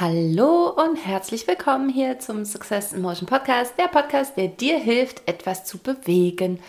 Hallo 0.00 0.70
und 0.76 0.94
herzlich 0.94 1.48
willkommen 1.48 1.88
hier 1.88 2.20
zum 2.20 2.44
Success 2.44 2.92
in 2.92 3.02
Motion 3.02 3.26
Podcast, 3.26 3.74
der 3.76 3.88
Podcast, 3.88 4.36
der 4.36 4.46
dir 4.46 4.78
hilft, 4.78 5.26
etwas 5.26 5.64
zu 5.64 5.76
bewegen. 5.78 6.60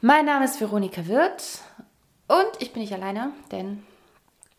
Mein 0.00 0.26
Name 0.26 0.44
ist 0.44 0.60
Veronika 0.60 1.08
Wirth 1.08 1.60
und 2.28 2.46
ich 2.60 2.72
bin 2.72 2.82
nicht 2.82 2.92
alleine, 2.92 3.32
denn 3.50 3.82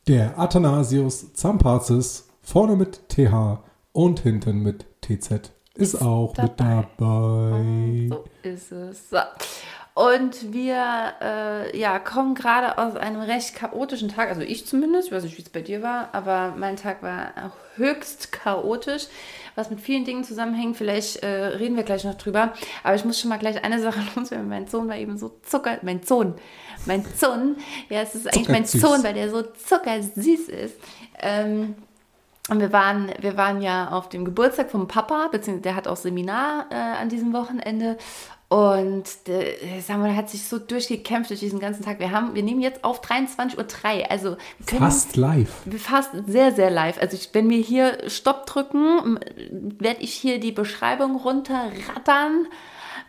der 0.05 0.37
Athanasius 0.37 1.33
Zampazis 1.33 2.27
vorne 2.41 2.75
mit 2.75 3.07
TH 3.07 3.63
und 3.93 4.19
hinten 4.19 4.63
mit 4.63 4.85
TZ 4.99 5.31
ist, 5.75 5.93
ist 5.93 6.01
auch 6.01 6.33
dabei. 6.33 6.49
mit 6.49 6.59
dabei. 6.59 8.07
So 8.09 8.49
ist 8.49 8.71
es. 8.73 9.09
So. 9.11 9.17
Und 9.99 10.53
wir 10.53 11.13
äh, 11.21 11.77
ja, 11.77 11.99
kommen 11.99 12.33
gerade 12.33 12.77
aus 12.77 12.95
einem 12.95 13.19
recht 13.19 13.53
chaotischen 13.53 14.07
Tag, 14.07 14.29
also 14.29 14.39
ich 14.39 14.65
zumindest, 14.65 15.09
ich 15.09 15.13
weiß 15.13 15.23
nicht, 15.23 15.37
wie 15.37 15.41
es 15.41 15.49
bei 15.49 15.59
dir 15.59 15.81
war, 15.81 16.07
aber 16.13 16.53
mein 16.55 16.77
Tag 16.77 17.03
war 17.03 17.33
höchst 17.75 18.31
chaotisch, 18.31 19.07
was 19.55 19.69
mit 19.69 19.81
vielen 19.81 20.05
Dingen 20.05 20.23
zusammenhängt. 20.23 20.77
Vielleicht 20.77 21.17
äh, 21.17 21.27
reden 21.27 21.75
wir 21.75 21.83
gleich 21.83 22.05
noch 22.05 22.13
drüber. 22.13 22.53
Aber 22.81 22.95
ich 22.95 23.03
muss 23.03 23.19
schon 23.19 23.27
mal 23.27 23.39
gleich 23.39 23.61
eine 23.61 23.81
Sache 23.81 23.99
loswerden. 24.15 24.47
Mein 24.47 24.67
Sohn 24.67 24.87
war 24.87 24.95
eben 24.95 25.17
so 25.17 25.37
zucker, 25.43 25.79
mein 25.81 26.01
Sohn, 26.01 26.35
mein 26.85 27.03
Sohn, 27.03 27.57
ja, 27.89 27.99
es 27.99 28.15
ist 28.15 28.27
eigentlich 28.27 28.47
mein 28.47 28.63
Sohn, 28.65 29.03
weil 29.03 29.15
der 29.15 29.29
so 29.29 29.41
zuckersüß 29.41 30.47
ist. 30.47 30.75
Ähm, 31.21 31.75
und 32.49 32.61
wir 32.61 32.71
waren, 32.71 33.11
wir 33.19 33.35
waren 33.35 33.61
ja 33.61 33.89
auf 33.89 34.07
dem 34.07 34.23
Geburtstag 34.23 34.71
vom 34.71 34.87
Papa, 34.87 35.27
beziehungsweise 35.29 35.63
der 35.63 35.75
hat 35.75 35.89
auch 35.89 35.97
Seminar 35.97 36.67
äh, 36.71 36.75
an 36.75 37.09
diesem 37.09 37.33
Wochenende. 37.33 37.97
Und 38.49 39.05
äh, 39.27 39.55
wir, 39.87 40.15
hat 40.15 40.29
sich 40.31 40.43
so 40.43 40.57
durchgekämpft 40.57 41.29
durch 41.29 41.39
diesen 41.39 41.59
ganzen 41.59 41.85
Tag. 41.85 41.99
Wir 41.99 42.09
haben, 42.09 42.33
wir 42.33 42.41
nehmen 42.41 42.61
jetzt 42.61 42.83
auf 42.83 43.03
23.03 43.03 43.57
Uhr. 43.57 44.11
Also 44.11 44.37
können, 44.65 44.81
fast 44.81 45.15
live. 45.15 45.51
Fast 45.77 46.09
sehr, 46.25 46.51
sehr 46.51 46.71
live. 46.71 46.99
Also 46.99 47.15
ich, 47.15 47.29
wenn 47.33 47.47
wir 47.47 47.61
hier 47.61 48.09
Stopp 48.09 48.47
drücken, 48.47 49.19
werde 49.77 50.01
ich 50.01 50.13
hier 50.13 50.39
die 50.39 50.51
Beschreibung 50.51 51.15
runterrattern 51.17 52.47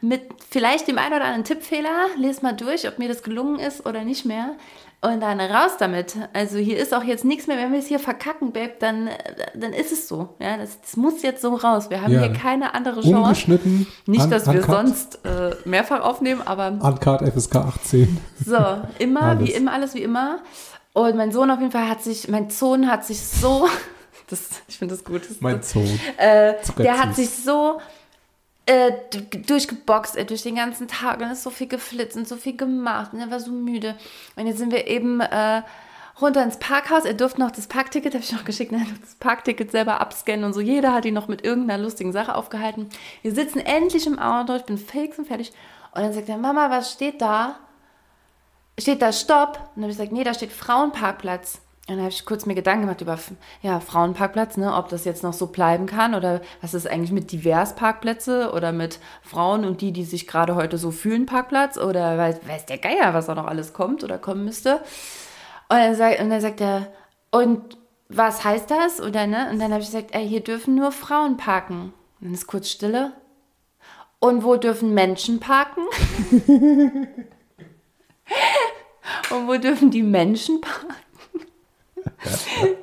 mit 0.02 0.22
vielleicht 0.50 0.88
dem 0.88 0.98
einen 0.98 1.14
oder 1.14 1.24
anderen 1.24 1.44
Tippfehler. 1.44 2.08
Lest 2.18 2.42
mal 2.42 2.52
durch, 2.52 2.86
ob 2.86 2.98
mir 2.98 3.08
das 3.08 3.22
gelungen 3.22 3.60
ist 3.60 3.86
oder 3.86 4.04
nicht 4.04 4.26
mehr. 4.26 4.56
Und 5.02 5.20
dann 5.20 5.40
raus 5.40 5.72
damit. 5.78 6.14
Also 6.34 6.58
hier 6.58 6.76
ist 6.76 6.92
auch 6.92 7.02
jetzt 7.02 7.24
nichts 7.24 7.46
mehr. 7.46 7.56
Wenn 7.56 7.72
wir 7.72 7.78
es 7.78 7.86
hier 7.86 7.98
verkacken, 7.98 8.52
Babe, 8.52 8.72
dann, 8.80 9.08
dann 9.54 9.72
ist 9.72 9.92
es 9.92 10.06
so. 10.06 10.34
Ja, 10.38 10.58
das, 10.58 10.78
das 10.82 10.96
muss 10.98 11.22
jetzt 11.22 11.40
so 11.40 11.54
raus. 11.54 11.88
Wir 11.88 12.02
haben 12.02 12.12
ja. 12.12 12.20
hier 12.20 12.32
keine 12.34 12.74
andere 12.74 13.00
Chance. 13.00 13.16
Ungeschnitten. 13.16 13.86
Nicht, 14.04 14.30
dass 14.30 14.52
wir 14.52 14.62
sonst 14.62 15.20
äh, 15.24 15.52
mehrfach 15.64 16.02
aufnehmen, 16.02 16.42
aber. 16.44 16.68
Uncard 16.68 17.26
FSK 17.26 17.56
18. 17.56 18.18
So, 18.44 18.58
immer, 18.98 19.22
alles. 19.22 19.48
wie 19.48 19.52
immer, 19.52 19.72
alles 19.72 19.94
wie 19.94 20.02
immer. 20.02 20.40
Und 20.92 21.16
mein 21.16 21.32
Sohn 21.32 21.50
auf 21.50 21.60
jeden 21.60 21.72
Fall 21.72 21.88
hat 21.88 22.02
sich, 22.02 22.28
mein 22.28 22.50
Sohn 22.50 22.90
hat 22.90 23.06
sich 23.06 23.20
so, 23.20 23.68
das, 24.28 24.50
ich 24.68 24.76
finde 24.76 24.94
das 24.94 25.04
gut. 25.04 25.22
Das 25.30 25.40
mein 25.40 25.62
Sohn. 25.62 25.98
Äh, 26.18 26.54
der 26.76 26.98
hat 26.98 27.16
sich 27.16 27.30
so 27.30 27.80
äh, 28.66 28.92
durchgeboxt 29.46 30.16
äh, 30.16 30.24
durch 30.24 30.42
den 30.42 30.56
ganzen 30.56 30.88
Tag 30.88 31.20
und 31.20 31.30
ist 31.30 31.42
so 31.42 31.50
viel 31.50 31.66
geflitzt 31.66 32.16
und 32.16 32.28
so 32.28 32.36
viel 32.36 32.56
gemacht 32.56 33.12
und 33.12 33.20
er 33.20 33.30
war 33.30 33.40
so 33.40 33.50
müde. 33.50 33.96
Und 34.36 34.46
jetzt 34.46 34.58
sind 34.58 34.72
wir 34.72 34.86
eben 34.86 35.20
äh, 35.20 35.62
runter 36.20 36.42
ins 36.42 36.58
Parkhaus. 36.58 37.04
Er 37.04 37.14
durfte 37.14 37.40
noch 37.40 37.50
das 37.50 37.66
Parkticket, 37.66 38.14
habe 38.14 38.24
ich 38.24 38.32
noch 38.32 38.44
geschickt, 38.44 38.72
ne, 38.72 38.86
das 39.00 39.14
Parkticket 39.16 39.70
selber 39.70 40.00
abscannen 40.00 40.44
und 40.44 40.52
so. 40.52 40.60
Jeder 40.60 40.92
hat 40.92 41.04
ihn 41.04 41.14
noch 41.14 41.28
mit 41.28 41.44
irgendeiner 41.44 41.82
lustigen 41.82 42.12
Sache 42.12 42.34
aufgehalten. 42.34 42.88
Wir 43.22 43.34
sitzen 43.34 43.60
endlich 43.60 44.06
im 44.06 44.18
Auto, 44.18 44.54
ich 44.54 44.64
bin 44.64 44.78
fix 44.78 45.18
und 45.18 45.26
fertig. 45.26 45.52
Und 45.92 46.02
dann 46.02 46.12
sagt 46.12 46.28
er, 46.28 46.36
Mama, 46.36 46.70
was 46.70 46.92
steht 46.92 47.20
da? 47.20 47.56
Steht 48.78 49.02
da 49.02 49.12
Stopp? 49.12 49.58
Und 49.58 49.76
dann 49.76 49.84
habe 49.84 49.92
ich 49.92 49.98
gesagt, 49.98 50.12
nee, 50.12 50.24
da 50.24 50.34
steht 50.34 50.52
Frauenparkplatz. 50.52 51.60
Und 51.88 51.96
dann 51.96 52.04
habe 52.04 52.10
ich 52.10 52.24
kurz 52.24 52.46
mir 52.46 52.54
Gedanken 52.54 52.82
gemacht 52.82 53.00
über 53.00 53.18
ja, 53.62 53.80
Frauenparkplatz, 53.80 54.56
ne, 54.56 54.74
ob 54.74 54.90
das 54.90 55.04
jetzt 55.04 55.24
noch 55.24 55.32
so 55.32 55.48
bleiben 55.48 55.86
kann 55.86 56.14
oder 56.14 56.40
was 56.60 56.74
ist 56.74 56.86
eigentlich 56.86 57.10
mit 57.10 57.32
Divers-Parkplätze 57.32 58.52
oder 58.52 58.70
mit 58.70 59.00
Frauen 59.22 59.64
und 59.64 59.80
die, 59.80 59.90
die 59.90 60.04
sich 60.04 60.28
gerade 60.28 60.54
heute 60.54 60.78
so 60.78 60.92
fühlen, 60.92 61.26
Parkplatz 61.26 61.78
oder 61.78 62.16
weiß, 62.16 62.46
weiß 62.46 62.66
der 62.66 62.78
Geier, 62.78 63.12
was 63.12 63.26
da 63.26 63.34
noch 63.34 63.46
alles 63.46 63.72
kommt 63.72 64.04
oder 64.04 64.18
kommen 64.18 64.44
müsste. 64.44 64.76
Und 65.68 65.78
dann, 65.78 65.94
sagt, 65.96 66.20
und 66.20 66.30
dann 66.30 66.40
sagt 66.40 66.60
er, 66.60 66.86
und 67.32 67.76
was 68.08 68.44
heißt 68.44 68.70
das? 68.70 69.00
Oder, 69.00 69.26
ne? 69.26 69.48
Und 69.50 69.58
dann 69.58 69.72
habe 69.72 69.80
ich 69.80 69.88
gesagt, 69.88 70.14
ey, 70.14 70.28
hier 70.28 70.40
dürfen 70.40 70.74
nur 70.74 70.92
Frauen 70.92 71.36
parken. 71.36 71.92
Und 72.20 72.26
dann 72.26 72.34
ist 72.34 72.46
kurz 72.46 72.68
Stille. 72.68 73.12
Und 74.18 74.44
wo 74.44 74.56
dürfen 74.56 74.94
Menschen 74.94 75.40
parken? 75.40 75.82
und 79.30 79.48
wo 79.48 79.56
dürfen 79.56 79.90
die 79.90 80.02
Menschen 80.02 80.60
parken? 80.60 80.94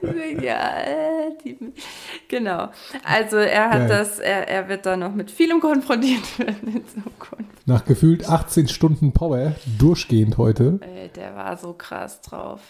ja, 0.42 0.80
äh, 0.82 1.32
die, 1.44 1.58
genau. 2.28 2.70
Also 3.04 3.38
er 3.38 3.70
hat 3.70 3.80
Geil. 3.80 3.88
das, 3.88 4.20
er, 4.20 4.48
er 4.48 4.70
wird 4.70 4.86
da 4.86 4.98
noch 4.98 5.14
mit 5.14 5.32
vielem 5.32 5.60
konfrontiert 5.60 6.40
werden 6.40 6.68
in 6.76 6.88
Zukunft. 6.88 7.68
Nach 7.68 7.86
gefühlt 7.86 8.28
18 8.28 8.68
Stunden 8.68 9.14
Power, 9.14 9.56
durchgehend 9.78 10.38
heute. 10.38 10.80
Ey, 10.82 11.10
der 11.10 11.36
war 11.36 11.58
so 11.58 11.74
krass 11.74 12.22
drauf. 12.22 12.62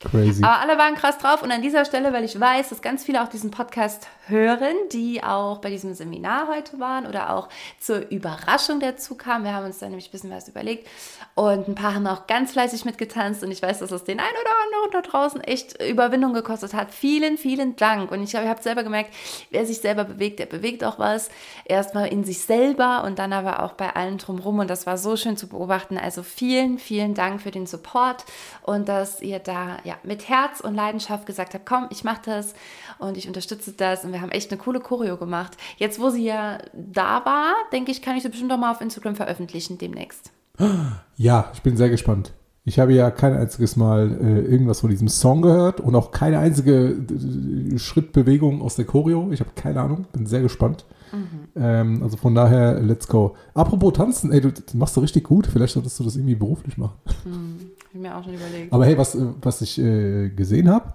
Crazy. 0.00 0.42
Aber 0.42 0.60
alle 0.60 0.78
waren 0.78 0.94
krass 0.94 1.18
drauf 1.18 1.42
und 1.42 1.50
an 1.50 1.62
dieser 1.62 1.84
Stelle, 1.84 2.12
weil 2.12 2.24
ich 2.24 2.38
weiß, 2.38 2.68
dass 2.68 2.82
ganz 2.82 3.04
viele 3.04 3.22
auch 3.22 3.28
diesen 3.28 3.50
Podcast 3.50 4.06
hören, 4.26 4.76
die 4.92 5.22
auch 5.22 5.58
bei 5.58 5.70
diesem 5.70 5.94
Seminar 5.94 6.48
heute 6.48 6.78
waren 6.80 7.06
oder 7.06 7.34
auch 7.34 7.48
zur 7.78 8.10
Überraschung 8.10 8.80
dazu 8.80 9.14
kamen. 9.16 9.44
Wir 9.44 9.54
haben 9.54 9.66
uns 9.66 9.78
da 9.78 9.86
nämlich 9.86 10.08
ein 10.08 10.12
bisschen 10.12 10.30
was 10.30 10.48
überlegt 10.48 10.88
und 11.34 11.68
ein 11.68 11.74
paar 11.74 11.94
haben 11.94 12.06
auch 12.06 12.26
ganz 12.26 12.52
fleißig 12.52 12.84
mitgetanzt 12.84 13.42
und 13.42 13.50
ich 13.50 13.60
weiß, 13.60 13.80
dass 13.80 13.90
es 13.90 14.04
den 14.04 14.20
einen 14.20 14.36
oder 14.40 14.50
anderen 14.64 14.74
da 14.92 15.00
draußen 15.02 15.40
echt 15.42 15.82
Überwindung 15.82 16.32
gekostet 16.32 16.74
hat. 16.74 16.92
Vielen, 16.92 17.38
vielen 17.38 17.76
Dank. 17.76 18.10
Und 18.12 18.22
ich 18.22 18.34
habe 18.34 18.48
hab 18.48 18.62
selber 18.62 18.84
gemerkt, 18.84 19.12
wer 19.50 19.66
sich 19.66 19.78
selber 19.80 20.04
bewegt, 20.04 20.38
der 20.38 20.46
bewegt 20.46 20.84
auch 20.84 20.98
was. 20.98 21.30
Erstmal 21.64 22.08
in 22.08 22.24
sich 22.24 22.40
selber 22.40 23.04
und 23.04 23.18
dann 23.18 23.32
aber 23.32 23.62
auch 23.62 23.72
bei 23.72 23.94
allen 23.94 24.18
drumherum. 24.18 24.60
Und 24.60 24.70
das 24.70 24.86
war 24.86 24.96
so 24.96 25.16
schön 25.16 25.36
zu 25.36 25.48
beobachten. 25.48 25.98
Also 25.98 26.22
vielen, 26.22 26.78
vielen 26.78 27.14
Dank 27.14 27.42
für 27.42 27.50
den 27.50 27.66
Support 27.66 28.24
und 28.62 28.88
dass 28.88 29.20
ihr 29.20 29.38
da 29.38 29.78
ja 29.84 29.96
mit 30.02 30.28
Herz 30.28 30.60
und 30.60 30.74
Leidenschaft 30.74 31.26
gesagt 31.26 31.54
habt, 31.54 31.66
komm, 31.66 31.88
ich 31.90 32.04
mache 32.04 32.22
das 32.24 32.54
und 32.98 33.16
ich 33.16 33.28
unterstütze 33.28 33.72
das. 33.72 34.04
Und 34.04 34.12
wir 34.12 34.20
haben 34.20 34.30
echt 34.30 34.50
eine 34.50 34.60
coole 34.60 34.80
Choreo 34.80 35.16
gemacht. 35.16 35.56
Jetzt, 35.76 36.00
wo 36.00 36.10
sie 36.10 36.24
ja 36.24 36.58
da 36.72 37.24
war, 37.24 37.52
denke 37.72 37.90
ich, 37.90 38.02
kann 38.02 38.16
ich 38.16 38.22
sie 38.22 38.28
bestimmt 38.28 38.52
auch 38.52 38.58
mal 38.58 38.70
auf 38.70 38.80
Instagram 38.80 39.16
veröffentlichen 39.16 39.78
demnächst. 39.78 40.30
Ja, 41.16 41.50
ich 41.52 41.62
bin 41.62 41.76
sehr 41.76 41.90
gespannt. 41.90 42.32
Ich 42.66 42.78
habe 42.78 42.94
ja 42.94 43.10
kein 43.10 43.34
einziges 43.34 43.76
Mal 43.76 44.10
äh, 44.10 44.40
irgendwas 44.40 44.80
von 44.80 44.88
diesem 44.88 45.08
Song 45.08 45.42
gehört 45.42 45.80
und 45.80 45.94
auch 45.94 46.12
keine 46.12 46.38
einzige 46.38 46.96
äh, 46.96 47.78
Schrittbewegung 47.78 48.62
aus 48.62 48.76
der 48.76 48.86
Choreo. 48.86 49.30
Ich 49.32 49.40
habe 49.40 49.50
keine 49.54 49.82
Ahnung, 49.82 50.06
bin 50.12 50.24
sehr 50.24 50.40
gespannt. 50.40 50.86
Mhm. 51.12 51.48
Ähm, 51.56 52.02
also 52.02 52.16
von 52.16 52.34
daher, 52.34 52.80
let's 52.80 53.06
go. 53.06 53.36
Apropos 53.52 53.92
tanzen, 53.92 54.32
ey, 54.32 54.40
du, 54.40 54.50
du, 54.50 54.76
machst 54.78 54.96
du 54.96 55.00
richtig 55.00 55.24
gut. 55.24 55.46
Vielleicht 55.46 55.74
solltest 55.74 56.00
du 56.00 56.04
das 56.04 56.16
irgendwie 56.16 56.36
beruflich 56.36 56.78
machen. 56.78 56.96
Mhm. 57.26 57.70
Ich 57.92 58.00
mir 58.00 58.16
auch 58.16 58.24
schon 58.24 58.34
überlegt. 58.34 58.72
Aber 58.72 58.86
hey, 58.86 58.96
was, 58.96 59.14
äh, 59.14 59.26
was 59.42 59.60
ich 59.60 59.78
äh, 59.78 60.30
gesehen 60.30 60.70
habe, 60.70 60.94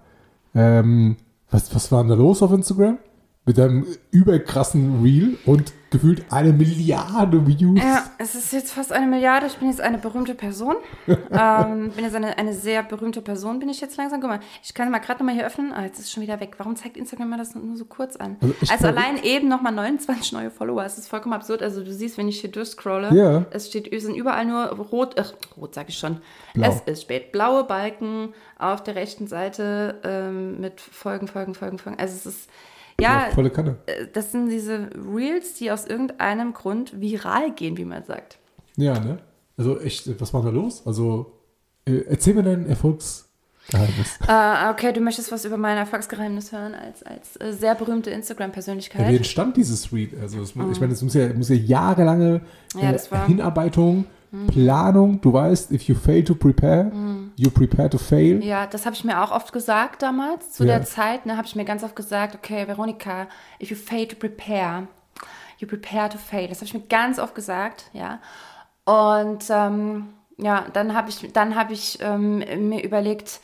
ähm, 0.56 1.18
was, 1.52 1.74
was 1.74 1.92
war 1.92 2.04
denn 2.04 2.10
da 2.10 2.16
los 2.16 2.42
auf 2.42 2.52
Instagram? 2.52 3.00
Mit 3.46 3.58
deinem 3.58 3.86
überkrassen 4.12 5.02
Reel 5.02 5.38
und 5.46 5.74
gefühlt 5.90 6.26
eine 6.32 6.54
Milliarde 6.54 7.46
Views. 7.46 7.82
Ja, 7.82 8.04
es 8.18 8.36
ist 8.36 8.54
jetzt 8.54 8.72
fast 8.72 8.92
eine 8.92 9.08
Milliarde. 9.08 9.48
Ich 9.48 9.58
bin 9.58 9.70
jetzt 9.70 9.82
eine 9.82 9.98
berühmte 9.98 10.36
Person. 10.36 10.76
ähm, 11.08 11.92
bin 11.92 12.06
jetzt 12.06 12.16
eine, 12.16 12.38
eine 12.38 12.54
sehr 12.54 12.84
berühmte 12.84 13.22
Person, 13.22 13.60
bin 13.60 13.70
ich 13.70 13.82
jetzt 13.82 13.98
langsam. 13.98 14.22
Guck 14.22 14.30
mal, 14.30 14.40
ich 14.64 14.74
kann 14.74 14.90
mal 14.92 15.00
gerade 15.00 15.20
nochmal 15.20 15.36
hier 15.36 15.46
öffnen. 15.46 15.74
Ah, 15.74 15.84
jetzt 15.84 16.00
ist 16.00 16.06
es 16.06 16.12
schon 16.12 16.24
wieder 16.24 16.40
weg. 16.40 16.56
Warum 16.58 16.76
zeigt 16.76 16.98
Instagram 16.98 17.30
mal 17.30 17.38
das 17.38 17.56
nur 17.56 17.76
so 17.76 17.86
kurz 17.86 18.16
an? 18.16 18.38
Also, 18.42 18.56
also 18.72 18.88
allein 18.88 19.24
eben 19.24 19.48
nochmal 19.48 19.74
29 19.74 20.34
neue 20.34 20.52
Follower. 20.52 20.84
Es 20.84 20.98
ist 20.98 21.08
vollkommen 21.08 21.34
absurd. 21.34 21.64
Also 21.64 21.84
du 21.84 21.92
siehst, 21.92 22.18
wenn 22.18 22.28
ich 22.28 22.42
hier 22.42 22.52
durchscrolle, 22.52 23.14
ja. 23.16 23.46
es 23.52 23.68
steht, 23.68 23.92
es 23.92 24.04
sind 24.04 24.16
überall 24.16 24.46
nur 24.46 24.68
rot, 24.68 25.16
ach, 25.20 25.34
rot 25.58 25.76
sage 25.76 25.90
ich 25.90 25.98
schon. 25.98 26.22
Blau. 26.54 26.70
Es 26.70 26.82
ist 26.82 27.02
spät. 27.04 27.32
Blaue 27.32 27.64
Balken 27.64 28.34
auf 28.58 28.84
der 28.84 28.96
rechten 28.96 29.28
Seite 29.28 30.00
ähm, 30.04 30.60
mit 30.60 30.82
Folgen, 30.82 31.28
Folgen, 31.28 31.56
Folgen, 31.56 31.80
Folgen. 31.80 32.00
Also 32.00 32.16
es 32.16 32.26
ist 32.26 32.50
ja, 33.02 33.28
ja, 33.28 33.32
volle 33.32 33.50
Kanne. 33.50 33.78
Äh, 33.86 34.08
das 34.14 34.32
sind 34.32 34.50
diese 34.50 34.90
Reels, 35.14 35.54
die 35.56 35.72
aus 35.72 35.86
irgendeinem 35.86 36.54
Grund 36.54 37.00
viral 37.00 37.52
gehen, 37.52 37.78
wie 37.78 37.86
man 37.86 38.04
sagt. 38.04 38.40
Ja, 38.76 39.00
ne? 39.00 39.20
Also 39.58 39.80
echt, 39.80 40.20
was 40.22 40.34
war 40.34 40.42
da 40.44 40.50
los? 40.50 40.86
Also 40.86 41.34
äh, 41.86 42.06
erzähl 42.08 42.34
mir 42.34 42.44
dein 42.44 42.66
Erfolgsgeheimnis. 42.66 44.20
Uh, 44.28 44.72
okay, 44.72 44.94
du 44.94 45.02
möchtest 45.02 45.32
was 45.32 45.44
über 45.44 45.58
mein 45.58 45.78
Erfolgsgeheimnis 45.78 46.52
hören 46.52 46.74
als, 46.76 47.04
als 47.04 47.36
äh, 47.42 47.52
sehr 47.52 47.76
berühmte 47.76 48.10
Instagram-Persönlichkeit. 48.10 49.02
Ja, 49.02 49.10
wie 49.10 49.18
entstand 49.18 49.58
dieses 49.58 49.92
Reel? 49.92 50.12
Also 50.22 50.42
es, 50.42 50.56
mm. 50.56 50.72
ich 50.72 50.80
meine, 50.80 50.94
es 50.94 51.02
muss 51.02 51.14
ja, 51.14 51.34
muss 51.34 51.50
ja 51.50 51.56
jahrelange 51.56 52.42
ja, 52.76 52.92
äh, 52.92 53.28
Hinarbeitung 53.28 54.06
Mhm. 54.32 54.48
Planung, 54.48 55.22
du 55.22 55.34
weißt, 55.34 55.72
if 55.72 55.84
you 55.84 55.96
fail 55.96 56.24
to 56.24 56.36
prepare, 56.36 56.86
mhm. 56.86 57.32
you 57.36 57.50
prepare 57.50 57.90
to 57.90 57.98
fail. 57.98 58.44
Ja, 58.44 58.68
das 58.68 58.86
habe 58.86 58.96
ich 58.96 59.04
mir 59.04 59.24
auch 59.24 59.32
oft 59.32 59.52
gesagt 59.52 60.02
damals. 60.02 60.52
Zu 60.52 60.66
ja. 60.66 60.78
der 60.78 60.86
Zeit 60.86 61.26
ne, 61.26 61.36
habe 61.38 61.48
ich 61.48 61.56
mir 61.56 61.66
ganz 61.66 61.84
oft 61.84 61.96
gesagt, 61.96 62.36
okay, 62.36 62.68
Veronika, 62.68 63.28
if 63.62 63.70
you 63.70 63.76
fail 63.76 64.08
to 64.08 64.16
prepare, 64.16 64.88
you 65.58 65.68
prepare 65.68 66.10
to 66.10 66.18
fail. 66.18 66.48
Das 66.48 66.60
habe 66.60 66.66
ich 66.66 66.74
mir 66.74 66.82
ganz 66.88 67.20
oft 67.20 67.34
gesagt, 67.34 67.90
ja. 67.94 68.20
Und 68.86 69.46
ähm, 69.50 70.10
ja, 70.38 70.66
dann 70.74 70.94
habe 70.94 71.10
ich, 71.10 71.32
dann 71.34 71.56
hab 71.56 71.72
ich 71.72 72.00
ähm, 72.02 72.40
mir 72.70 72.84
überlegt, 72.84 73.42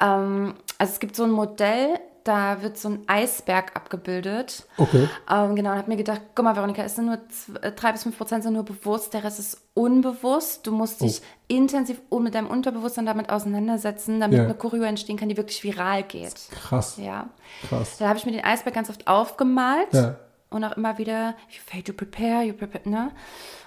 ähm, 0.00 0.54
also 0.78 0.92
es 0.92 1.00
gibt 1.00 1.14
so 1.14 1.24
ein 1.24 1.30
Modell, 1.30 1.98
Da 2.24 2.60
wird 2.62 2.76
so 2.76 2.88
ein 2.90 3.02
Eisberg 3.06 3.74
abgebildet. 3.76 4.64
Okay. 4.76 5.08
Ähm, 5.30 5.56
genau, 5.56 5.70
und 5.72 5.78
habe 5.78 5.88
mir 5.90 5.96
gedacht, 5.96 6.20
guck 6.34 6.44
mal, 6.44 6.54
Veronika, 6.54 6.82
es 6.82 6.96
sind 6.96 7.06
nur 7.06 7.18
äh, 7.62 7.72
drei 7.72 7.92
bis 7.92 8.02
fünf 8.02 8.18
Prozent 8.18 8.42
sind 8.42 8.52
nur 8.52 8.64
bewusst, 8.64 9.14
der 9.14 9.24
Rest 9.24 9.38
ist 9.38 9.58
unbewusst. 9.74 10.66
Du 10.66 10.72
musst 10.72 11.00
dich 11.00 11.22
intensiv 11.48 12.00
um- 12.10 12.22
mit 12.22 12.34
deinem 12.34 12.48
Unterbewusstsein 12.48 13.06
damit 13.06 13.30
auseinandersetzen, 13.30 14.20
damit 14.20 14.38
Ja. 14.38 14.44
eine 14.44 14.54
Choreo 14.54 14.82
entstehen 14.82 15.16
kann, 15.16 15.28
die 15.30 15.36
wirklich 15.36 15.64
viral 15.64 16.02
geht. 16.02 16.34
Krass. 16.50 16.96
Ja. 16.98 17.28
Krass. 17.68 17.96
Da 17.98 18.08
habe 18.08 18.18
ich 18.18 18.26
mir 18.26 18.32
den 18.32 18.44
Eisberg 18.44 18.74
ganz 18.74 18.90
oft 18.90 19.06
aufgemalt 19.06 19.92
Ja. 19.92 20.16
Und 20.50 20.64
auch 20.64 20.76
immer 20.76 20.98
wieder, 20.98 21.34
you 21.48 21.58
fail 21.64 21.82
to 21.82 21.92
prepare, 21.92 22.42
you 22.44 22.52
prepare, 22.52 22.88
ne? 22.88 23.10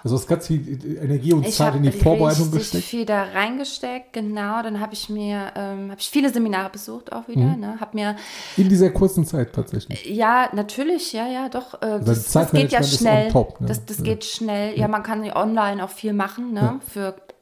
Also 0.03 0.17
hast 0.17 0.27
ganz 0.27 0.47
viel 0.47 0.97
Energie 1.01 1.31
und 1.31 1.47
Ich 1.47 1.55
Zeit 1.55 1.67
habe 1.67 1.77
in 1.77 1.83
die 1.83 1.91
Vorbereitung 1.91 2.51
gesteckt. 2.51 2.83
viel 2.83 3.05
da 3.05 3.23
reingesteckt, 3.23 4.11
genau. 4.11 4.61
Dann 4.61 4.81
habe 4.81 4.93
ich 4.93 5.07
mir, 5.09 5.53
ähm, 5.55 5.91
habe 5.91 5.99
ich 6.01 6.09
viele 6.09 6.29
Seminare 6.33 6.69
besucht 6.69 7.13
auch 7.13 7.27
Mhm. 7.27 7.31
wieder, 7.31 7.55
ne? 7.55 7.79
Habe 7.79 7.91
mir, 7.95 8.15
In 8.57 8.67
dieser 8.67 8.89
kurzen 8.89 9.25
Zeit 9.25 9.53
tatsächlich. 9.53 10.05
ja, 10.05 10.49
natürlich, 10.53 11.13
ja, 11.13 11.25
ja, 11.27 11.47
doch. 11.47 11.75
Äh, 11.75 11.99
das, 11.99 12.05
das 12.05 12.27
Zeitmanagement 12.31 12.69
geht 12.71 12.71
ja 12.91 12.97
schnell. 12.97 13.31
top, 13.31 13.61
ne? 13.61 13.67
Das, 13.67 13.85
das 13.85 13.99
Ja. 13.99 14.03
geht 14.03 14.25
schnell. 14.25 14.77
Ja, 14.77 14.89
man 14.89 15.03
kann 15.03 15.23
ja 15.23 15.37
online 15.37 15.81
auch 15.83 15.89
viel 15.89 16.11
machen, 16.11 16.51
ne? 16.51 16.81
Für 16.85 17.15
äh, 17.15 17.32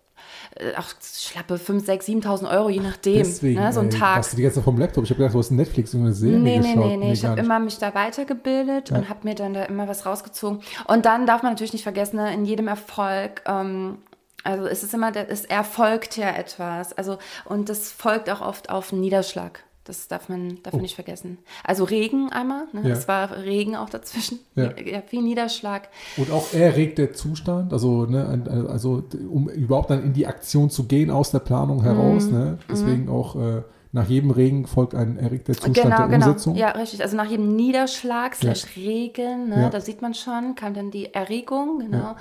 ach, 0.76 0.94
schlappe 1.02 1.58
5, 1.58 1.86
6, 1.86 2.08
7.000 2.08 2.50
Euro, 2.52 2.70
je 2.70 2.80
nachdem. 2.80 3.18
Deswegen, 3.18 3.60
ne? 3.60 3.72
So 3.74 3.80
ein 3.80 3.90
Tag. 3.90 4.18
Warst 4.18 4.34
du 4.34 4.38
die 4.38 4.44
ganze 4.44 4.56
Zeit 4.56 4.64
vom 4.66 4.78
Laptop? 4.78 5.04
Ich 5.04 5.10
habe 5.10 5.20
gedacht, 5.20 5.34
du 5.34 5.40
hast 5.40 5.52
Netflix 5.52 5.94
irgendeine 5.94 6.16
Serie 6.16 6.40
Nee, 6.40 6.60
nee, 6.60 6.74
geschaut. 6.74 6.86
nee, 6.86 6.98
nee. 6.98 7.14
Ich 7.14 7.22
gar 7.22 7.32
habe 7.32 7.42
immer 7.42 7.60
mich 7.60 7.78
da 7.78 7.94
weitergebildet 7.94 8.92
und 8.92 9.10
habe 9.10 9.20
mir 9.24 9.36
dann 9.36 9.54
da 9.54 9.64
immer 9.64 9.88
was 9.88 10.06
rausgezogen. 10.06 10.62
Und 10.88 11.06
dann 11.06 11.26
darf 11.26 11.44
man 11.44 11.54
natürlich 11.54 11.74
nicht 11.74 11.84
vergessen, 11.84 12.18
ne, 12.18 12.34
in 12.34 12.46
jedem 12.46 12.68
Erfolg, 12.68 13.42
ähm, 13.46 14.00
also 14.44 14.66
es 14.66 14.84
ist 14.84 14.94
immer, 14.94 15.16
es 15.16 15.46
erfolgt 15.46 16.18
ja 16.18 16.30
etwas. 16.30 16.94
Also, 16.94 17.18
und 17.46 17.70
das 17.70 17.92
folgt 17.92 18.30
auch 18.30 18.42
oft 18.42 18.70
auf 18.70 18.92
einen 18.92 19.02
Niederschlag. 19.02 19.64
Das 19.84 20.08
darf 20.08 20.30
man, 20.30 20.62
darf 20.62 20.74
man 20.74 20.84
nicht 20.84 20.94
vergessen. 20.94 21.40
Also 21.64 21.86
Regen 21.86 22.30
einmal, 22.32 22.66
ne? 22.72 22.82
Oh. 22.84 22.88
Ja. 22.88 22.94
es 22.94 23.08
war 23.08 23.32
Regen 23.44 23.76
auch 23.76 23.90
dazwischen. 23.90 24.40
Ja. 24.56 24.78
Ja, 24.78 25.02
viel 25.02 25.22
Niederschlag. 25.22 25.88
Und 26.18 26.30
auch 26.30 26.54
erregt 26.54 26.98
der 26.98 27.14
Zustand, 27.14 27.72
also, 27.72 28.06
ne, 28.06 28.68
also 28.70 29.04
um 29.30 29.48
überhaupt 29.48 29.90
dann 29.90 30.04
in 30.04 30.14
die 30.14 30.28
Aktion 30.28 30.70
zu 30.70 30.84
gehen 30.84 31.10
aus 31.10 31.32
der 31.32 31.40
Planung 31.40 31.84
heraus. 31.84 32.26
Mhm. 32.26 32.32
Ne? 32.34 32.58
Deswegen 32.70 33.08
auch 33.08 33.36
äh, 33.38 33.62
nach 33.94 34.08
jedem 34.08 34.32
Regen 34.32 34.68
folgt 34.68 34.96
ein 34.96 35.18
erregter 35.18 35.54
Zustand 35.54 35.76
Genau, 35.76 35.98
der 35.98 36.08
genau. 36.08 36.28
Umsetzung. 36.28 36.56
Ja, 36.56 36.70
richtig. 36.70 37.02
Also 37.02 37.18
nach 37.18 37.26
jedem 37.30 37.56
Niederschlag 37.56 38.36
slash 38.36 38.66
Regen, 38.76 39.50
ne, 39.50 39.62
Ja. 39.64 39.70
da 39.70 39.82
sieht 39.82 40.02
man 40.02 40.14
schon, 40.14 40.56
kam 40.56 40.74
dann 40.74 40.92
die 40.92 41.14
Erregung, 41.14 41.80
genau. 41.80 41.98
Ja. 41.98 42.16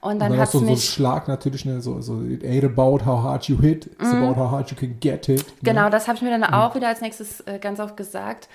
Und 0.00 0.12
Und 0.14 0.18
dann, 0.20 0.30
dann 0.32 0.40
hat 0.40 0.48
auch 0.48 0.52
so, 0.52 0.58
es 0.58 0.64
so 0.64 0.66
ein 0.68 0.72
mich. 0.74 0.88
Schlag 0.90 1.28
natürlich, 1.28 1.64
ne, 1.64 1.80
so, 1.80 2.00
so 2.00 2.22
it 2.22 2.42
ain't 2.42 2.64
about 2.64 3.04
how 3.06 3.22
hard 3.22 3.44
you 3.44 3.56
hit, 3.60 3.86
it's 3.86 4.10
about 4.12 4.34
how 4.40 4.50
hard 4.50 4.70
you 4.70 4.76
can 4.76 4.96
get 5.00 5.26
hit. 5.26 5.46
Ne? 5.46 5.52
Genau, 5.62 5.90
das 5.90 6.08
habe 6.08 6.16
ich 6.16 6.22
mir 6.22 6.30
dann 6.30 6.42
auch 6.44 6.74
wieder 6.74 6.88
als 6.88 7.00
nächstes 7.02 7.40
äh, 7.42 7.58
ganz 7.60 7.78
oft 7.78 7.96
gesagt. 7.96 8.48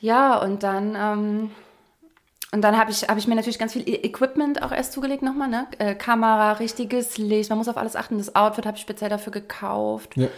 Ja, 0.00 0.38
und 0.38 0.62
dann, 0.64 0.96
ähm, 0.98 1.50
und 2.52 2.62
dann 2.62 2.78
habe 2.78 2.90
ich, 2.90 3.02
hab 3.04 3.16
ich 3.18 3.26
mir 3.26 3.34
natürlich 3.34 3.58
ganz 3.58 3.72
viel 3.72 3.82
E- 3.88 4.02
Equipment 4.04 4.62
auch 4.62 4.72
erst 4.72 4.92
zugelegt 4.92 5.22
nochmal, 5.22 5.48
ne? 5.48 5.66
Äh, 5.78 5.94
Kamera, 5.94 6.52
richtiges 6.52 7.16
Licht, 7.18 7.48
man 7.50 7.58
muss 7.58 7.68
auf 7.68 7.76
alles 7.76 7.96
achten. 7.96 8.18
Das 8.18 8.36
Outfit 8.36 8.66
habe 8.66 8.76
ich 8.76 8.82
speziell 8.82 9.08
dafür 9.10 9.32
gekauft. 9.32 10.16
Ja, 10.16 10.28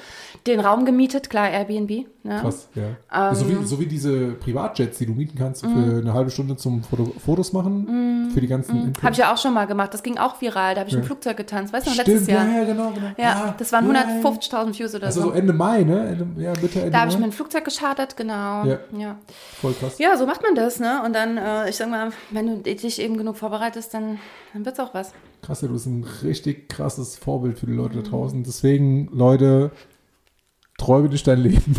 Den 0.47 0.61
Raum 0.61 0.85
gemietet, 0.85 1.29
klar, 1.31 1.51
Airbnb. 1.51 2.07
Ne? 2.27 2.39
krass, 2.41 2.69
ja. 2.75 3.29
Ähm, 3.31 3.35
so, 3.35 3.49
wie, 3.49 3.65
so 3.67 3.81
wie 3.81 3.85
diese 3.87 4.29
Privatjets, 4.33 4.97
die 4.97 5.05
du 5.07 5.13
mieten 5.13 5.37
kannst 5.37 5.63
Mhm. 5.67 5.75
für 5.75 5.99
eine 6.01 6.15
halbe 6.15 6.31
Stunde 6.31 6.57
zum 6.57 6.83
Foto, 6.83 7.13
Fotos 7.23 7.53
machen, 7.53 8.31
für 8.33 8.41
die 8.41 8.47
ganzen 8.47 8.77
Inputs. 8.85 9.03
Habe 9.03 9.13
ich 9.13 9.19
ja 9.19 9.33
auch 9.33 9.37
schon 9.37 9.53
mal 9.53 9.67
gemacht. 9.67 9.93
Das 9.93 10.03
ging 10.03 10.17
auch 10.17 10.41
viral. 10.41 10.75
Da 10.75 10.81
habe 10.81 10.89
ich 10.89 10.95
im 10.95 11.01
Ja. 11.01 11.07
Flugzeug 11.07 11.37
getanzt. 11.37 11.73
Weißt 11.75 11.87
du 11.87 11.91
noch, 11.91 11.97
letztes 11.99 12.27
Jahr? 12.29 12.47
ja, 12.47 12.59
ja, 12.61 12.65
genau, 12.65 12.91
genau. 12.93 13.09
Ja, 13.19 13.55
das 13.59 13.73
waren 13.73 13.93
ja, 13.95 14.01
150.000 14.23 14.79
Views 14.79 14.95
oder 14.95 15.07
Also 15.07 15.21
so. 15.21 15.27
so 15.29 15.33
Ende 15.35 15.53
Mai, 15.53 15.83
ne? 15.83 16.09
Ende, 16.09 16.43
ja, 16.43 16.53
Mitte, 16.63 16.79
Ende 16.79 16.91
Da 16.93 17.01
habe 17.01 17.11
ich 17.11 17.19
mir 17.19 17.25
ein 17.25 17.33
Flugzeug 17.33 17.65
geschartert, 17.65 18.17
genau. 18.17 18.65
Ja. 18.65 18.79
ja. 18.97 19.17
Voll 19.61 19.75
krass. 19.75 19.99
Ja, 19.99 20.17
so 20.17 20.25
macht 20.25 20.43
man 20.43 20.55
das, 20.55 20.81
ne? 20.81 21.03
Und 21.05 21.13
dann, 21.15 21.37
äh, 21.37 21.69
ich 21.69 21.77
sag 21.77 21.91
mal, 21.91 22.04
wenn 22.31 22.47
du 22.63 22.75
dich 22.75 22.99
eben 23.01 23.17
genug 23.17 23.37
vorbereitest, 23.37 23.93
dann, 23.95 24.19
dann 24.53 24.65
wird's 24.65 24.81
auch 24.81 24.95
was. 24.95 25.13
Krass, 25.43 25.63
ja, 25.63 25.69
du 25.69 25.75
bist 25.75 25.87
ein 25.87 26.05
richtig 26.23 26.69
krasses 26.69 27.17
Vorbild 27.17 27.59
für 27.59 27.67
die 27.67 27.73
Leute 27.73 27.97
Mhm. 27.99 28.05
da 28.05 28.11
draußen. 28.11 28.43
Deswegen, 28.45 29.09
Leute, 29.13 29.71
träume 30.79 31.09
dich 31.09 31.23
dein 31.23 31.39
Leben. 31.41 31.77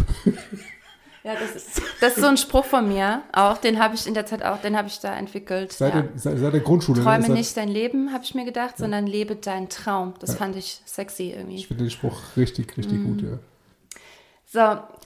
Ja, 1.24 1.34
das 1.34 1.56
ist, 1.56 1.82
das 2.02 2.14
ist 2.18 2.22
so 2.22 2.28
ein 2.28 2.38
Spruch 2.38 2.66
von 2.66 2.88
mir. 2.88 3.24
Auch 3.34 3.58
den 3.58 3.80
habe 3.80 3.96
ich 3.96 4.06
in 4.06 4.14
der 4.14 4.28
Zeit 4.28 4.44
auch, 4.44 4.62
den 4.62 4.78
habe 4.78 4.88
ich 4.90 5.00
da 5.00 5.16
entwickelt. 5.18 5.74
Seit, 5.74 5.96
ja. 5.96 6.02
der, 6.04 6.12
seit, 6.20 6.38
seit 6.38 6.54
der 6.54 6.60
Grundschule. 6.62 7.00
ne? 7.00 7.04
Träume 7.04 7.26
Seit- 7.26 7.36
nicht 7.36 7.58
dein 7.58 7.68
Leben, 7.70 8.14
habe 8.14 8.24
ich 8.24 8.36
mir 8.36 8.46
gedacht, 8.46 8.78
sondern 8.78 9.08
lebe 9.08 9.36
deinen 9.36 9.68
Traum. 9.70 10.14
Das 10.20 10.36
fand 10.36 10.56
ich 10.56 10.82
sexy 10.86 11.32
irgendwie. 11.36 11.56
Ich 11.56 11.68
finde 11.68 11.84
den 11.86 11.90
Spruch 11.90 12.16
richtig, 12.38 12.78
richtig 12.78 13.00
Mhm. 13.00 13.06
gut, 13.06 13.22
ja. 13.24 13.40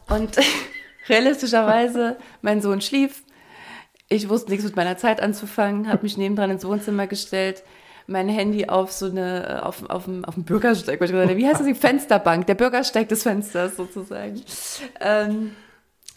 So, 0.10 0.14
und 0.14 0.36
realistischerweise, 1.08 2.18
mein 2.42 2.62
Sohn 2.62 2.82
schlief. 2.82 3.24
Ich 4.10 4.28
wusste 4.28 4.50
nichts 4.50 4.66
mit 4.66 4.76
meiner 4.76 4.98
Zeit 4.98 5.22
anzufangen, 5.22 5.88
habe 5.88 6.04
mich 6.04 6.18
nebendran 6.18 6.50
ins 6.50 6.66
Wohnzimmer 6.66 7.08
gestellt, 7.08 7.64
mein 8.08 8.28
Handy 8.28 8.68
auf 8.68 8.92
so 8.92 9.06
eine, 9.06 9.62
auf, 9.64 9.88
auf, 9.88 10.06
dem, 10.06 10.26
auf 10.26 10.34
dem 10.34 10.44
Bürgersteig, 10.44 11.00
wie 11.00 11.48
heißt 11.48 11.60
das, 11.60 11.68
die 11.68 11.76
Fensterbank, 11.76 12.48
der 12.48 12.56
Bürgersteig 12.56 13.08
des 13.08 13.22
Fensters 13.22 13.78
sozusagen, 13.78 14.42
ähm, 15.00 15.56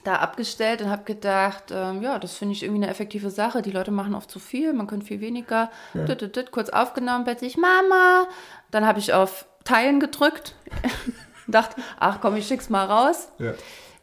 da 0.04 0.16
abgestellt 0.16 0.80
und 0.82 0.90
habe 0.90 1.04
gedacht, 1.04 1.64
ähm, 1.70 2.02
ja, 2.02 2.18
das 2.18 2.36
finde 2.36 2.54
ich 2.54 2.62
irgendwie 2.62 2.82
eine 2.82 2.90
effektive 2.90 3.30
Sache. 3.30 3.62
Die 3.62 3.70
Leute 3.70 3.90
machen 3.92 4.14
oft 4.14 4.30
zu 4.30 4.40
viel, 4.40 4.72
man 4.72 4.86
könnte 4.86 5.06
viel 5.06 5.20
weniger. 5.20 5.70
Ja. 5.94 6.04
Dit, 6.06 6.22
dit, 6.22 6.34
dit, 6.34 6.50
kurz 6.50 6.70
aufgenommen, 6.70 7.24
plötzlich 7.24 7.56
Mama. 7.56 8.26
Dann 8.70 8.86
habe 8.86 8.98
ich 8.98 9.12
auf 9.12 9.46
Teilen 9.64 10.00
gedrückt, 10.00 10.56
dachte, 11.46 11.80
ach 12.00 12.20
komm, 12.20 12.36
ich 12.36 12.46
schick's 12.46 12.70
mal 12.70 12.86
raus. 12.86 13.28
ja. 13.38 13.52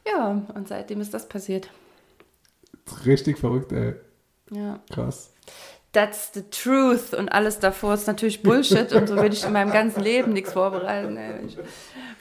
Ja, 0.07 0.41
und 0.55 0.67
seitdem 0.67 1.01
ist 1.01 1.13
das 1.13 1.27
passiert. 1.27 1.69
Richtig 3.05 3.37
verrückt, 3.37 3.71
ey. 3.71 3.93
Ja. 4.51 4.79
Krass. 4.91 5.33
That's 5.91 6.31
the 6.33 6.43
truth. 6.51 7.13
Und 7.17 7.29
alles 7.29 7.59
davor 7.59 7.95
ist 7.95 8.05
natürlich 8.07 8.43
Bullshit. 8.43 8.93
und 8.93 9.07
so 9.07 9.15
würde 9.15 9.33
ich 9.33 9.43
in 9.43 9.53
meinem 9.53 9.71
ganzen 9.71 10.01
Leben 10.03 10.33
nichts 10.33 10.53
vorbereiten. 10.53 11.17
Ey. 11.17 11.47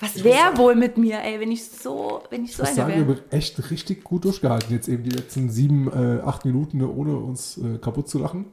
Was 0.00 0.23
wäre 0.25 0.56
wohl 0.56 0.75
mit 0.75 0.97
mir, 0.97 1.20
ey, 1.23 1.38
wenn 1.41 1.50
ich 1.53 1.69
so, 1.69 2.23
wenn 2.31 2.44
ich 2.44 2.56
so 2.56 2.62
Ich 2.62 2.70
muss 2.70 2.79
eine 2.79 2.88
sagen, 2.88 3.00
wir 3.00 3.09
wäre? 3.09 3.19
haben 3.20 3.31
echt 3.31 3.70
richtig 3.70 4.05
gut 4.05 4.25
durchgehalten. 4.25 4.73
Jetzt 4.73 4.88
eben 4.88 5.03
die 5.03 5.11
letzten 5.11 5.50
sieben, 5.50 5.88
äh, 5.93 6.20
acht 6.23 6.44
Minuten, 6.44 6.79
ne, 6.79 6.88
ohne 6.88 7.17
uns 7.17 7.59
äh, 7.59 7.79
kaputt 7.79 8.09
zu 8.09 8.19
lachen. 8.19 8.47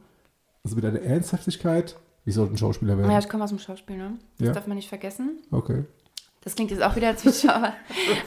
Also 0.64 0.76
mit 0.76 0.84
einer 0.86 1.02
Ernsthaftigkeit. 1.02 1.96
Ich 2.26 2.34
sollte 2.34 2.56
ein 2.56 2.58
Schauspieler 2.58 2.98
werden. 2.98 3.12
Ja, 3.12 3.20
ich 3.20 3.30
komme 3.30 3.44
aus 3.44 3.52
dem 3.52 3.60
Schauspiel, 3.60 3.98
ne? 3.98 4.18
Das 4.40 4.48
Ja. 4.48 4.54
darf 4.54 4.66
man 4.68 4.76
nicht 4.78 4.90
vergessen. 4.90 5.38
Okay. 5.52 5.84
Das 6.42 6.56
klingt 6.56 6.72
jetzt 6.72 6.82
auch 6.84 6.96
wieder 6.96 7.08
als 7.10 7.48
aber 7.48 7.74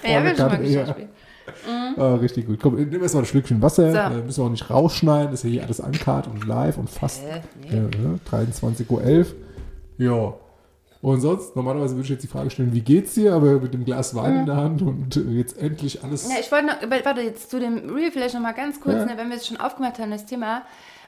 ja, 0.05 0.19
ich 0.21 0.25
will 0.25 0.37
schon 0.37 0.47
mal 0.47 0.57
Vorne 0.57 0.85
kann- 0.95 1.09
Geschauspiel. 1.53 2.03
Ah, 2.03 2.15
richtig 2.17 2.47
gut. 2.47 2.59
Komm, 2.63 2.75
nimm 2.77 3.03
erstmal 3.03 3.23
ein 3.25 3.27
Schlückchen 3.27 3.61
Wasser. 3.63 3.91
So. 3.93 3.99
Äh, 3.99 4.23
müssen 4.23 4.43
wir 4.43 4.47
auch 4.47 4.51
nicht 4.51 4.71
rausschneiden. 4.71 5.31
Das 5.31 5.41
ist 5.41 5.45
ja 5.45 5.51
hier 5.51 5.63
alles 5.65 5.81
uncut 5.81 6.27
und 6.27 6.47
live 6.47 6.79
und 6.79 6.89
fast 6.91 7.23
Äh, 7.25 7.41
nee. 7.63 7.77
ja, 7.77 7.83
ne? 7.83 8.19
23.11 8.31 8.91
Uhr. 8.91 9.27
Ja. 9.99 10.35
Und 11.01 11.21
sonst, 11.21 11.55
normalerweise 11.55 11.95
würde 11.95 12.03
ich 12.05 12.11
jetzt 12.11 12.25
die 12.25 12.29
Frage 12.29 12.51
stellen, 12.51 12.73
wie 12.73 12.81
geht's 12.81 13.15
dir? 13.15 13.33
Aber 13.35 13.61
mit 13.61 13.73
dem 13.73 13.85
Glas 13.85 14.17
Wein 14.17 14.41
in 14.41 14.47
der 14.47 14.57
Hand 14.57 14.83
und 14.83 15.17
äh, 15.17 15.21
jetzt 15.31 15.57
endlich 15.57 16.03
alles. 16.03 16.29
Ja, 16.29 16.37
ich 16.41 16.51
wollte 16.51 16.67
noch, 16.67 17.05
warte, 17.05 17.21
jetzt 17.21 17.51
zu 17.51 17.61
dem 17.61 17.95
Reel 17.95 18.11
vielleicht 18.11 18.35
noch 18.35 18.41
mal 18.41 18.51
ganz 18.53 18.81
kurz, 18.81 18.97
Ja. 18.97 19.05
ne, 19.05 19.13
wenn 19.17 19.29
wir 19.31 19.37
es 19.37 19.47
schon 19.47 19.59
aufgemacht 19.59 19.99
haben, 20.01 20.11
das 20.11 20.27
Thema. 20.27 20.63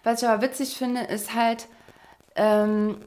Was 0.04 0.22
ich 0.22 0.28
aber 0.28 0.42
witzig 0.42 0.76
finde, 0.76 1.00
ist 1.02 1.34
halt, 1.34 1.66
ähm, 2.36 2.98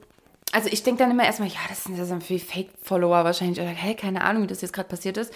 also 0.52 0.68
ich 0.70 0.82
denke 0.82 1.02
dann 1.02 1.10
immer 1.10 1.24
erstmal, 1.24 1.48
ja, 1.48 1.54
das 1.70 1.84
sind, 1.84 1.98
das 1.98 2.08
sind 2.08 2.22
viele 2.22 2.38
Fake-Follower 2.40 3.24
wahrscheinlich, 3.24 3.58
oder 3.60 3.70
hey, 3.70 3.94
keine 3.94 4.22
Ahnung, 4.22 4.42
wie 4.42 4.46
das 4.46 4.60
jetzt 4.60 4.72
gerade 4.74 4.88
passiert 4.88 5.16
ist. 5.16 5.32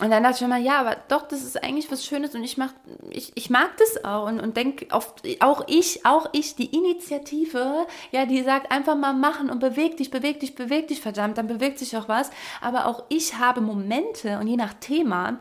Und 0.00 0.10
dann 0.10 0.22
dachte 0.22 0.36
ich 0.36 0.42
immer, 0.42 0.58
ja, 0.58 0.78
aber 0.78 0.96
doch, 1.08 1.26
das 1.26 1.42
ist 1.42 1.62
eigentlich 1.62 1.90
was 1.90 2.04
Schönes 2.04 2.34
und 2.34 2.44
ich 2.44 2.56
mach, 2.56 2.72
ich, 3.10 3.32
ich 3.34 3.50
mag 3.50 3.76
das 3.78 4.04
auch 4.04 4.28
und, 4.28 4.38
und 4.38 4.56
denke 4.56 4.86
oft, 4.94 5.22
auch 5.40 5.64
ich, 5.66 6.06
auch 6.06 6.28
ich, 6.32 6.54
die 6.54 6.66
Initiative, 6.66 7.86
ja, 8.12 8.24
die 8.24 8.42
sagt 8.42 8.70
einfach 8.70 8.96
mal 8.96 9.12
machen 9.12 9.50
und 9.50 9.58
beweg 9.58 9.96
dich, 9.96 10.10
beweg 10.10 10.38
dich, 10.38 10.54
beweg 10.54 10.86
dich, 10.86 11.00
verdammt, 11.00 11.36
dann 11.36 11.48
bewegt 11.48 11.80
sich 11.80 11.96
auch 11.96 12.08
was. 12.08 12.30
Aber 12.60 12.86
auch 12.86 13.04
ich 13.08 13.38
habe 13.38 13.60
Momente 13.60 14.38
und 14.38 14.46
je 14.46 14.56
nach 14.56 14.74
Thema, 14.74 15.40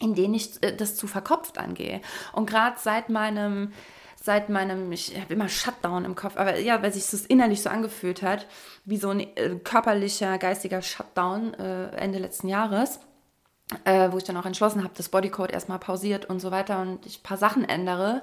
in 0.00 0.14
denen 0.14 0.34
ich 0.34 0.62
äh, 0.62 0.74
das 0.74 0.96
zu 0.96 1.06
verkopft 1.06 1.58
angehe. 1.58 2.00
Und 2.32 2.48
gerade 2.48 2.76
seit 2.78 3.10
meinem, 3.10 3.72
seit 4.16 4.48
meinem, 4.48 4.90
ich 4.90 5.20
habe 5.20 5.34
immer 5.34 5.50
Shutdown 5.50 6.06
im 6.06 6.14
Kopf, 6.14 6.38
aber 6.38 6.58
ja, 6.58 6.82
weil 6.82 6.94
sich 6.94 7.10
das 7.10 7.26
innerlich 7.26 7.62
so 7.62 7.68
angefühlt 7.68 8.22
hat, 8.22 8.46
wie 8.86 8.96
so 8.96 9.10
ein 9.10 9.20
äh, 9.20 9.56
körperlicher, 9.62 10.38
geistiger 10.38 10.80
Shutdown 10.80 11.52
äh, 11.54 11.90
Ende 11.96 12.18
letzten 12.18 12.48
Jahres, 12.48 13.00
äh, 13.84 14.10
wo 14.10 14.18
ich 14.18 14.24
dann 14.24 14.36
auch 14.36 14.46
entschlossen 14.46 14.82
habe, 14.82 14.94
das 14.96 15.08
Bodycode 15.08 15.50
erstmal 15.50 15.78
pausiert 15.78 16.26
und 16.26 16.40
so 16.40 16.50
weiter 16.50 16.80
und 16.80 17.04
ich 17.04 17.20
ein 17.20 17.22
paar 17.22 17.36
Sachen 17.36 17.68
ändere. 17.68 18.22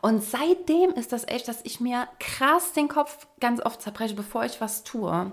Und 0.00 0.22
seitdem 0.22 0.90
ist 0.90 1.12
das 1.12 1.28
echt, 1.28 1.48
dass 1.48 1.60
ich 1.64 1.80
mir 1.80 2.08
krass 2.18 2.72
den 2.72 2.88
Kopf 2.88 3.26
ganz 3.40 3.60
oft 3.60 3.82
zerbreche, 3.82 4.14
bevor 4.14 4.44
ich 4.44 4.60
was 4.60 4.84
tue. 4.84 5.32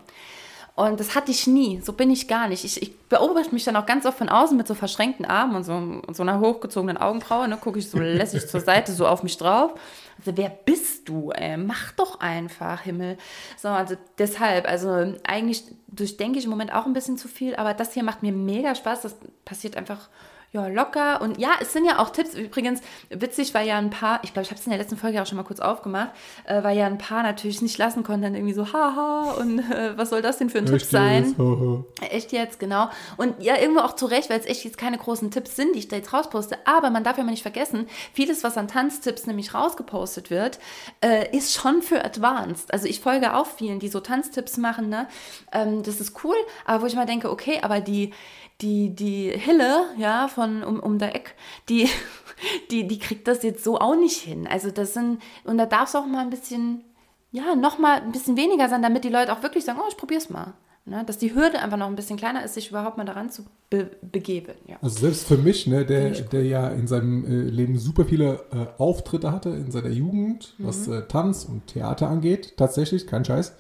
Und 0.76 1.00
das 1.00 1.16
hatte 1.16 1.32
ich 1.32 1.46
nie. 1.46 1.82
So 1.82 1.94
bin 1.94 2.10
ich 2.10 2.28
gar 2.28 2.48
nicht. 2.48 2.66
Ich, 2.66 2.82
ich 2.82 3.00
beobachte 3.08 3.54
mich 3.54 3.64
dann 3.64 3.76
auch 3.76 3.86
ganz 3.86 4.06
oft 4.06 4.18
von 4.18 4.28
außen 4.28 4.58
mit 4.58 4.68
so 4.68 4.74
verschränkten 4.74 5.26
Armen 5.26 5.56
und 5.56 5.64
so, 5.64 5.74
und 5.74 6.16
so 6.16 6.24
einer 6.24 6.40
hochgezogenen 6.40 6.98
Augenbraue. 6.98 7.48
Ne, 7.48 7.58
gucke 7.58 7.78
ich 7.78 7.90
so 7.90 8.00
lässig 8.00 8.48
zur 8.48 8.60
Seite, 8.60 8.92
so 8.92 9.08
auf 9.08 9.22
mich 9.22 9.38
drauf. 9.38 9.72
Also, 10.18 10.38
wer 10.38 10.50
bist 10.50 11.10
du? 11.10 11.32
Ey? 11.32 11.58
Mach 11.58 11.92
doch 11.94 12.20
einfach, 12.20 12.82
Himmel. 12.82 13.18
So, 13.58 13.70
also 13.70 13.96
deshalb, 14.18 14.68
also 14.68 15.16
eigentlich 15.24 15.64
durchdenke 15.88 16.40
ich 16.40 16.46
im 16.46 16.52
Moment 16.52 16.74
auch 16.74 16.86
ein 16.86 16.94
bisschen 16.94 17.18
zu 17.18 17.28
viel, 17.28 17.56
aber 17.56 17.74
das 17.74 17.94
hier 17.94 18.04
macht 18.04 18.24
mir 18.24 18.32
mega 18.32 18.76
Spaß. 18.76 19.02
Das 19.02 19.16
passiert 19.46 19.78
einfach, 19.78 20.10
ja, 20.54 20.68
locker. 20.68 21.20
Und 21.22 21.40
ja, 21.40 21.54
es 21.60 21.74
sind 21.74 21.84
ja 21.86 21.98
auch 21.98 22.12
Tipps. 22.12 22.36
Übrigens, 22.36 22.82
witzig 23.10 23.56
war 23.56 23.62
ja 23.62 23.80
ein 23.80 23.90
paar, 23.90 24.20
ich 24.24 24.34
glaube, 24.34 24.44
ich 24.44 24.52
habe 24.52 24.60
es 24.60 24.66
in 24.68 24.70
der 24.70 24.78
letzten 24.78 24.98
Folge 24.98 25.20
auch 25.20 25.26
schon 25.26 25.36
mal 25.36 25.44
kurz 25.44 25.60
aufgemacht, 25.60 26.12
äh, 26.46 26.62
weil 26.64 26.78
ja 26.78 26.86
ein 26.86 27.00
paar 27.00 27.24
natürlich 27.24 27.64
nicht 27.64 27.80
lassen 27.80 28.04
konnten, 28.04 28.22
dann 28.22 28.36
irgendwie 28.36 28.54
so, 28.54 28.72
haha, 28.72 29.36
und 29.40 29.60
äh, 29.60 29.98
was 29.98 30.12
soll 30.12 30.22
das 30.22 30.38
denn 30.38 30.52
für 30.52 30.60
ein 30.60 30.68
Tipp 30.68 30.76
Echt 30.76 30.92
sein? 30.92 31.26
jetzt? 31.26 31.38
Haha. 31.40 31.84
Echt 32.12 32.32
jetzt, 32.32 32.60
genau. 32.60 32.90
Und 33.18 33.42
ja, 33.42 33.60
irgendwo 33.60 33.82
auch 33.82 33.96
zu 33.96 34.06
Recht, 34.06 34.30
weil 34.30 34.40
es 34.40 34.46
echt 34.46 34.64
jetzt 34.64 34.78
keine 34.78 35.00
großen 35.00 35.32
Tipps 35.32 35.56
sind, 35.56 35.74
die 35.74 35.80
ich 35.80 35.88
da 35.88 35.96
jetzt 35.96 36.14
rausposte. 36.14 36.60
Aber 36.66 36.92
man 36.92 37.04
darf 37.04 37.18
ja 37.18 37.24
mal 37.24 37.32
nicht 37.32 37.42
vergessen, 37.42 37.88
vieles, 38.14 38.44
was 38.44 38.56
an 38.56 38.68
Tanztipps 38.68 39.26
nämlich 39.26 39.56
rausgepostet 39.56 40.30
wird, 40.30 40.60
äh, 41.02 41.36
ist 41.36 41.56
schon 41.56 41.82
für 41.82 42.06
Advanced. 42.06 42.72
Also 42.72 42.86
ich 42.88 43.00
folge 43.00 43.36
auch 43.36 43.48
vielen, 43.48 43.80
die 43.80 43.88
so 43.88 44.02
Tanztipps 44.02 44.58
machen, 44.58 44.90
ne? 44.90 45.08
Ähm, 45.52 45.82
das 45.82 46.00
ist 46.00 46.24
cool, 46.24 46.36
aber 46.66 46.84
wo 46.84 46.86
ich 46.86 46.96
mal 46.96 47.08
denke, 47.08 47.32
okay, 47.32 47.60
aber 47.64 47.80
die, 47.80 48.14
die, 48.62 48.96
die 48.96 49.30
Hille, 49.30 49.86
ja, 49.98 50.28
von 50.28 50.64
um, 50.64 50.80
um 50.80 51.00
der 51.00 51.16
Eck, 51.16 51.36
die, 51.70 51.90
die, 52.72 52.88
die 52.88 53.00
kriegt 53.00 53.28
das 53.28 53.44
jetzt 53.44 53.64
so 53.64 53.80
auch 53.80 53.96
nicht 53.96 54.18
hin. 54.18 54.48
Also 54.48 54.72
das 54.72 54.94
sind, 54.94 55.22
und 55.44 55.58
da 55.58 55.66
darf 55.66 55.90
es 55.90 55.96
auch 55.96 56.06
mal 56.06 56.22
ein 56.22 56.30
bisschen, 56.30 56.84
ja, 57.32 57.56
noch 57.56 57.78
mal 57.80 58.02
ein 58.02 58.12
bisschen 58.12 58.38
weniger 58.38 58.70
sein, 58.70 58.82
damit 58.82 59.04
die 59.04 59.10
Leute 59.10 59.34
auch 59.34 59.44
wirklich 59.44 59.66
sagen, 59.66 59.80
oh, 59.82 59.88
ich 59.90 59.98
probier's 59.98 60.30
mal. 60.30 60.54
Ne? 60.86 61.04
Dass 61.06 61.18
die 61.18 61.34
Hürde 61.34 61.60
einfach 61.60 61.78
noch 61.78 61.88
ein 61.88 61.96
bisschen 61.96 62.18
kleiner 62.18 62.44
ist, 62.44 62.56
sich 62.56 62.70
überhaupt 62.70 62.98
mal 62.98 63.06
daran 63.06 63.30
zu 63.30 63.44
be 63.70 63.90
begeben. 64.02 64.54
Ja. 64.68 64.76
Also 64.82 65.00
selbst 65.00 65.26
für 65.28 65.38
mich, 65.38 65.66
ne, 65.66 65.86
der, 65.86 66.10
der 66.10 66.44
ja 66.44 66.68
in 66.68 66.88
seinem 66.88 67.24
äh, 67.26 67.50
Leben 67.50 67.80
super 67.80 68.04
viele 68.04 68.42
äh, 68.52 68.82
Auftritte 68.82 69.32
hatte 69.32 69.50
in 69.50 69.72
seiner 69.72 69.90
Jugend, 69.90 70.56
was 70.58 70.88
Mhm. 70.88 70.94
äh, 70.94 71.02
Tanz 71.08 71.46
und 71.46 71.68
Theater 71.68 72.10
angeht, 72.10 72.56
tatsächlich, 72.58 73.08
kein 73.08 73.24
Scheiß, 73.24 73.54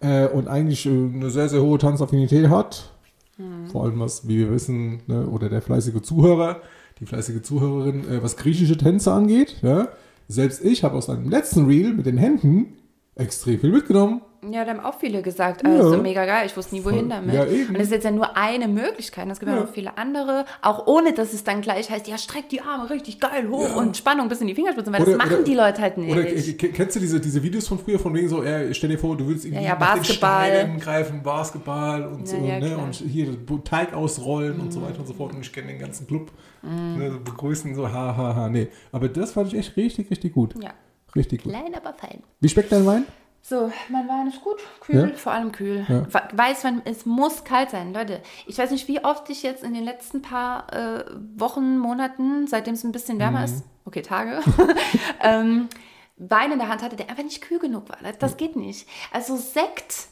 äh, 0.00 0.26
und 0.26 0.48
eigentlich 0.48 0.84
äh, 0.86 0.90
eine 0.90 1.30
sehr, 1.30 1.48
sehr 1.48 1.62
hohe 1.62 1.78
Tanzaffinität 1.78 2.48
hat, 2.48 2.90
Mhm. 3.36 3.66
vor 3.66 3.84
allem 3.84 4.00
was, 4.00 4.28
wie 4.28 4.38
wir 4.38 4.50
wissen, 4.50 5.00
ne, 5.06 5.26
oder 5.26 5.48
der 5.48 5.62
fleißige 5.62 6.02
Zuhörer, 6.02 6.60
die 7.00 7.06
fleißige 7.06 7.42
Zuhörerin, 7.42 8.08
äh, 8.08 8.22
was 8.22 8.36
griechische 8.36 8.76
Tänze 8.76 9.12
angeht, 9.12 9.56
ja, 9.62 9.88
selbst 10.28 10.64
ich 10.64 10.84
habe 10.84 10.96
aus 10.96 11.10
einem 11.10 11.28
letzten 11.28 11.66
Reel 11.66 11.92
mit 11.92 12.06
den 12.06 12.16
Händen 12.16 12.74
extrem 13.14 13.60
viel 13.60 13.70
mitgenommen. 13.72 14.22
Ja, 14.52 14.64
da 14.64 14.72
haben 14.72 14.80
auch 14.80 14.98
viele 14.98 15.22
gesagt, 15.22 15.64
also 15.64 15.94
Ja. 15.94 16.00
mega 16.02 16.24
geil, 16.26 16.46
ich 16.46 16.56
wusste 16.56 16.74
nie 16.74 16.84
wohin 16.84 17.08
damit. 17.08 17.34
Ja, 17.34 17.46
eben. 17.46 17.68
und 17.68 17.74
das 17.78 17.84
ist 17.84 17.92
jetzt 17.92 18.04
ja 18.04 18.10
nur 18.10 18.36
eine 18.36 18.68
Möglichkeit. 18.68 19.28
Es 19.30 19.38
gibt 19.40 19.50
ja 19.50 19.56
Ja. 19.58 19.64
noch 19.64 19.70
viele 19.72 19.96
andere, 19.98 20.44
auch 20.62 20.86
ohne 20.86 21.12
dass 21.12 21.32
es 21.32 21.44
dann 21.44 21.60
gleich 21.60 21.90
heißt, 21.90 22.06
ja, 22.08 22.18
streck 22.18 22.48
die 22.48 22.60
Arme 22.60 22.90
richtig 22.90 23.20
geil 23.20 23.48
hoch 23.48 23.76
und 23.76 23.96
Spannung 23.96 24.28
bis 24.28 24.40
in 24.40 24.46
die 24.46 24.54
Fingerspitzen, 24.54 24.92
weil 24.92 25.04
das 25.04 25.16
machen 25.16 25.44
die 25.44 25.54
Leute 25.54 25.80
halt 25.82 25.98
nicht. 25.98 26.10
Oder 26.12 26.26
äh, 26.28 26.52
kennst 26.54 26.96
du 26.96 27.00
diese, 27.00 27.20
diese 27.20 27.42
Videos 27.42 27.68
von 27.68 27.78
früher, 27.78 27.98
von 27.98 28.14
wegen 28.14 28.28
so, 28.28 28.42
äh, 28.42 28.72
stell 28.74 28.90
dir 28.90 28.98
vor, 28.98 29.16
du 29.16 29.26
willst 29.28 29.44
irgendwie 29.44 29.62
Ja, 29.64 29.70
ja, 29.70 29.74
Basketball. 29.74 30.76
Greifen, 30.80 31.22
Basketball 31.22 32.04
und 32.06 32.26
so, 32.28 32.36
ja, 32.36 32.58
ne? 32.60 32.76
Und 32.78 32.94
hier 32.94 33.28
Teig 33.64 33.94
ausrollen 33.94 34.60
und 34.60 34.72
so 34.72 34.82
weiter 34.82 35.00
und 35.00 35.06
so 35.06 35.14
fort. 35.14 35.34
Und 35.34 35.40
ich 35.40 35.52
kenne 35.52 35.68
den 35.68 35.78
ganzen 35.78 36.06
Club. 36.06 36.30
Mhm. 36.62 36.98
Ne, 36.98 37.10
begrüßen, 37.24 37.74
so, 37.74 37.86
ha, 37.88 38.16
ha, 38.16 38.34
ha. 38.34 38.48
Nee, 38.48 38.68
aber 38.92 39.08
das 39.08 39.32
fand 39.32 39.52
ich 39.52 39.58
echt 39.58 39.76
richtig, 39.76 40.10
richtig 40.10 40.32
gut. 40.32 40.54
ja, 40.62 40.70
Richtig 41.14 41.42
gut. 41.44 41.52
klein, 41.52 41.74
aber 41.74 41.92
fein. 41.94 42.22
Wie 42.40 42.48
schmeckt 42.48 42.72
dein 42.72 42.86
Wein? 42.86 43.04
So, 43.46 43.70
mein 43.90 44.08
Wein 44.08 44.28
ist 44.28 44.40
gut, 44.40 44.56
kühl, 44.80 45.10
Ja? 45.10 45.16
vor 45.16 45.32
allem 45.32 45.52
kühl. 45.52 45.84
Ja. 45.86 46.06
We- 46.14 46.28
Weißwein, 46.38 46.80
es 46.86 47.04
muss 47.04 47.44
kalt 47.44 47.68
sein, 47.70 47.92
Leute. 47.92 48.22
Ich 48.46 48.56
weiß 48.56 48.70
nicht, 48.70 48.88
wie 48.88 49.04
oft 49.04 49.28
ich 49.28 49.42
jetzt 49.42 49.62
in 49.62 49.74
den 49.74 49.84
letzten 49.84 50.22
paar 50.22 50.72
äh, 50.72 51.04
Wochen, 51.36 51.76
Monaten, 51.76 52.46
seitdem 52.46 52.72
es 52.72 52.84
ein 52.84 52.92
bisschen 52.92 53.18
wärmer 53.18 53.40
Mhm. 53.40 53.44
ist, 53.44 53.64
okay, 53.84 54.00
Tage, 54.00 54.40
ähm, 55.20 55.68
Wein 56.16 56.52
in 56.52 56.58
der 56.58 56.68
Hand 56.68 56.80
hatte, 56.82 56.96
der 56.96 57.10
einfach 57.10 57.22
nicht 57.22 57.42
kühl 57.42 57.58
genug 57.58 57.86
war. 57.90 57.98
Das, 58.02 58.16
das 58.16 58.36
geht 58.38 58.56
nicht. 58.56 58.88
Also 59.12 59.36
Sekt, 59.36 60.06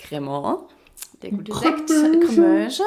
Cremant, 0.00 0.64
der 1.22 1.30
gute 1.30 1.54
Sekt, 1.54 1.86
Cremage 1.88 2.82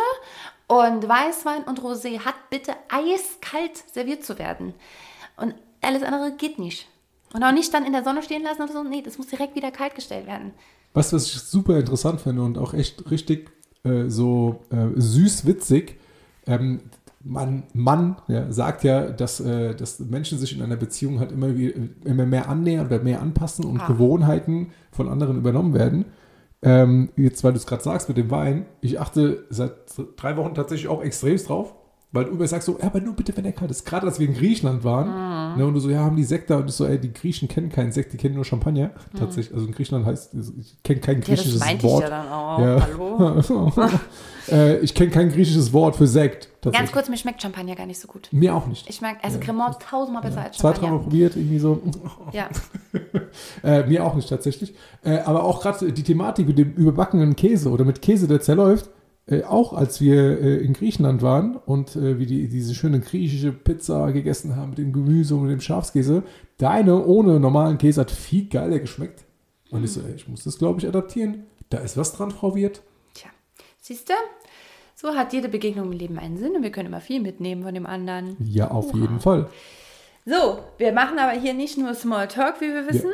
und 0.67 1.07
Weißwein 1.07 1.63
und 1.63 1.79
Rosé 1.79 2.19
hat 2.25 2.35
bitte 2.49 2.75
eiskalt 2.89 3.77
serviert 3.93 4.25
zu 4.25 4.37
werden. 4.39 4.73
Und 5.37 5.55
alles 5.81 6.03
andere 6.03 6.33
geht 6.33 6.59
nicht. 6.59 6.89
Und 7.35 7.43
auch 7.43 7.51
nicht 7.51 7.73
dann 7.73 7.85
in 7.85 7.91
der 7.91 8.03
Sonne 8.03 8.23
stehen 8.23 8.43
lassen 8.43 8.61
oder 8.61 8.71
so. 8.71 8.83
Nee, 8.83 9.01
das 9.01 9.17
muss 9.17 9.27
direkt 9.27 9.55
wieder 9.55 9.69
kalt 9.69 9.93
gestellt 9.93 10.25
werden. 10.25 10.53
Was, 10.93 11.11
was 11.11 11.25
ich 11.25 11.33
super 11.33 11.77
interessant 11.77 12.21
finde 12.21 12.41
und 12.43 12.57
auch 12.57 12.73
echt 12.73 13.11
richtig 13.11 13.51
äh, 13.83 14.07
so 14.07 14.61
äh, 14.71 14.87
süß 14.95 15.45
witzig, 15.45 15.97
ähm, 16.47 16.79
man, 17.21 17.63
Mann 17.73 18.15
ja, 18.29 18.49
sagt 18.51 18.83
ja, 18.85 19.09
dass, 19.09 19.41
äh, 19.41 19.75
dass 19.75 19.99
Menschen 19.99 20.37
sich 20.37 20.55
in 20.55 20.61
einer 20.61 20.77
Beziehung 20.77 21.19
halt 21.19 21.31
immer, 21.33 21.47
immer 22.05 22.25
mehr 22.25 22.47
annähern 22.47 22.85
oder 22.85 22.99
mehr 22.99 23.21
anpassen 23.21 23.65
und 23.65 23.81
Ah. 23.81 23.87
Gewohnheiten 23.87 24.71
von 24.91 25.09
anderen 25.09 25.37
übernommen 25.37 25.73
werden. 25.73 26.05
Ähm, 26.61 27.09
jetzt, 27.17 27.43
weil 27.43 27.51
du 27.51 27.57
es 27.57 27.67
gerade 27.67 27.83
sagst 27.83 28.07
mit 28.07 28.17
dem 28.17 28.31
Wein, 28.31 28.65
ich 28.79 28.99
achte 29.01 29.45
seit 29.49 29.73
drei 30.15 30.37
Wochen 30.37 30.53
tatsächlich 30.53 30.87
auch 30.87 31.03
extremst 31.03 31.49
drauf, 31.49 31.75
weil 32.15 32.25
du 32.25 32.31
immer 32.31 32.47
sagst 32.47 32.65
so, 32.65 32.77
ja, 32.79 32.85
aber 32.87 32.99
nur 33.01 33.13
bitte, 33.13 33.35
wenn 33.37 33.45
er 33.45 33.51
kalt 33.51 33.69
ist. 33.69 33.85
Gerade 33.85 34.07
als 34.07 34.19
wir 34.19 34.27
in 34.27 34.33
Griechenland 34.33 34.83
waren, 34.83 35.09
Ah. 35.09 35.55
ne, 35.55 35.65
und 35.65 35.73
du 35.73 35.79
so, 35.79 35.89
ja, 35.89 35.99
haben 35.99 36.15
die 36.15 36.23
Sekt 36.23 36.49
da 36.49 36.57
und 36.57 36.67
ich 36.69 36.75
so, 36.75 36.85
ey, 36.85 36.97
die 36.99 37.13
Griechen 37.13 37.47
kennen 37.47 37.69
keinen 37.69 37.91
Sekt, 37.91 38.13
die 38.13 38.17
kennen 38.17 38.35
nur 38.35 38.45
Champagner. 38.45 38.91
Tatsächlich, 39.17 39.53
also 39.53 39.67
in 39.67 39.73
Griechenland 39.73 40.05
heißt, 40.05 40.33
ich 40.33 40.77
kenne 40.83 40.99
kein 41.01 41.15
Hm. 41.17 41.21
Ja, 41.23 41.29
das 41.29 41.39
griechisches 41.43 41.59
meinte 41.59 41.85
ich 41.85 41.91
Wort. 41.91 42.03
ja 42.03 42.09
dann 42.09 42.27
auch. 42.29 42.59
Ja. 42.59 42.87
Hallo? 42.87 43.89
äh, 44.51 44.77
ich 44.79 44.93
kenne 44.95 45.11
kein 45.11 45.29
griechisches 45.29 45.71
Wort 45.73 45.95
für 45.95 46.07
Sekt. 46.07 46.49
Ganz 46.71 46.91
kurz, 46.91 47.09
mir 47.09 47.17
schmeckt 47.17 47.43
Champagner 47.43 47.75
gar 47.75 47.85
nicht 47.85 47.99
so 47.99 48.07
gut. 48.07 48.27
Mir 48.31 48.55
auch 48.55 48.65
nicht. 48.65 48.89
Ich 48.89 48.99
mag, 48.99 49.17
also 49.21 49.37
Cremant 49.39 49.77
tausendmal 49.79 50.23
besser 50.23 50.41
als 50.41 50.57
Zwei, 50.57 50.71
dreimal 50.71 50.81
Champagner. 50.89 51.03
probiert, 51.03 51.35
irgendwie 51.35 51.59
so. 51.59 51.79
Ja. 52.31 52.49
Äh, 53.63 53.85
mir 53.87 54.03
auch 54.05 54.15
nicht 54.15 54.29
tatsächlich. 54.29 54.73
Äh, 55.03 55.17
aber 55.19 55.43
auch 55.43 55.61
gerade 55.61 55.91
die 55.91 56.03
Thematik 56.03 56.47
mit 56.47 56.57
dem 56.57 56.71
überbackenen 56.73 57.35
Käse 57.35 57.69
oder 57.69 57.83
mit 57.83 58.01
Käse, 58.01 58.27
der 58.27 58.39
zerläuft, 58.39 58.89
äh, 59.27 59.43
auch 59.43 59.73
als 59.73 60.01
wir 60.01 60.39
äh, 60.39 60.57
in 60.57 60.73
Griechenland 60.73 61.21
waren 61.21 61.55
und 61.55 61.95
äh, 61.95 62.19
wir 62.19 62.25
die, 62.25 62.47
diese 62.47 62.75
schöne 62.75 62.99
griechische 62.99 63.51
Pizza 63.51 64.11
gegessen 64.11 64.55
haben 64.55 64.69
mit 64.69 64.77
dem 64.77 64.93
Gemüse 64.93 65.35
und 65.35 65.43
mit 65.43 65.51
dem 65.51 65.61
Schafskäse, 65.61 66.23
deine 66.57 67.03
ohne 67.05 67.39
normalen 67.39 67.77
Käse 67.77 68.01
hat 68.01 68.11
viel 68.11 68.47
geiler 68.47 68.79
geschmeckt. 68.79 69.23
Und 69.71 69.83
ich 69.83 69.93
so, 69.93 70.01
ey, 70.01 70.13
ich 70.15 70.27
muss 70.27 70.43
das, 70.43 70.57
glaube 70.59 70.79
ich, 70.79 70.87
adaptieren. 70.87 71.45
Da 71.69 71.79
ist 71.79 71.97
was 71.97 72.13
dran, 72.13 72.31
Frau 72.31 72.55
Wirt. 72.55 72.81
Tja, 73.15 73.29
siehst 73.81 74.09
du? 74.09 74.13
So 74.95 75.09
hat 75.15 75.33
jede 75.33 75.49
Begegnung 75.49 75.91
im 75.91 75.97
Leben 75.97 76.19
einen 76.19 76.37
Sinn 76.37 76.55
und 76.55 76.63
wir 76.63 76.71
können 76.71 76.87
immer 76.87 77.01
viel 77.01 77.19
mitnehmen 77.19 77.63
von 77.63 77.73
dem 77.73 77.85
anderen. 77.85 78.37
Ja, 78.39 78.71
auf 78.71 78.93
jeden 78.93 79.19
Fall. 79.19 79.49
So, 80.25 80.59
wir 80.77 80.93
machen 80.93 81.19
aber 81.19 81.37
hier 81.37 81.53
nicht 81.53 81.77
nur 81.77 81.93
Smalltalk, 81.93 82.61
wie 82.61 82.73
wir 82.73 82.87
wissen. 82.87 83.11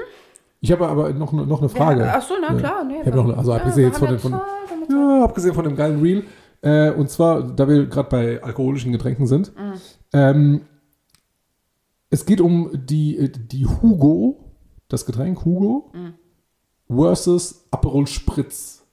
Ich 0.62 0.72
habe 0.72 0.88
aber 0.88 1.12
noch, 1.12 1.34
noch 1.34 1.60
eine 1.60 1.70
Frage. 1.70 2.02
Ja, 2.02 2.16
ach 2.18 2.22
so, 2.22 2.36
na 2.40 2.54
klar. 2.54 2.84
Nee, 2.84 3.00
Ich 3.02 3.08
habe 3.08 3.18
noch 3.18 3.26
eine, 3.26 3.38
also 3.38 3.52
abgesehen 3.54 3.88
jetzt 3.88 3.98
von 3.98 4.10
dem, 4.10 4.20
von, 4.20 4.40
ja, 4.92 5.24
abgesehen 5.24 5.54
von 5.56 5.64
dem 5.64 5.76
geilen 5.76 6.02
Reel, 6.02 6.24
äh, 6.62 6.92
und 6.92 7.10
zwar, 7.10 7.42
da 7.44 7.68
wir 7.68 7.88
gerade 7.88 8.10
bei 8.10 8.44
alkoholischen 8.44 8.92
Getränken 8.92 9.26
sind, 9.28 9.52
Mhm. 9.58 9.74
ähm, 10.14 10.62
es 12.10 12.26
geht 12.26 12.42
um 12.42 12.70
die, 12.74 13.18
äh, 13.18 13.30
die 13.30 13.66
Hugo, 13.66 14.52
das 14.90 15.06
Getränk 15.06 15.46
Hugo 15.46 15.92
Mhm. 15.94 16.14
versus 16.94 17.68
Aperol 17.72 18.08
Spritz 18.08 18.86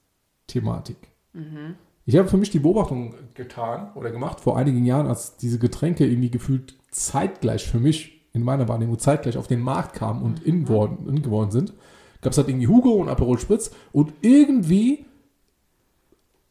Thematik. 0.46 0.96
Mhm. 1.32 1.74
Ich 2.06 2.16
habe 2.16 2.28
für 2.28 2.38
mich 2.38 2.50
die 2.50 2.60
Beobachtung 2.60 3.14
getan 3.34 3.90
oder 3.94 4.10
gemacht 4.10 4.40
vor 4.40 4.56
einigen 4.56 4.84
Jahren, 4.86 5.06
als 5.08 5.36
diese 5.36 5.58
Getränke 5.58 6.06
irgendwie 6.06 6.30
gefühlt 6.30 6.74
zeitgleich 6.90 7.66
für 7.68 7.78
mich 7.80 8.26
in 8.32 8.42
meiner 8.42 8.68
Wahrnehmung 8.68 8.98
zeitgleich 8.98 9.36
auf 9.36 9.46
den 9.46 9.60
Markt 9.60 9.94
kamen 9.94 10.22
und 10.22 10.40
Mhm. 10.40 10.46
in, 10.46 10.68
worden, 10.68 11.08
in 11.08 11.22
geworden 11.22 11.50
sind. 11.50 11.74
Gab 12.22 12.32
es 12.32 12.38
halt 12.38 12.48
irgendwie 12.48 12.68
Hugo 12.68 12.92
und 12.92 13.08
Aperol 13.08 13.38
Spritz 13.38 13.70
und 13.92 14.12
irgendwie 14.22 15.04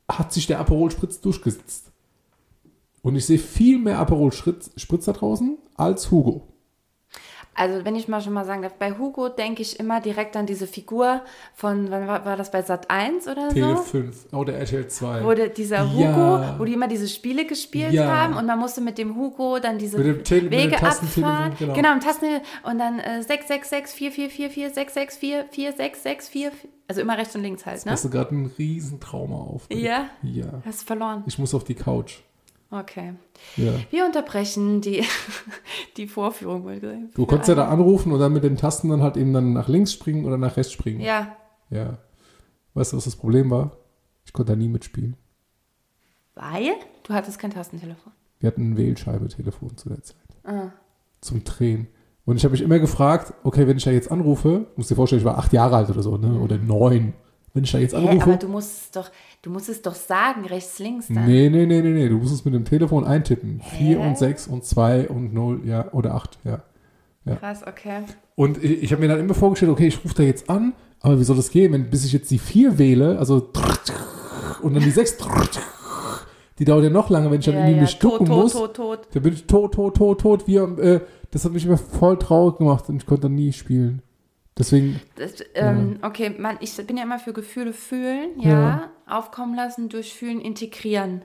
hat 0.09 0.31
sich 0.33 0.47
der 0.47 0.59
Aperol 0.59 0.91
Spritz 0.91 1.19
durchgesetzt. 1.21 1.91
Und 3.01 3.15
ich 3.15 3.25
sehe 3.25 3.39
viel 3.39 3.77
mehr 3.77 3.99
Aperol 3.99 4.31
Spritz, 4.33 4.71
da 5.05 5.13
draußen 5.13 5.57
als 5.75 6.11
Hugo. 6.11 6.43
Also, 7.59 7.83
wenn 7.85 7.95
ich 7.95 8.07
mal 8.07 8.21
schon 8.21 8.33
mal 8.33 8.45
sagen 8.45 8.61
darf, 8.61 8.75
bei 8.75 8.91
Hugo 8.99 9.29
denke 9.29 9.63
ich 9.63 9.79
immer 9.79 9.99
direkt 9.99 10.35
an 10.37 10.45
diese 10.45 10.67
Figur 10.67 11.21
von, 11.55 11.89
wann 11.89 12.05
war, 12.05 12.23
war 12.23 12.37
das 12.37 12.51
bei 12.51 12.61
Sat 12.61 12.91
1 12.91 13.27
oder 13.27 13.49
Tele 13.49 13.77
so? 13.77 13.81
5 13.81 14.31
oder 14.31 14.53
RTL 14.53 14.87
2. 14.87 15.23
Wo 15.23 15.33
dieser 15.33 15.91
Hugo, 15.91 16.01
Ja. 16.03 16.55
wo 16.59 16.65
die 16.65 16.73
immer 16.73 16.87
diese 16.87 17.07
Spiele 17.07 17.45
gespielt 17.45 17.93
Ja. 17.93 18.05
haben 18.15 18.35
und 18.35 18.45
man 18.45 18.59
musste 18.59 18.81
mit 18.81 18.99
dem 18.99 19.15
Hugo 19.15 19.57
dann 19.57 19.79
diese 19.79 19.97
Tele- 19.97 20.13
mit 20.13 20.29
dem 20.29 20.51
Wege 20.51 20.75
abfahren. 20.83 21.53
genau. 21.57 21.73
Genau, 21.73 21.93
im 21.93 21.99
Tasten 21.99 22.27
und 22.63 22.77
dann 22.77 22.99
äh, 22.99 23.23
666 23.23 23.95
4444 24.13 24.73
664 24.75 25.49
4664 25.51 26.69
also 26.87 27.01
immer 27.01 27.17
rechts 27.17 27.35
und 27.35 27.41
links 27.41 27.65
halt, 27.65 27.85
ne? 27.85 27.91
Hast 27.91 28.05
du 28.05 28.09
gerade 28.09 28.33
ein 28.35 28.51
Riesentrauma 28.57 29.35
auf? 29.35 29.67
Ja, 29.71 30.09
Ja. 30.23 30.61
hast 30.65 30.83
verloren. 30.83 31.23
Ich 31.27 31.37
muss 31.39 31.53
auf 31.53 31.63
die 31.63 31.75
Couch. 31.75 32.19
Okay. 32.69 33.13
Ja. 33.55 33.73
Wir 33.91 34.05
unterbrechen 34.05 34.81
die, 34.81 35.03
die 35.97 36.07
Vorführung. 36.07 36.67
Du 37.15 37.25
konntest 37.25 37.47
ja 37.49 37.55
da 37.55 37.69
anrufen 37.69 38.11
und 38.11 38.19
dann 38.19 38.33
mit 38.33 38.43
den 38.43 38.57
Tasten 38.57 38.89
dann 38.89 39.01
halt 39.01 39.15
eben 39.15 39.31
dann 39.33 39.53
nach 39.53 39.67
links 39.69 39.93
springen 39.93 40.25
oder 40.25 40.37
nach 40.37 40.57
rechts 40.57 40.73
springen. 40.73 40.99
Ja, 41.01 41.35
Ja. 41.69 41.97
Weißt 42.73 42.91
du, 42.93 42.97
was 42.97 43.05
das 43.05 43.15
Problem 43.15 43.49
war? 43.49 43.77
Ich 44.25 44.33
konnte 44.33 44.51
da 44.51 44.55
nie 44.57 44.67
mitspielen. 44.67 45.15
weil 46.35 46.73
du 47.03 47.13
hattest 47.13 47.39
kein 47.39 47.51
Tastentelefon. 47.51 48.11
Wir 48.39 48.47
hatten 48.47 48.71
ein 48.71 48.77
Wählscheibe-Telefon 48.77 49.77
zu 49.77 49.89
der 49.89 50.03
Zeit. 50.03 50.17
Ah. 50.43 50.69
Zum 51.21 51.43
Drehen. 51.43 51.87
Und 52.27 52.35
ich 52.35 52.43
habe 52.43 52.51
mich 52.51 52.61
immer 52.61 52.77
gefragt, 52.77 53.33
okay, 53.45 53.67
wenn 53.67 53.77
ich 53.77 53.85
da 53.85 53.91
jetzt 53.91 54.11
anrufe, 54.11 54.65
musst 54.75 54.91
dir 54.91 54.95
vorstellen, 54.95 55.21
ich 55.21 55.25
war 55.25 55.37
acht 55.37 55.53
Jahre 55.53 55.77
alt 55.77 55.89
oder 55.89 56.03
so, 56.03 56.17
ne? 56.17 56.37
oder 56.37 56.57
neun. 56.57 57.13
wenn 57.53 57.63
ich 57.63 57.71
da 57.71 57.77
jetzt 57.77 57.95
Hä, 57.95 58.05
anrufe. 58.05 58.31
aber 58.31 58.35
du 58.37 58.49
musst 58.49 58.81
es 58.81 58.91
doch, 58.91 59.09
du 59.41 59.49
musst 59.49 59.69
es 59.69 59.81
doch 59.81 59.95
sagen, 59.95 60.45
rechts, 60.45 60.77
links 60.79 61.07
dann. 61.07 61.25
Nee, 61.25 61.49
nee, 61.49 61.65
nee, 61.65 61.81
nee, 61.81 61.91
nee. 61.93 62.09
Du 62.09 62.17
musst 62.17 62.33
es 62.33 62.43
mit 62.43 62.53
dem 62.53 62.65
Telefon 62.65 63.05
eintippen. 63.05 63.61
4 63.77 64.01
und 64.01 64.17
6 64.17 64.47
und 64.47 64.65
2 64.65 65.07
und 65.07 65.33
0, 65.33 65.61
ja, 65.63 65.89
oder 65.93 66.15
8, 66.15 66.39
ja. 66.43 66.61
Krass, 67.37 67.61
okay. 67.65 68.01
Und 68.35 68.61
ich, 68.61 68.83
ich 68.83 68.91
habe 68.91 69.01
mir 69.01 69.07
dann 69.07 69.21
immer 69.21 69.33
vorgestellt, 69.33 69.71
okay, 69.71 69.87
ich 69.87 70.03
rufe 70.03 70.15
da 70.15 70.23
jetzt 70.23 70.49
an, 70.49 70.73
aber 70.99 71.17
wie 71.19 71.23
soll 71.23 71.37
das 71.37 71.49
gehen, 71.49 71.71
wenn 71.71 71.89
bis 71.89 72.03
ich 72.03 72.11
jetzt 72.11 72.29
die 72.29 72.39
4 72.39 72.77
wähle, 72.77 73.17
also 73.19 73.49
und 74.61 74.73
dann 74.73 74.83
die 74.83 74.91
6, 74.91 75.17
die 76.59 76.65
dauert 76.65 76.83
ja 76.83 76.89
noch 76.89 77.09
lange, 77.09 77.29
wenn 77.29 77.39
ich 77.39 77.45
dann 77.45 77.55
Ja, 77.55 77.61
irgendwie 77.61 77.75
ja, 77.75 77.81
mich 77.83 77.99
tot, 77.99 78.13
ducken 78.13 78.25
tot, 78.27 78.43
muss. 78.43 78.53
tot, 78.53 78.73
tot. 78.75 78.99
Da 79.13 79.19
bin 79.19 79.33
ich 79.33 79.45
tot, 79.45 79.73
tot, 79.73 79.95
tot, 79.95 80.21
tot. 80.21 80.47
Wie, 80.47 80.59
am, 80.59 80.79
äh, 80.79 81.01
das 81.31 81.45
hat 81.45 81.51
mich 81.51 81.65
immer 81.65 81.77
voll 81.77 82.17
traurig 82.19 82.57
gemacht 82.57 82.87
und 82.89 82.97
ich 82.97 83.05
konnte 83.05 83.29
nie 83.29 83.53
spielen. 83.53 84.01
Deswegen, 84.57 84.99
Das, 85.15 85.35
ähm, 85.53 85.99
Okay, 86.01 86.31
man, 86.37 86.57
ich 86.61 86.75
bin 86.87 86.97
ja 86.97 87.03
immer 87.03 87.19
für 87.19 87.31
Gefühle 87.33 87.73
fühlen, 87.73 88.29
ja, 88.39 88.49
Ja. 88.49 88.89
aufkommen 89.07 89.55
lassen, 89.55 89.87
durchfühlen, 89.89 90.41
integrieren. 90.41 91.21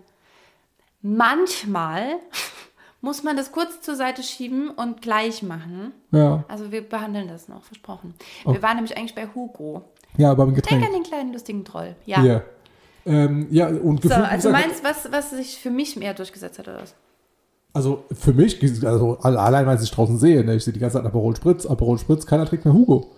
Manchmal 1.00 2.16
muss 3.00 3.22
man 3.22 3.36
das 3.36 3.50
kurz 3.52 3.80
zur 3.80 3.96
Seite 3.96 4.22
schieben 4.22 4.70
und 4.70 5.02
gleich 5.02 5.42
machen. 5.42 5.92
ja. 6.12 6.44
Also 6.48 6.70
wir 6.70 6.88
behandeln 6.88 7.28
das 7.28 7.48
noch, 7.48 7.64
versprochen. 7.64 8.14
Oh. 8.44 8.52
Wir 8.52 8.62
waren 8.62 8.76
nämlich 8.76 8.96
eigentlich 8.96 9.14
bei 9.14 9.26
Hugo. 9.34 9.84
Ja, 10.18 10.34
beim 10.34 10.48
Denk 10.52 10.56
Getränk. 10.64 10.84
an 10.86 10.92
den 10.92 11.02
kleinen 11.02 11.32
lustigen 11.32 11.64
Troll. 11.64 11.96
Ja. 12.04 12.22
Ja. 12.22 12.42
Ähm, 13.04 13.48
ja, 13.50 13.66
und 13.66 14.02
So, 14.02 14.08
gefühlt, 14.10 14.26
wie 14.26 14.30
also 14.30 14.50
meinst 14.50 14.84
was, 14.84 15.10
was 15.10 15.30
sich 15.30 15.58
für 15.58 15.70
mich 15.70 15.96
mehr 15.96 16.14
durchgesetzt 16.14 16.58
hat 16.60 16.68
oder 16.68 16.82
was? 16.82 16.94
Also 17.74 18.04
für 18.12 18.32
mich, 18.34 18.60
also 18.84 19.18
alle- 19.22 19.40
allein, 19.40 19.66
weil 19.66 19.82
ich 19.82 19.90
draußen 19.90 20.18
sehe, 20.18 20.44
ne, 20.44 20.54
ich 20.56 20.64
sehe 20.64 20.74
die 20.74 20.80
ganze 20.80 20.98
Zeit 20.98 21.06
Aperol 21.06 21.34
Spritz, 21.36 21.64
Aperol 21.66 21.98
Spritz, 21.98 22.26
keiner 22.26 22.44
trinkt 22.46 22.64
mehr 22.64 22.74
Hugo. 22.74 23.10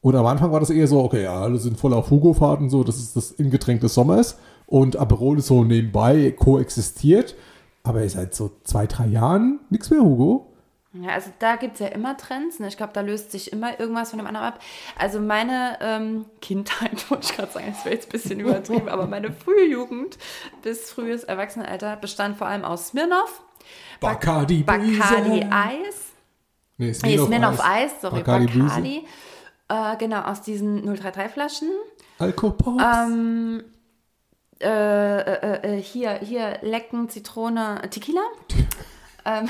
Und 0.00 0.14
am 0.14 0.26
Anfang 0.26 0.52
war 0.52 0.60
das 0.60 0.70
eher 0.70 0.86
so, 0.86 1.00
okay, 1.02 1.24
ja, 1.24 1.40
alle 1.40 1.58
sind 1.58 1.78
voll 1.78 1.92
auf 1.92 2.10
Hugo-Fahrten, 2.10 2.70
so, 2.70 2.84
das 2.84 2.96
ist 2.98 3.16
das 3.16 3.32
Ingetränk 3.32 3.80
des 3.80 3.94
Sommers. 3.94 4.38
Und 4.66 4.96
Aperol 4.96 5.38
ist 5.38 5.48
so 5.48 5.64
nebenbei 5.64 6.30
koexistiert. 6.38 7.34
Aber 7.82 8.06
seit 8.08 8.34
so 8.34 8.50
zwei, 8.64 8.86
drei 8.86 9.06
Jahren 9.06 9.60
nichts 9.70 9.90
mehr 9.90 10.00
Hugo. 10.00 10.52
Ja, 10.92 11.10
also 11.10 11.30
da 11.38 11.56
gibt 11.56 11.74
es 11.74 11.80
ja 11.80 11.86
immer 11.88 12.16
Trends. 12.16 12.58
Ne? 12.60 12.68
Ich 12.68 12.76
glaube, 12.76 12.92
da 12.92 13.00
löst 13.00 13.30
sich 13.32 13.52
immer 13.52 13.78
irgendwas 13.80 14.10
von 14.10 14.18
dem 14.18 14.26
anderen 14.26 14.46
ab. 14.46 14.60
Also 14.98 15.20
meine 15.20 15.78
ähm, 15.80 16.26
Kindheit, 16.40 17.10
wollte 17.10 17.28
ich 17.30 17.36
gerade 17.36 17.50
sagen, 17.52 17.66
das 17.70 17.84
wäre 17.84 17.94
jetzt 17.94 18.08
ein 18.08 18.12
bisschen 18.12 18.40
übertrieben, 18.40 18.88
aber 18.88 19.06
meine 19.06 19.32
frühe 19.32 19.66
Jugend 19.70 20.18
bis 20.62 20.90
frühes 20.90 21.24
Erwachsenenalter 21.24 21.96
bestand 21.96 22.36
vor 22.36 22.46
allem 22.46 22.64
aus 22.64 22.88
Smirnoff, 22.88 23.42
Bacardi 24.00 24.62
Bacardi. 24.62 25.44
Eis, 25.50 26.08
Nee, 26.78 26.86
nee, 26.86 26.92
Smirnoff 26.92 27.26
Smirnoff 27.26 27.60
Eis, 27.64 27.90
sorry, 28.00 28.20
Bacardi 28.20 28.46
Bacardi. 28.46 29.06
Äh, 29.68 29.96
genau, 29.98 30.22
aus 30.22 30.42
diesen 30.42 30.82
033 30.86 31.32
Flaschen. 31.32 31.68
Alkopops. 32.18 32.82
Ähm, 32.82 33.64
äh, 34.60 35.20
äh, 35.20 35.76
äh, 35.78 35.82
hier, 35.82 36.14
hier, 36.14 36.58
Lecken, 36.62 37.08
Zitrone, 37.08 37.82
Tequila. 37.90 38.22
ähm, 39.24 39.48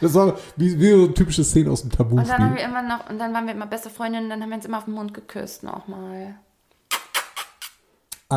Das 0.00 0.14
war 0.14 0.36
wie, 0.56 0.78
wie 0.78 0.90
so 0.90 1.04
eine 1.04 1.14
typische 1.14 1.44
Szene 1.44 1.70
aus 1.70 1.82
dem 1.82 1.90
Und 2.12 2.28
dann 2.28 2.42
haben 2.42 2.56
wir 2.56 2.64
immer 2.64 2.82
noch, 2.82 3.08
und 3.08 3.18
dann 3.18 3.32
waren 3.32 3.46
wir 3.46 3.54
immer 3.54 3.66
beste 3.66 3.90
Freundinnen, 3.90 4.28
dann 4.28 4.42
haben 4.42 4.50
wir 4.50 4.56
uns 4.56 4.66
immer 4.66 4.78
auf 4.78 4.84
den 4.84 4.94
Mund 4.94 5.14
geküsst 5.14 5.62
nochmal. 5.62 6.36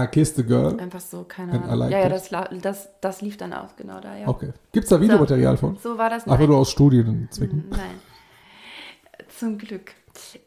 I 0.04 0.08
kissed 0.08 0.36
the 0.36 0.44
girl. 0.44 0.80
Einfach 0.80 1.00
so, 1.00 1.24
keine 1.24 1.54
Ahnung. 1.54 1.78
liked 1.80 1.92
ja, 1.92 2.00
ja, 2.00 2.10
das, 2.10 2.30
das, 2.62 2.90
das 3.02 3.22
lief 3.22 3.38
dann 3.38 3.54
aus, 3.54 3.72
genau 3.76 4.00
da, 4.00 4.16
ja. 4.16 4.28
Okay. 4.28 4.54
Gibt's 4.72 4.90
da 4.90 5.00
Videomaterial 5.00 5.58
von? 5.58 5.78
So 5.78 5.98
war 5.98 6.10
das 6.10 6.24
Einfach 6.24 6.40
nein. 6.40 6.50
nur 6.50 6.58
aus 6.58 6.72
Studienzwecken. 6.72 7.66
Nein. 7.70 8.00
Zum 9.30 9.58
Glück. 9.58 9.94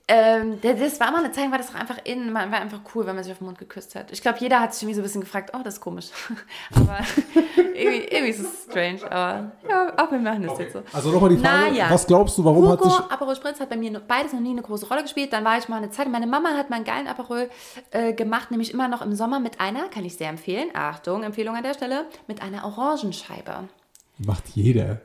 Ähm, 0.09 0.61
das- 0.61 0.99
war 1.01 1.11
mal 1.13 1.25
eine 1.25 1.33
Zeit, 1.33 1.51
war 1.51 1.59
das 1.59 1.71
auch 1.71 1.75
einfach 1.79 1.99
in, 2.05 2.33
man 2.33 2.51
war 2.51 2.61
einfach 2.61 2.81
cool, 2.95 3.07
wenn 3.07 3.15
man 3.15 3.23
sich 3.25 3.33
auf 3.33 3.39
den 3.39 3.47
Mund 3.47 3.59
geküsst 3.59 3.95
hat. 3.95 4.11
Ich 4.13 4.21
glaube, 4.23 4.39
jeder 4.41 4.61
hat 4.61 4.75
sich 4.75 4.83
irgendwie 4.83 4.95
so 4.97 5.01
ein 5.01 5.05
bisschen 5.05 5.21
gefragt, 5.21 5.53
oh, 5.55 5.61
das 5.63 5.75
ist 5.75 5.81
komisch. 5.81 6.09
aber 6.75 6.99
irgendwie, 7.57 8.05
irgendwie 8.09 8.31
ist 8.31 8.41
es 8.41 8.65
strange, 8.69 9.05
aber 9.11 9.53
ja, 9.69 9.93
auch 9.97 10.11
wir 10.11 10.19
machen 10.19 10.43
das 10.43 10.59
jetzt 10.59 10.73
so. 10.73 10.83
Also 10.93 11.11
nochmal 11.11 11.31
die 11.31 11.37
Frage, 11.39 11.71
Naja. 11.73 11.87
was 11.91 12.07
glaubst 12.07 12.37
du, 12.39 12.45
warum 12.45 12.69
hat 12.69 12.81
Hugo, 12.81 12.91
sich 12.91 12.99
Aperol 13.11 13.37
Spritz 13.37 13.61
hat 13.61 13.71
bei 13.71 13.77
mir 13.77 13.99
beides 14.01 14.33
noch 14.33 14.41
nie 14.41 14.51
eine 14.51 14.63
große 14.63 14.87
Rolle 14.89 15.03
gespielt. 15.03 15.33
Dann 15.33 15.45
war 15.45 15.59
ich 15.59 15.69
mal 15.69 15.77
eine 15.77 15.91
Zeit, 15.91 16.09
meine 16.11 16.27
Mama 16.27 16.51
hat 16.57 16.71
mal 16.71 16.77
einen 16.77 16.85
geilen 16.85 17.07
Aperol 17.07 17.49
äh, 17.93 18.13
gemacht, 18.13 18.51
nämlich 18.51 18.73
immer 18.73 18.89
noch 18.89 19.03
im 19.03 19.15
Sommer 19.15 19.41
mit 19.41 19.61
einer, 19.61 19.89
kann 19.89 20.05
ich 20.05 20.17
sehr 20.17 20.29
empfehlen, 20.29 20.69
Achtung, 20.75 21.23
Empfehlung 21.23 21.55
an 21.57 21.63
der 21.63 21.75
Stelle, 21.75 22.07
mit 22.27 22.43
einer 22.43 22.65
Orangenscheibe. 22.65 23.69
Macht 24.19 24.49
jeder. 24.49 25.01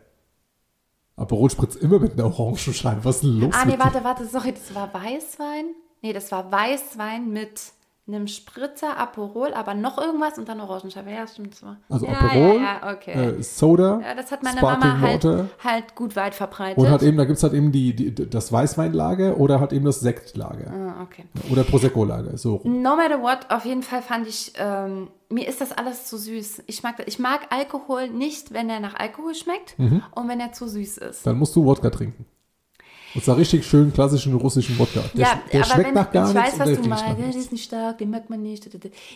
Aperol 1.18 1.50
Spritz 1.50 1.76
immer 1.76 2.00
mit 2.00 2.14
einer 2.14 2.26
Orangenscheibe. 2.26 3.06
Was 3.06 3.18
ist 3.18 3.24
denn 3.24 3.40
los 3.40 3.56
Ah, 3.56 3.66
nee, 3.66 3.80
warte, 3.80 4.04
warte, 4.04 4.26
sorry, 4.26 4.52
das 4.54 4.76
war 4.76 4.94
Weißwein? 4.94 5.68
Nee, 6.02 6.14
das 6.14 6.32
war 6.32 6.52
Weißwein 6.52 7.30
mit 7.30 7.62
einem 8.08 8.28
Spritzer 8.28 8.98
Aperol, 8.98 9.54
aber 9.54 9.74
noch 9.74 9.98
irgendwas 9.98 10.38
und 10.38 10.48
dann 10.48 10.62
Orangenscheibe. 10.62 11.10
Ja, 11.10 11.26
stimmt. 11.28 11.54
Das 11.54 11.64
war. 11.64 11.78
Also 11.90 12.06
ja, 12.06 12.12
Aperol, 12.14 12.56
Ja, 12.58 12.62
ja, 12.84 12.94
okay. 12.94 13.12
äh, 13.12 13.42
Soda, 13.44 14.00
ja, 14.02 14.14
das 14.14 14.32
hat 14.32 14.44
meine 14.44 14.62
Mama 14.62 15.00
halt, 15.02 15.26
halt 15.64 15.96
gut 15.96 16.16
weit 16.16 16.36
verbreitet. 16.36 16.78
und 16.78 16.90
hat 16.90 17.02
eben, 17.02 17.18
da 17.18 17.26
gibt 17.26 17.38
es 17.38 17.44
halt 17.44 17.54
eben 17.54 17.72
die, 17.72 17.96
die, 17.96 18.14
das 18.30 18.52
Weißweinlager 18.52 19.38
oder 19.38 19.60
hat 19.60 19.74
eben 19.74 19.86
das 19.86 20.00
Sektlager 20.02 20.72
ah, 20.72 21.02
okay. 21.04 21.26
oder 21.52 21.64
Prosecco-Lager, 21.64 22.38
so 22.38 22.58
rum. 22.58 22.82
No 22.84 22.96
matter 22.96 23.22
what, 23.22 23.50
auf 23.50 23.66
jeden 23.66 23.82
Fall 23.84 24.02
fand 24.04 24.28
ich, 24.28 24.54
ähm, 24.58 25.08
mir 25.30 25.48
ist 25.48 25.60
das 25.62 25.72
alles 25.72 26.06
zu 26.06 26.18
süß. 26.18 26.64
Ich 26.68 26.84
mag, 26.84 27.02
ich 27.08 27.18
mag 27.18 27.48
Alkohol 27.50 28.10
nicht, 28.10 28.54
wenn 28.54 28.70
er 28.70 28.80
nach 28.80 28.94
Alkohol 28.96 29.34
schmeckt 29.34 29.78
Mhm. 29.80 30.04
und 30.14 30.28
wenn 30.28 30.40
er 30.40 30.52
zu 30.54 30.68
süß 30.68 30.98
ist. 31.00 31.26
Dann 31.26 31.38
musst 31.40 31.56
du 31.56 31.66
Wodka 31.66 31.90
trinken. 31.90 32.26
Und 33.16 33.24
zwar 33.24 33.38
richtig 33.38 33.66
schön 33.66 33.94
klassischen 33.94 34.36
russischen 34.36 34.78
Wodka. 34.78 35.00
Der, 35.14 35.22
ja, 35.22 35.40
der 35.52 35.62
aber 35.62 35.74
schmeckt 35.74 35.88
wenn, 35.88 35.96
nach 35.96 36.12
gar 36.12 36.28
ich 36.28 36.36
nichts 36.36 36.60
weiß, 36.60 36.68
und 36.68 36.76
was 36.76 36.82
du 36.82 36.90
meinst. 36.90 37.20
der 37.20 37.30
ist 37.30 37.52
nicht 37.54 37.64
stark, 37.64 37.98
den 37.98 38.10
mag 38.10 38.30
man 38.30 38.42
nicht. 38.42 38.70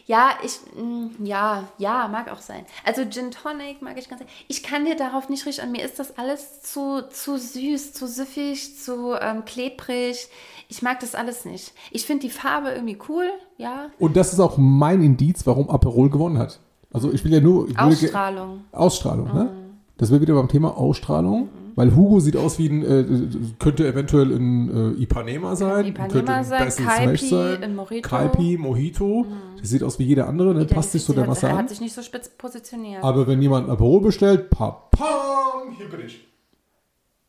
Ja, 0.06 0.30
ich, 0.42 0.60
mm, 0.82 1.26
ja, 1.26 1.66
ja, 1.78 2.08
mag 2.08 2.32
auch 2.32 2.40
sein. 2.40 2.66
Also 2.86 3.04
Gin 3.10 3.32
Tonic 3.32 3.82
mag 3.82 4.00
ich 4.00 4.08
ganz 4.08 4.22
Ich 4.48 4.64
kann 4.64 4.86
dir 4.86 4.96
darauf 4.96 5.28
nicht 5.28 5.46
richtig 5.46 5.64
an. 5.64 5.74
Mir 5.74 5.84
ist 5.84 6.00
das 6.00 6.18
alles 6.18 6.62
zu, 6.62 7.04
zu 7.12 7.38
süß, 7.38 7.94
zu 7.94 8.08
süffig, 8.08 8.80
zu 8.80 9.16
ähm, 9.20 9.44
klebrig. 9.44 10.30
Ich 10.70 10.82
mag 10.82 11.02
das 11.02 11.14
alles 11.14 11.44
nicht. 11.44 11.74
Ich 11.92 12.06
finde 12.06 12.22
die 12.22 12.30
Farbe 12.30 12.70
irgendwie 12.70 12.98
cool, 13.10 13.26
ja. 13.58 13.90
Und 14.00 14.16
das 14.16 14.32
ist 14.32 14.40
auch 14.40 14.58
mein 14.58 15.04
Indiz, 15.04 15.46
warum 15.46 15.70
Aperol 15.70 16.10
gewonnen 16.10 16.38
hat. 16.38 16.60
Also 16.94 17.12
ich 17.12 17.24
will 17.26 17.34
ja 17.34 17.42
nur... 17.42 17.68
Ich 17.70 17.78
Ausstrahlung. 17.78 18.62
Ausstrahlung, 18.72 19.34
ne? 19.34 19.44
Mhm. 19.44 19.70
Das 19.98 20.10
wäre 20.12 20.22
wieder 20.22 20.36
beim 20.36 20.48
Thema 20.48 20.78
Ausstrahlung, 20.78 21.50
weil 21.80 21.96
Hugo 21.96 22.20
sieht 22.20 22.36
aus 22.36 22.60
wie 22.60 22.68
ein, 22.68 22.84
äh, 22.84 23.56
könnte 23.58 23.88
eventuell 23.88 24.34
ein 24.34 24.98
äh, 24.98 25.02
Ipanema 25.02 25.56
sein, 25.56 25.86
Ipanema 25.86 26.44
könnte 26.44 26.44
sein, 26.44 26.86
Kaipi, 26.86 27.30
sein, 27.30 27.64
ein 27.64 27.74
Mojito. 27.74 27.96
Mhm. 27.96 28.02
Kaipi, 28.02 28.58
Mojito, 28.58 29.26
das 29.58 29.70
sieht 29.70 29.84
aus 29.84 29.98
wie 29.98 30.04
jeder 30.04 30.28
andere, 30.28 30.54
ne? 30.54 30.66
passt 30.66 30.92
sich 30.92 31.06
so 31.06 31.14
der 31.14 31.26
Masse 31.26 31.46
Er 31.48 31.54
hat 31.54 31.60
an. 31.60 31.68
sich 31.70 31.80
nicht 31.80 31.96
so 31.96 32.02
spitz 32.02 32.28
positioniert. 32.28 33.02
Aber 33.02 33.28
wenn 33.28 33.42
jemand 33.42 33.68
ein 33.68 33.72
Aperol 33.72 34.02
bestellt, 34.02 34.50
pa, 34.50 34.90
pam, 34.92 35.72
hier 35.78 35.88
bin 35.88 36.02
ich. 36.02 36.28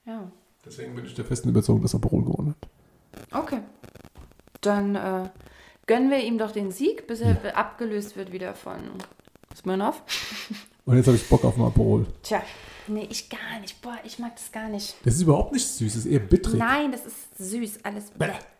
Ja. 0.04 0.32
Deswegen 0.66 0.96
bin 0.96 1.04
ich 1.04 1.14
der 1.14 1.24
festen 1.24 1.50
Überzeugung, 1.50 1.82
dass 1.82 1.94
Aperol 1.94 2.24
gewonnen 2.24 2.56
hat. 2.60 3.42
Okay. 3.44 3.60
Dann 4.62 4.96
äh, 4.96 5.28
gönnen 5.86 6.10
wir 6.10 6.24
ihm 6.24 6.38
doch 6.38 6.50
den 6.50 6.72
Sieg, 6.72 7.06
bis 7.06 7.20
er 7.20 7.56
abgelöst 7.56 8.16
wird 8.16 8.32
wieder 8.32 8.54
von 8.54 8.80
Smirnoff. 9.54 10.02
Und 10.86 10.96
jetzt 10.96 11.06
habe 11.06 11.16
ich 11.16 11.28
Bock 11.28 11.44
auf 11.44 11.56
ein 11.56 11.62
Aperol. 11.62 12.06
Tja, 12.24 12.42
nee, 12.90 13.06
ich 13.10 13.28
gar 13.30 13.60
nicht. 13.60 13.80
Boah, 13.80 13.98
ich 14.04 14.18
mag 14.18 14.34
das 14.36 14.52
gar 14.52 14.68
nicht. 14.68 14.94
Das 15.04 15.14
ist 15.14 15.22
überhaupt 15.22 15.52
nicht 15.52 15.66
süß, 15.66 15.94
das 15.94 16.04
ist 16.04 16.10
eher 16.12 16.20
bittrig. 16.20 16.58
Nein, 16.58 16.92
das 16.92 17.06
ist 17.06 17.16
süß, 17.38 17.84
alles 17.84 18.04
ist- 18.04 18.14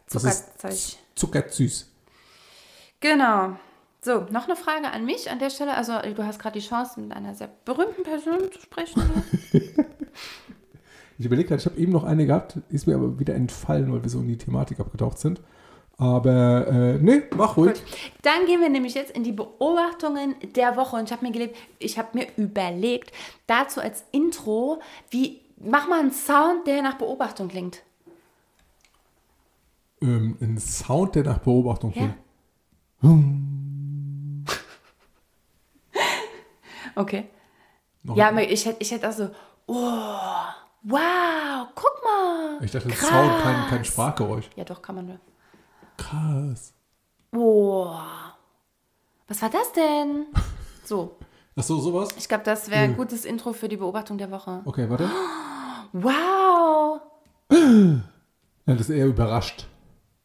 Zuckerzeug. 0.07 0.79
Zuckersüß. 1.15 1.91
Genau. 3.01 3.57
So, 4.03 4.27
noch 4.31 4.45
eine 4.47 4.57
Frage 4.57 4.91
an 4.91 5.05
mich 5.05 5.31
an 5.31 5.39
der 5.39 5.51
Stelle. 5.51 5.75
Also, 5.75 5.93
du 6.01 6.25
hast 6.25 6.39
gerade 6.39 6.59
die 6.59 6.67
Chance, 6.67 6.99
mit 7.01 7.13
einer 7.13 7.35
sehr 7.35 7.51
berühmten 7.65 8.03
Person 8.03 8.51
zu 8.53 8.61
sprechen. 8.61 9.03
Ich 11.19 11.27
überlege 11.27 11.49
gerade, 11.49 11.61
ich 11.61 11.67
habe 11.67 11.77
eben 11.79 11.93
noch 11.93 12.05
eine 12.05 12.25
gehabt, 12.25 12.57
ist 12.71 12.87
mir 12.87 12.95
aber 12.95 13.19
wieder 13.21 13.35
entfallen, 13.35 13.93
weil 13.93 14.03
wir 14.03 14.09
so 14.09 14.21
in 14.21 14.29
die 14.29 14.39
Thematik 14.39 14.81
abgetaucht 14.81 15.19
sind. 15.19 15.43
Aber, 16.01 16.67
äh, 16.67 16.95
nee, 16.99 17.23
mach 17.37 17.59
ruhig. 17.59 17.75
Gut. 17.75 17.83
Dann 18.23 18.47
gehen 18.47 18.61
wir 18.63 18.71
nämlich 18.71 18.95
jetzt 18.95 19.11
in 19.11 19.23
die 19.23 19.33
Beobachtungen 19.33 20.35
der 20.57 20.75
Woche. 20.77 20.97
Und 20.97 21.05
ich 21.05 21.13
habe 21.13 21.27
mir 21.27 21.31
gelebt, 21.33 21.57
ich 21.79 21.99
habe 21.99 22.09
mir 22.17 22.27
überlegt, 22.39 23.13
dazu 23.47 23.81
als 23.83 24.03
Intro, 24.11 24.81
wie, 25.11 25.43
mach 25.59 25.89
mal 25.89 26.01
einen 26.01 26.11
Sound, 26.13 26.67
der 26.67 26.81
nach 26.81 26.95
Beobachtung 26.97 27.49
klingt. 27.49 27.83
Ähm, 30.01 30.39
ein 30.41 30.57
Sound, 30.59 31.15
der 31.17 31.25
nach 31.25 31.39
Beobachtung 31.39 31.93
Ja. 31.95 32.15
klingt. 33.03 34.51
Okay. 36.97 37.29
Noch 38.03 38.17
Ja, 38.17 38.29
aber 38.29 38.43
ich 38.43 38.67
hätte 38.67 38.79
ich 38.81 38.91
hätte 38.91 39.09
auch 39.09 39.13
so, 39.13 39.31
oh, 39.67 39.75
wow, 40.83 41.67
guck 41.75 42.01
mal. 42.05 42.59
ich 42.63 42.71
dachte, 42.73 42.89
ein 42.89 42.95
krass. 42.95 43.09
Sound, 43.09 43.43
kein, 43.43 43.67
kein 43.69 43.85
Sprachgeräusch. 43.85 44.51
Ja, 44.57 44.65
doch, 44.65 44.83
kann 44.83 44.97
man 44.97 45.07
nur. 45.07 45.21
Krass. 46.01 46.73
Oh, 47.33 47.95
was 49.29 49.43
war 49.43 49.51
das 49.51 49.73
denn? 49.73 50.27
So, 50.85 51.17
Ach 51.55 51.63
so, 51.63 51.79
sowas? 51.79 52.09
ich 52.17 52.27
glaube, 52.27 52.43
das 52.45 52.71
wäre 52.71 52.81
ein 52.81 52.97
gutes 52.97 53.25
Intro 53.25 53.53
für 53.53 53.69
die 53.69 53.77
Beobachtung 53.77 54.17
der 54.19 54.31
Woche. 54.31 54.63
Okay, 54.65 54.89
warte. 54.89 55.09
Wow. 55.93 57.01
Ja, 57.53 58.75
das 58.75 58.81
ist 58.89 58.91
eher 58.91 59.07
überrascht. 59.07 59.67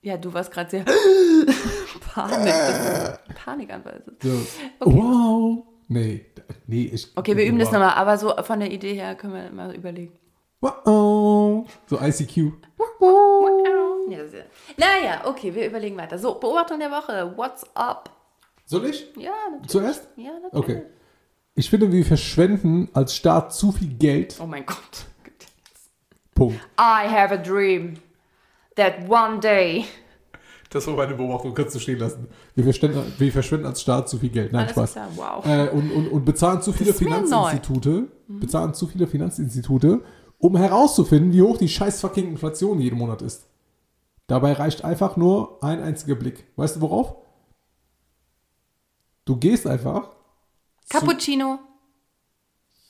Ja, 0.02 0.18
du 0.18 0.34
warst 0.34 0.52
gerade 0.52 0.70
sehr 0.70 0.86
Panik. 2.14 3.20
Panikanfall. 3.44 4.04
So. 4.22 4.40
Wow. 4.80 5.66
Nee, 5.88 6.26
nee, 6.68 6.86
ich. 6.94 7.12
Okay, 7.18 7.36
wir 7.36 7.46
üben 7.46 7.60
das 7.60 7.72
nochmal, 7.72 7.96
aber 7.96 8.18
so 8.18 8.34
von 8.44 8.60
der 8.60 8.72
Idee 8.72 8.94
her 8.94 9.16
können 9.16 9.34
wir 9.34 9.52
mal 9.52 9.76
überlegen. 9.76 10.14
Wow. 10.62 11.68
So 11.88 12.00
ICQ. 12.00 12.54
Ja, 14.10 14.18
das 14.20 14.28
ist 14.28 14.34
ja- 14.36 14.44
Naja, 14.78 15.22
okay, 15.26 15.54
wir 15.56 15.65
überlegen 15.68 15.98
weiter. 15.98 16.18
So, 16.20 16.36
Beobachtung 16.36 16.80
der 16.80 16.91
Woche. 16.91 17.34
What's 17.36 17.65
up? 17.76 18.10
Soll 18.65 18.86
ich? 18.86 19.08
Ja, 19.18 19.32
natürlich. 19.52 19.68
Zuerst? 19.72 20.08
Ja, 20.18 20.32
natürlich. 20.41 20.54
Okay. 20.54 20.82
Ich 21.56 21.70
finde, 21.70 21.91
wir 21.91 22.06
verschwenden 22.06 22.89
als 22.94 23.15
Staat 23.15 23.54
zu 23.54 23.72
viel 23.72 23.94
Geld. 23.96 24.38
Oh 24.41 24.46
mein 24.46 24.65
Gott. 24.65 25.06
Punkt. 26.36 26.56
I 26.80 27.08
have 27.08 27.34
a 27.34 27.38
dream 27.38 27.94
that 28.76 29.10
one 29.10 29.39
day. 29.39 29.86
Das 30.70 30.86
war 30.88 30.96
meine 30.96 31.13
Beobachtung, 31.15 31.54
kannst 31.54 31.76
du 31.76 31.80
stehen 31.80 32.00
lassen. 32.00 32.28
Wir 32.56 32.63
verschwenden, 32.65 33.13
wir 33.18 33.32
verschwenden 33.32 33.65
als 33.68 33.82
Staat 33.82 34.10
zu 34.10 34.18
viel 34.18 34.30
Geld. 34.30 34.52
Nein, 34.52 34.63
Alles 34.63 34.72
Spaß. 34.72 34.91
klar, 34.94 35.10
wow. 35.15 35.46
Äh, 35.46 35.70
und, 35.70 35.89
und, 35.91 36.08
und 36.10 36.26
bezahlen 36.26 36.62
zu 36.62 36.74
viele 36.74 36.94
Finanzinstitute, 36.94 38.08
bezahlen 38.28 38.74
zu 38.74 38.88
viele 38.88 39.08
Finanzinstitute, 39.08 40.02
um 40.39 40.58
herauszufinden, 40.58 41.32
wie 41.32 41.41
hoch 41.41 41.58
die 41.58 41.70
scheiß 41.70 42.02
fucking 42.02 42.28
Inflation 42.28 42.80
jeden 42.82 42.98
Monat 42.98 43.22
ist. 43.22 43.46
Dabei 44.28 44.54
reicht 44.54 44.84
einfach 44.84 45.18
nur 45.18 45.64
ein 45.64 45.82
einziger 45.82 46.16
Blick. 46.16 46.46
Weißt 46.56 46.78
du 46.78 46.82
worauf? 46.82 47.16
Du 49.26 49.36
gehst 49.38 49.68
einfach. 49.68 50.10
Cappuccino. 50.90 51.60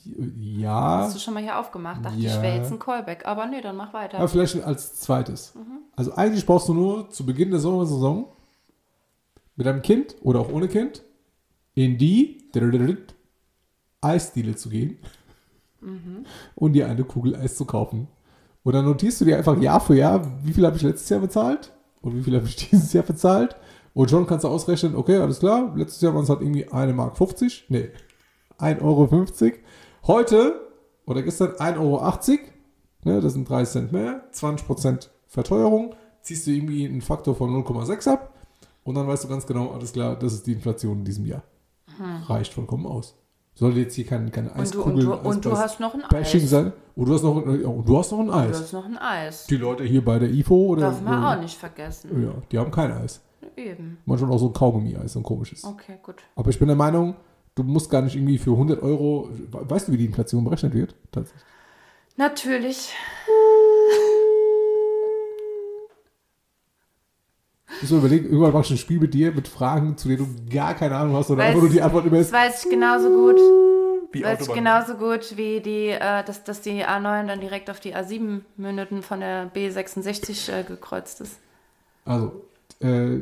Ja, 0.06 1.00
Hast 1.00 1.16
du 1.16 1.20
schon 1.20 1.34
mal 1.34 1.42
hier 1.44 1.58
aufgemacht? 1.58 2.06
Dachte 2.06 2.18
Ja. 2.20 2.36
ich, 2.36 2.42
wäre 2.42 2.58
jetzt 2.58 2.72
ein 2.72 2.78
Callback. 2.80 3.26
Aber 3.26 3.48
nö, 3.48 3.60
dann 3.62 3.76
mach 3.76 3.92
weiter. 3.94 4.18
aber 4.20 4.28
vielleicht 4.28 4.62
als 4.64 4.96
zweites. 5.00 5.56
Mhm. 5.56 5.80
Also 5.96 6.14
eigentlich 6.14 6.46
brauchst 6.46 6.68
du 6.70 6.74
nur 6.74 7.10
zu 7.10 7.26
Beginn 7.26 7.50
der 7.50 7.60
Sommersaison 7.60 8.28
mit 9.56 9.66
deinem 9.66 9.82
Kind 9.82 10.16
oder 10.22 10.42
auch 10.42 10.50
ohne 10.52 10.68
Kind 10.68 11.02
in 11.74 11.98
die 11.98 12.44
Eisdiele 14.02 14.56
zu 14.56 14.70
gehen 14.70 15.00
Mhm. 15.82 16.26
und 16.56 16.74
dir 16.74 16.88
eine 16.88 17.04
Kugel 17.04 17.36
Eis 17.36 17.56
zu 17.58 17.66
kaufen. 17.66 18.08
Und 18.66 18.74
dann 18.74 18.84
notierst 18.84 19.22
du 19.22 19.26
dir 19.26 19.38
einfach 19.38 19.62
Jahr 19.62 19.80
für 19.80 19.96
Jahr, 19.96 20.26
wie 20.44 20.52
viel 20.52 20.66
habe 20.66 20.76
ich 20.76 20.82
letztes 20.82 21.08
Jahr 21.08 21.20
bezahlt 21.20 21.72
und 22.02 22.16
wie 22.16 22.24
viel 22.24 22.36
habe 22.36 22.48
ich 22.48 22.56
dieses 22.72 22.92
Jahr 22.94 23.04
bezahlt. 23.04 23.56
Und 23.94 24.10
schon 24.10 24.26
kannst 24.26 24.44
du 24.44 24.48
ausrechnen, 24.48 24.96
okay, 24.96 25.18
alles 25.18 25.40
klar, 25.40 25.72
letztes 25.76 26.02
Jahr 26.02 26.16
waren 26.16 26.24
es 26.24 26.30
halt 26.30 26.42
irgendwie 26.42 26.68
1 26.68 26.96
Mark 26.96 27.16
50, 27.16 27.68
nee, 27.70 27.92
1,50 28.60 28.82
Euro. 28.82 29.54
Heute 30.08 30.62
oder 31.06 31.22
gestern 31.22 31.52
1,80 31.52 31.80
Euro, 31.80 32.12
ne, 33.04 33.22
das 33.22 33.34
sind 33.34 33.48
30 33.48 33.72
Cent 33.72 33.92
mehr, 33.92 34.24
20% 34.34 35.10
Verteuerung, 35.28 35.94
ziehst 36.24 36.48
du 36.48 36.52
irgendwie 36.52 36.86
einen 36.86 37.02
Faktor 37.02 37.36
von 37.36 37.52
0,6 37.64 38.12
ab 38.12 38.34
und 38.84 38.96
dann 38.96 39.08
weißt 39.08 39.26
du 39.26 39.28
ganz 39.28 39.46
genau, 39.46 39.74
alles 39.74 39.94
klar, 39.94 40.18
das 40.18 40.34
ist 40.34 40.48
die 40.48 40.54
Inflation 40.54 40.98
in 40.98 41.06
diesem 41.06 41.28
Jahr. 41.28 41.44
Reicht 42.28 42.52
vollkommen 42.52 42.88
aus. 42.88 43.16
Soll 43.56 43.78
jetzt 43.78 43.96
hier 43.96 44.06
kein, 44.06 44.32
keine 44.32 44.54
Hm. 44.54 44.60
und 44.60 44.74
du, 44.74 44.80
Eiskugel, 44.80 44.94
und 44.94 45.24
du, 45.24 45.30
und 45.30 45.46
du 45.46 45.58
hast 45.58 45.80
noch 45.80 45.94
ein 45.94 46.04
Bashing 46.10 46.42
Eis. 46.44 46.50
sein. 46.50 46.74
Und 46.96 47.08
du 47.08 47.14
hast 47.14 47.24
noch, 47.24 47.42
du 47.42 47.98
hast 47.98 48.12
noch 48.12 48.20
ein 48.20 48.28
Du 48.28 48.34
Eis. 48.34 48.60
hast 48.62 48.74
noch 48.74 48.86
ein 48.86 48.98
Eis. 48.98 49.48
Die 49.48 49.58
Leute 49.58 49.84
hier 49.86 50.04
bei 50.04 50.20
der 50.20 50.30
IFO 50.30 50.68
oder 50.68 50.82
Darf 50.84 51.02
man 51.02 51.22
wo- 51.22 51.26
auch 51.28 51.40
nicht 51.42 51.58
vergessen. 51.58 52.22
Ja, 52.24 52.34
die 52.52 52.60
haben 52.60 52.72
kein 52.72 52.92
Eis. 52.92 53.22
Eben. 53.58 53.98
Manchmal 54.06 54.32
auch 54.32 54.38
so 54.40 54.48
ein 54.48 54.54
Kaugummi-Eis, 54.54 55.14
so 55.14 55.20
ein 55.20 55.24
komisches. 55.24 55.64
Okay, 55.64 55.98
gut. 56.04 56.16
Aber 56.36 56.50
ich 56.50 56.60
bin 56.60 56.68
der 56.68 56.76
Meinung, 56.76 57.16
du 57.56 57.64
musst 57.64 57.90
gar 57.90 58.02
nicht 58.02 58.16
irgendwie 58.16 58.38
für 58.38 58.52
100 58.52 58.82
Euro, 58.84 59.30
weißt 59.52 59.88
du, 59.88 59.94
wie 59.94 59.98
die 59.98 60.06
Inflation 60.06 60.44
berechnet 60.44 60.74
wird? 60.74 60.94
Tatsächlich. 61.12 61.44
Natürlich. 62.18 62.90
Ich 62.90 62.94
muss 67.82 67.92
mal 67.92 67.98
überlegen, 68.00 68.26
irgendwann 68.26 68.54
machst 68.54 68.70
du 68.70 68.76
ein 68.76 68.78
Spiel 68.78 69.00
mit 69.00 69.14
dir, 69.14 69.32
mit 69.32 69.48
Fragen, 69.48 69.98
zu 69.98 70.08
denen 70.08 70.20
du 70.48 70.54
gar 70.56 70.74
keine 70.74 70.96
Ahnung 70.96 71.16
hast 71.16 71.30
oder 71.30 71.44
Weiß- 71.44 71.48
einfach 71.48 71.62
nur 71.62 71.70
die 71.70 71.82
Antwort 71.82 72.06
immer 72.06 72.18
Das 72.18 72.28
ist, 72.28 72.34
weiß 72.34 72.66
ich 72.66 72.70
genauso 72.72 73.10
gut. 73.10 73.36
wie 74.12 74.24
Weiß 74.24 74.48
ich 74.48 74.54
genauso 74.54 74.94
gut 74.96 75.36
wie 75.38 75.60
die, 75.60 75.88
äh, 75.90 76.24
dass, 76.24 76.44
dass 76.44 76.62
die 76.62 76.84
A9 76.86 77.28
dann 77.28 77.42
direkt 77.42 77.70
auf 77.70 77.80
die 77.80 77.96
A7 77.96 78.42
mündet 78.58 78.92
und 78.92 79.04
von 79.04 79.20
der 79.20 79.52
B66 79.54 80.52
äh, 80.52 80.64
gekreuzt 80.64 81.22
ist. 81.22 81.38
Also, 82.06 82.44
äh, 82.80 83.20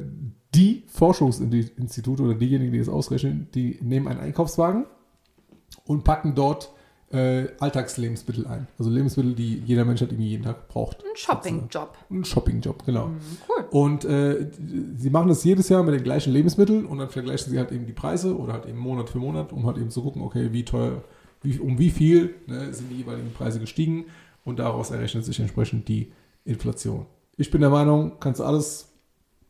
die 0.54 0.84
Forschungsinstitute 0.88 2.22
oder 2.22 2.36
diejenigen, 2.36 2.72
die 2.72 2.80
das 2.80 2.90
ausrechnen, 2.90 3.48
die 3.56 3.80
nehmen 3.82 4.08
einen 4.08 4.20
Einkaufswagen 4.20 4.86
und 5.86 6.04
packen 6.04 6.36
dort 6.36 6.72
äh, 7.14 7.48
Alltagslebensmittel 7.60 8.48
ein. 8.48 8.68
Also 8.80 8.90
Lebensmittel, 8.90 9.36
die 9.36 9.60
jeder 9.66 9.86
Mensch 9.86 10.02
halt 10.02 10.12
irgendwie 10.12 10.30
jeden 10.30 10.44
Tag 10.44 10.68
braucht. 10.68 11.04
Ein 11.04 11.16
Shopping-Job. 11.16 11.96
Ein 12.10 12.26
Shoppingjob, 12.26 12.86
genau. 12.86 13.12
Cool. 13.48 13.66
Und 13.70 14.04
äh, 14.06 14.48
sie 14.98 15.10
machen 15.12 15.28
das 15.28 15.44
jedes 15.44 15.70
Jahr 15.70 15.84
mit 15.84 15.94
den 15.94 16.04
gleichen 16.04 16.34
Lebensmitteln 16.34 16.86
und 16.86 16.98
dann 16.98 17.10
vergleichen 17.10 17.52
sie 17.52 17.60
halt 17.60 17.72
eben 17.72 17.86
die 17.86 17.94
Preise 17.94 18.36
oder 18.36 18.54
halt 18.54 18.66
eben 18.66 18.80
Monat 18.80 19.12
für 19.12 19.20
Monat, 19.20 19.54
um 19.54 19.66
halt 19.68 19.78
eben 19.78 19.92
zu 19.92 20.02
gucken, 20.02 20.24
okay, 20.24 20.52
wie 20.52 20.66
teuer, 20.66 21.04
wie, 21.44 21.60
um 21.60 21.78
wie 21.78 21.92
viel 21.92 22.34
ne, 22.48 22.74
sind 22.74 22.90
die 22.90 22.98
jeweiligen 22.98 23.32
Preise 23.32 23.60
gestiegen 23.60 24.06
und 24.44 24.58
daraus 24.58 24.90
errechnet 24.90 25.24
sich 25.24 25.40
entsprechend 25.40 25.88
die 25.88 26.12
Inflation. 26.46 27.06
Ich 27.38 27.52
bin 27.52 27.62
der 27.62 27.70
Meinung, 27.70 28.14
kannst 28.20 28.40
du 28.40 28.44
alles 28.44 28.92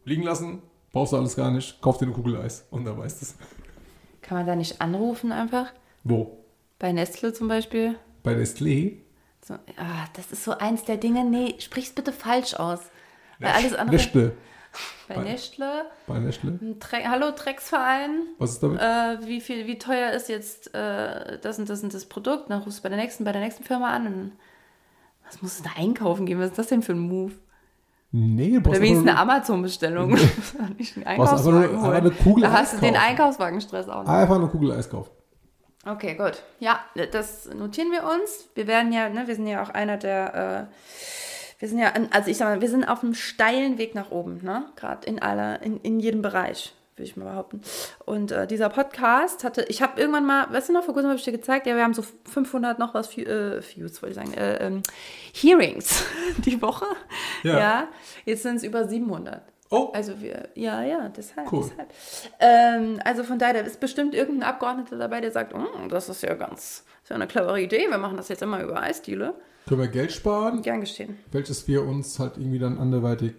liegen 0.04 0.24
lassen, 0.24 0.62
brauchst 0.92 1.14
du 1.14 1.18
alles 1.18 1.38
gar 1.38 1.50
nicht, 1.50 1.82
kauf 1.82 1.98
dir 1.98 2.06
eine 2.06 2.14
Kugel 2.14 2.36
Eis 2.36 2.68
und 2.72 2.84
dann 2.84 2.98
weißt 2.98 3.22
du 3.22 3.26
es. 3.26 3.36
Kann 4.22 4.38
man 4.38 4.48
da 4.48 4.56
nicht 4.56 4.82
anrufen 4.82 5.32
einfach? 5.32 5.68
Wo? 6.04 6.43
Bei 6.80 6.92
Nestle 6.92 7.34
zum 7.34 7.48
Beispiel? 7.48 7.96
Bei 8.24 8.34
Nestlé? 8.34 8.98
So, 9.46 9.56
ah, 9.78 10.06
das 10.16 10.32
ist 10.32 10.44
so 10.44 10.58
eins 10.58 10.84
der 10.86 10.98
Dinge. 10.98 11.26
Nee, 11.26 11.56
sprich's 11.60 11.92
bitte 11.92 12.12
falsch 12.14 12.54
aus. 12.56 12.80
Weil 13.40 13.52
alles 13.52 13.74
andere. 13.74 13.96
Nestle. 13.98 14.32
Bei 15.08 15.16
bei- 15.16 15.24
Nestle. 15.24 15.86
Bei 16.08 16.20
Nestle? 16.20 16.58
Tre 16.80 17.04
Hallo 17.08 17.32
Drecksverein. 17.36 18.24
Was 18.40 18.52
ist 18.52 18.64
damit? 18.64 18.80
Äh, 18.82 19.28
wie 19.28 19.40
viel, 19.42 19.68
wie 19.68 19.78
teuer 19.78 20.12
ist 20.14 20.30
jetzt 20.30 20.74
äh, 20.74 21.38
das 21.40 21.60
und 21.60 21.70
das 21.70 21.84
und 21.84 21.94
das 21.94 22.06
Produkt? 22.06 22.50
Dann 22.50 22.62
rufst 22.64 22.80
du 22.80 22.84
bei 22.84 22.90
der 22.90 22.98
nächsten, 22.98 23.24
bei 23.24 23.32
der 23.34 23.42
nächsten 23.42 23.64
Firma 23.64 23.90
an 23.94 24.08
und 24.08 24.32
was 25.26 25.42
musst 25.44 25.60
du 25.60 25.64
da 25.66 25.70
einkaufen 25.80 26.26
gehen? 26.26 26.40
Was 26.40 26.48
ist 26.48 26.58
das 26.58 26.68
denn 26.68 26.82
für 26.82 26.94
ein 26.94 27.00
Move? 27.00 27.34
Nee, 28.12 28.52
du 28.52 28.62
brauchst 28.62 28.78
Oder 28.78 28.82
wenigstens 28.82 29.10
eine 29.10 29.20
Amazon-Bestellung. 29.20 30.10
nicht 30.78 30.96
einen 30.98 31.04
nur- 31.04 31.08
Einkaufswagen 31.08 31.82
holen. 31.82 31.94
eine 31.94 32.12
Kugel 32.12 32.44
Da 32.44 32.52
hast 32.54 32.74
du 32.74 32.78
den. 32.80 32.96
Einkaufswagenstress 32.96 33.88
auch 33.90 33.94
nur, 33.96 34.04
nicht. 34.04 34.10
einfach 34.12 34.36
eine 34.38 34.48
Kugel 34.48 34.72
Eis 34.72 34.90
kaufen. 34.90 35.12
Okay, 35.86 36.16
gut. 36.16 36.44
Ja, 36.60 36.80
das 37.12 37.54
notieren 37.54 37.92
wir 37.92 38.04
uns. 38.04 38.48
Wir 38.56 38.68
werden 38.68 38.94
ja, 38.94 39.10
ne, 39.10 39.28
wir 39.28 39.36
sind 39.36 39.48
ja 39.48 39.62
auch 39.62 39.70
einer 39.70 39.98
der, 39.98 40.70
äh, 40.70 40.74
wir 41.60 41.68
sind 41.68 41.80
ja, 41.80 41.92
also 42.12 42.30
ich 42.30 42.38
sag 42.38 42.48
mal, 42.48 42.62
wir 42.62 42.70
sind 42.70 42.86
auf 42.86 43.04
einem 43.04 43.14
steilen 43.14 43.78
Weg 43.78 43.94
nach 43.94 44.10
oben, 44.10 44.40
ne? 44.44 44.66
Gerade 44.78 45.06
in 45.08 45.22
aller, 45.22 45.62
in, 45.62 45.82
in 45.82 46.00
jedem 46.00 46.22
Bereich, 46.22 46.74
würde 46.96 47.10
ich 47.10 47.18
mal 47.18 47.26
behaupten. 47.26 47.62
Und 48.06 48.32
äh, 48.32 48.48
dieser 48.48 48.70
Podcast 48.70 49.44
hatte, 49.44 49.66
ich 49.68 49.82
habe 49.82 50.00
irgendwann 50.00 50.26
mal, 50.26 50.52
weißt 50.54 50.70
du 50.70 50.74
noch, 50.74 50.86
vor 50.86 50.94
kurzem 50.94 51.10
habe 51.10 51.20
ich 51.20 51.26
dir 51.26 51.34
gezeigt, 51.34 51.68
ja, 51.68 51.76
wir 51.76 51.84
haben 51.84 51.94
so 51.94 52.04
500 52.32 52.80
noch 52.80 52.94
was, 52.94 53.18
äh, 53.18 53.62
Views, 53.62 54.02
wollte 54.02 54.12
ich 54.12 54.16
sagen, 54.16 54.34
äh, 54.34 54.66
ähm, 54.66 54.84
Hearings 55.34 56.06
die 56.38 56.62
Woche. 56.62 56.86
Ja. 57.44 57.60
ja 57.60 57.88
jetzt 58.24 58.44
sind 58.44 58.56
es 58.56 58.64
über 58.64 58.88
700. 58.88 59.53
Oh, 59.70 59.90
Also 59.94 60.22
wir, 60.22 60.50
ja, 60.56 60.84
ja, 60.84 61.10
deshalb. 61.10 61.52
Cool. 61.52 61.64
deshalb. 61.70 61.92
Ähm, 62.40 63.00
also 63.04 63.24
von 63.24 63.40
daher, 63.40 63.54
da 63.56 63.60
ist 63.62 63.80
bestimmt 63.80 64.14
irgendein 64.14 64.48
Abgeordneter 64.50 64.98
dabei, 64.98 65.20
der 65.22 65.32
sagt, 65.32 65.54
"Mm, 65.56 65.90
das 65.90 66.10
ist 66.10 66.22
ja 66.22 66.34
ganz, 66.36 66.84
ist 67.02 67.10
ja 67.10 67.16
eine 67.16 67.26
clevere 67.28 67.60
Idee, 67.62 67.88
wir 67.90 67.98
machen 67.98 68.18
das 68.18 68.28
jetzt 68.30 68.42
immer 68.44 68.62
über 68.64 68.82
Eisdiele. 68.82 69.34
können 69.68 69.82
wir 69.82 69.88
Geld 69.88 70.12
sparen? 70.12 70.62
Gern 70.62 70.82
geschehen. 70.82 71.18
welches 71.32 71.68
wir 71.68 71.84
uns 71.84 72.20
halt 72.20 72.38
irgendwie 72.38 72.60
dann 72.60 72.78
anderweitig 72.78 73.34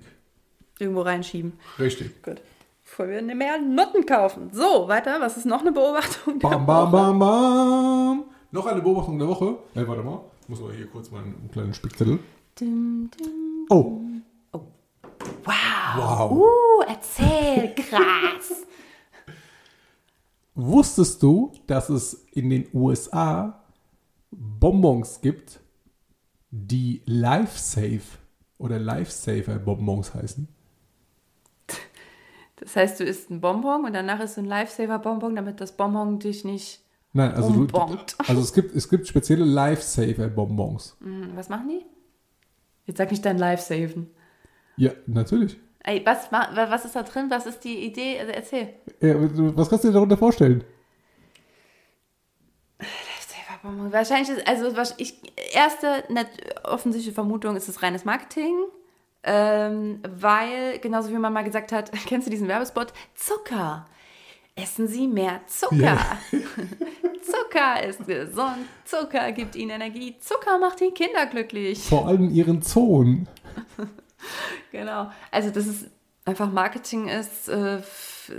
Irgendwo 0.80 1.02
reinschieben. 1.02 1.52
richtig. 1.78 2.20
Gut. 2.22 2.40
Bevor 2.82 3.08
wir 3.08 3.22
mehr 3.22 3.58
Nutten 3.60 4.04
kaufen. 4.06 4.50
So, 4.52 4.88
weiter, 4.88 5.20
was 5.20 5.36
ist 5.36 5.46
noch 5.46 5.60
eine 5.60 5.72
Beobachtung? 5.72 6.38
der 6.40 6.48
Bam, 6.48 6.66
bam, 6.66 6.92
Woche? 6.92 7.02
bam, 7.02 7.18
bam. 7.18 8.24
Noch 8.50 8.66
eine 8.66 8.82
Beobachtung 8.82 9.18
der 9.18 9.28
Woche. 9.28 9.56
Hey, 9.74 9.86
warte 9.88 10.02
mal. 10.02 10.20
Ich 10.42 10.48
muss 10.48 10.60
mal 10.60 10.72
hier 10.72 10.86
kurz 10.86 11.10
mal 11.10 11.22
einen 11.22 11.48
kleinen 11.52 11.72
Spickzettel. 11.74 12.18
Dim, 12.60 13.10
dim. 13.18 13.66
Oh, 13.70 14.00
Wow. 15.44 15.50
Wow. 15.96 16.30
Uh, 16.32 16.82
erzähl, 16.88 17.74
krass. 17.76 18.64
wusstest 20.54 21.22
du, 21.22 21.52
dass 21.66 21.88
es 21.88 22.26
in 22.32 22.50
den 22.50 22.66
USA 22.72 23.62
Bonbons 24.30 25.20
gibt, 25.20 25.60
die 26.50 27.02
Lifesafe 27.06 28.18
oder 28.58 28.78
Lifesaver 28.78 29.58
Bonbons 29.58 30.14
heißen? 30.14 30.48
Das 32.56 32.76
heißt, 32.76 33.00
du 33.00 33.04
isst 33.04 33.30
ein 33.30 33.40
Bonbon 33.40 33.84
und 33.84 33.92
danach 33.92 34.20
isst 34.20 34.36
du 34.36 34.42
ein 34.42 34.46
Lifesaver-Bonbon, 34.46 35.34
damit 35.34 35.60
das 35.60 35.76
Bonbon 35.76 36.18
dich 36.18 36.44
nicht. 36.44 36.80
Nein, 37.12 37.32
also, 37.32 37.66
du, 37.66 37.78
also 38.26 38.40
es 38.40 38.52
gibt, 38.52 38.74
es 38.74 38.88
gibt 38.88 39.06
spezielle 39.06 39.44
Lifesaver 39.44 40.28
Bonbons. 40.28 40.96
Hm, 41.00 41.32
Was 41.34 41.48
machen 41.48 41.68
die? 41.68 41.84
Jetzt 42.86 42.98
sag 42.98 43.10
nicht 43.10 43.24
dein 43.24 43.38
Lifesaven. 43.38 44.10
Ja, 44.76 44.92
natürlich. 45.06 45.56
Ey, 45.80 46.02
was, 46.04 46.32
was 46.32 46.84
ist 46.84 46.96
da 46.96 47.02
drin? 47.02 47.26
Was 47.28 47.46
ist 47.46 47.60
die 47.60 47.84
Idee? 47.84 48.18
Also 48.18 48.32
erzähl. 48.32 48.68
Ja, 49.00 49.14
was 49.18 49.68
kannst 49.68 49.84
du 49.84 49.88
dir 49.88 49.94
darunter 49.94 50.16
vorstellen? 50.16 50.64
Wahrscheinlich 53.62 54.28
ist, 54.28 54.46
also 54.46 54.72
ich, 54.98 55.14
erste 55.54 56.04
net, 56.10 56.28
offensichtliche 56.64 57.14
Vermutung 57.14 57.56
ist 57.56 57.68
es 57.68 57.82
reines 57.82 58.04
Marketing. 58.04 58.54
Ähm, 59.22 60.00
weil, 60.06 60.78
genauso 60.80 61.10
wie 61.10 61.18
man 61.18 61.32
mal 61.32 61.44
gesagt 61.44 61.72
hat, 61.72 61.90
kennst 62.06 62.26
du 62.26 62.30
diesen 62.30 62.48
Werbespot? 62.48 62.92
Zucker. 63.14 63.86
Essen 64.54 64.86
Sie 64.86 65.08
mehr 65.08 65.40
Zucker. 65.46 65.76
Ja. 65.76 66.18
Zucker 67.22 67.82
ist 67.82 68.06
gesund. 68.06 68.68
Zucker 68.84 69.32
gibt 69.32 69.56
Ihnen 69.56 69.70
Energie. 69.70 70.16
Zucker 70.18 70.58
macht 70.58 70.80
die 70.80 70.90
Kinder 70.90 71.26
glücklich. 71.26 71.82
Vor 71.82 72.06
allem 72.06 72.30
ihren 72.30 72.62
Zonen. 72.62 73.28
Genau. 74.72 75.10
Also 75.30 75.50
das 75.50 75.66
ist 75.66 75.86
einfach 76.24 76.50
Marketing 76.50 77.08
ist 77.08 77.48
äh, 77.48 77.80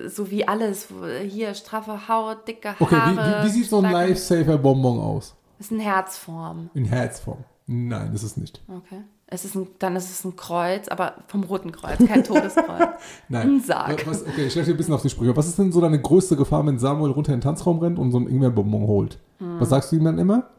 so 0.08 0.30
wie 0.32 0.48
alles. 0.48 0.88
Hier 1.28 1.54
straffe 1.54 2.08
Haut, 2.08 2.48
dicke 2.48 2.76
Okay, 2.80 2.96
wie, 2.96 3.18
Haare. 3.18 3.44
wie, 3.44 3.48
wie 3.48 3.52
sieht 3.52 3.70
so 3.70 3.80
ein 3.82 3.92
Lifesaver-Bonbon 3.92 5.00
aus? 5.00 5.36
Das 5.58 5.68
ist 5.68 5.74
eine 5.74 5.84
Herzform. 5.84 6.70
In 6.74 6.86
Herzform. 6.86 7.44
Nein, 7.68 8.10
das 8.12 8.24
ist 8.24 8.38
nicht. 8.38 8.62
Okay. 8.68 9.02
Es 9.28 9.44
ist 9.44 9.56
ein, 9.56 9.68
dann 9.80 9.96
ist 9.96 10.12
es 10.12 10.24
ein 10.24 10.36
Kreuz, 10.36 10.88
aber 10.88 11.16
vom 11.28 11.44
Roten 11.44 11.72
Kreuz, 11.72 11.98
kein 12.06 12.24
Todeskreuz. 12.24 12.90
Nein. 13.28 13.56
Ein 13.56 13.62
Sarg. 13.62 14.06
Was, 14.06 14.22
okay, 14.22 14.46
ich 14.46 14.54
dir 14.54 14.64
ein 14.64 14.78
bisschen 14.78 14.94
auf 14.94 15.02
die 15.02 15.10
Sprüche. 15.10 15.36
Was 15.36 15.48
ist 15.48 15.58
denn 15.58 15.72
so 15.72 15.82
deine 15.82 16.00
größte 16.00 16.36
Gefahr, 16.36 16.66
wenn 16.66 16.78
Samuel 16.78 17.12
runter 17.12 17.34
in 17.34 17.40
den 17.40 17.44
Tanzraum 17.44 17.80
rennt 17.80 17.98
und 17.98 18.12
so 18.12 18.20
ein 18.20 18.28
Ingwer-Bonbon 18.28 18.86
holt? 18.86 19.18
Hm. 19.40 19.60
Was 19.60 19.70
sagst 19.70 19.92
du 19.92 19.96
ihm 19.96 20.04
dann 20.04 20.20
immer? 20.20 20.50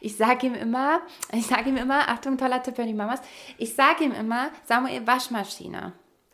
Ich 0.00 0.16
sage 0.16 0.46
ihm 0.46 0.54
immer, 0.54 1.00
ich 1.32 1.46
sage 1.46 1.68
ihm 1.68 1.76
immer, 1.76 2.08
Achtung, 2.08 2.38
toller 2.38 2.62
Tipp 2.62 2.76
für 2.76 2.84
die 2.84 2.94
Mamas, 2.94 3.20
ich 3.58 3.74
sage 3.74 4.04
ihm 4.04 4.12
immer, 4.12 4.50
Samuel 4.64 5.06
Waschmaschine. 5.06 5.92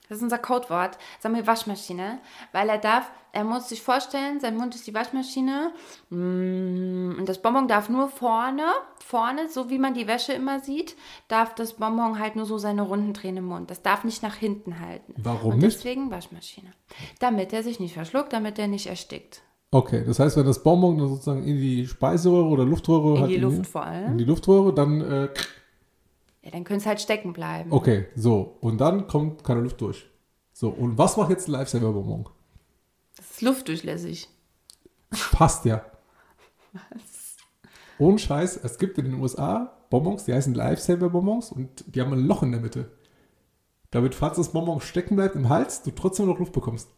Das 0.09 0.19
ist 0.19 0.23
unser 0.23 0.39
Codewort, 0.39 0.97
Samuel 1.21 1.47
Waschmaschine, 1.47 2.21
weil 2.53 2.69
er 2.71 2.79
darf, 2.79 3.11
er 3.33 3.45
muss 3.45 3.69
sich 3.69 3.83
vorstellen, 3.83 4.41
sein 4.41 4.57
Mund 4.57 4.75
ist 4.75 4.87
die 4.87 4.95
Waschmaschine 4.95 5.73
mm, 6.09 7.17
und 7.19 7.27
das 7.27 7.43
Bonbon 7.43 7.69
darf 7.69 7.91
nur 7.91 8.09
vorne, 8.09 8.65
vorne, 9.05 9.51
so 9.51 9.69
wie 9.69 9.79
man 9.79 9.93
die 9.93 10.07
Wäsche 10.07 10.33
immer 10.33 10.61
sieht, 10.61 10.97
darf 11.29 11.55
das 11.55 11.75
Bonbon 11.75 12.19
halt 12.19 12.37
nur 12.37 12.47
so 12.47 12.57
seine 12.57 12.83
Runden 12.83 13.13
drehen 13.13 13.37
im 13.37 13.45
Mund. 13.45 13.71
Das 13.71 13.83
darf 13.83 14.05
nicht 14.05 14.23
nach 14.23 14.37
hinten 14.37 14.81
halten. 14.81 15.15
Warum 15.19 15.55
und 15.55 15.59
nicht? 15.59 15.77
deswegen 15.77 16.11
Waschmaschine. 16.11 16.73
Damit 17.19 17.53
er 17.53 17.63
sich 17.63 17.79
nicht 17.79 17.95
verschluckt, 17.95 18.33
damit 18.33 18.59
er 18.59 18.69
nicht 18.69 18.87
erstickt. 18.87 19.43
Okay, 19.71 20.03
das 20.07 20.19
heißt, 20.19 20.37
wenn 20.39 20.47
das 20.47 20.63
Bonbon 20.63 20.97
dann 20.97 21.09
sozusagen 21.09 21.43
in 21.45 21.57
die 21.59 21.87
Speiseröhre 21.87 22.47
oder 22.49 22.65
Luftröhre 22.65 23.15
In 23.17 23.21
halt 23.21 23.31
die 23.31 23.35
in 23.37 23.43
Luft 23.43 23.67
vor 23.67 23.85
allem. 23.85 24.13
in 24.13 24.19
die 24.19 24.25
Luftröhre, 24.25 24.73
dann 24.73 25.01
äh, 25.03 25.29
Ja, 26.43 26.51
dann 26.53 26.65
könnte 26.65 26.81
es 26.83 26.87
halt 26.87 27.01
stecken 27.01 27.33
bleiben. 27.35 27.71
okay, 27.73 28.07
so 28.17 28.57
und 28.61 28.81
dann 28.81 29.07
kommt 29.09 29.45
keine 29.45 29.61
Luft 29.61 29.81
durch. 29.81 30.07
So 30.53 30.71
und 30.71 30.97
was 30.97 31.17
macht 31.19 31.31
jetzt 31.31 31.49
ein 31.49 31.53
Lifesaver 31.53 31.93
Bonbon? 31.93 32.29
Das 33.17 33.31
ist 33.31 33.43
luftdurchlässig. 33.43 34.29
Passt 35.33 35.65
ja. 35.67 35.83
Ohne 37.99 38.19
Scheiß, 38.19 38.61
es 38.63 38.79
gibt 38.79 38.97
in 38.99 39.07
den 39.07 39.21
USA 39.21 39.73
Bonbons, 39.91 40.25
die 40.25 40.33
heißen 40.33 40.55
Lifesaver 40.55 41.11
Bonbons 41.11 41.51
und 41.53 41.85
die 41.95 42.01
haben 42.01 42.13
ein 42.13 42.27
Loch 42.27 42.43
in 42.43 42.53
der 42.53 42.61
Mitte. 42.61 42.91
Damit, 43.91 44.15
falls 44.15 44.37
das 44.37 44.53
Bonbon 44.53 44.81
stecken 44.81 45.17
bleibt 45.17 45.35
im 45.35 45.49
Hals, 45.49 45.83
du 45.83 45.91
trotzdem 45.91 46.27
noch 46.27 46.39
Luft 46.39 46.53
bekommst. 46.53 46.89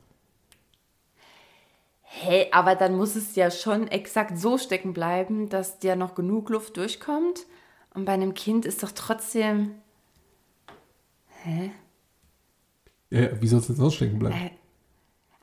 Hey, 2.13 2.49
aber 2.51 2.75
dann 2.75 2.97
muss 2.97 3.15
es 3.15 3.37
ja 3.37 3.53
schon 3.53 3.87
exakt 3.87 4.37
so 4.37 4.59
stecken 4.59 4.93
bleiben, 4.93 5.49
dass 5.49 5.79
dir 5.79 5.95
noch 5.95 6.17
genug 6.17 6.51
Luft 6.51 6.77
durchkommt. 6.77 7.47
Und 7.95 8.05
bei 8.05 8.13
einem 8.13 8.35
Kind 8.35 8.67
ist 8.67 8.83
doch 8.83 8.91
trotzdem. 8.91 9.77
Hä? 11.45 11.71
Ja, 13.11 13.41
wie 13.41 13.47
soll 13.47 13.61
es 13.61 13.69
denn 13.69 13.77
sonst 13.77 13.95
stecken 13.95 14.19
bleiben? 14.19 14.35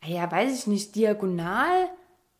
Äh, 0.01 0.13
ja, 0.13 0.29
weiß 0.29 0.59
ich 0.59 0.67
nicht, 0.67 0.93
diagonal? 0.95 1.87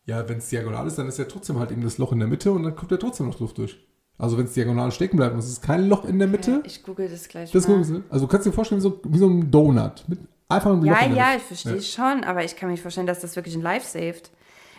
Ja, 0.04 0.28
wenn 0.28 0.38
es 0.38 0.48
diagonal 0.50 0.86
ist, 0.86 0.98
dann 0.98 1.08
ist 1.08 1.18
ja 1.18 1.24
trotzdem 1.24 1.58
halt 1.58 1.70
eben 1.70 1.82
das 1.82 1.96
Loch 1.98 2.12
in 2.12 2.18
der 2.18 2.28
Mitte 2.28 2.52
und 2.52 2.62
dann 2.64 2.76
kommt 2.76 2.90
ja 2.90 2.96
trotzdem 2.98 3.26
noch 3.26 3.40
Luft 3.40 3.56
durch. 3.58 3.78
Also 4.18 4.36
wenn 4.36 4.44
es 4.44 4.52
diagonal 4.54 4.90
stecken 4.92 5.16
bleibt 5.16 5.32
und 5.32 5.38
es 5.38 5.48
ist 5.48 5.62
kein 5.62 5.88
Loch 5.88 6.04
in 6.04 6.18
der 6.18 6.28
Mitte, 6.28 6.62
Ich 6.66 6.82
google 6.82 7.08
das 7.08 7.28
gleich 7.28 7.50
das 7.50 7.66
mal. 7.66 7.74
gucken 7.74 7.84
Sie. 7.84 8.02
Also 8.10 8.26
du 8.26 8.30
kannst 8.30 8.46
dir 8.46 8.52
vorstellen, 8.52 8.80
so, 8.82 9.00
wie 9.04 9.18
so 9.18 9.26
ein 9.28 9.50
Donut. 9.50 10.04
Mit 10.06 10.18
einfach 10.48 10.74
Loch 10.74 10.84
Ja, 10.84 11.06
ja, 11.06 11.36
ich 11.36 11.42
verstehe 11.42 11.82
schon, 11.82 12.24
aber 12.24 12.44
ich 12.44 12.56
kann 12.56 12.68
mir 12.68 12.72
nicht 12.72 12.82
vorstellen, 12.82 13.06
dass 13.06 13.20
das 13.20 13.36
wirklich 13.36 13.54
ein 13.54 13.62
Life 13.62 13.86
saved. 13.86 14.30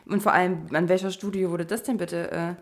Und 0.05 0.23
vor 0.23 0.33
allem, 0.33 0.65
an 0.73 0.89
welcher 0.89 1.11
Studie 1.11 1.49
wurde 1.49 1.65
das 1.65 1.83
denn 1.83 1.97
bitte 1.97 2.31
äh, 2.31 2.35
An 2.37 2.57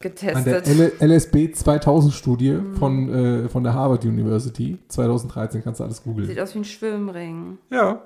der 0.00 0.60
getestet? 0.60 0.68
L 0.68 0.92
LSB 1.00 1.52
2000 1.52 2.12
Studie 2.14 2.58
von, 2.78 3.44
äh, 3.44 3.48
von 3.48 3.62
der 3.62 3.74
Harvard 3.74 4.04
University 4.04 4.78
2013, 4.88 5.62
kannst 5.62 5.80
du 5.80 5.84
alles 5.84 6.02
googeln. 6.02 6.26
Sieht 6.26 6.40
aus 6.40 6.54
wie 6.54 6.60
ein 6.60 6.64
Schwimmring. 6.64 7.58
Ja. 7.70 8.02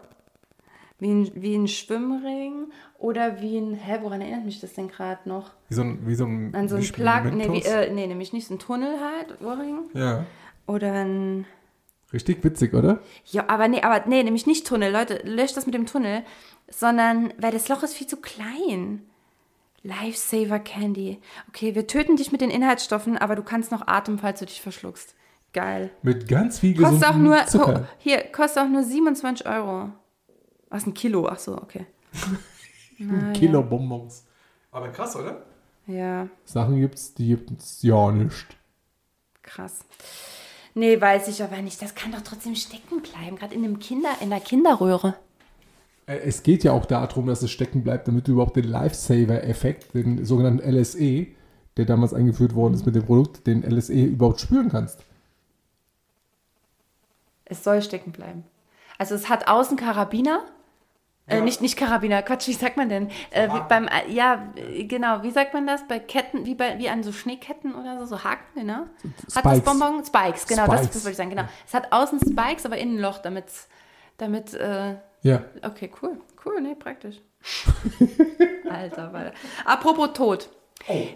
Wie 1.00 1.10
ein, 1.10 1.30
wie 1.34 1.54
ein 1.54 1.68
Schwimmring 1.68 2.72
oder 2.98 3.40
wie 3.40 3.56
ein. 3.56 3.74
Hä, 3.74 3.98
woran 4.02 4.20
erinnert 4.20 4.44
mich 4.44 4.60
das 4.60 4.72
denn 4.72 4.88
gerade 4.88 5.28
noch? 5.28 5.52
Wie 5.68 5.74
so 5.74 5.82
ein, 5.82 6.04
wie 6.04 6.14
so 6.16 6.24
ein, 6.24 6.52
An 6.56 6.68
so 6.68 6.74
ein 6.74 6.82
Plug. 6.82 7.32
Nee, 7.32 7.48
wie, 7.52 7.62
äh, 7.62 7.92
nee, 7.92 8.08
nämlich 8.08 8.32
nicht 8.32 8.48
so 8.48 8.54
ein 8.54 8.58
Tunnel 8.58 8.96
halt, 9.00 9.40
Ohrring. 9.40 9.90
Ja. 9.94 10.24
Oder 10.66 10.92
ein. 10.92 11.46
Richtig 12.12 12.42
witzig, 12.42 12.72
oder? 12.74 13.00
Ja, 13.26 13.48
aber 13.48 13.68
nee, 13.68 13.82
aber 13.82 14.06
nee, 14.06 14.22
nämlich 14.22 14.46
nicht 14.46 14.66
Tunnel. 14.66 14.92
Leute, 14.92 15.20
löscht 15.24 15.56
das 15.56 15.66
mit 15.66 15.74
dem 15.74 15.86
Tunnel. 15.86 16.24
Sondern, 16.70 17.32
weil 17.38 17.52
das 17.52 17.68
Loch 17.68 17.82
ist 17.82 17.94
viel 17.94 18.06
zu 18.06 18.16
klein. 18.16 19.02
Lifesaver 19.82 20.58
Candy. 20.58 21.20
Okay, 21.48 21.74
wir 21.74 21.86
töten 21.86 22.16
dich 22.16 22.32
mit 22.32 22.40
den 22.40 22.50
Inhaltsstoffen, 22.50 23.16
aber 23.16 23.36
du 23.36 23.42
kannst 23.42 23.70
noch 23.70 23.86
atmen, 23.86 24.18
falls 24.18 24.40
du 24.40 24.46
dich 24.46 24.60
verschluckst. 24.60 25.14
Geil. 25.52 25.90
Mit 26.02 26.28
ganz 26.28 26.58
viel 26.58 26.74
Kostet 26.74 27.04
auch 27.04 27.08
gesundem 27.08 27.24
nur, 27.24 27.46
Zucker. 27.46 27.82
oh, 27.84 27.94
hier, 27.98 28.18
kostet 28.32 28.62
auch 28.62 28.68
nur 28.68 28.82
27 28.82 29.46
Euro. 29.46 29.90
Was, 30.68 30.86
ein 30.86 30.94
Kilo? 30.94 31.26
Ach 31.28 31.38
so, 31.38 31.56
okay. 31.56 31.86
Ein 33.00 33.32
Kilo 33.32 33.62
Bonbons. 33.62 34.26
Aber 34.72 34.88
krass, 34.88 35.14
oder? 35.14 35.46
Ja, 35.86 36.28
Sachen 36.44 36.80
gibt's, 36.80 37.14
die 37.14 37.28
gibt's 37.28 37.80
ja 37.82 38.10
nicht. 38.10 38.56
krass. 39.42 39.84
Nee, 40.78 41.00
weiß 41.00 41.26
ich 41.26 41.42
aber 41.42 41.60
nicht. 41.60 41.82
Das 41.82 41.96
kann 41.96 42.12
doch 42.12 42.20
trotzdem 42.20 42.54
stecken 42.54 43.02
bleiben, 43.02 43.34
gerade 43.34 43.52
in 43.52 43.64
einem 43.64 43.80
Kinder, 43.80 44.10
in 44.20 44.30
der 44.30 44.38
Kinderröhre. 44.38 45.16
Es 46.06 46.44
geht 46.44 46.62
ja 46.62 46.70
auch 46.70 46.86
darum, 46.86 47.26
dass 47.26 47.42
es 47.42 47.50
stecken 47.50 47.82
bleibt, 47.82 48.06
damit 48.06 48.28
du 48.28 48.32
überhaupt 48.32 48.54
den 48.54 48.68
Lifesaver-Effekt, 48.68 49.92
den 49.94 50.24
sogenannten 50.24 50.60
LSE, 50.60 51.26
der 51.76 51.84
damals 51.84 52.14
eingeführt 52.14 52.54
worden 52.54 52.74
ist 52.74 52.86
mit 52.86 52.94
dem 52.94 53.04
Produkt, 53.04 53.48
den 53.48 53.64
LSE 53.64 53.92
überhaupt 53.92 54.38
spüren 54.38 54.68
kannst. 54.68 55.00
Es 57.44 57.64
soll 57.64 57.82
stecken 57.82 58.12
bleiben. 58.12 58.44
Also 58.98 59.16
es 59.16 59.28
hat 59.28 59.48
außen 59.48 59.76
Karabiner. 59.76 60.44
Äh, 61.28 61.36
Ja. 61.36 61.40
nicht, 61.44 61.60
nicht 61.60 61.76
Karabiner, 61.76 62.22
Quatsch, 62.22 62.48
wie 62.48 62.52
sagt 62.54 62.76
man 62.76 62.88
denn? 62.88 63.10
Äh, 63.30 63.48
beim, 63.68 63.86
äh, 63.86 64.10
ja, 64.10 64.48
genau, 64.80 65.22
wie 65.22 65.30
sagt 65.30 65.54
man 65.54 65.66
das? 65.66 65.86
Bei 65.86 65.98
Ketten, 65.98 66.46
wie, 66.46 66.54
bei, 66.54 66.78
wie 66.78 66.88
an 66.88 67.02
so 67.02 67.12
Schneeketten 67.12 67.74
oder 67.74 67.98
so, 68.00 68.16
so 68.16 68.24
Haken, 68.24 68.42
genau. 68.54 68.74
Hat 68.74 69.44
das 69.44 69.58
Spikes. 69.58 69.60
Bonbon? 69.62 70.04
Spikes, 70.04 70.46
genau, 70.46 70.66
das, 70.66 70.76
Spikes. 70.76 70.94
das 70.94 71.04
wollte 71.04 71.10
ich 71.12 71.16
sagen, 71.16 71.30
genau. 71.30 71.44
Es 71.66 71.74
hat 71.74 71.92
außen 71.92 72.18
Spikes, 72.20 72.64
aber 72.66 72.78
innen 72.78 72.98
Loch, 72.98 73.18
damit, 73.18 73.44
damit, 74.16 74.54
äh, 74.54 74.94
Ja. 75.22 75.42
okay, 75.62 75.90
cool, 76.02 76.20
cool, 76.44 76.60
nee, 76.60 76.74
praktisch. 76.74 77.16
Alter, 78.70 79.12
weil. 79.12 79.32
Apropos 79.64 80.12
Tod. 80.14 80.48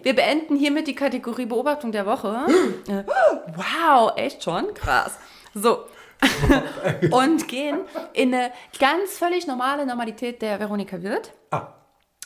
Wir 0.03 0.15
beenden 0.15 0.57
hiermit 0.57 0.87
die 0.89 0.95
Kategorie 0.95 1.47
Beobachtung 1.47 1.93
der 1.93 2.05
Woche. 2.07 2.47
Äh, 2.89 3.05
wow, 3.57 4.13
echt 4.17 4.43
schon? 4.43 4.75
Krass. 4.75 5.19
So. 5.55 5.85
und 7.11 7.49
gehen 7.49 7.81
in 8.13 8.35
eine 8.35 8.51
ganz 8.79 9.13
völlig 9.19 9.47
normale 9.47 9.87
Normalität 9.87 10.41
der 10.43 10.59
Veronika 10.61 11.03
Wirth. 11.03 11.33
Ah, 11.51 11.69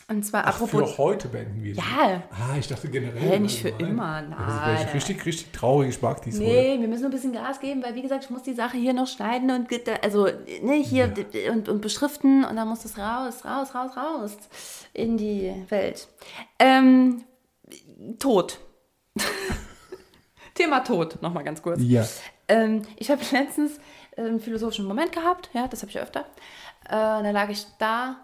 Und 0.09 0.25
zwar 0.25 0.45
ach, 0.47 0.61
apropos. 0.61 0.93
für 0.93 0.99
heute 0.99 1.29
beenden 1.29 1.63
wir. 1.63 1.75
Ja. 1.75 2.23
Ah, 2.31 2.57
ich 2.59 2.69
dachte 2.69 2.89
generell. 2.89 3.21
Hä, 3.21 3.39
nicht 3.39 3.61
für 3.61 3.73
allgemein. 3.73 4.27
immer, 4.27 4.37
Ja, 4.39 4.47
Das 4.47 4.55
nein. 4.81 4.87
ich 4.89 4.95
richtig, 4.95 5.27
richtig 5.27 5.53
traurig. 5.53 5.89
Ich 5.91 6.03
mag 6.03 6.23
dies 6.23 6.35
heute. 6.39 6.45
Nee, 6.45 6.81
wir 6.81 6.89
müssen 6.89 7.03
nur 7.03 7.11
ein 7.11 7.15
bisschen 7.15 7.33
Gas 7.33 7.59
geben, 7.61 7.83
weil 7.83 7.95
wie 7.95 8.03
gesagt, 8.03 8.25
ich 8.25 8.31
muss 8.31 8.43
die 8.43 8.55
Sache 8.55 8.77
hier 8.77 8.93
noch 8.93 9.07
schneiden 9.07 9.51
und 9.51 9.69
also 10.03 10.29
ne, 10.63 10.75
hier 10.83 11.13
und, 11.51 11.69
und 11.69 11.81
beschriften 11.81 12.45
und 12.45 12.57
dann 12.57 12.69
muss 12.69 12.83
das 12.83 12.99
raus, 12.99 13.45
raus, 13.45 13.75
raus, 13.75 13.91
raus 13.97 14.37
in 14.93 15.17
die 15.17 15.53
Welt. 15.71 16.09
Ähm, 16.59 17.25
Tod. 18.19 18.59
Thema 20.55 20.81
Tod, 20.81 21.21
nochmal 21.23 21.45
ganz 21.45 21.61
kurz. 21.63 21.81
Ja. 21.83 22.07
Ähm, 22.49 22.83
ich 22.97 23.11
habe 23.11 23.23
letztens 23.33 23.79
äh, 24.17 24.23
einen 24.23 24.41
philosophischen 24.41 24.87
Moment 24.87 25.13
gehabt, 25.13 25.51
ja, 25.53 25.69
das 25.69 25.83
habe 25.83 25.91
ich 25.91 25.99
öfter. 25.99 26.21
Äh, 26.85 26.91
da 26.91 27.31
lag 27.31 27.49
ich 27.49 27.67
da, 27.79 28.17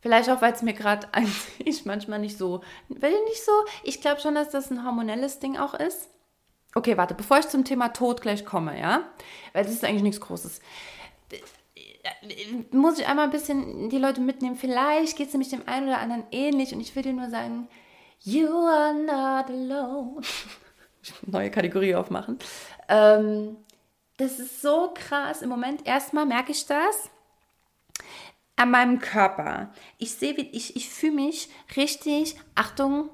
vielleicht 0.00 0.30
auch, 0.30 0.40
weil 0.42 0.52
es 0.52 0.62
mir 0.62 0.74
gerade 0.74 1.08
an 1.12 1.26
sich 1.26 1.84
manchmal 1.84 2.18
nicht 2.18 2.38
so, 2.38 2.62
will 2.88 3.24
nicht 3.24 3.44
so, 3.44 3.52
ich 3.84 4.00
glaube 4.00 4.20
schon, 4.20 4.34
dass 4.34 4.50
das 4.50 4.70
ein 4.70 4.84
hormonelles 4.84 5.38
Ding 5.38 5.56
auch 5.56 5.74
ist. 5.74 6.08
Okay, 6.74 6.96
warte, 6.96 7.14
bevor 7.14 7.38
ich 7.38 7.48
zum 7.48 7.64
Thema 7.64 7.88
Tod 7.88 8.20
gleich 8.20 8.44
komme, 8.44 8.78
ja, 8.78 9.02
weil 9.52 9.64
das 9.64 9.72
ist 9.72 9.84
eigentlich 9.84 10.02
nichts 10.02 10.20
Großes. 10.20 10.60
Muss 12.70 12.98
ich 12.98 13.06
einmal 13.06 13.24
ein 13.24 13.30
bisschen 13.30 13.90
die 13.90 13.98
Leute 13.98 14.20
mitnehmen. 14.20 14.56
Vielleicht 14.56 15.16
geht 15.16 15.28
es 15.28 15.32
nämlich 15.32 15.50
dem 15.50 15.66
einen 15.66 15.88
oder 15.88 15.98
anderen 15.98 16.24
ähnlich 16.30 16.72
und 16.72 16.80
ich 16.80 16.94
will 16.94 17.02
dir 17.02 17.12
nur 17.12 17.30
sagen, 17.30 17.68
you 18.20 18.48
are 18.48 18.94
not 18.94 19.50
alone 19.50 20.20
neue 21.26 21.50
Kategorie 21.50 21.94
aufmachen. 21.94 22.38
Ähm, 22.88 23.56
das 24.16 24.38
ist 24.38 24.60
so 24.60 24.92
krass. 24.94 25.42
Im 25.42 25.48
Moment 25.48 25.86
erstmal 25.86 26.26
merke 26.26 26.52
ich 26.52 26.66
das 26.66 27.10
an 28.56 28.70
meinem 28.70 28.98
Körper. 28.98 29.72
Ich 29.98 30.14
sehe, 30.14 30.36
wie 30.36 30.48
ich, 30.50 30.74
ich 30.76 30.88
fühle 30.88 31.12
mich 31.12 31.48
richtig, 31.76 32.36
Achtung, 32.56 33.10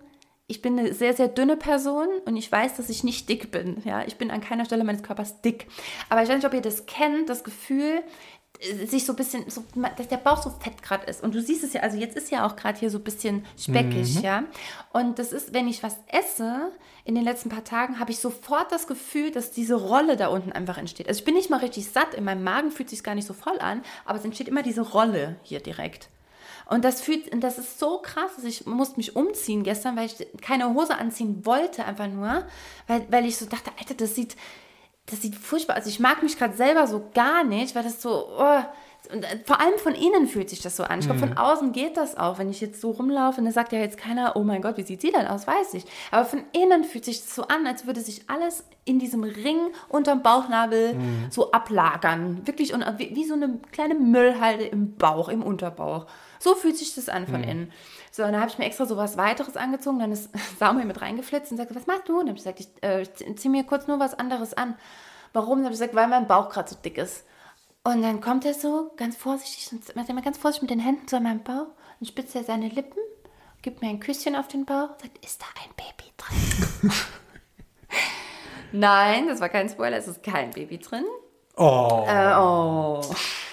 ich 0.46 0.60
bin 0.60 0.78
eine 0.78 0.92
sehr, 0.92 1.14
sehr 1.14 1.28
dünne 1.28 1.56
Person 1.56 2.08
und 2.26 2.36
ich 2.36 2.50
weiß, 2.52 2.76
dass 2.76 2.90
ich 2.90 3.02
nicht 3.02 3.28
dick 3.28 3.50
bin. 3.50 3.80
Ja, 3.84 4.04
ich 4.04 4.16
bin 4.16 4.30
an 4.30 4.42
keiner 4.42 4.66
Stelle 4.66 4.84
meines 4.84 5.02
Körpers 5.02 5.40
dick. 5.40 5.68
Aber 6.10 6.22
ich 6.22 6.28
weiß 6.28 6.36
nicht, 6.36 6.46
ob 6.46 6.52
ihr 6.52 6.60
das 6.60 6.84
kennt, 6.84 7.30
das 7.30 7.44
Gefühl, 7.44 8.02
sich 8.60 9.04
so 9.04 9.12
ein 9.12 9.16
bisschen, 9.16 9.48
so, 9.50 9.64
dass 9.96 10.08
der 10.08 10.16
Bauch 10.16 10.42
so 10.42 10.50
fett 10.50 10.82
gerade 10.82 11.06
ist. 11.06 11.22
Und 11.22 11.34
du 11.34 11.42
siehst 11.42 11.64
es 11.64 11.72
ja, 11.72 11.82
also 11.82 11.96
jetzt 11.96 12.16
ist 12.16 12.30
ja 12.30 12.46
auch 12.46 12.56
gerade 12.56 12.78
hier 12.78 12.90
so 12.90 12.98
ein 12.98 13.04
bisschen 13.04 13.44
speckig, 13.58 14.16
mhm. 14.16 14.22
ja. 14.22 14.44
Und 14.92 15.18
das 15.18 15.32
ist, 15.32 15.52
wenn 15.52 15.68
ich 15.68 15.82
was 15.82 15.96
esse, 16.06 16.72
in 17.04 17.14
den 17.14 17.24
letzten 17.24 17.50
paar 17.50 17.64
Tagen, 17.64 17.98
habe 17.98 18.10
ich 18.10 18.18
sofort 18.18 18.72
das 18.72 18.86
Gefühl, 18.86 19.30
dass 19.30 19.50
diese 19.50 19.74
Rolle 19.74 20.16
da 20.16 20.28
unten 20.28 20.52
einfach 20.52 20.78
entsteht. 20.78 21.06
Also 21.08 21.18
ich 21.18 21.24
bin 21.24 21.34
nicht 21.34 21.50
mal 21.50 21.60
richtig 21.60 21.90
satt, 21.90 22.14
in 22.14 22.24
meinem 22.24 22.42
Magen 22.42 22.70
fühlt 22.70 22.88
sich 22.88 23.02
gar 23.02 23.14
nicht 23.14 23.26
so 23.26 23.34
voll 23.34 23.58
an, 23.58 23.82
aber 24.06 24.18
es 24.18 24.24
entsteht 24.24 24.48
immer 24.48 24.62
diese 24.62 24.80
Rolle 24.80 25.36
hier 25.42 25.60
direkt. 25.60 26.08
Und 26.66 26.82
das 26.82 27.02
fühlt, 27.02 27.30
das 27.44 27.58
ist 27.58 27.78
so 27.78 27.98
krass, 27.98 28.36
dass 28.36 28.44
ich 28.44 28.64
musste 28.64 28.96
mich 28.96 29.16
umziehen 29.16 29.64
gestern, 29.64 29.96
weil 29.96 30.06
ich 30.06 30.26
keine 30.40 30.72
Hose 30.72 30.96
anziehen 30.96 31.44
wollte, 31.44 31.84
einfach 31.84 32.08
nur, 32.08 32.46
weil, 32.86 33.06
weil 33.10 33.26
ich 33.26 33.36
so 33.36 33.44
dachte, 33.44 33.70
Alter, 33.78 33.94
das 33.94 34.14
sieht, 34.14 34.34
das 35.06 35.22
sieht 35.22 35.34
furchtbar 35.34 35.74
aus. 35.74 35.80
Also 35.80 35.90
ich 35.90 36.00
mag 36.00 36.22
mich 36.22 36.38
gerade 36.38 36.56
selber 36.56 36.86
so 36.86 37.10
gar 37.14 37.44
nicht, 37.44 37.74
weil 37.74 37.82
das 37.82 38.00
so, 38.00 38.28
oh, 38.38 38.62
und 39.12 39.24
äh, 39.24 39.38
vor 39.44 39.60
allem 39.60 39.78
von 39.78 39.94
innen 39.94 40.26
fühlt 40.26 40.48
sich 40.48 40.62
das 40.62 40.76
so 40.76 40.84
an. 40.84 41.00
Ich 41.00 41.06
glaube, 41.06 41.20
von 41.20 41.30
mhm. 41.30 41.38
außen 41.38 41.72
geht 41.72 41.96
das 41.96 42.16
auch. 42.16 42.38
Wenn 42.38 42.50
ich 42.50 42.60
jetzt 42.60 42.80
so 42.80 42.90
rumlaufe, 42.90 43.42
dann 43.42 43.52
sagt 43.52 43.72
ja 43.72 43.78
jetzt 43.78 43.98
keiner, 43.98 44.36
oh 44.36 44.44
mein 44.44 44.62
Gott, 44.62 44.76
wie 44.76 44.82
sieht 44.82 45.02
sie 45.02 45.12
denn 45.12 45.26
aus? 45.26 45.46
Weiß 45.46 45.74
ich. 45.74 45.84
Aber 46.10 46.24
von 46.24 46.42
innen 46.52 46.84
fühlt 46.84 47.04
sich 47.04 47.20
das 47.20 47.34
so 47.34 47.42
an, 47.42 47.66
als 47.66 47.86
würde 47.86 48.00
sich 48.00 48.22
alles 48.28 48.64
in 48.84 48.98
diesem 48.98 49.24
Ring 49.24 49.58
unterm 49.88 50.22
Bauchnabel 50.22 50.94
mhm. 50.94 51.26
so 51.30 51.52
ablagern. 51.52 52.46
Wirklich 52.46 52.72
und 52.72 52.84
wie, 52.98 53.14
wie, 53.14 53.24
so 53.24 53.34
eine 53.34 53.58
kleine 53.72 53.94
Müllhalde 53.94 54.64
im 54.64 54.94
Bauch, 54.96 55.28
im 55.28 55.42
Unterbauch. 55.42 56.06
So 56.38 56.54
fühlt 56.54 56.76
sich 56.76 56.94
das 56.94 57.08
an 57.08 57.26
von 57.26 57.42
mhm. 57.42 57.48
innen. 57.48 57.72
So, 58.14 58.22
und 58.22 58.31
dann 58.31 58.40
habe 58.40 58.48
ich 58.48 58.59
mir 58.59 58.66
extra 58.66 58.87
so 58.87 58.96
was 58.96 59.16
weiteres 59.16 59.57
angezogen. 59.57 59.98
Dann 59.98 60.12
ist 60.12 60.31
Samuel 60.61 60.87
mit 60.87 61.03
reingeflitzt 61.03 61.50
und 61.50 61.57
sagte, 61.57 61.74
was 61.74 61.88
machst 61.88 62.09
du? 62.09 62.20
Und 62.20 62.29
dann 62.29 62.37
habe 62.37 62.38
ich 62.38 62.44
gesagt, 62.44 62.61
ich 62.61 63.29
äh, 63.29 63.35
ziehe 63.35 63.50
mir 63.50 63.64
kurz 63.64 63.88
nur 63.88 63.98
was 63.98 64.16
anderes 64.16 64.55
an. 64.55 64.77
Warum? 65.33 65.59
Dann 65.59 65.64
habe 65.64 65.74
ich 65.74 65.81
gesagt, 65.81 65.96
weil 65.96 66.07
mein 66.07 66.29
Bauch 66.29 66.48
gerade 66.48 66.70
so 66.70 66.77
dick 66.77 66.96
ist. 66.96 67.27
Und 67.83 68.03
dann 68.03 68.20
kommt 68.20 68.44
er 68.44 68.55
so 68.55 68.92
ganz 68.96 69.16
vorsichtig 69.16 69.72
und 69.72 69.96
macht 69.96 70.09
immer 70.09 70.22
ganz 70.22 70.38
vorsichtig 70.38 70.70
mit 70.70 70.79
den 70.79 70.85
Händen 70.85 71.09
so 71.09 71.16
an 71.16 71.24
meinem 71.24 71.42
Bauch 71.42 71.66
und 71.98 72.07
spitzt 72.07 72.37
er 72.37 72.44
seine 72.44 72.68
Lippen, 72.68 73.00
gibt 73.62 73.83
mir 73.83 73.88
ein 73.88 73.98
Küsschen 73.98 74.37
auf 74.37 74.46
den 74.46 74.64
Bauch 74.64 74.90
und 74.90 75.00
sagt, 75.00 75.24
ist 75.24 75.42
da 75.42 75.46
ein 75.64 75.74
Baby 75.74 76.12
drin? 76.16 76.92
Nein, 78.72 79.27
das 79.27 79.40
war 79.40 79.48
kein 79.48 79.68
Spoiler, 79.68 79.96
es 79.96 80.07
ist 80.07 80.22
kein 80.22 80.53
Baby 80.53 80.79
drin. 80.79 81.05
Oh. 81.56 82.04
Äh, 82.08 82.34
oh. 82.36 83.00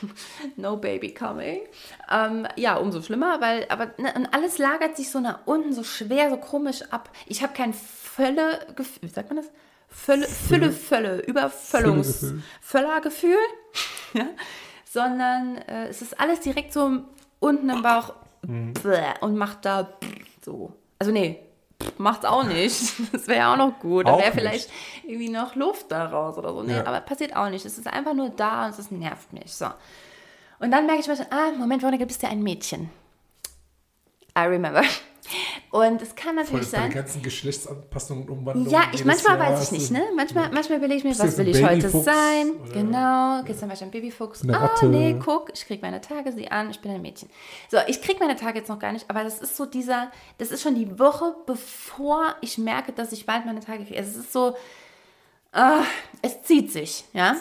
no 0.55 0.77
baby 0.77 1.13
coming. 1.13 1.61
Ähm, 2.09 2.47
ja, 2.55 2.77
umso 2.77 3.01
schlimmer, 3.01 3.39
weil, 3.41 3.65
aber 3.69 3.91
ne, 3.97 4.13
und 4.15 4.33
alles 4.33 4.57
lagert 4.57 4.97
sich 4.97 5.11
so 5.11 5.19
nach 5.19 5.39
unten, 5.45 5.73
so 5.73 5.83
schwer, 5.83 6.29
so 6.29 6.37
komisch 6.37 6.81
ab. 6.91 7.09
Ich 7.27 7.43
habe 7.43 7.53
kein 7.53 7.73
Völle, 7.73 8.65
wie 9.01 9.07
sagt 9.07 9.29
man 9.29 9.37
das? 9.37 9.51
Fülle, 9.87 10.27
Fülle, 10.27 10.71
Fülle, 10.71 11.19
Überfüllungs, 11.19 12.33
Völlergefühl, 12.61 13.37
ja? 14.13 14.27
sondern 14.85 15.57
äh, 15.57 15.87
es 15.87 16.01
ist 16.01 16.19
alles 16.19 16.39
direkt 16.39 16.73
so 16.73 17.03
unten 17.39 17.69
im 17.69 17.81
Bauch 17.81 18.13
mhm. 18.41 18.73
und 19.19 19.35
macht 19.35 19.65
da 19.65 19.89
so. 20.43 20.73
Also 20.97 21.11
nee, 21.11 21.39
macht's 21.97 22.25
auch 22.25 22.43
nicht. 22.43 22.93
Das 23.11 23.27
wäre 23.27 23.39
ja 23.39 23.53
auch 23.53 23.57
noch 23.57 23.79
gut. 23.79 24.07
Da 24.07 24.17
wäre 24.17 24.31
vielleicht 24.31 24.69
irgendwie 25.03 25.29
noch 25.29 25.55
Luft 25.55 25.91
daraus 25.91 26.37
oder 26.37 26.53
so. 26.53 26.63
Nee, 26.63 26.73
ja. 26.73 26.85
aber 26.85 27.01
passiert 27.01 27.35
auch 27.35 27.49
nicht. 27.49 27.65
Es 27.65 27.77
ist 27.77 27.87
einfach 27.87 28.13
nur 28.13 28.29
da 28.29 28.67
und 28.67 28.77
es 28.77 28.91
nervt 28.91 29.33
mich. 29.33 29.53
So. 29.53 29.67
Und 30.59 30.71
dann 30.71 30.85
merke 30.85 31.01
ich 31.01 31.07
mir, 31.07 31.17
ah, 31.31 31.51
Moment, 31.57 31.81
Veronika, 31.81 32.05
bist 32.05 32.21
ja 32.23 32.29
ein 32.29 32.43
Mädchen. 32.43 32.89
I 34.37 34.41
remember. 34.41 34.83
Und 35.71 36.01
es 36.01 36.15
kann 36.15 36.35
natürlich 36.35 36.67
Voll, 36.67 36.79
sein. 36.79 36.89
Die 36.89 36.95
ganzen 36.95 37.21
Geschlechtsanpassungen 37.21 38.23
und 38.25 38.39
Umwandlungen. 38.39 38.69
Ja, 38.69 38.83
ich, 38.91 39.05
manchmal 39.05 39.37
Jahr 39.39 39.51
weiß 39.51 39.63
ich 39.63 39.71
nicht, 39.71 39.89
ne? 39.89 40.03
Manchmal, 40.17 40.45
ja. 40.45 40.49
manchmal 40.53 40.79
überlege 40.79 40.97
ich 40.97 41.03
mir, 41.05 41.17
was 41.17 41.37
will 41.37 41.47
ich 41.47 41.63
heute 41.63 41.89
sein? 41.89 42.51
Oder? 42.61 42.73
Genau. 42.73 43.43
Gestern 43.43 43.69
war 43.69 43.75
ich 43.75 43.81
ein 43.81 43.89
Babyfuchs. 43.89 44.41
Ah, 44.49 44.57
Ratte. 44.57 44.87
nee, 44.87 45.15
guck, 45.23 45.49
ich 45.53 45.65
kriege 45.65 45.81
meine 45.81 46.01
Tage, 46.01 46.33
sie 46.33 46.51
an, 46.51 46.71
ich 46.71 46.81
bin 46.81 46.91
ein 46.91 47.01
Mädchen. 47.01 47.29
So, 47.69 47.77
ich 47.87 48.01
kriege 48.01 48.19
meine 48.19 48.35
Tage 48.35 48.59
jetzt 48.59 48.67
noch 48.67 48.79
gar 48.79 48.91
nicht, 48.91 49.09
aber 49.09 49.23
das 49.23 49.39
ist 49.39 49.55
so 49.55 49.65
dieser, 49.65 50.11
das 50.39 50.51
ist 50.51 50.61
schon 50.61 50.75
die 50.75 50.99
Woche, 50.99 51.35
bevor 51.45 52.35
ich 52.41 52.57
merke, 52.57 52.91
dass 52.91 53.13
ich 53.13 53.25
bald 53.25 53.45
meine 53.45 53.61
Tage 53.61 53.85
kriege. 53.85 53.95
Es 53.95 54.17
ist 54.17 54.33
so, 54.33 54.55
Uh, 55.53 55.83
es 56.21 56.43
zieht 56.43 56.71
sich, 56.71 57.03
ja. 57.11 57.35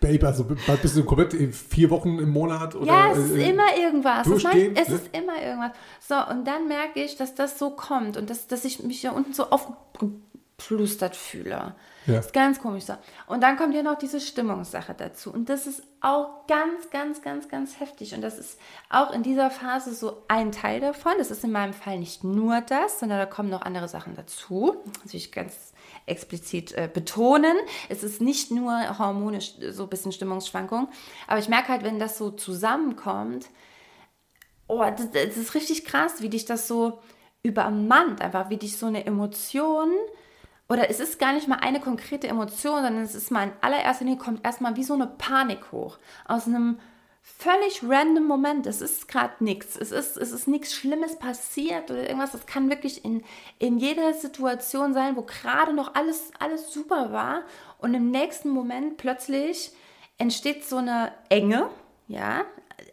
Babe, 0.00 0.26
also 0.26 0.44
bist 0.44 0.96
du 0.96 1.04
komplett 1.04 1.34
vier 1.54 1.88
Wochen 1.90 2.18
im 2.18 2.30
Monat? 2.30 2.74
Oder, 2.74 2.86
ja, 2.86 3.12
es 3.12 3.18
ist 3.18 3.36
äh, 3.36 3.50
immer 3.50 3.76
irgendwas. 3.76 4.26
Es, 4.26 4.42
meint, 4.42 4.76
es 4.76 4.88
ne? 4.88 4.94
ist 4.96 5.16
immer 5.16 5.40
irgendwas. 5.40 5.70
So, 6.00 6.16
und 6.32 6.44
dann 6.46 6.66
merke 6.66 7.00
ich, 7.00 7.16
dass 7.16 7.36
das 7.36 7.58
so 7.58 7.70
kommt 7.70 8.16
und 8.16 8.28
dass, 8.28 8.48
dass 8.48 8.64
ich 8.64 8.82
mich 8.82 9.02
hier 9.02 9.12
unten 9.12 9.34
so 9.34 9.50
aufgeplustert 9.50 11.14
fühle. 11.14 11.76
Ja. 12.06 12.16
Das 12.16 12.26
ist 12.26 12.34
ganz 12.34 12.60
komisch 12.60 12.84
so. 12.84 12.94
Und 13.28 13.42
dann 13.42 13.56
kommt 13.56 13.74
ja 13.74 13.82
noch 13.82 13.98
diese 13.98 14.20
Stimmungssache 14.20 14.94
dazu. 14.94 15.32
Und 15.32 15.48
das 15.48 15.66
ist 15.68 15.82
auch 16.00 16.46
ganz, 16.48 16.90
ganz, 16.90 17.22
ganz, 17.22 17.48
ganz 17.48 17.78
heftig. 17.78 18.14
Und 18.14 18.22
das 18.22 18.38
ist 18.38 18.58
auch 18.90 19.12
in 19.12 19.22
dieser 19.22 19.50
Phase 19.50 19.94
so 19.94 20.24
ein 20.26 20.50
Teil 20.50 20.80
davon. 20.80 21.12
Das 21.18 21.30
ist 21.30 21.44
in 21.44 21.52
meinem 21.52 21.72
Fall 21.72 21.98
nicht 21.98 22.24
nur 22.24 22.60
das, 22.62 22.98
sondern 23.00 23.18
da 23.18 23.26
kommen 23.26 23.48
noch 23.48 23.62
andere 23.62 23.88
Sachen 23.88 24.16
dazu. 24.16 24.76
Das 25.02 25.12
will 25.12 25.20
ich 25.20 25.30
ganz 25.30 25.73
explizit 26.06 26.72
äh, 26.72 26.88
betonen. 26.92 27.56
Es 27.88 28.02
ist 28.02 28.20
nicht 28.20 28.50
nur 28.50 28.98
hormonisch 28.98 29.54
so 29.70 29.84
ein 29.84 29.88
bisschen 29.88 30.12
Stimmungsschwankung, 30.12 30.88
aber 31.26 31.38
ich 31.38 31.48
merke 31.48 31.68
halt, 31.68 31.84
wenn 31.84 31.98
das 31.98 32.18
so 32.18 32.30
zusammenkommt, 32.30 33.46
oh, 34.66 34.84
das, 34.96 35.10
das 35.10 35.36
ist 35.36 35.54
richtig 35.54 35.84
krass, 35.84 36.20
wie 36.20 36.28
dich 36.28 36.44
das 36.44 36.68
so 36.68 37.00
übermannt, 37.42 38.22
einfach 38.22 38.50
wie 38.50 38.56
dich 38.56 38.76
so 38.76 38.86
eine 38.86 39.06
Emotion 39.06 39.90
oder 40.68 40.88
es 40.88 40.98
ist 40.98 41.18
gar 41.18 41.34
nicht 41.34 41.46
mal 41.46 41.58
eine 41.60 41.80
konkrete 41.80 42.26
Emotion, 42.26 42.82
sondern 42.82 43.02
es 43.02 43.14
ist 43.14 43.30
mal 43.30 43.44
in 43.44 43.52
allererster 43.60 44.04
Linie 44.04 44.18
kommt 44.18 44.44
erstmal 44.44 44.76
wie 44.76 44.84
so 44.84 44.94
eine 44.94 45.06
Panik 45.06 45.72
hoch 45.72 45.98
aus 46.26 46.46
einem 46.46 46.78
völlig 47.24 47.82
random 47.82 48.26
Moment. 48.26 48.66
Es 48.66 48.82
ist 48.82 49.08
gerade 49.08 49.42
nichts. 49.42 49.76
Es 49.76 49.90
ist, 49.90 50.18
es 50.18 50.30
ist 50.30 50.46
nichts 50.46 50.74
Schlimmes 50.74 51.18
passiert 51.18 51.90
oder 51.90 52.02
irgendwas. 52.02 52.32
Das 52.32 52.46
kann 52.46 52.68
wirklich 52.68 53.04
in, 53.04 53.24
in 53.58 53.78
jeder 53.78 54.12
Situation 54.12 54.92
sein, 54.92 55.16
wo 55.16 55.22
gerade 55.22 55.72
noch 55.72 55.94
alles, 55.94 56.30
alles 56.38 56.72
super 56.72 57.12
war. 57.12 57.42
Und 57.78 57.94
im 57.94 58.10
nächsten 58.10 58.50
Moment 58.50 58.98
plötzlich 58.98 59.72
entsteht 60.18 60.64
so 60.64 60.76
eine 60.76 61.12
Enge, 61.30 61.70
ja, 62.08 62.44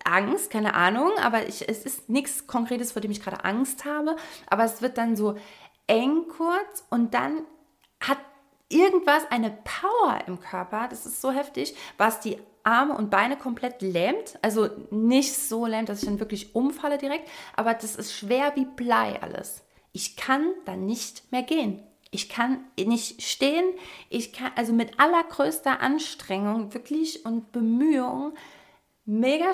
Angst, 0.05 0.49
keine 0.49 0.73
Ahnung, 0.75 1.11
aber 1.21 1.47
ich, 1.47 1.67
es 1.67 1.85
ist 1.85 2.09
nichts 2.09 2.47
Konkretes, 2.47 2.93
vor 2.93 3.01
dem 3.01 3.11
ich 3.11 3.21
gerade 3.21 3.43
Angst 3.43 3.83
habe. 3.83 4.15
Aber 4.47 4.63
es 4.63 4.81
wird 4.81 4.97
dann 4.97 5.17
so 5.17 5.35
eng 5.87 6.27
kurz 6.29 6.85
und 6.89 7.13
dann 7.13 7.41
hat 7.99 8.17
irgendwas 8.71 9.23
eine 9.29 9.51
Power 9.51 10.19
im 10.27 10.39
Körper, 10.39 10.87
das 10.89 11.05
ist 11.05 11.21
so 11.21 11.31
heftig, 11.31 11.75
was 11.97 12.19
die 12.19 12.37
Arme 12.63 12.95
und 12.95 13.09
Beine 13.09 13.37
komplett 13.37 13.81
lähmt. 13.81 14.37
Also 14.41 14.69
nicht 14.91 15.33
so 15.33 15.65
lähmt, 15.65 15.89
dass 15.89 16.03
ich 16.03 16.09
dann 16.09 16.19
wirklich 16.19 16.55
umfalle 16.55 16.97
direkt, 16.97 17.29
aber 17.55 17.73
das 17.73 17.95
ist 17.95 18.13
schwer 18.13 18.53
wie 18.55 18.65
Blei 18.65 19.21
alles. 19.21 19.63
Ich 19.93 20.15
kann 20.15 20.53
dann 20.65 20.85
nicht 20.85 21.31
mehr 21.31 21.43
gehen. 21.43 21.83
Ich 22.11 22.27
kann 22.27 22.65
nicht 22.77 23.21
stehen. 23.21 23.65
Ich 24.09 24.33
kann 24.33 24.51
also 24.55 24.73
mit 24.73 24.99
allergrößter 24.99 25.79
Anstrengung 25.79 26.73
wirklich 26.73 27.25
und 27.25 27.51
Bemühung 27.51 28.33
mega 29.05 29.51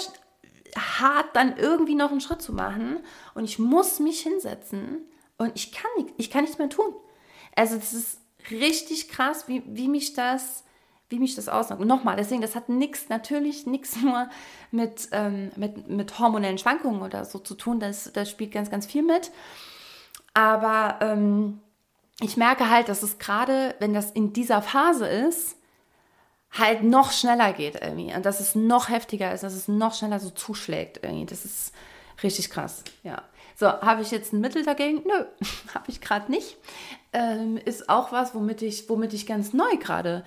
hart 0.76 1.36
dann 1.36 1.58
irgendwie 1.58 1.96
noch 1.96 2.12
einen 2.12 2.22
Schritt 2.22 2.42
zu 2.42 2.54
machen 2.54 3.00
und 3.36 3.46
ich 3.46 3.58
muss 3.58 4.00
mich 4.00 4.22
hinsetzen 4.22 5.06
und 5.38 5.52
ich 5.56 5.72
kann, 5.72 5.90
nicht, 5.98 6.14
ich 6.18 6.30
kann 6.30 6.42
nichts 6.42 6.58
mehr 6.58 6.70
tun. 6.70 6.94
Also 7.56 7.76
das 7.76 7.94
ist 7.94 8.20
richtig 8.52 9.10
krass, 9.10 9.48
wie, 9.48 9.64
wie 9.66 9.88
mich 9.88 10.14
das 10.14 10.64
wie 11.10 11.20
mich 11.20 11.36
das 11.36 11.48
ausmacht. 11.48 11.80
Und 11.80 11.88
nochmal, 11.88 12.18
deswegen, 12.18 12.42
das 12.42 12.56
hat 12.56 12.70
nichts, 12.70 13.10
natürlich 13.10 13.66
nichts 13.66 13.96
nur 14.02 14.30
mit, 14.72 15.10
ähm, 15.12 15.52
mit, 15.56 15.88
mit 15.88 16.20
hormonellen 16.20 16.58
Schwankungen 16.58 17.02
oder 17.02 17.26
so 17.26 17.40
zu 17.40 17.56
tun. 17.56 17.80
Das, 17.80 18.12
das 18.14 18.30
spielt 18.30 18.52
ganz, 18.52 18.70
ganz 18.70 18.86
viel 18.86 19.04
mit. 19.04 19.32
Aber 20.34 20.98
ähm, 21.02 21.60
ich 22.20 22.38
merke 22.38 22.70
halt, 22.70 22.90
dass 22.90 23.04
es 23.04 23.20
gerade, 23.20 23.76
wenn 23.80 23.94
das 23.94 24.12
in 24.12 24.34
dieser 24.34 24.62
Phase 24.62 25.08
ist, 25.08 25.56
halt 26.52 26.84
noch 26.84 27.12
schneller 27.12 27.54
geht 27.54 27.82
irgendwie. 27.82 28.14
Und 28.14 28.26
dass 28.26 28.40
es 28.40 28.56
noch 28.56 28.90
heftiger 28.90 29.34
ist, 29.34 29.44
dass 29.44 29.54
es 29.54 29.68
noch 29.68 29.94
schneller 29.94 30.20
so 30.20 30.30
zuschlägt 30.30 31.00
irgendwie. 31.04 31.26
Das 31.26 31.46
ist 31.46 31.74
richtig 32.24 32.50
krass, 32.50 32.84
ja. 33.04 33.22
So, 33.56 33.68
habe 33.68 34.04
ich 34.04 34.12
jetzt 34.12 34.34
ein 34.34 34.42
Mittel 34.42 34.64
dagegen? 34.64 35.04
Nö, 35.06 35.26
habe 35.74 35.86
ich 35.90 36.02
gerade 36.02 36.30
nicht. 36.32 36.58
Ähm, 37.14 37.58
ist 37.64 37.90
auch 37.90 38.12
was, 38.12 38.36
womit 38.36 38.62
ich, 38.62 38.90
womit 38.90 39.14
ich 39.14 39.26
ganz 39.26 39.54
neu 39.54 39.78
gerade 39.80 40.24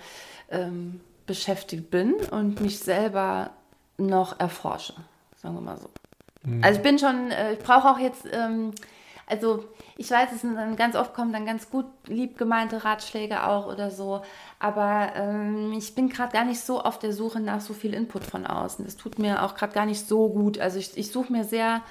ähm, 0.49 0.99
beschäftigt 1.25 1.91
bin 1.91 2.15
und 2.31 2.59
mich 2.59 2.79
selber 2.79 3.51
noch 3.97 4.39
erforsche, 4.39 4.93
sagen 5.37 5.55
wir 5.55 5.61
mal 5.61 5.77
so. 5.77 5.89
Mhm. 6.43 6.63
Also 6.63 6.77
ich 6.77 6.83
bin 6.83 6.99
schon, 6.99 7.31
äh, 7.31 7.53
ich 7.53 7.59
brauche 7.59 7.89
auch 7.89 7.99
jetzt, 7.99 8.25
ähm, 8.31 8.71
also 9.27 9.63
ich 9.95 10.09
weiß, 10.09 10.31
es 10.33 10.41
sind 10.41 10.55
dann 10.55 10.75
ganz 10.75 10.95
oft 10.95 11.13
kommen 11.13 11.31
dann 11.31 11.45
ganz 11.45 11.69
gut 11.69 11.85
lieb 12.07 12.37
gemeinte 12.37 12.83
Ratschläge 12.83 13.47
auch 13.47 13.67
oder 13.67 13.91
so, 13.91 14.23
aber 14.59 15.11
ähm, 15.15 15.73
ich 15.73 15.95
bin 15.95 16.09
gerade 16.09 16.33
gar 16.33 16.43
nicht 16.43 16.59
so 16.59 16.81
auf 16.81 16.99
der 16.99 17.13
Suche 17.13 17.39
nach 17.39 17.61
so 17.61 17.73
viel 17.73 17.93
Input 17.93 18.23
von 18.23 18.45
außen. 18.45 18.83
Das 18.83 18.97
tut 18.97 19.19
mir 19.19 19.43
auch 19.43 19.55
gerade 19.55 19.73
gar 19.73 19.85
nicht 19.85 20.07
so 20.07 20.29
gut. 20.29 20.59
Also 20.59 20.79
ich, 20.79 20.97
ich 20.97 21.11
suche 21.11 21.31
mir 21.31 21.43
sehr 21.43 21.81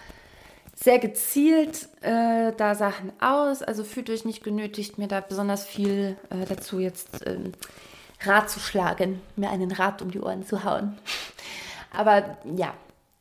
sehr 0.83 0.99
gezielt 0.99 1.89
äh, 2.01 2.53
da 2.57 2.75
Sachen 2.75 3.13
aus. 3.21 3.63
Also 3.63 3.85
fühlt 3.85 4.11
euch 4.11 4.25
nicht 4.25 4.43
genötigt, 4.43 4.99
mir 4.99 5.09
da 5.09 5.21
besonders 5.21 5.67
viel 5.67 6.17
äh, 6.31 6.47
dazu 6.47 6.79
jetzt 6.79 7.27
ähm, 7.27 7.53
Rat 8.23 8.51
zu 8.51 8.61
schlagen, 8.61 9.21
mir 9.37 9.51
einen 9.51 9.73
Rat 9.73 10.03
um 10.03 10.11
die 10.11 10.21
Ohren 10.21 10.45
zu 10.45 10.65
hauen. 10.65 10.99
Aber 11.97 12.37
ja, 12.57 12.75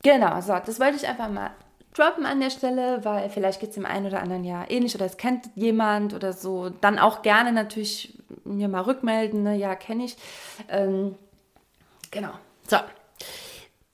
genau, 0.03 0.39
so, 0.41 0.57
das 0.66 0.80
wollte 0.80 0.97
ich 0.97 1.07
einfach 1.07 1.30
mal 1.30 1.51
droppen 1.93 2.26
an 2.26 2.39
der 2.39 2.49
Stelle, 2.49 3.03
weil 3.03 3.30
vielleicht 3.30 3.60
geht 3.60 3.70
es 3.70 3.76
dem 3.76 3.86
einen 3.86 4.05
oder 4.05 4.22
anderen 4.22 4.43
ja 4.43 4.66
ähnlich 4.70 4.95
oder 4.95 5.05
es 5.05 5.18
kennt 5.18 5.49
jemand 5.55 6.14
oder 6.14 6.34
so. 6.34 6.70
Dann 6.70 6.99
auch 6.99 7.24
gerne 7.24 7.51
natürlich 7.51 8.18
mir 8.45 8.68
mal 8.68 8.82
rückmelden, 8.82 9.43
ne? 9.43 9.55
ja, 9.55 9.76
kenne 9.76 10.05
ich. 10.05 10.16
Ähm, 10.70 11.16
genau, 12.12 12.32
so. 12.68 12.78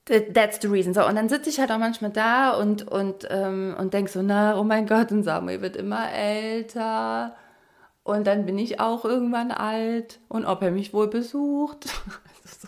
That's 0.06 0.60
the 0.62 0.68
reason. 0.68 0.93
So, 0.93 1.06
und 1.06 1.16
dann 1.16 1.30
sitze 1.30 1.49
ich 1.49 1.60
halt 1.60 1.72
auch 1.72 1.80
manchmal 1.80 2.12
da 2.12 2.51
und, 2.51 2.88
und, 2.88 3.28
ähm, 3.30 3.76
und 3.78 3.93
denke 3.93 4.12
so, 4.12 4.22
na, 4.22 4.58
oh 4.60 4.64
mein 4.64 4.86
Gott, 4.86 5.12
und 5.12 5.24
Samuel 5.24 5.62
wird 5.62 5.76
immer 5.76 6.12
älter. 6.12 7.36
Und 8.03 8.28
dann 8.28 8.45
bin 8.45 8.60
ich 8.60 8.80
auch 8.80 9.03
irgendwann 9.03 9.51
alt. 9.51 10.20
Und 10.28 10.45
ob 10.45 10.62
er 10.62 10.70
mich 10.70 10.93
wohl 10.93 11.08
besucht. 11.08 11.88
So 12.47 12.68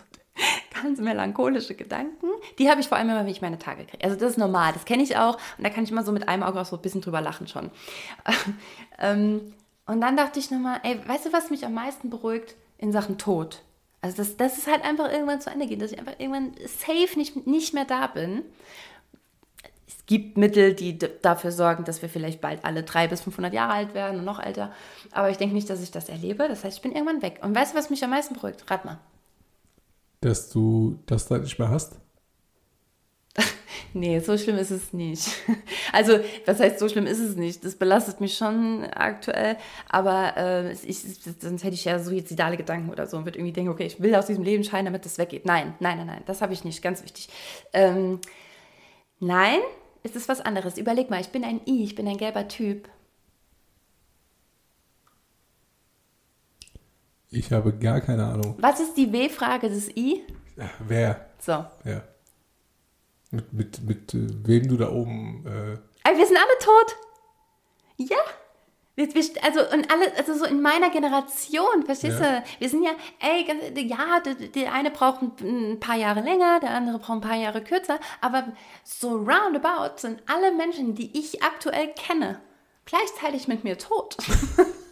ganz 0.82 1.00
melancholische 1.00 1.74
Gedanken. 1.74 2.26
Die 2.58 2.70
habe 2.70 2.80
ich 2.80 2.88
vor 2.88 2.98
allem 2.98 3.10
immer, 3.10 3.20
wenn 3.20 3.28
ich 3.28 3.42
meine 3.42 3.58
Tage 3.58 3.84
kriege. 3.84 4.04
Also 4.04 4.16
das 4.16 4.32
ist 4.32 4.38
normal, 4.38 4.72
das 4.72 4.84
kenne 4.84 5.02
ich 5.02 5.16
auch. 5.16 5.34
Und 5.56 5.64
da 5.64 5.70
kann 5.70 5.84
ich 5.84 5.90
immer 5.90 6.04
so 6.04 6.12
mit 6.12 6.28
einem 6.28 6.42
Auge 6.42 6.60
auch 6.60 6.66
so 6.66 6.76
ein 6.76 6.82
bisschen 6.82 7.00
drüber 7.00 7.20
lachen 7.20 7.48
schon. 7.48 7.70
ähm, 8.98 9.52
und 9.86 10.00
dann 10.00 10.16
dachte 10.16 10.38
ich 10.38 10.50
nochmal, 10.50 10.80
ey, 10.82 11.00
weißt 11.06 11.26
du, 11.26 11.32
was 11.32 11.50
mich 11.50 11.64
am 11.64 11.74
meisten 11.74 12.10
beruhigt 12.10 12.54
in 12.78 12.92
Sachen 12.92 13.18
Tod? 13.18 13.62
Also, 14.00 14.18
dass, 14.18 14.36
dass 14.36 14.58
es 14.58 14.66
halt 14.66 14.84
einfach 14.84 15.10
irgendwann 15.10 15.40
zu 15.40 15.50
Ende 15.50 15.66
geht, 15.66 15.82
dass 15.82 15.92
ich 15.92 15.98
einfach 15.98 16.18
irgendwann 16.18 16.52
safe 16.66 17.18
nicht, 17.18 17.46
nicht 17.46 17.74
mehr 17.74 17.84
da 17.84 18.06
bin. 18.06 18.42
Es 19.86 20.06
gibt 20.06 20.36
Mittel, 20.36 20.74
die 20.74 20.98
dafür 20.98 21.50
sorgen, 21.50 21.84
dass 21.84 22.00
wir 22.02 22.08
vielleicht 22.08 22.40
bald 22.40 22.64
alle 22.64 22.82
drei 22.82 23.08
bis 23.08 23.22
500 23.22 23.52
Jahre 23.52 23.72
alt 23.72 23.94
werden 23.94 24.20
und 24.20 24.24
noch 24.24 24.38
älter. 24.38 24.72
Aber 25.10 25.30
ich 25.30 25.36
denke 25.36 25.54
nicht, 25.54 25.68
dass 25.68 25.82
ich 25.82 25.90
das 25.90 26.08
erlebe. 26.08 26.46
Das 26.48 26.62
heißt, 26.62 26.76
ich 26.76 26.82
bin 26.82 26.92
irgendwann 26.92 27.22
weg. 27.22 27.40
Und 27.42 27.54
weißt 27.54 27.74
du, 27.74 27.78
was 27.78 27.90
mich 27.90 28.04
am 28.04 28.10
meisten 28.10 28.34
beruhigt? 28.34 28.70
Rat 28.70 28.84
mal. 28.84 28.98
Dass 30.20 30.50
du 30.50 30.98
das 31.06 31.26
dann 31.26 31.42
nicht 31.42 31.58
mehr 31.58 31.68
hast? 31.68 31.96
Nee, 33.94 34.20
so 34.20 34.36
schlimm 34.36 34.58
ist 34.58 34.70
es 34.70 34.92
nicht. 34.92 35.28
Also, 35.92 36.20
was 36.44 36.60
heißt, 36.60 36.78
so 36.78 36.88
schlimm 36.90 37.06
ist 37.06 37.18
es 37.18 37.34
nicht? 37.34 37.64
Das 37.64 37.74
belastet 37.74 38.20
mich 38.20 38.36
schon 38.36 38.84
aktuell, 38.84 39.56
aber 39.88 40.36
äh, 40.36 40.72
ich, 40.72 41.00
sonst 41.40 41.64
hätte 41.64 41.74
ich 41.74 41.86
ja 41.86 41.98
suizidale 41.98 42.58
Gedanken 42.58 42.90
oder 42.90 43.06
so 43.06 43.16
und 43.16 43.24
würde 43.24 43.38
irgendwie 43.38 43.54
denken, 43.54 43.70
okay, 43.70 43.86
ich 43.86 44.00
will 44.00 44.14
aus 44.14 44.26
diesem 44.26 44.44
Leben 44.44 44.62
scheinen, 44.64 44.84
damit 44.84 45.06
das 45.06 45.16
weggeht. 45.16 45.46
Nein, 45.46 45.74
nein, 45.80 45.96
nein, 45.96 46.06
nein, 46.06 46.22
das 46.26 46.42
habe 46.42 46.52
ich 46.52 46.62
nicht, 46.62 46.82
ganz 46.82 47.02
wichtig. 47.02 47.30
Ähm, 47.72 48.20
nein, 49.18 49.60
es 50.02 50.14
ist 50.14 50.28
was 50.28 50.42
anderes. 50.42 50.76
Überleg 50.76 51.08
mal, 51.08 51.22
ich 51.22 51.30
bin 51.30 51.42
ein 51.42 51.62
I, 51.66 51.84
ich 51.84 51.94
bin 51.94 52.06
ein 52.06 52.18
gelber 52.18 52.46
Typ. 52.48 52.88
Ich 57.30 57.50
habe 57.50 57.72
gar 57.72 58.02
keine 58.02 58.26
Ahnung. 58.26 58.56
Was 58.58 58.80
ist 58.80 58.94
die 58.94 59.10
W-Frage 59.10 59.70
des 59.70 59.88
I? 59.96 60.22
Ja, 60.56 60.70
wer? 60.86 61.26
So. 61.38 61.52
Ja. 61.84 62.02
Mit, 63.30 63.52
mit, 63.52 63.82
mit 63.82 64.14
äh, 64.14 64.26
wem 64.46 64.68
du 64.68 64.76
da 64.76 64.90
oben. 64.90 65.44
Äh 65.46 66.16
wir 66.16 66.26
sind 66.26 66.36
alle 66.36 66.58
tot. 66.60 66.96
Ja. 67.96 68.16
Wir, 68.96 69.14
wir, 69.14 69.22
also, 69.44 69.60
und 69.60 69.92
alle, 69.92 70.12
also 70.16 70.34
so 70.34 70.44
in 70.44 70.60
meiner 70.60 70.90
Generation, 70.90 71.84
verstehst 71.84 72.18
ja. 72.18 72.40
du? 72.40 72.44
Wir 72.58 72.68
sind 72.68 72.82
ja, 72.82 72.90
ey, 73.20 73.46
ja, 73.86 74.20
der, 74.20 74.34
der 74.34 74.72
eine 74.72 74.90
braucht 74.90 75.22
ein, 75.22 75.32
ein, 75.40 75.80
paar 75.80 75.94
Jahre 75.94 76.20
länger, 76.20 76.58
der 76.58 76.70
andere 76.70 76.98
braucht 76.98 77.18
ein 77.18 77.20
paar 77.20 77.36
Jahre 77.36 77.62
kürzer, 77.62 78.00
aber 78.20 78.48
so 78.82 79.10
roundabout 79.10 79.98
sind 79.98 80.20
alle 80.26 80.52
Menschen, 80.52 80.96
die 80.96 81.16
ich 81.16 81.44
aktuell 81.44 81.94
kenne, 81.94 82.40
gleichzeitig 82.86 83.46
mit 83.46 83.62
mir 83.62 83.78
tot. 83.78 84.16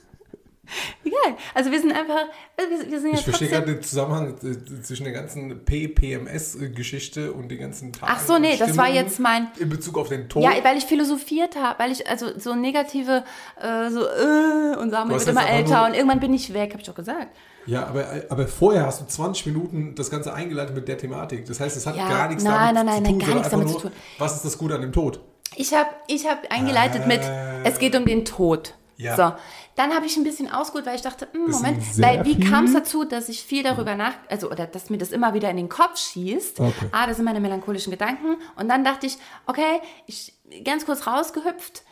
Egal. 1.05 1.37
Also 1.55 1.71
wir 1.71 1.81
sind 1.81 1.93
einfach, 1.93 2.27
wir, 2.57 2.91
wir 2.91 3.01
sind 3.01 3.13
ja 3.13 3.19
Ich 3.19 3.25
verstehe 3.25 3.49
gerade 3.49 3.67
den 3.67 3.83
Zusammenhang 3.83 4.37
äh, 4.43 4.83
zwischen 4.83 5.05
der 5.05 5.13
ganzen 5.13 5.65
PPMS-Geschichte 5.65 7.33
und 7.33 7.49
den 7.49 7.59
ganzen 7.59 7.93
Tagen 7.93 8.13
Ach 8.15 8.21
so, 8.21 8.39
nee, 8.39 8.57
das 8.57 8.77
war 8.77 8.89
jetzt 8.89 9.19
mein... 9.21 9.49
In 9.59 9.69
Bezug 9.69 9.99
auf 9.99 10.09
den 10.09 10.29
Tod. 10.29 10.43
Ja, 10.43 10.53
weil 10.63 10.77
ich 10.77 10.85
philosophiert 10.85 11.57
habe, 11.57 11.79
weil 11.79 11.93
ich 11.93 12.09
also 12.09 12.39
so 12.39 12.55
negative, 12.55 13.25
äh, 13.61 13.91
so, 13.91 14.01
äh, 14.01 14.77
und 14.77 14.91
Samuel 14.91 15.19
wird 15.19 15.29
immer 15.29 15.49
älter 15.49 15.87
und 15.87 15.95
irgendwann 15.95 16.21
bin 16.21 16.35
ich 16.35 16.53
weg, 16.53 16.71
habe 16.71 16.81
ich 16.81 16.87
doch 16.87 16.95
gesagt. 16.95 17.29
Ja, 17.67 17.87
aber, 17.87 18.07
aber 18.29 18.47
vorher 18.47 18.87
hast 18.87 19.01
du 19.01 19.07
20 19.07 19.47
Minuten 19.47 19.95
das 19.97 20.09
Ganze 20.11 20.33
eingeleitet 20.33 20.75
mit 20.75 20.87
der 20.87 20.99
Thematik. 20.99 21.47
Das 21.47 21.59
heißt, 21.59 21.77
es 21.77 21.87
hat 21.87 21.97
ja, 21.97 22.09
gar 22.09 22.29
nichts 22.29 22.45
nein, 22.45 22.75
damit 22.75 22.75
nein, 22.75 23.03
nein, 23.03 23.05
zu 23.05 23.11
tun, 23.11 23.19
nein, 23.19 23.27
gar 23.27 23.35
nichts 23.35 23.51
damit 23.51 23.67
nur, 23.67 23.77
zu 23.77 23.83
tun. 23.89 23.93
Was 24.19 24.37
ist 24.37 24.45
das 24.45 24.57
Gute 24.57 24.77
an 24.77 24.83
dem 24.83 24.93
Tod? 24.93 25.21
Ich 25.57 25.75
habe 25.75 25.89
ich 26.07 26.27
hab 26.27 26.51
eingeleitet 26.51 27.03
äh, 27.05 27.09
mit, 27.09 27.21
es 27.65 27.79
geht 27.79 27.97
um 27.97 28.05
den 28.05 28.25
Tod. 28.25 28.75
Ja. 28.97 29.17
So, 29.17 29.33
dann 29.75 29.95
habe 29.95 30.07
ich 30.07 30.17
ein 30.17 30.25
bisschen 30.25 30.51
ausgeholt, 30.51 30.87
weil 30.87 30.97
ich 30.97 31.03
dachte, 31.03 31.29
hm, 31.33 31.51
Moment, 31.51 31.83
weil 32.01 32.25
wie 32.25 32.41
kam 32.41 32.65
es 32.65 32.73
dazu, 32.73 33.05
dass 33.05 33.29
ich 33.29 33.43
viel 33.43 33.63
darüber 33.63 33.95
nach, 33.95 34.15
also 34.29 34.51
oder 34.51 34.67
dass 34.67 34.91
mir 34.91 34.99
das 34.99 35.13
immer 35.13 35.35
wieder 35.35 35.51
in 35.51 35.57
den 35.57 35.69
Kopf 35.69 35.99
schießt. 35.99 36.61
Okay. 36.61 36.89
Ah, 36.93 37.07
das 37.07 37.17
sind 37.17 37.25
meine 37.25 37.41
melancholischen 37.41 37.91
Gedanken. 37.91 38.37
Und 38.57 38.69
dann 38.69 38.85
dachte 38.85 39.07
ich, 39.07 39.19
okay, 39.47 39.81
ich 40.07 40.33
ganz 40.65 40.87
kurz 40.87 41.07
rausgehüpft. 41.07 41.83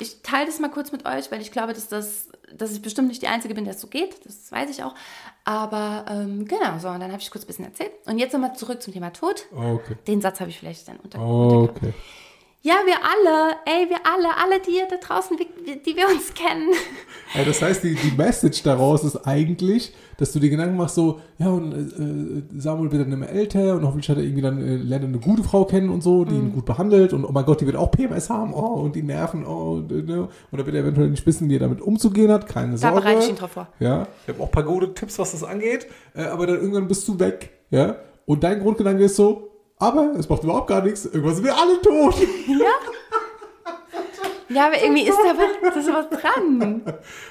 Ich 0.00 0.22
teile 0.22 0.46
das 0.46 0.58
mal 0.58 0.70
kurz 0.70 0.90
mit 0.90 1.06
euch, 1.06 1.30
weil 1.30 1.40
ich 1.40 1.52
glaube, 1.52 1.74
dass 1.74 1.88
das, 1.88 2.28
dass 2.52 2.72
ich 2.72 2.82
bestimmt 2.82 3.08
nicht 3.08 3.22
die 3.22 3.28
Einzige 3.28 3.54
bin, 3.54 3.64
der 3.64 3.74
es 3.74 3.80
so 3.80 3.86
geht. 3.86 4.24
Das 4.24 4.50
weiß 4.50 4.70
ich 4.70 4.82
auch. 4.82 4.94
Aber 5.44 6.06
ähm, 6.08 6.46
genau, 6.46 6.78
so, 6.78 6.88
und 6.88 7.00
dann 7.00 7.12
habe 7.12 7.20
ich 7.20 7.30
kurz 7.30 7.44
ein 7.44 7.48
bisschen 7.48 7.64
erzählt. 7.64 7.92
Und 8.06 8.18
jetzt 8.18 8.32
nochmal 8.32 8.56
zurück 8.56 8.82
zum 8.82 8.92
Thema 8.92 9.12
Tod. 9.12 9.46
Okay. 9.54 9.96
Den 10.06 10.20
Satz 10.20 10.40
habe 10.40 10.50
ich 10.50 10.58
vielleicht 10.58 10.88
dann 10.88 10.96
unter. 10.98 11.20
Okay. 11.20 11.92
Ja, 12.64 12.74
wir 12.84 12.94
alle, 12.94 13.56
ey, 13.66 13.90
wir 13.90 13.98
alle, 14.04 14.36
alle 14.36 14.60
die 14.60 14.80
da 14.88 14.96
draußen, 14.96 15.36
die 15.36 15.96
wir 15.96 16.06
uns 16.06 16.32
kennen. 16.32 16.68
Ja, 17.34 17.44
das 17.44 17.60
heißt, 17.60 17.82
die, 17.82 17.96
die 17.96 18.16
Message 18.16 18.62
daraus 18.62 19.02
ist 19.02 19.16
eigentlich, 19.26 19.92
dass 20.16 20.32
du 20.32 20.38
dir 20.38 20.48
Gedanken 20.48 20.76
machst, 20.76 20.94
so, 20.94 21.18
ja, 21.38 21.48
und 21.48 21.72
äh, 21.72 22.60
Samuel 22.60 22.92
wird 22.92 23.02
dann 23.02 23.12
immer 23.12 23.28
älter 23.28 23.74
und 23.74 23.84
hoffentlich 23.84 24.08
hat 24.10 24.18
er 24.18 24.22
irgendwie 24.22 24.42
dann, 24.42 24.60
äh, 24.60 24.76
lernt 24.76 25.04
eine 25.04 25.18
gute 25.18 25.42
Frau 25.42 25.64
kennen 25.64 25.88
und 25.88 26.02
so, 26.02 26.24
die 26.24 26.34
mhm. 26.34 26.48
ihn 26.48 26.52
gut 26.52 26.64
behandelt 26.64 27.12
und 27.12 27.24
oh 27.24 27.32
mein 27.32 27.44
Gott, 27.44 27.60
die 27.60 27.66
wird 27.66 27.74
auch 27.74 27.90
PMS 27.90 28.30
haben, 28.30 28.54
oh, 28.54 28.80
und 28.82 28.94
die 28.94 29.02
Nerven, 29.02 29.44
oh, 29.44 29.72
und, 29.72 29.90
äh, 29.90 30.02
ne? 30.02 30.28
und 30.50 30.60
da 30.60 30.64
wird 30.64 30.76
er 30.76 30.82
eventuell 30.82 31.10
nicht 31.10 31.26
wissen, 31.26 31.48
wie 31.48 31.56
er 31.56 31.60
damit 31.60 31.80
umzugehen 31.80 32.30
hat, 32.30 32.46
keine 32.46 32.78
Sorge. 32.78 32.94
Da 32.94 33.00
bereite 33.00 33.24
ich 33.24 33.30
ihn 33.30 33.36
drauf 33.36 33.50
vor. 33.50 33.66
Ja, 33.80 34.06
ich 34.22 34.34
habe 34.34 34.40
auch 34.40 34.46
ein 34.46 34.52
paar 34.52 34.62
gute 34.62 34.94
Tipps, 34.94 35.18
was 35.18 35.32
das 35.32 35.42
angeht, 35.42 35.88
äh, 36.14 36.24
aber 36.24 36.46
dann 36.46 36.56
irgendwann 36.56 36.86
bist 36.86 37.08
du 37.08 37.18
weg, 37.18 37.50
ja, 37.70 37.96
und 38.24 38.44
dein 38.44 38.60
Grundgedanke 38.60 39.04
ist 39.04 39.16
so, 39.16 39.51
aber 39.82 40.14
es 40.16 40.28
macht 40.28 40.44
überhaupt 40.44 40.68
gar 40.68 40.80
nichts. 40.80 41.06
Irgendwann 41.06 41.34
sind 41.34 41.44
wir 41.44 41.56
alle 41.56 41.80
tot. 41.82 42.14
Ja. 42.46 42.70
Ja, 44.48 44.66
aber 44.66 44.82
irgendwie 44.82 45.02
ist 45.02 45.18
da 45.18 45.34
was, 45.36 45.76
ist 45.76 45.92
was 45.92 46.20
dran. 46.20 46.82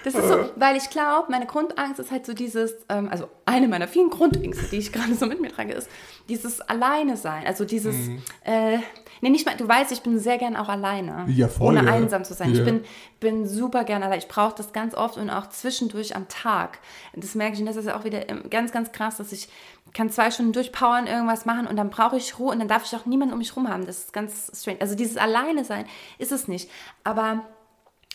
Das 0.04 0.16
ist 0.16 0.28
so, 0.28 0.50
weil 0.56 0.76
ich 0.76 0.90
glaube, 0.90 1.30
meine 1.30 1.46
Grundangst 1.46 2.00
ist 2.00 2.10
halt 2.10 2.26
so 2.26 2.34
dieses, 2.34 2.74
ähm, 2.90 3.10
also 3.12 3.30
eine 3.46 3.68
meiner 3.68 3.88
vielen 3.88 4.10
Grundängste, 4.10 4.66
die 4.72 4.78
ich 4.78 4.92
gerade 4.92 5.14
so 5.14 5.28
mit 5.28 5.40
mir 5.40 5.52
trage, 5.52 5.74
ist 5.74 5.88
dieses 6.30 6.62
Alleine 6.62 7.18
sein. 7.18 7.46
Also 7.46 7.64
dieses, 7.64 7.96
mhm. 7.96 8.22
äh, 8.44 8.80
nee, 9.22 9.30
nicht 9.30 9.46
mal, 9.46 9.56
du 9.56 9.68
weißt, 9.68 9.92
ich 9.92 10.02
bin 10.02 10.20
sehr 10.20 10.38
gern 10.38 10.56
auch 10.56 10.70
alleine. 10.70 11.26
Ja, 11.30 11.48
voll. 11.48 11.78
Ohne 11.78 11.86
ja. 11.88 11.94
einsam 11.94 12.24
zu 12.24 12.34
sein. 12.34 12.54
Ja. 12.54 12.60
Ich 12.60 12.66
bin, 12.66 12.84
bin 13.20 13.48
super 13.48 13.84
gern 13.84 14.04
allein. 14.04 14.20
Ich 14.20 14.28
brauche 14.28 14.56
das 14.56 14.74
ganz 14.74 14.94
oft 14.94 15.18
und 15.18 15.30
auch 15.30 15.50
zwischendurch 15.50 16.16
am 16.16 16.28
Tag. 16.28 16.80
Das 17.16 17.36
merke 17.36 17.54
ich, 17.54 17.60
und 17.60 17.66
das 17.66 17.76
ist 17.76 17.86
ja 17.86 17.98
auch 17.98 18.04
wieder 18.04 18.26
ganz, 18.50 18.72
ganz 18.72 18.92
krass, 18.92 19.18
dass 19.18 19.32
ich 19.32 19.50
kann 19.94 20.10
zwei 20.10 20.32
Stunden 20.32 20.54
durchpowern, 20.54 21.08
irgendwas 21.08 21.46
machen 21.46 21.68
und 21.68 21.76
dann 21.76 21.90
brauche 21.90 22.18
ich 22.18 22.40
Ruhe 22.40 22.52
und 22.52 22.60
dann 22.60 22.68
darf 22.68 22.86
ich 22.86 22.96
auch 22.96 23.06
niemanden 23.06 23.34
um 23.34 23.40
mich 23.40 23.56
rum 23.56 23.68
haben. 23.68 23.86
Das 23.86 24.00
ist 24.00 24.14
ganz 24.14 24.52
strange. 24.54 24.80
Also 24.80 24.96
dieses 24.96 25.18
Alleine 25.18 25.66
sein 25.66 25.86
ist 26.18 26.32
es 26.32 26.48
nicht. 26.48 26.70
Aber 27.04 27.46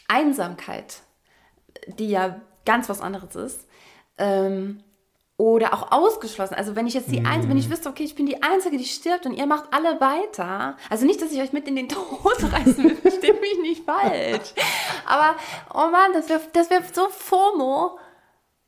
Einsamkeit, 0.09 1.03
die 1.87 2.09
ja 2.09 2.41
ganz 2.65 2.89
was 2.89 3.01
anderes 3.01 3.35
ist, 3.35 3.67
ähm, 4.19 4.83
oder 5.39 5.75
auch 5.75 5.93
ausgeschlossen. 5.93 6.55
Also 6.55 6.77
wenn 6.77 6.87
ich 6.87 6.95
jetzt 6.95 7.11
die 7.11 7.21
mm. 7.21 7.27
Einzige, 7.27 7.51
wenn 7.51 7.59
ich 7.59 7.71
wüsste, 7.71 7.91
okay, 7.91 8.05
ich 8.05 8.15
bin 8.15 8.27
die 8.27 8.43
Einzige, 8.43 8.79
die 8.79 8.85
stirbt 8.85 9.27
und 9.27 9.35
ihr 9.35 9.47
macht 9.47 9.65
alle 9.71 10.01
weiter. 10.01 10.77
Also 10.89 11.05
nicht, 11.05 11.21
dass 11.21 11.33
ich 11.33 11.41
euch 11.41 11.53
mit 11.53 11.69
in 11.69 11.77
den 11.77 11.89
Tod 11.91 12.43
reißen 12.53 12.85
will, 12.85 12.97
versteht 12.97 13.41
mich 13.41 13.59
nicht 13.61 13.85
falsch. 13.85 14.55
Aber, 15.05 15.37
oh 15.75 15.91
Mann, 15.91 16.13
das 16.15 16.29
wäre 16.29 16.41
das 16.53 16.71
wär 16.71 16.83
so 16.93 17.09
FOMO. 17.09 17.99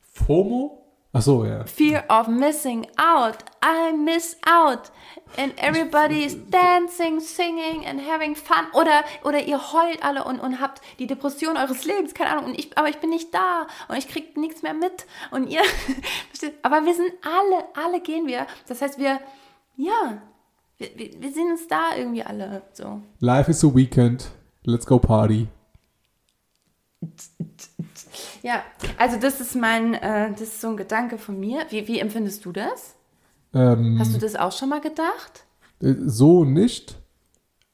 FOMO? 0.01 0.85
Ach 1.13 1.23
so, 1.23 1.45
ja. 1.45 1.65
Fear 1.65 2.05
of 2.11 2.29
missing 2.29 2.87
out. 2.99 3.39
I 3.65 3.97
miss 3.97 4.37
out. 4.47 4.93
And 5.37 5.53
everybody 5.59 6.25
is 6.25 6.37
dancing, 6.51 7.21
singing 7.21 7.87
and 7.87 8.01
having 8.01 8.35
fun. 8.35 8.67
Oder, 8.73 9.05
oder 9.25 9.45
ihr 9.45 9.73
heult 9.73 10.03
alle 10.03 10.25
und, 10.25 10.41
und 10.41 10.61
habt 10.61 10.81
die 10.99 11.07
Depression 11.07 11.57
eures 11.57 11.85
Lebens, 11.85 12.15
keine 12.15 12.31
Ahnung. 12.31 12.47
Und 12.47 12.59
ich, 12.59 12.77
aber 12.77 12.89
ich 12.89 12.99
bin 12.99 13.11
nicht 13.11 13.33
da 13.33 13.67
und 13.89 13.97
ich 13.97 14.09
krieg 14.09 14.37
nichts 14.37 14.63
mehr 14.63 14.75
mit. 14.75 15.07
Und 15.31 15.49
ihr, 15.49 15.61
aber 16.63 16.85
wir 16.85 16.95
sind 16.95 17.13
alle, 17.23 17.65
alle 17.75 18.01
gehen 18.01 18.27
wir. 18.27 18.47
Das 18.67 18.83
heißt, 18.83 18.99
wir, 18.99 19.21
ja, 19.77 20.23
wir, 20.79 20.89
wir, 20.97 21.33
sind 21.33 21.51
uns 21.51 21.69
da 21.69 21.97
irgendwie 21.97 22.23
alle 22.23 22.63
so. 22.73 23.01
Life 23.21 23.51
is 23.51 23.65
a 23.65 23.73
weekend. 23.73 24.31
Let's 24.65 24.87
go 24.87 24.99
party. 24.99 25.49
Ja, 28.43 28.63
also 28.97 29.19
das 29.19 29.41
ist 29.41 29.55
mein, 29.55 29.95
äh, 29.95 30.31
das 30.33 30.43
ist 30.43 30.61
so 30.61 30.69
ein 30.69 30.77
Gedanke 30.77 31.19
von 31.19 31.39
mir. 31.39 31.67
Wie, 31.71 31.87
wie 31.87 32.01
empfindest 32.01 32.45
du 32.45 32.53
das? 32.53 32.98
Ähm, 33.59 33.99
Hast 33.99 34.15
du 34.15 34.19
das 34.19 34.37
auch 34.37 34.53
schon 34.53 34.69
mal 34.69 34.81
gedacht? 34.81 35.45
Äh, 35.83 35.95
so 36.07 36.45
nicht. 36.45 36.97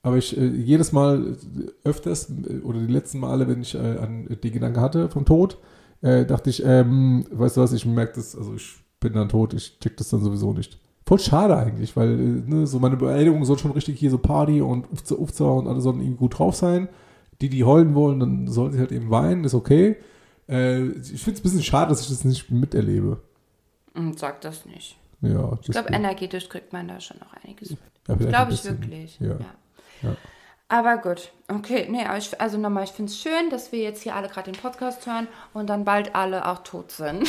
Aber 0.03 0.17
ich 0.17 0.37
äh, 0.37 0.47
jedes 0.47 0.93
Mal 0.93 1.37
äh, 1.37 1.89
öfters 1.89 2.31
oder 2.63 2.81
die 2.81 2.93
letzten 2.93 3.21
Male, 3.21 3.49
wenn 3.49 3.63
ich 3.63 3.75
äh, 3.75 3.99
an 3.99 4.29
die 4.43 4.51
Gedanke 4.51 4.81
hatte 4.81 5.09
vom 5.09 5.25
Tod, 5.25 5.59
äh, 6.03 6.25
dachte 6.27 6.51
ich, 6.51 6.65
ähm, 6.65 7.27
weißt 7.31 7.57
du 7.57 7.61
was, 7.61 7.73
ich 7.73 7.87
merke 7.87 8.15
das, 8.17 8.37
also 8.37 8.55
ich 8.55 8.77
bin 9.01 9.15
dann 9.15 9.29
tot, 9.29 9.55
ich 9.55 9.79
check 9.79 9.97
das 9.97 10.09
dann 10.11 10.23
sowieso 10.23 10.53
nicht. 10.53 10.79
Voll 11.07 11.19
schade 11.19 11.57
eigentlich, 11.57 11.97
weil 11.97 12.17
ne, 12.17 12.67
so 12.67 12.79
meine 12.79 12.97
Beerdigung 12.97 13.45
soll 13.45 13.59
schon 13.59 13.73
richtig 13.73 13.99
hier 13.99 14.11
so 14.11 14.19
Party 14.19 14.63
und 14.63 14.91
Ufza 14.91 15.15
Ufza 15.17 15.45
und 15.45 15.69
alle 15.69 15.81
sollen 15.81 16.01
irgendwie 16.01 16.19
gut 16.19 16.39
drauf 16.39 16.55
sein. 16.57 16.89
Die, 17.41 17.51
die 17.51 17.65
heulen 17.65 17.95
wollen, 17.95 18.21
dann 18.21 18.49
sollen 18.49 18.73
sie 18.73 18.79
halt 18.79 18.93
eben 18.93 19.11
weinen, 19.11 19.45
ist 19.45 19.55
okay. 19.55 19.97
Ich 20.47 20.55
finde 20.55 21.03
es 21.11 21.41
ein 21.41 21.43
bisschen 21.43 21.63
schade, 21.63 21.89
dass 21.89 22.03
ich 22.03 22.09
das 22.09 22.25
nicht 22.25 22.51
miterlebe. 22.51 23.21
Und 23.95 24.19
sag 24.19 24.41
das 24.43 24.67
nicht. 24.67 24.97
Ja, 25.25 25.59
Ich 25.63 25.71
glaube, 25.71 25.93
energetisch 25.93 26.49
kriegt 26.49 26.73
man 26.73 26.89
da 26.89 27.01
schon 27.01 27.19
noch 27.19 27.33
einiges 27.45 27.71
mit. 27.71 27.81
ja, 28.09 28.15
Glaube 28.15 28.53
ich 28.53 28.65
wirklich. 28.65 29.19
Ja. 29.21 29.39
Ja. 30.03 30.17
Aber 30.69 30.97
gut, 30.97 31.31
okay, 31.49 31.87
nee, 31.91 32.05
aber 32.05 32.17
ich, 32.17 32.41
also 32.41 32.57
nochmal, 32.59 32.85
ich 32.85 32.91
finde 32.91 33.11
es 33.13 33.19
schön, 33.21 33.51
dass 33.51 33.71
wir 33.71 33.81
jetzt 33.81 34.03
hier 34.03 34.15
alle 34.17 34.29
gerade 34.29 34.51
den 34.51 34.59
Podcast 34.61 35.07
hören 35.07 35.29
und 35.53 35.69
dann 35.69 35.85
bald 35.85 36.15
alle 36.15 36.47
auch 36.49 36.63
tot 36.65 36.91
sind. 36.91 37.29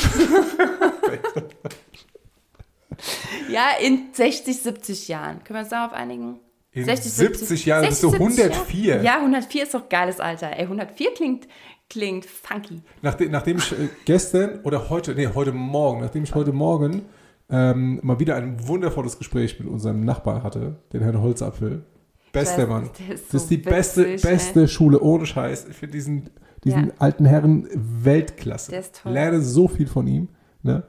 ja, 3.48 3.70
in 3.80 4.08
60, 4.12 4.62
70 4.62 5.08
Jahren. 5.08 5.44
Können 5.44 5.58
wir 5.58 5.60
uns 5.60 5.68
darauf 5.68 5.92
einigen? 5.92 6.40
In 6.72 6.84
70 6.84 7.66
Jahren 7.66 7.86
bist 7.88 8.02
du 8.02 8.10
70 8.10 8.44
104. 8.44 8.94
Jahre? 8.94 9.04
Ja, 9.04 9.16
104 9.16 9.62
ist 9.62 9.74
doch 9.74 9.88
geiles 9.88 10.20
Alter. 10.20 10.50
Ey, 10.56 10.62
104 10.62 11.14
klingt, 11.14 11.48
klingt 11.88 12.26
funky. 12.26 12.82
Nachdem, 13.02 13.30
nachdem 13.30 13.58
ich 13.58 13.72
äh, 13.72 13.88
gestern 14.04 14.60
oder 14.62 14.90
heute, 14.90 15.14
nee, 15.14 15.28
heute 15.34 15.52
Morgen, 15.52 16.00
nachdem 16.00 16.24
ich 16.24 16.34
heute 16.34 16.52
Morgen 16.52 17.06
ähm, 17.48 18.00
mal 18.02 18.18
wieder 18.18 18.36
ein 18.36 18.66
wundervolles 18.66 19.18
Gespräch 19.18 19.58
mit 19.60 19.68
unserem 19.68 20.04
Nachbar 20.04 20.42
hatte, 20.42 20.76
den 20.92 21.02
Herrn 21.02 21.20
Holzapfel. 21.20 21.84
Bester 22.32 22.62
weiß, 22.64 22.68
Mann. 22.68 22.82
ist 22.84 23.32
das 23.32 23.42
ist 23.42 23.48
so 23.48 23.48
die 23.48 23.56
beste, 23.58 24.04
witzig, 24.06 24.22
beste 24.22 24.68
Schule, 24.68 25.00
ohne 25.00 25.24
Scheiß. 25.26 25.66
Ich 25.70 25.76
finde 25.76 25.92
diesen, 25.92 26.30
diesen 26.64 26.88
Ja. 26.88 26.92
alten 26.98 27.24
Herren 27.24 27.68
Weltklasse. 27.72 28.72
Der 28.72 28.80
ist 28.80 29.00
toll. 29.02 29.12
Lerne 29.12 29.40
so 29.40 29.68
viel 29.68 29.86
von 29.86 30.06
ihm. 30.06 30.28
Ne? 30.62 30.82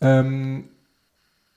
Ähm, 0.00 0.68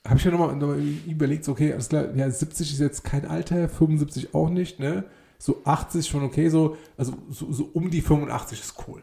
habe 0.08 0.18
ich 0.18 0.24
ja 0.26 0.32
nochmal 0.32 0.56
noch 0.56 0.68
mal 0.70 0.80
überlegt, 1.08 1.44
so, 1.46 1.52
okay, 1.52 1.74
alles 1.74 1.90
klar, 1.90 2.16
ja, 2.16 2.30
70 2.30 2.72
ist 2.74 2.80
jetzt 2.80 3.04
kein 3.04 3.26
Alter, 3.26 3.68
75 3.68 4.34
auch 4.36 4.50
nicht, 4.50 4.80
ne? 4.80 5.06
So 5.38 5.62
80 5.66 6.08
schon 6.08 6.24
okay, 6.24 6.48
so, 6.50 6.78
also 6.98 7.14
so, 7.30 7.52
so 7.52 7.70
um 7.74 7.90
die 7.90 8.02
85 8.02 8.60
ist 8.62 8.76
cool. 8.88 9.02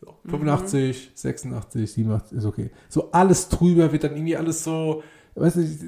So, 0.00 0.14
Mhm. 0.22 0.30
85, 0.30 1.10
86, 1.14 1.92
87 1.92 2.38
ist 2.38 2.44
okay. 2.44 2.70
So 2.88 3.10
alles 3.12 3.48
drüber 3.48 3.90
wird 3.92 4.04
dann 4.04 4.14
irgendwie 4.14 4.36
alles 4.36 4.62
so, 4.64 5.02
weiß 5.34 5.56
nicht, 5.56 5.80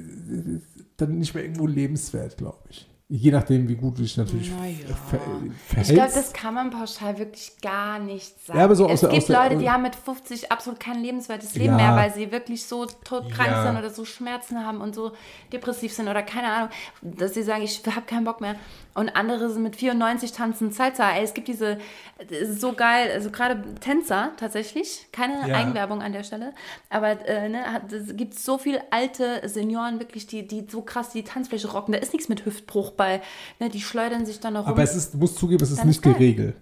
dann 0.97 1.17
nicht 1.17 1.33
mehr 1.33 1.43
irgendwo 1.43 1.67
lebenswert, 1.67 2.37
glaube 2.37 2.59
ich. 2.69 2.87
Je 3.13 3.29
nachdem, 3.29 3.67
wie 3.67 3.75
gut 3.75 3.97
du 3.97 4.03
dich 4.03 4.15
natürlich 4.15 4.53
Na 4.57 4.65
ja. 4.65 4.75
ver 5.09 5.19
verhältst. 5.67 5.91
Ich 5.91 5.95
glaube, 5.97 6.11
das 6.13 6.31
kann 6.31 6.53
man 6.53 6.69
pauschal 6.69 7.17
wirklich 7.17 7.51
gar 7.61 7.99
nicht 7.99 8.45
sagen. 8.45 8.57
Ja, 8.57 8.63
aber 8.63 8.75
so 8.75 8.85
aus 8.85 8.93
es 8.93 9.01
der- 9.01 9.09
gibt 9.09 9.27
der- 9.27 9.43
Leute, 9.43 9.57
die 9.57 9.69
haben 9.69 9.83
mit 9.83 9.95
50 9.97 10.49
absolut 10.49 10.79
kein 10.79 11.03
lebenswertes 11.03 11.55
Leben 11.55 11.77
Ja. 11.77 11.89
mehr, 11.91 11.95
weil 11.97 12.13
sie 12.13 12.31
wirklich 12.31 12.65
so 12.65 12.85
todkrank 12.85 13.49
Ja. 13.49 13.63
sind 13.67 13.77
oder 13.77 13.89
so 13.89 14.05
Schmerzen 14.05 14.65
haben 14.65 14.79
und 14.79 14.95
so 14.95 15.11
depressiv 15.51 15.91
sind 15.91 16.07
oder 16.07 16.23
keine 16.23 16.47
Ahnung, 16.53 16.69
dass 17.01 17.33
sie 17.33 17.43
sagen, 17.43 17.63
ich 17.63 17.81
habe 17.85 18.05
keinen 18.05 18.23
Bock 18.23 18.39
mehr. 18.39 18.55
Und 18.93 19.09
andere 19.15 19.49
sind 19.49 19.63
mit 19.63 19.75
94 19.77 20.31
tanzen 20.33 20.71
Salsa. 20.71 21.11
Ey, 21.11 21.23
es 21.23 21.33
gibt 21.33 21.47
diese, 21.49 21.79
ist 22.29 22.59
so 22.61 22.73
geil, 22.73 23.09
also 23.13 23.29
gerade 23.29 23.61
Tänzer 23.81 24.31
tatsächlich, 24.37 25.07
keine 25.11 25.47
Ja. 25.49 25.55
Eigenwerbung 25.57 26.01
an 26.01 26.11
der 26.13 26.23
Stelle, 26.23 26.53
aber 26.89 27.25
äh, 27.27 27.47
ne, 27.49 27.63
hat- 27.73 27.91
es 27.91 28.15
gibt 28.15 28.37
so 28.37 28.57
viele 28.57 28.81
alte 28.91 29.47
Senioren 29.47 29.99
wirklich, 29.99 30.27
die, 30.27 30.45
die 30.47 30.65
so 30.69 30.81
krass 30.81 31.09
die 31.09 31.23
Tanzfläche 31.23 31.69
rocken. 31.71 31.91
Da 31.93 31.99
ist 31.99 32.13
nichts 32.13 32.27
mit 32.29 32.45
Hüftbruch 32.45 32.91
bei, 33.01 33.21
ne, 33.59 33.69
die 33.69 33.81
schleudern 33.81 34.25
sich 34.27 34.39
dann 34.39 34.53
noch 34.53 34.65
rum. 34.65 34.73
Aber 34.73 34.83
es 34.83 34.95
ist, 34.95 35.15
du 35.15 35.17
musst 35.17 35.37
zugeben, 35.37 35.63
es 35.63 35.71
ist 35.71 35.83
nicht 35.85 36.03
Regel. 36.19 36.53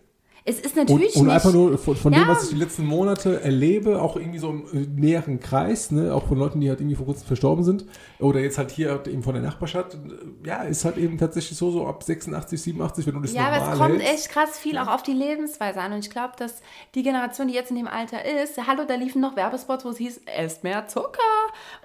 Es 0.49 0.59
ist 0.59 0.75
Und, 0.75 0.87
natürlich 0.89 1.15
und 1.15 1.25
nicht. 1.25 1.33
einfach 1.35 1.53
nur 1.53 1.77
von, 1.77 1.95
von 1.95 2.11
dem, 2.11 2.23
Ja. 2.23 2.27
was 2.27 2.43
ich 2.45 2.49
die 2.49 2.55
letzten 2.55 2.85
Monate 2.85 3.41
erlebe, 3.41 4.01
auch 4.01 4.15
irgendwie 4.15 4.39
so 4.39 4.49
im 4.49 4.65
äh, 4.73 4.87
näheren 4.99 5.39
Kreis, 5.39 5.91
ne, 5.91 6.13
auch 6.13 6.25
von 6.27 6.37
Leuten, 6.39 6.59
die 6.59 6.69
halt 6.69 6.79
irgendwie 6.81 6.95
vor 6.95 7.05
kurzem 7.05 7.27
verstorben 7.27 7.63
sind, 7.63 7.85
oder 8.19 8.39
jetzt 8.39 8.57
halt 8.57 8.71
hier 8.71 8.99
eben 9.07 9.21
von 9.21 9.33
der 9.35 9.43
Nachbarschaft, 9.43 9.97
ja, 10.45 10.63
ist 10.63 10.85
halt 10.85 10.97
eben 10.97 11.17
tatsächlich 11.19 11.57
so, 11.57 11.69
so 11.69 11.85
ab 11.85 12.01
86, 12.03 12.59
87, 12.61 13.05
wenn 13.05 13.13
du 13.13 13.21
das 13.21 13.33
Ja, 13.33 13.47
aber 13.47 13.57
normal 13.57 13.73
es 13.73 13.79
kommt 13.79 14.01
hältst. 14.01 14.13
echt 14.25 14.29
krass 14.31 14.57
viel 14.57 14.77
auch 14.79 14.87
auf 14.87 15.03
die 15.03 15.13
Lebensweise 15.13 15.79
an. 15.81 15.93
Und 15.93 15.99
ich 15.99 16.09
glaube, 16.09 16.33
dass 16.37 16.61
die 16.95 17.03
Generation, 17.03 17.47
die 17.47 17.53
jetzt 17.53 17.69
in 17.69 17.77
dem 17.77 17.87
Alter 17.87 18.25
ist, 18.25 18.57
hallo, 18.67 18.83
da 18.87 18.95
liefen 18.95 19.21
noch 19.21 19.35
Werbespots, 19.35 19.85
wo 19.85 19.89
es 19.89 19.97
hieß, 19.97 20.21
esst 20.37 20.63
mehr 20.63 20.87
Zucker 20.87 21.19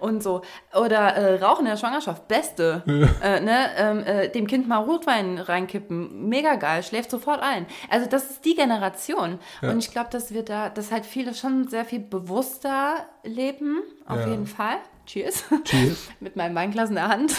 und 0.00 0.22
so. 0.22 0.40
Oder 0.74 1.14
äh, 1.14 1.42
Rauchen 1.44 1.66
in 1.66 1.70
der 1.72 1.76
Schwangerschaft, 1.76 2.28
beste. 2.28 2.82
Äh, 3.22 3.40
ne? 3.40 3.58
ähm, 3.76 3.98
äh, 4.04 4.28
dem 4.30 4.46
Kind 4.46 4.66
mal 4.68 4.78
Rotwein 4.78 5.38
reinkippen, 5.38 6.28
mega 6.28 6.54
geil, 6.54 6.82
schläft 6.82 7.10
sofort 7.10 7.40
ein. 7.42 7.66
Also 7.90 8.08
das 8.08 8.30
ist 8.30 8.44
die 8.44 8.53
Generation. 8.54 9.38
Ja. 9.62 9.70
Und 9.70 9.78
ich 9.78 9.90
glaube, 9.90 10.10
dass 10.10 10.32
wir 10.32 10.44
da, 10.44 10.68
dass 10.70 10.90
halt 10.92 11.06
viele 11.06 11.34
schon 11.34 11.68
sehr 11.68 11.84
viel 11.84 12.00
bewusster 12.00 13.06
leben, 13.22 13.82
auf 14.06 14.20
Ja. 14.20 14.28
jeden 14.28 14.46
Fall. 14.46 14.76
Cheers. 15.06 15.44
Cheers. 15.64 16.08
Mit 16.20 16.36
meinem 16.36 16.54
Weinglas 16.54 16.88
in 16.88 16.94
der 16.96 17.08
Hand. 17.08 17.34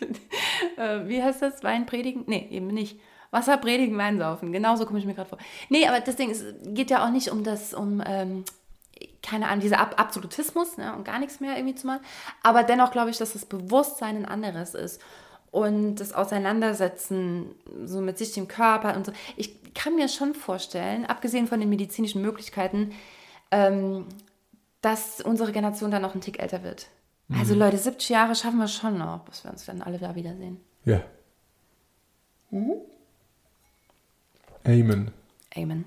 äh, 0.76 1.06
wie 1.08 1.22
heißt 1.22 1.42
das? 1.42 1.62
Wein 1.64 1.86
predigen? 1.86 2.24
Nee, 2.26 2.46
eben 2.50 2.68
nicht. 2.68 3.00
Wasser 3.30 3.56
predigen, 3.56 3.98
Wein 3.98 4.18
saufen. 4.18 4.52
Genauso 4.52 4.86
komme 4.86 4.98
ich 4.98 5.04
mir 5.04 5.14
gerade 5.14 5.28
vor. 5.28 5.38
Nee, 5.68 5.86
aber 5.86 6.00
das 6.00 6.16
Ding 6.16 6.30
ist, 6.30 6.44
geht 6.62 6.90
ja 6.90 7.04
auch 7.04 7.10
nicht 7.10 7.30
um 7.30 7.42
das, 7.44 7.74
um, 7.74 8.02
ähm, 8.06 8.44
keine 9.22 9.48
Ahnung, 9.48 9.60
dieser 9.60 9.80
Ab 9.80 9.94
Absolutismus 9.98 10.76
ne, 10.76 10.94
und 10.94 11.04
gar 11.04 11.18
nichts 11.18 11.40
mehr 11.40 11.56
irgendwie 11.56 11.74
zu 11.74 11.86
machen. 11.86 12.00
Aber 12.42 12.62
dennoch 12.62 12.92
glaube 12.92 13.10
ich, 13.10 13.18
dass 13.18 13.32
das 13.32 13.44
Bewusstsein 13.44 14.16
ein 14.18 14.24
anderes 14.26 14.74
ist. 14.74 15.00
Und 15.50 15.96
das 15.96 16.12
Auseinandersetzen 16.12 17.54
so 17.84 18.00
mit 18.00 18.18
sich, 18.18 18.32
dem 18.32 18.46
Körper 18.46 18.94
und 18.96 19.06
so. 19.06 19.12
Ich 19.36 19.56
kann 19.76 19.94
mir 19.94 20.08
schon 20.08 20.34
vorstellen, 20.34 21.06
abgesehen 21.06 21.46
von 21.46 21.60
den 21.60 21.68
medizinischen 21.68 22.22
Möglichkeiten, 22.22 22.92
ähm, 23.52 24.06
dass 24.80 25.20
unsere 25.20 25.52
Generation 25.52 25.92
dann 25.92 26.02
noch 26.02 26.12
einen 26.12 26.20
Tick 26.20 26.40
älter 26.40 26.64
wird. 26.64 26.88
Also 27.32 27.54
Leute, 27.54 27.76
70 27.76 28.08
Jahre 28.08 28.34
schaffen 28.36 28.58
wir 28.58 28.68
schon 28.68 28.98
noch, 28.98 29.24
bis 29.24 29.42
wir 29.42 29.50
uns 29.50 29.64
dann 29.64 29.82
alle 29.82 29.98
da 29.98 30.14
wiedersehen. 30.14 30.60
Ja. 30.84 31.02
Mhm. 32.50 32.74
Amen. 34.64 35.12
Amen. 35.56 35.84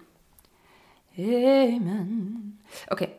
Amen. 1.17 2.59
Okay. 2.89 3.09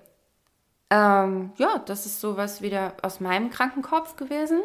Ähm, 0.90 1.52
ja, 1.56 1.78
das 1.78 2.06
ist 2.06 2.20
sowas 2.20 2.62
wieder 2.62 2.94
aus 3.02 3.20
meinem 3.20 3.50
kranken 3.50 3.82
Kopf 3.82 4.16
gewesen. 4.16 4.60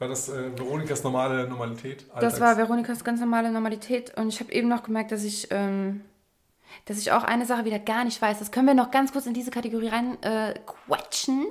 War 0.00 0.08
das 0.08 0.30
äh, 0.30 0.50
Veronikas 0.56 1.04
normale 1.04 1.46
Normalität? 1.46 2.06
Das 2.18 2.40
war 2.40 2.56
Veronikas 2.56 3.04
ganz 3.04 3.20
normale 3.20 3.52
Normalität. 3.52 4.16
Und 4.16 4.30
ich 4.30 4.40
habe 4.40 4.50
eben 4.50 4.66
noch 4.66 4.82
gemerkt, 4.82 5.12
dass 5.12 5.22
ich, 5.22 5.48
ähm, 5.50 6.00
dass 6.86 6.96
ich 6.96 7.12
auch 7.12 7.22
eine 7.22 7.44
Sache 7.44 7.66
wieder 7.66 7.78
gar 7.78 8.04
nicht 8.04 8.20
weiß. 8.20 8.38
Das 8.38 8.50
können 8.50 8.66
wir 8.66 8.72
noch 8.72 8.90
ganz 8.90 9.12
kurz 9.12 9.26
in 9.26 9.34
diese 9.34 9.50
Kategorie 9.50 9.88
rein 9.88 10.16
äh, 10.22 10.54
quetschen. 10.64 11.48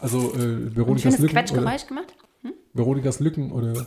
Also 0.00 0.32
äh, 0.34 0.74
Veronikas 0.76 1.18
Lücken, 1.18 1.24
oder? 1.36 1.42
Quetschgeräusch 1.42 1.86
gemacht. 1.88 2.14
Veronikas 2.74 3.18
Lücken 3.18 3.50
oder 3.50 3.86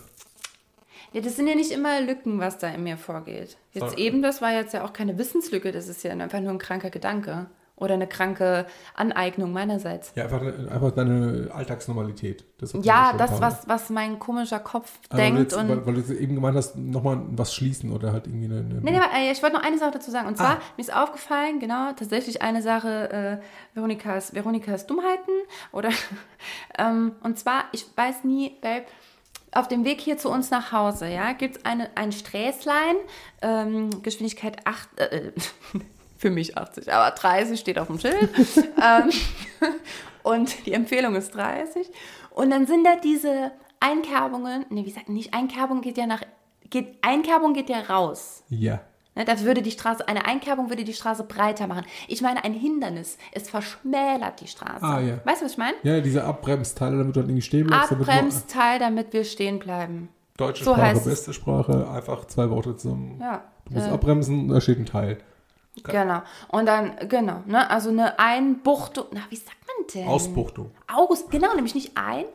Ja, 1.14 1.22
das 1.22 1.38
sind 1.38 1.48
ja 1.48 1.56
nicht 1.56 1.72
immer 1.72 2.02
Lücken, 2.02 2.40
was 2.40 2.58
da 2.58 2.68
in 2.68 2.84
mir 2.84 2.98
vorgeht. 2.98 3.56
Jetzt 3.72 3.92
So. 3.92 3.98
eben, 3.98 4.22
das 4.22 4.42
war 4.42 4.52
jetzt 4.52 4.74
ja 4.74 4.84
auch 4.84 4.92
keine 4.92 5.18
Wissenslücke, 5.18 5.72
das 5.72 5.88
ist 5.88 6.04
ja 6.04 6.12
einfach 6.12 6.42
nur 6.42 6.52
ein 6.52 6.60
kranker 6.60 6.90
Gedanke. 6.90 7.48
Oder 7.76 7.96
eine 7.96 8.06
kranke 8.08 8.68
Aneignung 8.94 9.52
meinerseits. 9.52 10.14
ja, 10.16 10.26
einfach, 10.26 10.42
einfach 10.42 10.92
deine 10.92 11.50
Alltagsnormalität. 11.52 12.46
Das 12.60 12.72
Ja, 12.84 13.14
das, 13.18 13.42
was, 13.42 13.68
was 13.68 13.90
mein 13.90 14.20
komischer 14.20 14.60
Kopf 14.60 15.00
weil, 15.10 15.20
denkt. 15.20 15.40
jetzt, 15.40 15.54
und 15.56 15.70
weil, 15.70 15.86
weil 15.86 16.02
du 16.02 16.14
eben 16.14 16.36
gemeint 16.36 16.56
hast, 16.56 16.78
nochmal 16.78 17.20
was 17.32 17.54
schließen 17.54 17.92
oder 17.92 18.14
halt 18.14 18.28
irgendwie 18.28 18.46
eine. 18.46 18.60
eine 18.60 18.76
Nee, 18.76 18.92
nee, 18.92 18.98
aber, 18.98 19.12
äh, 19.16 19.32
ich 19.32 19.42
wollte 19.42 19.56
noch 19.56 19.64
eine 19.64 19.80
Sache 19.80 19.92
dazu 19.92 20.12
sagen. 20.12 20.28
Und 20.28 20.38
zwar, 20.38 20.58
Ah. 20.58 20.62
mir 20.78 20.82
ist 20.82 20.96
aufgefallen, 20.96 21.60
genau, 21.60 21.92
tatsächlich 21.94 22.44
eine 22.44 22.62
Sache, 22.62 23.10
äh, 23.12 23.38
Veronikas, 23.74 24.36
Veronikas 24.36 24.86
Dummheiten. 24.86 25.34
Oder, 25.72 25.90
ähm, 26.78 27.14
und 27.24 27.40
zwar, 27.40 27.64
ich 27.72 27.86
weiß 27.98 28.24
nie, 28.24 28.56
Babe, 28.62 28.86
auf 29.52 29.68
dem 29.68 29.84
Weg 29.86 30.00
hier 30.02 30.18
zu 30.18 30.30
uns 30.30 30.50
nach 30.52 30.72
Hause, 30.72 31.08
ja, 31.08 31.34
gibt 31.34 31.58
es 31.58 31.66
eine, 31.66 31.90
ein 31.96 32.12
Sträßlein, 32.12 32.96
ähm, 33.42 34.02
Geschwindigkeit 34.02 34.66
8, 34.66 35.00
äh, 35.00 35.32
für 36.24 36.32
mich 36.32 36.58
80, 36.58 36.92
aber 36.92 37.14
30 37.14 37.60
steht 37.60 37.78
auf 37.78 37.88
dem 37.88 38.00
Schild. 38.00 38.16
ähm, 38.58 39.10
und 40.24 40.66
die 40.66 40.72
Empfehlung 40.72 41.16
ist 41.16 41.36
30. 41.36 41.88
Und 42.32 42.50
dann 42.50 42.66
sind 42.66 42.86
da 42.86 42.96
diese 42.96 43.52
Einkerbungen, 43.82 44.66
nee, 44.70 44.86
wie 44.86 44.90
sagt 44.90 45.10
nicht, 45.10 45.34
Einkerbung 45.34 45.82
geht 45.82 45.98
ja 45.98 46.08
nach, 46.08 46.22
geht, 46.70 46.96
Einkerbung 47.02 47.54
geht 47.54 47.70
ja 47.70 47.82
raus. 47.82 48.44
ja. 48.50 48.82
Ne, 49.16 49.26
das 49.26 49.44
würde 49.44 49.62
die 49.62 49.70
Straße, 49.70 50.08
eine 50.08 50.26
Einkerbung 50.26 50.70
würde 50.70 50.84
die 50.84 50.94
Straße 50.94 51.26
breiter 51.26 51.68
machen. 51.68 51.86
Ich 52.08 52.24
meine, 52.24 52.44
ein 52.44 52.54
Hindernis, 52.56 53.20
es 53.32 53.48
verschmälert 53.48 54.42
die 54.42 54.48
Straße. 54.48 54.84
Ah, 54.84 55.00
ja. 55.02 55.20
Weißt 55.24 55.42
du, 55.42 55.46
was 55.46 55.52
ich 55.52 55.58
meine? 55.60 55.76
Ja, 55.84 56.02
diese 56.02 56.24
Abbremsteile, 56.24 56.98
damit 56.98 57.16
du 57.16 57.20
halt 57.20 57.30
irgendwie 57.30 57.44
stehen 57.44 57.68
bleibst. 57.68 57.92
Abbremsteil, 57.92 58.80
damit 58.80 59.14
wir 59.14 59.24
stehen 59.24 59.60
bleiben. 59.60 60.10
Deutsche 60.36 60.64
So 60.64 60.74
Sprache, 60.74 61.00
beste 61.02 61.32
Sprache, 61.32 61.88
einfach 61.92 62.26
zwei 62.26 62.50
Worte 62.50 62.76
zum. 62.76 63.20
Ja. 63.22 63.44
Du 63.66 63.76
musst 63.76 63.88
äh, 63.88 63.92
abbremsen, 63.92 64.48
da 64.48 64.60
steht 64.60 64.80
ein 64.80 64.88
Teil. 64.88 65.20
Genau. 65.82 66.22
Und 66.50 66.68
dann, 66.68 66.92
genau, 67.10 67.42
ne, 67.48 67.68
also 67.70 67.90
eine 67.90 68.20
Einbuchtung, 68.20 69.06
na, 69.12 69.22
wie 69.30 69.36
sagt 69.36 69.58
man 69.66 69.88
denn? 69.94 70.08
Ausbuchtung. 70.08 70.70
Aus, 70.94 71.26
genau, 71.30 71.54
nämlich 71.56 71.74
nicht 71.74 71.98
ein, 71.98 72.26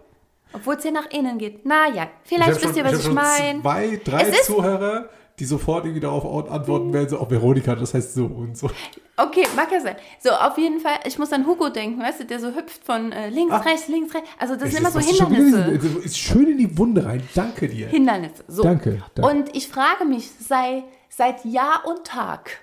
Obwohl 0.53 0.74
es 0.74 0.84
ja 0.84 0.91
nach 0.91 1.11
innen 1.11 1.39
geht. 1.39 1.64
Naja, 1.64 2.09
vielleicht 2.24 2.62
wisst 2.64 2.76
ihr, 2.76 2.84
was 2.84 2.99
ich 2.99 3.05
schon 3.05 3.14
meine. 3.14 3.61
Zwei, 3.62 4.01
drei 4.03 4.22
Es 4.22 4.47
Zuhörer, 4.47 5.09
die 5.39 5.45
sofort 5.45 5.84
irgendwie 5.84 6.01
darauf 6.01 6.51
antworten 6.51 6.93
werden, 6.93 7.09
so, 7.11 7.20
oh, 7.20 7.30
Veronika, 7.30 7.76
das 7.76 7.95
heißt 7.95 8.14
so 8.14 8.24
und 8.24 8.57
so. 8.59 8.68
Okay, 9.16 9.47
mag 9.55 9.70
ja 9.70 9.80
sein. 9.80 9.97
So, 10.20 10.30
auf 10.30 10.59
jeden 10.59 10.80
Fall, 10.80 10.95
ich 11.05 11.16
muss 11.18 11.32
an 11.32 11.47
Hugo 11.47 11.68
denken, 11.68 12.01
weißt 12.03 12.20
du, 12.20 12.24
der 12.24 12.41
so 12.41 12.49
hüpft 12.49 12.82
von 12.84 13.12
äh, 13.12 13.28
links, 13.30 13.53
Ah. 13.55 13.59
rechts, 13.59 13.86
links, 13.89 14.14
rechts. 14.14 14.28
Also 14.39 14.57
das 14.57 14.70
sind 14.70 14.80
immer 14.80 14.91
so 14.91 14.99
Hindernisse. 15.01 15.99
Ist 16.05 16.18
schön 16.18 16.49
in 16.51 16.59
die 16.59 16.76
Wunde 16.78 17.05
rein. 17.05 17.22
Danke 17.34 17.68
dir. 17.68 17.86
Hindernisse. 17.89 18.43
So. 18.49 18.62
Danke, 18.64 19.03
danke. 19.14 19.30
Und 19.30 19.55
ich 19.57 19.68
frage 19.68 20.05
mich 20.07 20.28
sei, 20.41 20.82
seit 21.09 21.45
Jahr 21.45 21.82
und 21.86 22.05
Tag, 22.05 22.59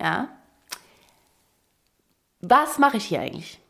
ja, 0.00 0.28
was 2.40 2.78
mache 2.78 2.96
ich 2.96 3.04
hier 3.04 3.20
eigentlich? 3.20 3.60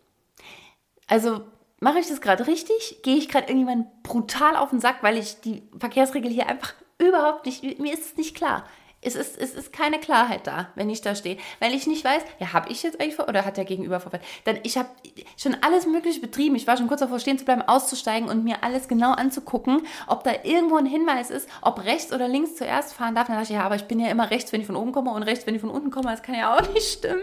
Also 1.07 1.45
mache 1.81 1.99
ich 1.99 2.07
das 2.07 2.21
gerade 2.21 2.47
richtig? 2.47 3.01
Gehe 3.03 3.17
ich 3.17 3.29
gerade 3.29 3.49
irgendjemand 3.49 4.03
brutal 4.03 4.57
auf 4.57 4.71
den 4.71 4.81
Sack, 4.81 5.03
weil 5.03 5.19
ich 5.19 5.41
die 5.41 5.63
Verkehrsregel 5.79 6.31
hier 6.31 6.49
einfach 6.49 6.75
überhaupt 6.99 7.47
nicht, 7.47 7.63
mir 7.81 7.93
ist 7.93 8.05
es 8.05 8.17
nicht 8.17 8.37
klar. 8.37 8.65
Es 9.03 9.15
ist, 9.15 9.39
es 9.39 9.55
ist 9.55 9.73
keine 9.73 9.99
Klarheit 9.99 10.47
da, 10.47 10.69
wenn 10.75 10.91
ich 10.91 11.01
da 11.01 11.15
stehe. 11.15 11.39
Weil 11.59 11.73
ich 11.73 11.87
nicht 11.87 12.05
weiß, 12.05 12.21
ja, 12.39 12.53
habe 12.53 12.71
ich 12.71 12.83
jetzt 12.83 13.01
eigentlich 13.01 13.17
vor 13.17 13.29
oder 13.29 13.47
hat 13.47 13.57
der 13.57 13.65
Gegenüber 13.65 13.99
verfallen? 13.99 14.23
Dann 14.45 14.59
ich 14.63 14.77
habe 14.77 14.91
schon 15.39 15.57
alles 15.63 15.87
Mögliche 15.87 16.21
betrieben. 16.21 16.55
Ich 16.55 16.67
war 16.67 16.77
schon 16.77 16.87
kurz 16.87 17.01
davor 17.01 17.19
stehen 17.19 17.39
zu 17.39 17.47
bleiben, 17.47 17.63
auszusteigen 17.63 18.29
und 18.29 18.45
mir 18.45 18.63
alles 18.63 18.89
genau 18.89 19.13
anzugucken, 19.13 19.87
ob 20.07 20.23
da 20.25 20.33
irgendwo 20.43 20.77
ein 20.77 20.85
Hinweis 20.85 21.31
ist, 21.31 21.49
ob 21.63 21.83
rechts 21.85 22.13
oder 22.13 22.29
links 22.29 22.57
zuerst 22.57 22.93
fahren 22.93 23.15
darf. 23.15 23.29
Dann 23.29 23.37
dachte 23.37 23.53
ich, 23.53 23.57
ja, 23.59 23.65
aber 23.65 23.77
ich 23.77 23.85
bin 23.85 24.01
ja 24.01 24.09
immer 24.11 24.31
rechts, 24.31 24.53
wenn 24.53 24.61
ich 24.61 24.67
von 24.67 24.77
oben 24.77 24.93
komme 24.93 25.13
und 25.13 25.23
rechts, 25.23 25.47
wenn 25.47 25.55
ich 25.55 25.63
von 25.63 25.71
unten 25.71 25.91
komme. 25.91 26.11
Das 26.11 26.23
kann 26.23 26.35
ja 26.35 26.55
auch 26.55 26.69
nicht 26.75 26.93
stimmen. 26.93 27.23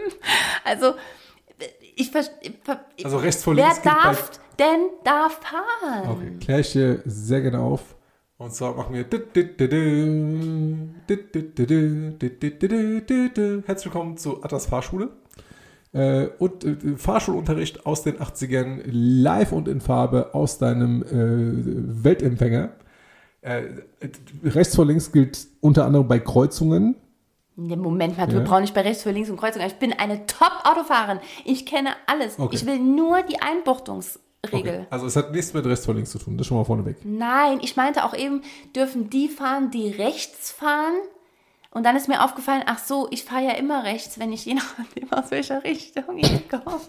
Also, 0.64 0.94
ich 1.94 2.10
verstehe. 2.10 2.54
Also 3.04 3.18
rechts 3.18 3.44
vor 3.44 3.54
Wer 3.56 3.66
links 3.66 3.80
bei- 3.82 3.90
darf 3.90 4.30
denn 4.58 4.88
da 5.04 5.28
fahren? 5.28 6.08
Okay, 6.10 6.38
kläre 6.44 6.60
ich 6.60 6.72
dir 6.72 7.02
sehr 7.06 7.40
gerne 7.40 7.60
auf. 7.60 7.94
Und 8.40 8.54
zwar 8.54 8.74
machen 8.76 8.94
wir. 8.94 9.04
Herzlich 13.66 13.84
willkommen 13.86 14.16
zu 14.16 14.44
Atlas 14.44 14.66
Fahrschule. 14.66 15.08
Äh, 15.92 16.28
und 16.38 16.62
äh, 16.64 16.96
Fahrschulunterricht 16.96 17.84
aus 17.84 18.02
den 18.04 18.18
80ern, 18.18 18.82
live 18.84 19.50
und 19.50 19.66
in 19.66 19.80
Farbe 19.80 20.34
aus 20.34 20.58
deinem 20.58 21.02
äh, 21.02 22.04
Weltempfänger. 22.04 22.74
Äh, 23.40 23.62
rechts 24.44 24.76
vor 24.76 24.86
links 24.86 25.10
gilt 25.10 25.48
unter 25.60 25.84
anderem 25.86 26.06
bei 26.06 26.20
Kreuzungen. 26.20 26.94
Moment 27.56 28.16
mal, 28.18 28.28
Ja. 28.28 28.34
wir 28.34 28.44
brauchen 28.44 28.60
nicht 28.60 28.74
bei 28.74 28.82
rechts 28.82 29.02
für 29.02 29.10
links 29.10 29.30
und 29.30 29.36
Kreuzung. 29.38 29.62
Ich 29.66 29.74
bin 29.80 29.92
eine 29.92 30.26
Top-Autofahrerin. 30.26 31.18
Ich 31.44 31.66
kenne 31.66 31.90
alles. 32.06 32.38
Okay. 32.38 32.54
Ich 32.54 32.66
will 32.66 32.78
nur 32.78 33.22
die 33.22 33.40
Einbuchtungsregel. 34.42 34.80
Okay. 34.80 34.86
Also 34.90 35.06
es 35.06 35.16
hat 35.16 35.32
nichts 35.32 35.52
mit 35.54 35.64
links 35.64 36.10
zu 36.10 36.18
tun, 36.18 36.38
das 36.38 36.46
schon 36.46 36.56
mal 36.56 36.64
vorneweg. 36.64 36.98
Nein, 37.04 37.60
ich 37.62 37.76
meinte 37.76 38.04
auch 38.04 38.14
eben, 38.14 38.42
dürfen 38.74 39.10
die 39.10 39.28
fahren, 39.28 39.70
die 39.70 39.90
rechts 39.90 40.50
fahren? 40.50 40.94
Und 41.78 41.84
dann 41.84 41.94
ist 41.94 42.08
mir 42.08 42.24
aufgefallen, 42.24 42.64
ach 42.66 42.80
so, 42.80 43.06
ich 43.12 43.22
fahre 43.22 43.44
ja 43.44 43.50
immer 43.52 43.84
rechts, 43.84 44.18
wenn 44.18 44.32
ich 44.32 44.44
je 44.44 44.54
nachdem 44.54 45.12
aus 45.12 45.30
welcher 45.30 45.62
Richtung 45.62 46.18
ich 46.18 46.48
komme. 46.48 46.62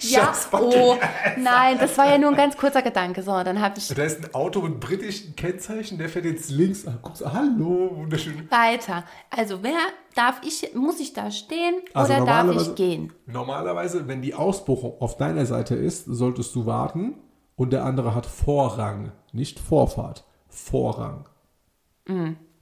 Ja, 0.00 0.32
oh, 0.52 0.96
nein, 1.36 1.78
das 1.78 1.96
war 1.98 2.08
ja 2.08 2.18
nur 2.18 2.30
ein 2.30 2.36
ganz 2.36 2.56
kurzer 2.56 2.82
Gedanke. 2.82 3.22
So, 3.22 3.30
dann 3.44 3.60
habe 3.60 3.78
ich 3.78 3.88
Da 3.88 4.02
ist 4.02 4.24
ein 4.24 4.34
Auto 4.34 4.60
mit 4.60 4.80
britischen 4.80 5.36
Kennzeichen, 5.36 5.98
der 5.98 6.08
fährt 6.08 6.24
jetzt 6.24 6.50
links. 6.50 6.86
Ah, 6.86 6.98
guckst, 7.00 7.24
hallo, 7.24 7.90
wunderschön. 7.94 8.50
weiter. 8.50 9.04
Also, 9.30 9.62
wer 9.62 9.76
darf 10.14 10.40
ich, 10.44 10.74
muss 10.74 10.98
ich 10.98 11.12
da 11.12 11.30
stehen 11.30 11.76
Also 11.94 12.14
oder 12.14 12.24
darf 12.24 12.56
ich 12.56 12.74
gehen? 12.74 13.12
Normalerweise, 13.26 14.08
wenn 14.08 14.22
die 14.22 14.34
Ausbuchung 14.34 15.00
auf 15.00 15.16
deiner 15.16 15.46
Seite 15.46 15.76
ist, 15.76 16.06
solltest 16.06 16.54
du 16.54 16.66
warten 16.66 17.16
und 17.54 17.72
der 17.72 17.84
andere 17.84 18.14
hat 18.14 18.26
Vorrang, 18.26 19.12
nicht 19.32 19.60
Vorfahrt. 19.60 20.24
Vorrang. 20.48 21.28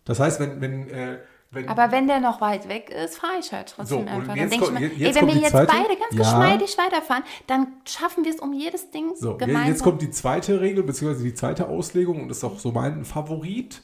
Das 0.04 0.20
heißt, 0.20 0.40
wenn, 0.40 0.60
wenn, 0.60 0.88
äh, 0.90 1.18
wenn. 1.50 1.68
Aber 1.68 1.90
wenn 1.92 2.06
der 2.06 2.20
noch 2.20 2.40
weit 2.40 2.68
weg 2.68 2.90
ist, 2.90 3.16
fahre 3.18 3.34
ich 3.40 3.52
halt 3.52 3.72
trotzdem 3.76 4.04
So, 4.06 4.10
einfach. 4.12 4.34
Dann 4.34 4.50
denke 4.50 4.64
ich 4.66 4.70
mir, 4.72 4.86
jetzt 4.88 5.16
ey, 5.16 5.22
wenn 5.22 5.34
wir 5.34 5.40
jetzt 5.40 5.50
zweite- 5.52 5.66
beide 5.72 5.98
ganz 6.00 6.12
Ja. 6.12 6.18
geschmeidig 6.18 6.76
weiterfahren, 6.78 7.22
dann 7.46 7.68
schaffen 7.86 8.24
wir 8.24 8.32
es 8.32 8.40
um 8.40 8.52
jedes 8.52 8.90
Ding 8.90 9.12
so, 9.16 9.36
gemeinsam. 9.36 9.66
jetzt 9.68 9.82
kommt 9.82 10.02
die 10.02 10.10
zweite 10.10 10.60
Regel, 10.60 10.82
beziehungsweise 10.82 11.24
die 11.24 11.34
zweite 11.34 11.68
Auslegung 11.68 12.22
und 12.22 12.28
das 12.28 12.38
ist 12.38 12.44
auch 12.44 12.58
so 12.58 12.72
mein 12.72 13.04
Favorit. 13.04 13.82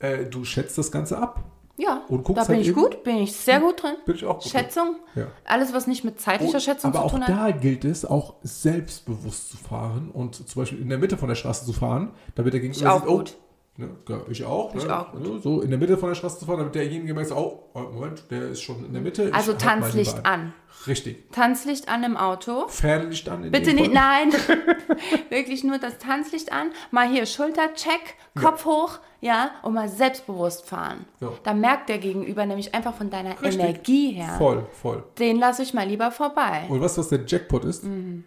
Äh, 0.00 0.24
du 0.26 0.44
schätzt 0.44 0.76
das 0.76 0.90
Ganze 0.90 1.16
ab. 1.18 1.44
ja, 1.76 2.02
und 2.08 2.22
guckst 2.24 2.42
da 2.42 2.46
bin 2.46 2.56
halt 2.56 2.62
ich 2.66 2.68
eben- 2.72 2.80
gut, 2.80 3.02
bin 3.04 3.16
ich 3.18 3.32
sehr 3.32 3.58
gut 3.60 3.82
drin. 3.82 3.94
Bin 4.04 4.14
ich 4.16 4.24
auch 4.24 4.38
gut. 4.40 4.50
Schätzung, 4.50 4.96
Ja. 5.14 5.26
alles, 5.44 5.72
was 5.72 5.86
nicht 5.86 6.04
mit 6.04 6.20
zeitlicher 6.20 6.54
Und- 6.54 6.60
Schätzung 6.62 6.90
aber 6.90 7.00
zu 7.00 7.04
auch 7.06 7.10
tun 7.12 7.22
hat. 7.26 7.28
da 7.30 7.50
gilt 7.52 7.84
es, 7.84 8.04
auch 8.04 8.34
selbstbewusst 8.42 9.50
zu 9.50 9.56
fahren 9.56 10.10
und 10.12 10.34
zum 10.48 10.62
Beispiel 10.62 10.80
in 10.80 10.88
der 10.88 10.98
Mitte 10.98 11.16
von 11.16 11.28
der 11.28 11.36
Straße 11.36 11.64
zu 11.64 11.72
fahren, 11.72 12.10
damit 12.34 12.52
der 12.52 12.60
Gegenüber 12.60 12.92
auch 12.92 13.00
sieht, 13.00 13.08
oh, 13.08 13.16
gut. 13.18 13.36
Ne, 13.76 13.88
ja, 14.08 14.20
ich 14.30 14.44
auch. 14.44 14.72
Ich 14.76 14.86
ne, 14.86 15.00
auch 15.00 15.10
gut. 15.10 15.20
ne, 15.20 15.40
So 15.40 15.60
in 15.60 15.70
der 15.70 15.80
Mitte 15.80 15.98
von 15.98 16.08
der 16.08 16.14
Straße 16.14 16.38
zu 16.38 16.46
fahren, 16.46 16.58
damit 16.58 16.76
derjenige 16.76 17.12
merkt, 17.12 17.32
oh, 17.32 17.70
oh, 17.74 17.80
Moment, 17.80 18.30
der 18.30 18.50
ist 18.50 18.62
schon 18.62 18.84
in 18.84 18.92
der 18.92 19.02
Mitte. 19.02 19.24
ich 19.24 19.34
Also 19.34 19.52
mal 19.52 19.58
Tanzlicht 19.58 20.24
an. 20.24 20.54
Richtig. 20.86 21.32
Tanzlicht 21.32 21.88
an 21.88 22.04
im 22.04 22.16
Auto. 22.16 22.68
Fernlicht 22.68 23.28
an. 23.28 23.50
Bitte 23.50 23.74
nicht, 23.74 23.92
Fall. 23.92 24.26
nein. 24.28 24.32
Wirklich 25.28 25.64
nur 25.64 25.78
das 25.78 25.98
Tanzlicht 25.98 26.52
an. 26.52 26.70
Mal 26.92 27.08
hier 27.08 27.26
Schultercheck, 27.26 28.14
Kopf 28.40 28.64
hoch, 28.64 29.00
ja, 29.20 29.50
und 29.62 29.74
mal 29.74 29.88
selbstbewusst 29.88 30.68
fahren. 30.68 31.06
So. 31.18 31.36
Da 31.42 31.52
merkt 31.52 31.88
der 31.88 31.98
Gegenüber 31.98 32.46
nämlich 32.46 32.76
einfach 32.76 32.94
von 32.94 33.10
deiner 33.10 33.42
Richtig. 33.42 33.60
Energie 33.60 34.12
her. 34.12 34.36
Voll, 34.38 34.66
voll. 34.70 35.02
Den 35.18 35.40
lasse 35.40 35.64
ich 35.64 35.74
mal 35.74 35.88
lieber 35.88 36.12
vorbei. 36.12 36.66
Und 36.68 36.80
was 36.80 36.94
der 37.08 37.24
Jackpot 37.26 37.64
ist? 37.64 37.82
Mhm. 37.82 38.22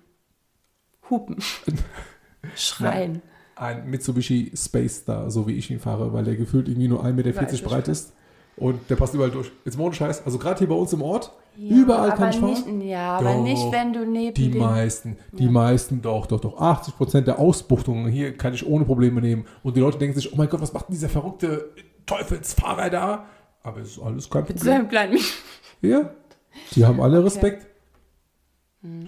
Hupen. 1.09 1.37
Schreien. 2.55 3.21
Ein 3.59 3.89
Mitsubishi 3.89 4.51
Space 4.55 4.97
Star, 4.97 5.31
so 5.31 5.47
wie 5.47 5.53
ich 5.53 5.71
ihn 5.71 5.79
fahre, 5.79 6.13
weil 6.13 6.23
der 6.23 6.35
gefühlt 6.35 6.67
irgendwie 6.67 6.87
nur 6.87 7.03
1,40 7.03 7.13
Meter 7.13 7.67
breit 7.67 7.87
ist. 7.87 8.13
Und 8.57 8.89
der 8.89 8.95
passt 8.95 9.13
überall 9.13 9.29
durch. 9.29 9.51
Jetzt 9.65 9.77
mal 9.77 9.93
Scheiß. 9.93 10.25
Also 10.25 10.39
gerade 10.39 10.57
hier 10.57 10.67
bei 10.67 10.75
uns 10.75 10.91
im 10.91 11.03
Ort, 11.03 11.31
Ja, 11.57 11.75
überall 11.75 12.09
aber 12.11 12.17
kann 12.17 12.29
ich 12.31 12.41
nicht, 12.41 12.63
fahren. 12.63 12.81
Ja, 12.81 13.17
aber 13.17 13.33
Doch. 13.33 13.43
nicht, 13.43 13.71
wenn 13.71 13.93
du 13.93 14.03
neben 14.05 14.33
Die 14.33 14.49
dem... 14.49 14.59
meisten, 14.61 15.17
die 15.31 15.47
meisten, 15.47 16.01
doch, 16.01 16.25
doch, 16.25 16.39
doch. 16.39 16.59
80 16.59 16.97
Prozent 16.97 17.27
der 17.27 17.37
Ausbuchtungen 17.37 18.07
hier 18.07 18.35
kann 18.35 18.55
ich 18.55 18.65
ohne 18.65 18.83
Probleme 18.85 19.21
nehmen. 19.21 19.45
Und 19.61 19.77
die 19.77 19.81
Leute 19.81 19.99
denken 19.99 20.15
sich, 20.19 20.33
oh 20.33 20.35
mein 20.37 20.49
Gott, 20.49 20.59
was 20.61 20.73
macht 20.73 20.87
denn 20.89 20.95
dieser 20.95 21.09
verrückte 21.09 21.69
Teufelsfahrer 22.07 22.89
da? 22.89 23.25
Aber 23.61 23.81
es 23.81 23.89
ist 23.91 23.99
alles 23.99 24.27
kein 24.29 24.43
Mit 24.43 24.57
Problem. 24.57 24.89
kleinen... 24.89 25.19
Ja, 25.81 26.09
die 26.73 26.83
haben 26.83 26.99
alle 26.99 27.23
Respekt. 27.23 27.61
Alle 27.61 27.76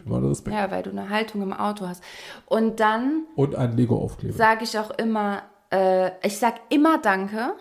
Respekt. 0.07 0.55
Ja, 0.55 0.69
weil 0.71 0.83
du 0.83 0.89
eine 0.91 1.09
Haltung 1.09 1.41
im 1.41 1.53
Auto 1.53 1.87
hast. 1.87 2.03
Und 2.45 2.79
dann 2.79 3.25
Und 3.35 3.55
ein 3.55 3.75
Lego-Aufkleber. 3.75 4.33
sage 4.33 4.63
ich 4.63 4.77
auch 4.77 4.91
immer, 4.91 5.43
äh, 5.71 6.11
ich 6.25 6.37
sag 6.37 6.55
immer 6.69 6.97
Danke. 6.97 7.53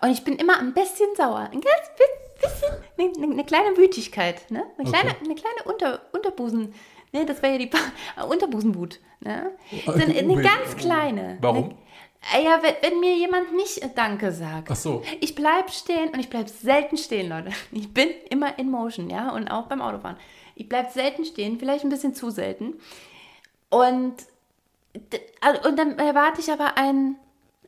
Und 0.00 0.10
ich 0.10 0.24
bin 0.24 0.36
immer 0.36 0.58
ein 0.58 0.72
bisschen 0.72 1.08
sauer. 1.16 1.48
Ein 1.52 1.60
ganz 1.60 1.90
bi- 1.98 2.42
bisschen, 2.46 2.72
eine, 2.98 3.12
eine, 3.24 3.32
eine 3.34 3.44
kleine 3.44 3.76
Wütigkeit, 3.76 4.50
ne? 4.50 4.64
Eine 4.78 4.88
kleine, 4.90 5.10
Okay. 5.10 5.18
eine 5.24 5.34
kleine 5.34 5.62
Unter, 5.64 6.00
Unterbusen, 6.12 6.74
ne? 7.12 7.26
Das 7.26 7.42
wäre 7.42 7.52
ja 7.52 7.58
die 7.58 7.70
äh, 7.70 8.24
Unterbusenwut, 8.24 9.00
ne? 9.20 9.50
So 9.84 9.92
Okay, 9.92 10.02
eine, 10.02 10.18
eine 10.18 10.42
ganz 10.42 10.76
kleine. 10.76 11.38
Warum? 11.40 11.74
Eine, 12.32 12.42
äh, 12.42 12.44
ja, 12.44 12.60
wenn, 12.62 12.74
wenn 12.92 13.00
mir 13.00 13.16
jemand 13.16 13.54
nicht 13.54 13.82
äh, 13.82 13.88
Danke 13.94 14.32
sagt. 14.32 14.68
Ach 14.70 14.76
so. 14.76 15.02
Ich 15.20 15.34
bleib 15.34 15.70
stehen 15.70 16.08
und 16.10 16.18
ich 16.20 16.30
bleib 16.30 16.48
selten 16.48 16.96
stehen, 16.96 17.28
Leute. 17.28 17.50
Ich 17.70 17.92
bin 17.92 18.08
immer 18.30 18.58
in 18.58 18.70
Motion, 18.70 19.10
ja, 19.10 19.30
und 19.30 19.48
auch 19.50 19.66
beim 19.66 19.82
Autofahren. 19.82 20.16
Ich 20.62 20.68
bleib 20.68 20.92
selten 20.92 21.24
stehen, 21.24 21.58
vielleicht 21.58 21.82
ein 21.82 21.90
bisschen 21.90 22.14
zu 22.14 22.30
selten. 22.30 22.74
Und, 23.68 24.14
also- 25.40 25.68
und 25.68 25.76
dann 25.76 25.98
erwarte 25.98 26.40
ich 26.40 26.52
aber 26.52 26.76
ein, 26.76 27.16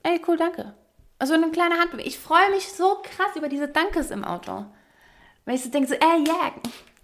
ey, 0.04 0.20
cool, 0.28 0.36
danke. 0.36 0.74
Also 1.18 1.34
eine 1.34 1.50
kleine 1.50 1.74
Handbewegung. 1.76 2.06
Ich 2.06 2.18
freue 2.20 2.50
mich 2.50 2.68
so 2.72 2.98
krass 3.02 3.34
über 3.34 3.48
diese 3.48 3.66
Dankes 3.66 4.10
im 4.12 4.22
Auto. 4.24 4.64
Weil 5.44 5.56
ich 5.56 5.62
so 5.64 5.70
denke, 5.70 5.88
so, 5.88 5.94
ey, 5.94 6.24
ja, 6.26 6.52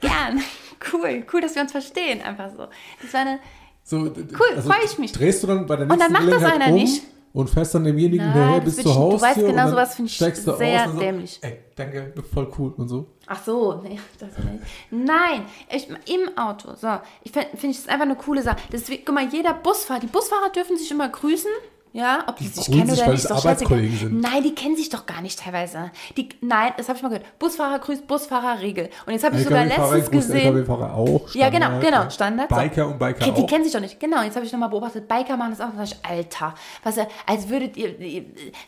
gern. 0.01 0.41
Cool, 0.95 1.27
cool, 1.31 1.43
dass 1.43 1.55
wir 1.57 1.61
uns 1.61 1.73
verstehen, 1.73 2.23
einfach 2.23 2.49
so. 2.57 2.67
Das 3.03 3.13
war 3.13 3.21
eine, 3.21 3.39
So, 3.85 3.99
Cool, 3.99 4.63
freu 4.63 4.77
ich 4.83 4.97
mich. 4.99 5.13
Drehst 5.13 5.43
du 5.43 5.47
dann 5.49 5.67
bei 5.67 5.77
der 5.77 5.85
Und 5.91 5.99
nächsten 5.99 6.15
dann 6.15 6.25
macht 6.27 6.33
das 6.43 6.51
einer 6.51 6.69
um 6.69 6.75
nicht. 6.75 7.03
und 7.35 7.51
fährst 7.51 7.75
dann 7.75 7.85
demjenigen 7.85 8.25
hinterher 8.33 8.61
bis 8.63 8.77
zur 8.77 8.87
ich- 8.87 8.93
du 8.93 8.95
Haustür 8.99 9.29
weißt 9.29 9.41
genau, 9.41 9.65
und 9.65 9.71
sowas 9.73 9.95
find 9.95 10.09
ich 10.09 10.17
sehr 10.17 10.31
aus 10.33 10.87
und 10.87 10.95
so, 10.95 10.99
dämlich. 11.01 11.39
Ey, 11.43 11.59
danke, 11.77 12.15
voll 12.33 12.51
cool 12.59 12.73
und 12.79 12.89
so. 12.89 13.09
Ach 13.33 13.45
so, 13.45 13.81
nee, 13.85 13.97
das 14.19 14.31
nicht. 14.39 14.65
Nein, 14.91 15.45
ich, 15.71 15.89
im 15.89 16.37
Auto. 16.37 16.75
So, 16.75 16.99
ich 17.23 17.31
finde 17.31 17.49
find 17.57 17.73
ich 17.73 17.81
das 17.81 17.89
einfach 17.89 18.05
eine 18.05 18.17
coole 18.17 18.43
Sache. 18.43 18.57
Deswegen, 18.73 19.05
guck 19.05 19.15
mal, 19.15 19.29
jeder 19.29 19.55
Busfahrer, 19.55 20.01
die 20.01 20.09
Busfahrer 20.09 20.51
dürfen 20.51 20.77
sich 20.77 20.91
immer 20.91 21.09
grüßen. 21.09 21.51
Ja, 21.93 22.25
ob 22.27 22.37
die, 22.37 22.47
sich 22.47 22.67
grüßen 22.67 22.75
kennen 22.75 22.91
sich, 22.91 22.99
oder 23.01 23.11
nicht, 23.13 23.19
es 23.19 23.25
ist 23.25 23.31
doch. 23.31 23.45
Arbeitskollegen 23.45 23.99
sind. 23.99 24.21
Nein, 24.21 24.43
die 24.43 24.55
kennen 24.55 24.77
sich 24.77 24.89
doch 24.91 25.07
gar 25.07 25.23
nicht 25.23 25.39
teilweise. 25.39 25.93
Die, 26.17 26.29
nein, 26.41 26.73
das 26.77 26.89
habe 26.89 26.97
ich 26.97 27.03
mal 27.05 27.09
gehört. 27.09 27.39
Busfahrer 27.39 27.79
grüßt 27.79 28.07
Busfahrerregel. 28.09 28.91
Und 29.07 29.13
jetzt 29.13 29.25
habe 29.25 29.37
ich 29.37 29.45
sogar 29.45 29.65
letztens 29.65 30.11
gesehen. 30.11 30.55
LKW-Fahrer 30.55 30.95
auch. 30.95 31.29
Ja, 31.35 31.51
genau, 31.51 31.67
Standard, 31.67 31.83
genau. 31.83 32.11
Standard. 32.11 32.51
so. 32.51 32.57
Biker 32.57 32.87
und 32.89 32.99
Biker 32.99 33.25
Die, 33.25 33.33
die 33.33 33.43
auch. 33.43 33.47
kennen 33.47 33.65
sich 33.65 33.73
doch 33.73 33.81
nicht. 33.81 33.99
Genau, 34.01 34.23
jetzt 34.23 34.35
habe 34.35 34.45
ich 34.47 34.53
nochmal 34.53 34.69
beobachtet, 34.69 35.07
Biker 35.07 35.37
machen 35.37 35.51
das 35.57 35.61
auch. 35.61 35.71
Und 35.73 35.79
da 35.79 35.85
ich, 35.85 35.97
Alter, 36.03 36.55
was, 36.83 36.97
als 37.27 37.49
würdet 37.49 37.77
ihr, 37.77 37.95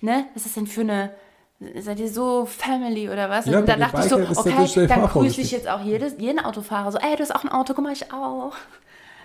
ne, 0.01 0.27
was 0.35 0.47
ist 0.47 0.57
denn 0.57 0.67
für 0.67 0.83
eine, 0.83 1.11
seid 1.81 2.01
ihr 2.01 2.09
so 2.09 2.47
Family 2.47 3.09
oder 3.09 3.29
was? 3.31 3.47
Ja, 3.47 3.59
und 3.59 3.69
dann 3.69 3.81
dachte 3.81 4.01
ich 4.01 4.09
so, 4.09 4.17
okay, 4.17 4.87
dann 4.87 5.07
grüße 5.07 5.41
ich 5.41 5.51
jetzt 5.51 5.69
auch 5.69 5.81
jedes, 5.81 6.15
jeden 6.19 6.39
Autofahrer. 6.41 6.93
So, 6.93 6.99
ey, 6.99 7.17
du 7.17 7.23
hast 7.23 7.35
auch 7.35 7.45
ein 7.45 7.51
Auto, 7.51 7.75
guck 7.75 7.85
mal, 7.85 7.93
ich 7.93 8.13
auch. 8.13 8.55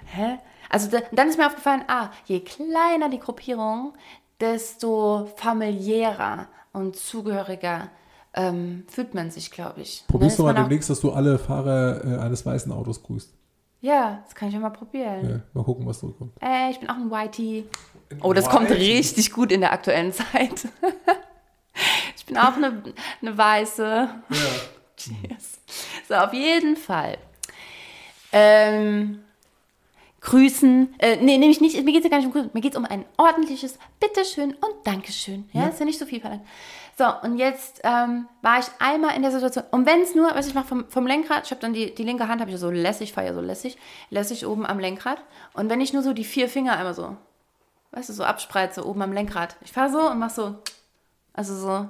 Hä? 0.05 0.39
Also 0.69 0.89
da, 0.89 0.99
dann 1.11 1.29
ist 1.29 1.37
mir 1.37 1.47
aufgefallen, 1.47 1.83
ah, 1.87 2.09
je 2.25 2.41
kleiner 2.41 3.09
die 3.09 3.19
Gruppierung, 3.19 3.93
desto 4.39 5.27
familiärer 5.37 6.47
und 6.73 6.95
zugehöriger 6.95 7.89
ähm, 8.33 8.83
fühlt 8.87 9.13
man 9.13 9.31
sich, 9.31 9.51
glaube 9.51 9.81
ich. 9.81 10.03
Probierst 10.07 10.37
du 10.37 10.43
mal 10.43 10.53
demnächst, 10.53 10.89
dass 10.89 10.99
du 10.99 11.11
alle 11.11 11.39
Fahrer 11.39 12.03
äh, 12.05 12.17
eines 12.19 12.45
weißen 12.45 12.71
Autos 12.71 13.01
grüßt. 13.01 13.33
Ja, 13.81 14.21
das 14.25 14.35
kann 14.35 14.49
ich 14.49 14.53
ja 14.53 14.59
mal 14.59 14.69
probieren. 14.69 15.29
Ja, 15.29 15.39
mal 15.53 15.63
gucken, 15.63 15.85
was 15.85 15.99
zurückkommt. 15.99 16.33
Ey, 16.39 16.71
ich 16.71 16.79
bin 16.79 16.89
auch 16.89 16.95
ein 16.95 17.11
Whitey. 17.11 17.65
Oh, 18.21 18.33
das 18.33 18.49
kommt 18.49 18.69
richtig 18.71 19.31
gut 19.31 19.51
in 19.51 19.61
der 19.61 19.71
aktuellen 19.71 20.13
Zeit. 20.13 20.67
ich 22.27 22.33
bin 22.33 22.37
auch 22.37 22.55
eine, 22.57 22.83
eine 23.21 23.37
Weiße. 23.37 24.09
Ja. 24.29 24.37
Cheers. 24.97 25.59
So, 26.09 26.15
auf 26.15 26.33
jeden 26.33 26.75
Fall. 26.75 27.17
Ähm, 28.33 29.23
grüßen. 30.21 30.95
Äh, 30.99 31.17
nee, 31.17 31.37
nämlich 31.37 31.61
nicht, 31.61 31.75
mir 31.83 31.91
geht 31.93 31.97
es 31.99 32.03
ja 32.03 32.09
gar 32.09 32.17
nicht 32.17 32.25
um 32.27 32.33
Grüßen. 32.33 32.49
Mir 32.53 32.61
geht 32.61 32.73
es 32.73 32.77
um 32.77 32.85
ein 32.85 33.05
ordentliches 33.17 33.77
Bitteschön 33.99 34.53
und 34.55 34.73
Dankeschön. 34.85 35.47
Ja, 35.53 35.61
Ja. 35.63 35.67
ist 35.69 35.79
ja 35.79 35.85
nicht 35.85 35.99
so 35.99 36.05
viel 36.05 36.19
verlangt. 36.19 36.43
So, 36.97 37.05
und 37.21 37.37
jetzt 37.37 37.81
ähm, 37.83 38.27
war 38.41 38.59
ich 38.59 38.65
einmal 38.79 39.15
in 39.15 39.21
der 39.21 39.31
Situation, 39.31 39.63
und 39.71 39.85
wenn 39.85 40.01
es 40.01 40.15
nur, 40.15 40.33
was 40.33 40.47
ich 40.47 40.55
mache 40.55 40.65
vom, 40.67 40.89
vom 40.89 41.05
Lenkrad, 41.05 41.45
ich 41.45 41.51
habe 41.51 41.61
dann 41.61 41.71
die, 41.73 41.93
die 41.93 42.03
linke 42.03 42.27
Hand, 42.27 42.41
habe 42.41 42.49
ich 42.51 42.57
so 42.57 42.71
lässig, 42.71 43.13
fahre 43.13 43.27
ja 43.27 43.33
so 43.35 43.41
lässig, 43.41 43.77
lässig 44.09 44.45
oben 44.47 44.65
am 44.65 44.79
Lenkrad. 44.79 45.21
Und 45.53 45.69
wenn 45.69 45.79
ich 45.79 45.93
nur 45.93 46.01
so 46.01 46.11
die 46.13 46.23
vier 46.25 46.49
Finger 46.49 46.75
einmal 46.75 46.95
so, 46.95 47.15
weißt 47.91 48.09
du, 48.09 48.13
so 48.13 48.23
abspreize 48.23 48.85
oben 48.85 49.01
am 49.03 49.13
Lenkrad. 49.13 49.55
Ich 49.63 49.71
fahre 49.71 49.91
so 49.91 50.09
und 50.09 50.17
mache 50.17 50.33
so, 50.33 50.55
also 51.33 51.55
so, 51.55 51.87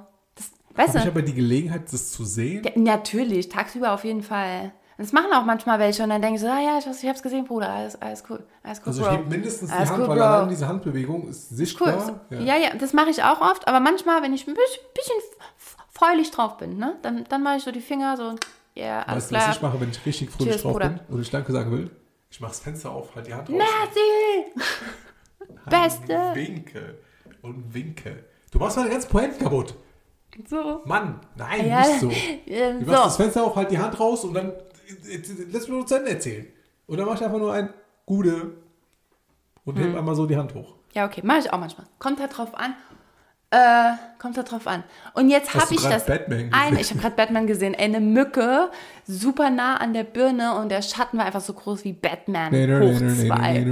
weißt 0.78 0.88
Habe 0.90 0.98
ich 0.98 1.04
du? 1.04 1.10
aber 1.10 1.22
die 1.22 1.34
Gelegenheit, 1.34 1.92
das 1.92 2.10
zu 2.12 2.24
sehen? 2.24 2.64
Ja, 2.64 2.70
natürlich, 2.76 3.48
tagsüber 3.48 3.92
auf 3.92 4.04
jeden 4.04 4.22
Fall. 4.22 4.72
Das 4.96 5.12
machen 5.12 5.32
auch 5.32 5.44
manchmal 5.44 5.78
welche 5.78 6.02
und 6.02 6.08
dann 6.10 6.20
denke 6.20 6.36
ich 6.36 6.40
so, 6.40 6.48
ah 6.48 6.58
ja, 6.60 6.78
ich, 6.78 6.86
weiß, 6.86 7.00
ich 7.02 7.08
hab's 7.08 7.22
gesehen, 7.22 7.44
Bruder, 7.44 7.68
alles, 7.70 8.00
alles 8.02 8.24
cool, 8.28 8.42
alles 8.64 8.78
cool, 8.80 8.84
Also 8.86 9.02
ich 9.02 9.10
hebe 9.12 9.24
mindestens 9.30 9.70
die 9.70 9.76
Alles 9.76 9.90
Hand, 9.90 10.00
cool, 10.02 10.08
weil 10.08 10.20
allein 10.22 10.48
diese 10.48 10.66
Handbewegung 10.66 11.28
ist 11.28 11.52
Cool. 11.52 11.56
sichtbar. 11.56 12.20
Ja. 12.30 12.56
ja, 12.56 12.74
das 12.76 12.92
mache 12.94 13.10
ich 13.10 13.22
auch 13.22 13.40
oft, 13.40 13.68
aber 13.68 13.78
manchmal, 13.78 14.22
wenn 14.22 14.32
ich 14.34 14.48
ein 14.48 14.54
bisschen, 14.54 14.82
bisschen 14.94 15.14
f- 15.56 15.76
freulich 15.92 16.32
drauf 16.32 16.56
bin, 16.56 16.78
ne, 16.78 16.96
dann, 17.02 17.22
dann 17.28 17.44
mache 17.44 17.58
ich 17.58 17.62
so 17.62 17.70
die 17.70 17.80
Finger 17.80 18.16
so, 18.16 18.34
ja, 18.74 18.84
yeah, 18.84 19.02
alles 19.02 19.24
Weißt 19.24 19.30
du, 19.30 19.34
was 19.36 19.42
klar. 19.44 19.54
ich 19.54 19.62
mache, 19.62 19.80
wenn 19.80 19.90
ich 19.90 20.04
richtig 20.04 20.30
fröhlich 20.30 20.52
Cheers, 20.54 20.62
drauf 20.62 20.72
Bruder. 20.72 20.88
bin 20.88 21.00
und 21.10 21.20
ich 21.22 21.30
Danke 21.30 21.52
sagen 21.52 21.70
will? 21.70 21.90
Ich 22.30 22.40
mache 22.40 22.50
das 22.50 22.60
Fenster 22.60 22.90
auf, 22.90 23.14
halt 23.14 23.26
die 23.28 23.34
Hand 23.34 23.48
raus. 23.48 23.56
Merci! 23.56 24.66
Beste! 25.70 26.14
Winke. 26.34 26.98
Und 27.42 27.72
winke. 27.72 28.24
Du 28.50 28.58
machst 28.58 28.76
meine 28.76 28.90
ganzen 28.90 29.08
Pointen 29.10 29.38
kaputt. 29.42 29.74
So. 30.46 30.82
Mann, 30.84 31.20
nein, 31.36 31.66
Ja, 31.68 31.80
nicht 31.80 32.00
so. 32.00 32.10
ähm, 32.46 32.80
Du 32.80 32.86
machst 32.86 33.04
das 33.06 33.16
so. 33.16 33.22
Fenster 33.22 33.44
auf, 33.44 33.56
halt 33.56 33.70
die 33.70 33.78
Hand 33.78 33.98
raus 33.98 34.24
und 34.24 34.34
dann 34.34 34.50
äh, 35.08 35.14
äh, 35.14 35.22
lass 35.50 35.62
mich 35.62 35.68
nur 35.70 35.86
zu 35.86 35.96
Ende 35.96 36.10
erzählen. 36.10 36.46
Und 36.86 36.98
dann 36.98 37.06
mach 37.06 37.14
ich 37.16 37.24
einfach 37.24 37.38
nur 37.38 37.52
ein 37.52 37.70
Gude 38.06 38.52
und 39.64 39.76
Hm. 39.76 39.84
heb 39.84 39.96
einmal 39.96 40.14
so 40.14 40.26
die 40.26 40.36
Hand 40.36 40.54
hoch. 40.54 40.74
Ja, 40.94 41.06
okay, 41.06 41.20
mache 41.24 41.40
ich 41.40 41.52
auch 41.52 41.58
manchmal. 41.58 41.86
Kommt 41.98 42.20
halt 42.20 42.36
drauf 42.36 42.54
an. 42.54 42.74
Äh, 43.50 43.92
kommt 44.18 44.36
halt 44.36 44.50
drauf 44.50 44.66
an. 44.66 44.84
Und 45.14 45.30
jetzt 45.30 45.54
habe 45.54 45.74
ich 45.74 45.80
das. 45.82 46.04
Batman 46.06 46.50
eine, 46.52 46.80
ich 46.80 46.90
habe 46.90 47.00
gerade 47.00 47.16
Batman 47.16 47.46
gesehen. 47.46 47.74
Eine 47.74 47.98
Mücke, 48.00 48.70
super 49.06 49.48
nah 49.50 49.76
an 49.78 49.94
der 49.94 50.04
Birne 50.04 50.54
und 50.56 50.68
der 50.70 50.82
Schatten 50.82 51.16
war 51.18 51.24
einfach 51.26 51.40
so 51.40 51.54
groß 51.54 51.84
wie 51.84 51.94
Batman. 51.94 52.52
Hoch 52.52 52.98
zwei. 52.98 53.64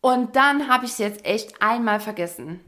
Und 0.00 0.36
dann 0.36 0.68
habe 0.68 0.84
ich 0.84 0.92
es 0.92 0.98
jetzt 0.98 1.24
echt 1.24 1.62
einmal 1.62 2.00
vergessen. 2.00 2.60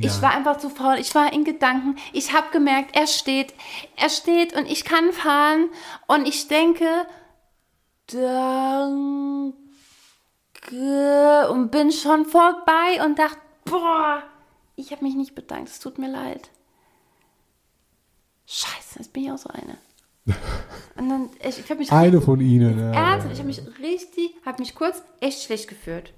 Ich 0.00 0.20
war 0.20 0.32
einfach 0.32 0.58
zu 0.58 0.70
faul. 0.70 0.96
Ich 0.98 1.14
war 1.14 1.32
in 1.32 1.44
Gedanken. 1.44 1.94
Ich 2.12 2.32
habe 2.32 2.50
gemerkt, 2.50 2.96
er 2.96 3.06
steht, 3.06 3.54
er 3.94 4.10
steht 4.10 4.52
und 4.54 4.66
ich 4.66 4.84
kann 4.84 5.12
fahren. 5.12 5.68
Und 6.08 6.26
ich 6.26 6.48
denke, 6.48 7.06
danke. 8.08 9.54
Und 11.50 11.70
bin 11.70 11.92
schon 11.92 12.26
vorbei 12.26 13.04
und 13.04 13.20
dachte, 13.20 13.38
boah, 13.64 14.24
ich 14.74 14.90
habe 14.90 15.04
mich 15.04 15.14
nicht 15.14 15.36
bedankt. 15.36 15.68
Es 15.68 15.78
tut 15.78 15.98
mir 15.98 16.10
leid. 16.10 16.50
Scheiße, 18.46 18.98
jetzt 18.98 19.12
bin 19.12 19.24
ich 19.24 19.30
auch 19.30 19.38
so 19.38 19.50
eine. 19.50 19.78
Und 20.96 21.08
dann, 21.08 21.30
ich, 21.40 21.60
ich 21.60 21.70
habe 21.70 21.78
mich 21.78 21.92
Eine 21.92 22.20
von 22.20 22.40
ihnen. 22.40 22.78
Ja. 22.78 22.92
Ernsthaft, 22.92 23.32
ich 23.32 23.38
habe 23.38 23.46
mich 23.46 23.62
richtig, 23.78 24.34
habe 24.44 24.60
mich 24.60 24.74
kurz 24.74 25.02
echt 25.20 25.42
schlecht 25.42 25.68
gefühlt. 25.68 26.12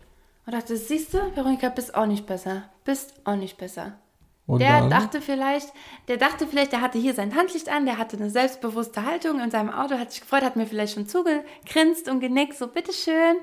Und 0.47 0.55
dachte, 0.55 0.77
siehst 0.77 1.15
du, 1.15 1.19
Veronika, 1.35 1.69
bist 1.69 1.95
auch 1.95 2.07
nicht 2.07 2.27
besser. 2.27 2.65
Bist 2.85 3.15
auch 3.25 3.37
nicht 3.37 3.57
besser. 3.57 3.99
Und 4.47 4.61
der 4.61 4.81
dann? 4.81 4.91
dachte 4.91 5.21
vielleicht, 5.21 5.73
der 6.09 6.17
dachte 6.17 6.47
vielleicht, 6.47 6.73
der 6.73 6.81
hatte 6.81 6.99
hier 6.99 7.15
sein 7.15 7.37
Handlicht 7.37 7.69
an, 7.69 7.85
der 7.87 7.99
hatte 7.99 8.17
eine 8.17 8.31
selbstbewusste 8.31 9.05
Haltung 9.05 9.39
in 9.39 9.51
seinem 9.51 9.71
Auto, 9.71 9.97
hat 9.97 10.11
sich 10.11 10.23
gefreut, 10.23 10.43
hat 10.43 10.57
mir 10.57 10.67
vielleicht 10.67 10.95
schon 10.95 11.07
zugegrinst 11.07 12.09
und 12.09 12.19
genickt, 12.19 12.57
so 12.57 12.67
bitteschön. 12.67 13.37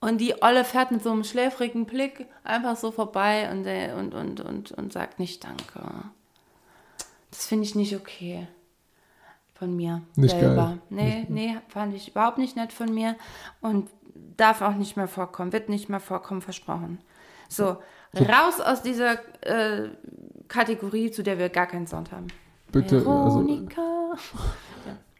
Und 0.00 0.20
die 0.20 0.42
Olle 0.42 0.64
fährt 0.64 0.90
mit 0.90 1.02
so 1.02 1.10
einem 1.10 1.24
schläfrigen 1.24 1.86
Blick 1.86 2.26
einfach 2.44 2.76
so 2.76 2.90
vorbei 2.90 3.50
und, 3.50 3.64
äh, 3.66 3.94
und, 3.96 4.12
und, 4.14 4.40
und, 4.40 4.72
und 4.72 4.92
sagt 4.92 5.18
nicht 5.18 5.42
Danke. 5.42 5.80
Das 7.30 7.46
finde 7.46 7.64
ich 7.64 7.74
nicht 7.74 7.96
okay. 7.96 8.46
Von 9.54 9.74
mir 9.74 10.02
Nicht 10.16 10.38
selber. 10.38 10.54
geil. 10.54 10.78
Nee, 10.90 11.26
nee, 11.30 11.56
fand 11.68 11.94
ich 11.94 12.08
überhaupt 12.08 12.36
nicht 12.36 12.56
nett 12.56 12.74
von 12.74 12.92
mir. 12.92 13.16
Und 13.62 13.88
darf 14.36 14.62
auch 14.62 14.74
nicht 14.74 14.96
mehr 14.96 15.08
vorkommen, 15.08 15.52
wird 15.52 15.68
nicht 15.68 15.88
mehr 15.88 16.00
vorkommen, 16.00 16.42
versprochen. 16.42 16.98
So, 17.48 17.76
raus 18.14 18.60
aus 18.64 18.82
dieser 18.82 19.18
äh, 19.42 19.88
Kategorie, 20.48 21.10
zu 21.10 21.22
der 21.22 21.38
wir 21.38 21.48
gar 21.48 21.66
keinen 21.66 21.86
Sound 21.86 22.12
haben. 22.12 22.26
Bitte, 22.72 22.98
also 22.98 23.40
Veronika. 23.40 24.14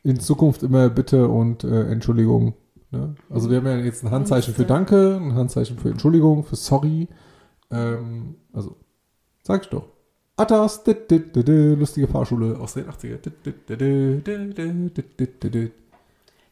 in 0.03 0.21
Zukunft 0.21 0.63
immer 0.63 0.89
Bitte 0.89 1.29
und 1.29 1.65
äh, 1.65 1.91
Entschuldigung. 1.91 2.55
Ne? 2.91 3.15
Also 3.31 3.51
wir 3.51 3.59
haben 3.59 3.67
ja 3.67 3.77
jetzt 3.77 4.05
ein 4.05 4.11
Handzeichen 4.11 4.55
für 4.55 4.65
Danke, 4.65 5.17
ein 5.17 5.35
Handzeichen 5.35 5.79
für 5.79 5.91
Entschuldigung, 5.91 6.45
für 6.45 6.57
Sorry. 6.57 7.09
Ähm, 7.71 8.37
also, 8.53 8.77
sag 9.43 9.63
ich 9.63 9.69
doch. 9.69 9.89
Atas, 10.37 10.85
lustige 10.85 12.09
Fahrschule 12.09 12.59
aus 12.59 12.75
den 12.75 12.85
80er. 12.85 13.19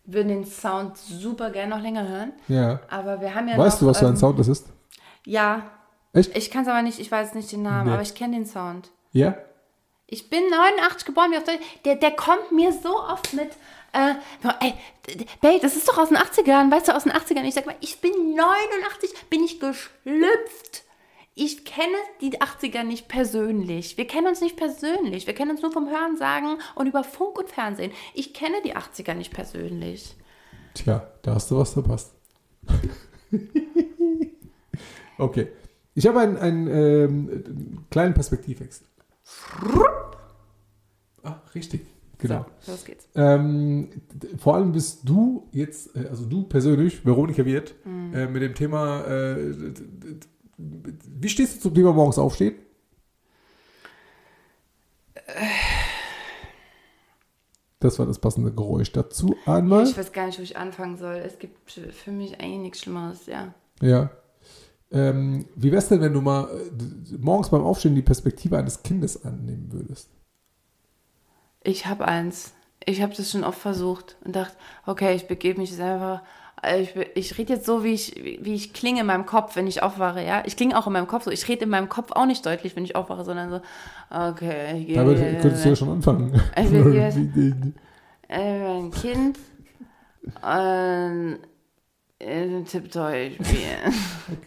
Würden 0.06 0.28
den 0.28 0.44
Sound 0.44 0.96
super 0.98 1.50
gerne 1.50 1.74
noch 1.76 1.82
länger 1.82 2.06
hören, 2.08 2.32
Ja. 2.48 2.80
aber 2.90 3.20
wir 3.20 3.34
haben 3.34 3.48
ja 3.48 3.56
Weißt 3.56 3.76
noch, 3.76 3.88
du, 3.88 3.90
was 3.90 3.98
für 3.98 4.06
ein 4.06 4.12
ähm, 4.12 4.16
Sound 4.18 4.38
das 4.38 4.48
ist? 4.48 4.66
Ja. 5.24 5.70
Echt? 6.12 6.36
Ich 6.36 6.50
kann 6.50 6.62
es 6.62 6.68
aber 6.68 6.82
nicht, 6.82 6.98
ich 7.00 7.10
weiß 7.10 7.34
nicht 7.34 7.50
den 7.52 7.62
Namen, 7.62 7.86
Nee. 7.88 7.92
aber 7.94 8.02
ich 8.02 8.14
kenne 8.14 8.36
den 8.36 8.46
Sound. 8.46 8.90
Ja? 9.12 9.34
Ich 10.06 10.28
bin 10.30 10.42
89 10.50 11.06
geboren, 11.06 11.30
wie 11.32 11.44
soll 11.44 11.54
ich, 11.58 11.82
der, 11.82 11.96
der 11.96 12.10
kommt 12.12 12.52
mir 12.52 12.72
so 12.72 13.00
oft 13.00 13.32
mit, 13.32 13.50
äh, 13.92 14.14
ey, 14.60 14.74
Babe, 15.40 15.58
das 15.60 15.76
ist 15.76 15.88
doch 15.88 15.96
aus 15.98 16.08
den 16.10 16.18
80ern, 16.18 16.70
weißt 16.70 16.88
du, 16.88 16.94
aus 16.94 17.04
den 17.04 17.12
80ern. 17.12 17.44
Ich 17.44 17.54
sag 17.54 17.64
mal, 17.66 17.74
ich 17.80 18.00
bin 18.00 18.12
89, 18.34 19.28
bin 19.30 19.42
ich 19.42 19.58
geschlüpft. 19.60 20.82
Ich 21.36 21.64
kenne 21.64 21.96
die 22.20 22.40
80er 22.40 22.84
nicht 22.84 23.08
persönlich. 23.08 23.98
Wir 23.98 24.06
kennen 24.06 24.28
uns 24.28 24.40
nicht 24.40 24.56
persönlich. 24.56 25.26
Wir 25.26 25.34
kennen 25.34 25.50
uns 25.50 25.62
nur 25.62 25.72
vom 25.72 25.88
Hören 25.88 26.16
sagen 26.16 26.58
und 26.76 26.86
über 26.86 27.02
Funk 27.02 27.38
und 27.38 27.48
Fernsehen. 27.48 27.90
Ich 28.14 28.34
kenne 28.34 28.56
die 28.64 28.76
80er 28.76 29.14
nicht 29.14 29.32
persönlich. 29.32 30.14
Tja, 30.74 31.08
da 31.22 31.34
hast 31.34 31.50
du 31.50 31.58
was 31.58 31.72
verpasst. 31.72 32.14
okay. 35.18 35.48
Ich 35.96 36.06
habe 36.06 36.20
einen, 36.20 36.36
einen 36.36 36.68
ähm, 36.68 37.84
kleinen 37.90 38.14
Perspektivwechsel. 38.14 38.86
Ah, 41.24 41.40
richtig. 41.54 41.80
Genau. 42.18 42.46
So, 42.60 42.72
los 42.72 42.84
geht's. 42.84 43.08
Ähm, 43.16 43.88
vor 44.38 44.54
allem 44.54 44.72
bist 44.72 45.00
du 45.04 45.48
jetzt, 45.52 45.96
äh, 45.96 46.06
also 46.08 46.26
du 46.26 46.44
persönlich, 46.44 47.04
Veronika 47.04 47.44
Wirt, 47.44 47.74
äh, 47.84 48.26
mit 48.26 48.42
dem 48.42 48.54
Thema, 48.54 49.04
äh, 49.04 49.52
wie 50.56 51.28
stehst 51.28 51.56
du 51.56 51.60
zum 51.60 51.74
Thema 51.74 51.92
morgens 51.92 52.18
aufstehen? 52.18 52.54
Das 57.80 57.98
war 57.98 58.06
das 58.06 58.18
passende 58.18 58.52
Geräusch 58.52 58.92
dazu 58.92 59.36
einmal. 59.46 59.84
Ich 59.84 59.96
weiß 59.96 60.12
gar 60.12 60.26
nicht, 60.26 60.38
wo 60.38 60.42
ich 60.42 60.56
anfangen 60.56 60.96
soll. 60.96 61.16
Es 61.16 61.38
gibt 61.38 61.70
für 61.70 62.10
mich 62.10 62.40
eigentlich 62.40 62.60
nichts 62.60 62.80
Schlimmeres, 62.80 63.26
ja. 63.26 63.52
Ja. 63.82 64.10
Ähm, 64.90 65.46
wie 65.56 65.72
wär's 65.72 65.88
denn, 65.88 66.00
wenn 66.00 66.12
du 66.12 66.20
mal 66.20 66.44
äh, 66.44 67.16
morgens 67.18 67.50
beim 67.50 67.62
Aufstehen 67.62 67.94
die 67.94 68.02
Perspektive 68.02 68.56
eines 68.56 68.82
Kindes 68.82 69.24
annehmen 69.24 69.72
würdest? 69.72 70.08
Ich 71.62 71.86
habe 71.86 72.06
eins. 72.06 72.52
Ich 72.86 73.02
habe 73.02 73.14
das 73.14 73.30
schon 73.30 73.44
oft 73.44 73.58
versucht 73.58 74.16
und 74.24 74.36
dachte, 74.36 74.56
okay, 74.86 75.14
ich 75.14 75.26
begebe 75.26 75.60
mich 75.60 75.74
selber. 75.74 76.22
Ich, 76.78 76.94
be- 76.94 77.06
ich 77.14 77.36
rede 77.36 77.52
jetzt 77.54 77.66
so, 77.66 77.84
wie 77.84 77.92
ich, 77.92 78.14
wie 78.16 78.54
ich 78.54 78.72
klinge 78.72 79.00
in 79.00 79.06
meinem 79.06 79.26
Kopf, 79.26 79.54
wenn 79.56 79.66
ich 79.66 79.82
aufwache, 79.82 80.22
ja. 80.24 80.42
Ich 80.46 80.56
klinge 80.56 80.78
auch 80.78 80.86
in 80.86 80.92
meinem 80.94 81.06
Kopf 81.06 81.24
so. 81.24 81.30
Ich 81.30 81.46
rede 81.48 81.64
in 81.64 81.70
meinem 81.70 81.88
Kopf 81.90 82.12
auch 82.12 82.24
nicht 82.26 82.44
deutlich, 82.46 82.74
wenn 82.76 82.84
ich 82.84 82.96
aufwache, 82.96 83.24
sondern 83.24 83.50
so, 83.50 83.60
okay, 84.10 84.78
ich 84.78 84.86
gehe. 84.86 84.96
Damit 84.96 85.18
könntest 85.42 85.64
du 85.64 85.68
ja 85.70 85.76
schon 85.76 85.90
anfangen. 85.90 86.40
Ich 86.56 86.70
jetzt- 86.70 87.18
Wie- 87.18 87.54
äh, 88.28 88.58
mein 88.62 88.90
Kind 88.90 89.38
ähm, 90.42 91.38
äh, 92.18 92.62
Tipptoy 92.62 93.32
spielen. 93.34 93.94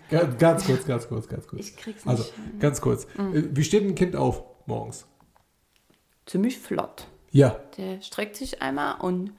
Ganz, 0.40 0.66
kurz, 0.66 0.86
ganz 0.86 1.08
kurz, 1.08 1.28
ganz 1.28 1.48
kurz. 1.48 1.68
Ich 1.70 1.78
krieg's 1.78 2.04
nicht. 2.06 2.08
Also, 2.08 2.24
ganz 2.60 2.82
kurz. 2.82 3.04
Äh, 3.06 3.44
Wie 3.52 3.64
steht 3.64 3.84
ein 3.84 3.94
Kind 3.94 4.16
auf 4.16 4.42
morgens? 4.66 5.06
Ziemlich 6.26 6.58
flott. 6.58 7.06
Ja. 7.32 7.60
Der 7.78 8.02
streckt 8.02 8.36
sich 8.36 8.62
einmal 8.62 8.96
und 9.02 9.32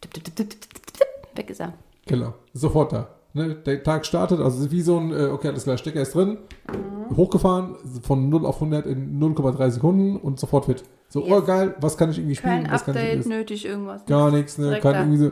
tipp, 0.00 0.14
tipp, 0.14 0.24
tipp, 0.24 0.36
tipp, 0.36 0.50
tipp, 0.50 0.86
tipp, 0.86 1.06
weg 1.34 1.50
ist 1.50 1.60
er. 1.60 1.72
Genau, 2.10 2.34
sofort 2.52 2.92
da. 2.92 3.08
Ne? 3.34 3.54
Der 3.54 3.82
Tag 3.84 4.04
startet, 4.04 4.40
also 4.40 4.70
wie 4.72 4.82
so 4.82 4.98
ein, 4.98 5.12
äh, 5.12 5.26
okay, 5.26 5.48
alles 5.48 5.62
klar, 5.62 5.78
Stecker 5.78 6.00
ist 6.02 6.14
drin, 6.14 6.38
Mhm. 6.68 7.16
hochgefahren, 7.16 7.76
von 8.02 8.28
0 8.28 8.44
auf 8.46 8.58
100 8.60 8.84
in 8.86 9.18
0,3 9.20 9.70
Sekunden 9.70 10.16
und 10.16 10.40
sofort 10.40 10.64
fit. 10.64 10.82
So, 11.08 11.20
Yes. 11.22 11.30
oh 11.32 11.42
geil, 11.42 11.74
was 11.80 11.96
kann 11.96 12.10
ich 12.10 12.18
irgendwie 12.18 12.34
spielen, 12.34 12.64
Kein 12.64 12.72
was 12.72 12.88
Update 12.88 13.26
nötig, 13.26 13.64
irgendwas. 13.64 14.04
Gar 14.06 14.32
nichts, 14.32 14.58
ne? 14.58 14.66
Direkt 14.66 14.84
da. 14.84 14.98
irgendwie 15.00 15.18
so. 15.18 15.26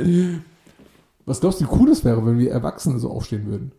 Äh, 0.00 0.38
was 1.26 1.40
glaubst 1.40 1.60
du, 1.60 1.64
wie 1.64 1.68
cool 1.78 1.90
es 1.90 2.04
wäre, 2.04 2.24
wenn 2.26 2.38
wir 2.38 2.50
Erwachsene 2.50 2.98
so 2.98 3.10
aufstehen 3.10 3.46
würden? 3.46 3.72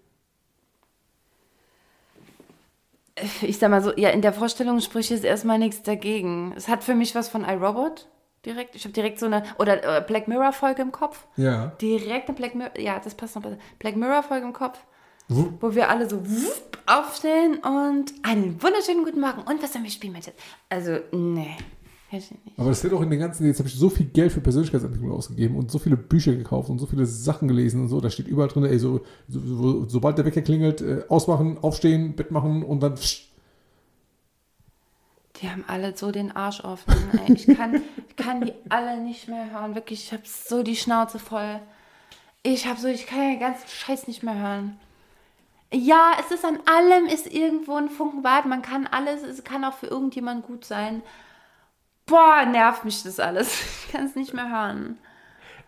Ich 3.42 3.60
sag 3.60 3.70
mal 3.70 3.82
so, 3.82 3.94
ja, 3.96 4.10
in 4.10 4.22
der 4.22 4.34
Vorstellung 4.34 4.82
spricht 4.82 5.10
jetzt 5.10 5.24
erstmal 5.24 5.58
nichts 5.58 5.84
dagegen. 5.84 6.54
Es 6.58 6.68
hat 6.68 6.84
für 6.84 6.96
mich 6.96 7.16
was 7.16 7.30
von 7.30 7.46
iRobot 7.46 8.08
direkt. 8.46 8.76
Ich 8.76 8.84
habe 8.84 8.94
direkt 8.94 9.20
so 9.20 9.26
eine, 9.26 9.44
oder 9.58 9.98
äh, 9.98 10.04
Black 10.06 10.28
Mirror 10.28 10.54
Folge 10.54 10.82
im 10.82 10.92
Kopf. 10.92 11.26
Ja. 11.38 11.74
Direkt 11.82 12.30
eine 12.30 12.38
Black 12.38 12.56
Mirror, 12.56 12.80
ja, 12.80 13.00
das 13.00 13.16
passt 13.16 13.36
noch 13.36 13.44
besser. 13.44 13.58
Black 13.80 13.96
Mirror 13.96 14.24
Folge 14.24 14.46
im 14.46 14.54
Kopf, 14.54 14.80
Wupp. 15.28 15.62
wo 15.62 15.76
wir 15.76 15.90
alle 15.90 16.10
so 16.10 16.18
wupp 16.18 16.78
aufstehen 16.86 17.56
und 17.56 18.14
einen 18.24 18.62
wunderschönen 18.62 19.04
guten 19.04 19.20
Morgen. 19.20 19.42
Und 19.42 19.62
was 19.62 19.74
sollen 19.74 19.84
wir 19.84 19.92
spielen, 19.92 20.14
Mensch? 20.14 20.28
Also, 20.70 21.00
nee. 21.12 21.56
Aber 22.58 22.70
das 22.70 22.80
steht 22.80 22.94
auch 22.94 23.02
in 23.02 23.10
den 23.10 23.20
ganzen, 23.20 23.46
jetzt 23.46 23.60
habe 23.60 23.68
ich 23.68 23.76
so 23.76 23.90
viel 23.90 24.06
Geld 24.06 24.32
für 24.32 24.40
Persönlichkeitsentwicklung 24.40 25.12
ausgegeben 25.12 25.58
und 25.58 25.70
so 25.70 25.80
viele 25.80 25.98
Bücher 25.98 26.34
gekauft 26.34 26.70
und 26.70 26.80
so 26.80 26.86
viele 26.86 27.06
Sachen 27.06 27.48
gelesen 27.48 27.82
und 27.82 27.88
so. 27.90 28.00
Da 28.00 28.10
steht 28.10 28.28
überall 28.28 28.48
drin, 28.48 28.64
ey, 28.64 28.80
so, 28.80 29.02
so, 29.28 29.40
so, 29.40 29.86
sobald 29.90 30.18
der 30.18 30.26
Wecker 30.26 30.42
klingelt, 30.42 30.82
äh, 30.82 31.04
ausmachen, 31.10 31.58
aufstehen, 31.62 32.16
Bett 32.16 32.32
machen 32.32 32.64
und 32.64 32.82
dann. 32.82 32.96
psch. 32.96 33.35
Die 35.42 35.50
haben 35.50 35.66
alle 35.68 35.96
so 35.96 36.12
den 36.12 36.36
Arsch 36.36 36.62
offen. 36.62 36.94
Ey. 37.28 37.34
Ich, 37.34 37.48
kann, 37.48 37.82
kann 38.16 38.42
die 38.42 38.54
alle 38.70 38.98
nicht 38.98 39.28
mehr 39.28 39.52
hören. 39.52 39.76
Wirklich, 39.76 40.06
ich 40.06 40.14
habe 40.14 40.24
so 40.26 40.64
die 40.64 40.76
Schnauze 40.76 41.20
voll. 41.20 41.60
Ich 42.44 42.68
habe 42.68 42.80
so, 42.80 42.88
ich 42.88 43.08
kann 43.08 43.20
den 43.20 43.40
ganzen 43.40 43.68
Scheiß 43.68 44.08
nicht 44.08 44.24
mehr 44.24 44.36
hören. 44.36 44.80
Ja, 45.74 46.12
es 46.20 46.32
ist 46.32 46.46
an 46.46 46.60
allem 46.66 47.08
ist 47.08 47.28
irgendwo 47.28 47.76
ein 47.76 47.90
Funken 47.90 48.24
Wahrheit. 48.24 48.46
Man 48.46 48.62
kann 48.62 48.88
alles, 48.88 49.24
es 49.24 49.44
kann 49.44 49.66
auch 49.66 49.74
für 49.74 49.88
irgendjemand 49.88 50.46
gut 50.46 50.64
sein. 50.64 51.02
Boah, 52.06 52.46
nervt 52.46 52.86
mich 52.86 53.04
das 53.04 53.20
alles. 53.20 53.62
Ich 53.86 53.92
kann 53.92 54.06
es 54.06 54.16
nicht 54.16 54.34
mehr 54.34 54.50
hören. 54.50 54.98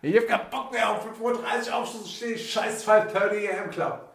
Ich 0.02 0.14
habe 0.16 0.26
keinen 0.26 0.50
Bock 0.50 0.70
mehr 0.70 0.90
auf 0.90 1.04
5.30 1.04 1.68
Uhr 1.68 1.74
Aufschluss, 1.76 2.12
stehe 2.12 2.38
scheiß 2.38 2.86
5.30 2.86 3.64
am 3.64 3.70
Club. 3.70 4.07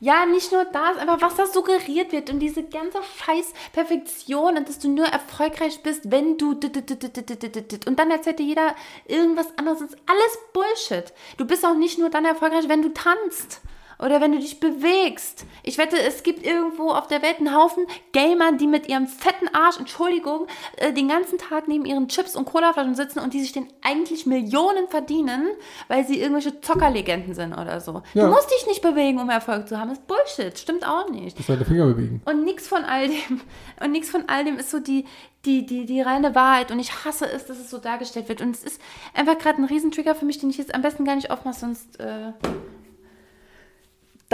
Ja, 0.00 0.26
nicht 0.26 0.52
nur 0.52 0.64
das, 0.66 0.98
aber 0.98 1.20
was 1.20 1.36
da 1.36 1.46
suggeriert 1.46 2.12
wird 2.12 2.30
und 2.30 2.40
diese 2.40 2.62
ganze 2.62 2.98
scheiß 3.02 3.52
Perfektion 3.72 4.56
und 4.56 4.68
dass 4.68 4.78
du 4.78 4.88
nur 4.88 5.06
erfolgreich 5.06 5.82
bist, 5.82 6.10
wenn 6.10 6.36
du 6.36 6.50
und 6.50 7.98
dann 7.98 8.10
erzählt 8.10 8.38
dir 8.38 8.46
jeder 8.46 8.76
irgendwas 9.06 9.56
anderes. 9.56 9.80
Das 9.80 9.90
ist 9.90 9.98
alles 10.06 10.38
Bullshit. 10.52 11.12
Du 11.38 11.46
bist 11.46 11.64
auch 11.64 11.74
nicht 11.74 11.98
nur 11.98 12.10
dann 12.10 12.24
erfolgreich, 12.24 12.68
wenn 12.68 12.82
du 12.82 12.92
tanzt 12.92 13.60
oder 14.04 14.20
wenn 14.20 14.32
du 14.32 14.38
dich 14.38 14.60
bewegst. 14.60 15.46
Ich 15.62 15.78
wette, 15.78 15.98
es 15.98 16.22
gibt 16.22 16.44
irgendwo 16.44 16.90
auf 16.90 17.06
der 17.06 17.22
Welt 17.22 17.38
einen 17.38 17.56
Haufen 17.56 17.86
Gamer, 18.12 18.52
die 18.52 18.66
mit 18.66 18.86
ihrem 18.86 19.06
fetten 19.06 19.48
Arsch, 19.54 19.78
Entschuldigung, 19.78 20.46
äh, 20.76 20.92
den 20.92 21.08
ganzen 21.08 21.38
Tag 21.38 21.68
neben 21.68 21.86
ihren 21.86 22.08
Chips 22.08 22.36
und 22.36 22.44
Colaflaschen 22.44 22.94
sitzen 22.94 23.20
und 23.20 23.32
die 23.32 23.40
sich 23.40 23.52
den 23.52 23.66
eigentlich 23.82 24.26
Millionen 24.26 24.88
verdienen, 24.88 25.46
weil 25.88 26.06
sie 26.06 26.20
irgendwelche 26.20 26.60
Zockerlegenden 26.60 27.34
sind 27.34 27.54
oder 27.54 27.80
so. 27.80 28.02
Ja. 28.12 28.26
Du 28.26 28.30
musst 28.30 28.50
dich 28.50 28.66
nicht 28.66 28.82
bewegen, 28.82 29.18
um 29.18 29.30
Erfolg 29.30 29.68
zu 29.68 29.78
haben. 29.78 29.88
Das 29.88 29.98
ist 29.98 30.06
Bullshit. 30.06 30.58
Stimmt 30.58 30.86
auch 30.86 31.08
nicht. 31.08 31.38
Das 31.38 31.46
deine 31.46 31.64
Finger 31.64 31.86
bewegen. 31.86 32.20
Und 32.26 32.44
nichts 32.44 32.68
von 32.68 32.84
all 32.84 33.08
dem, 33.08 33.40
und 33.82 33.90
nichts 33.90 34.10
von 34.10 34.24
all 34.28 34.44
dem 34.44 34.58
ist 34.58 34.70
so 34.70 34.80
die, 34.80 35.06
die, 35.46 35.64
die, 35.64 35.86
die 35.86 36.00
reine 36.02 36.34
Wahrheit. 36.34 36.70
Und 36.70 36.78
ich 36.78 37.04
hasse 37.04 37.26
es, 37.30 37.46
dass 37.46 37.58
es 37.58 37.70
so 37.70 37.78
dargestellt 37.78 38.28
wird. 38.28 38.42
Und 38.42 38.54
es 38.54 38.64
ist 38.64 38.80
einfach 39.14 39.38
gerade 39.38 39.62
ein 39.62 39.64
Riesentrigger 39.64 40.14
für 40.14 40.26
mich, 40.26 40.38
den 40.38 40.50
ich 40.50 40.58
jetzt 40.58 40.74
am 40.74 40.82
besten 40.82 41.06
gar 41.06 41.16
nicht 41.16 41.30
aufmache, 41.30 41.58
sonst 41.58 41.98
äh, 42.00 42.32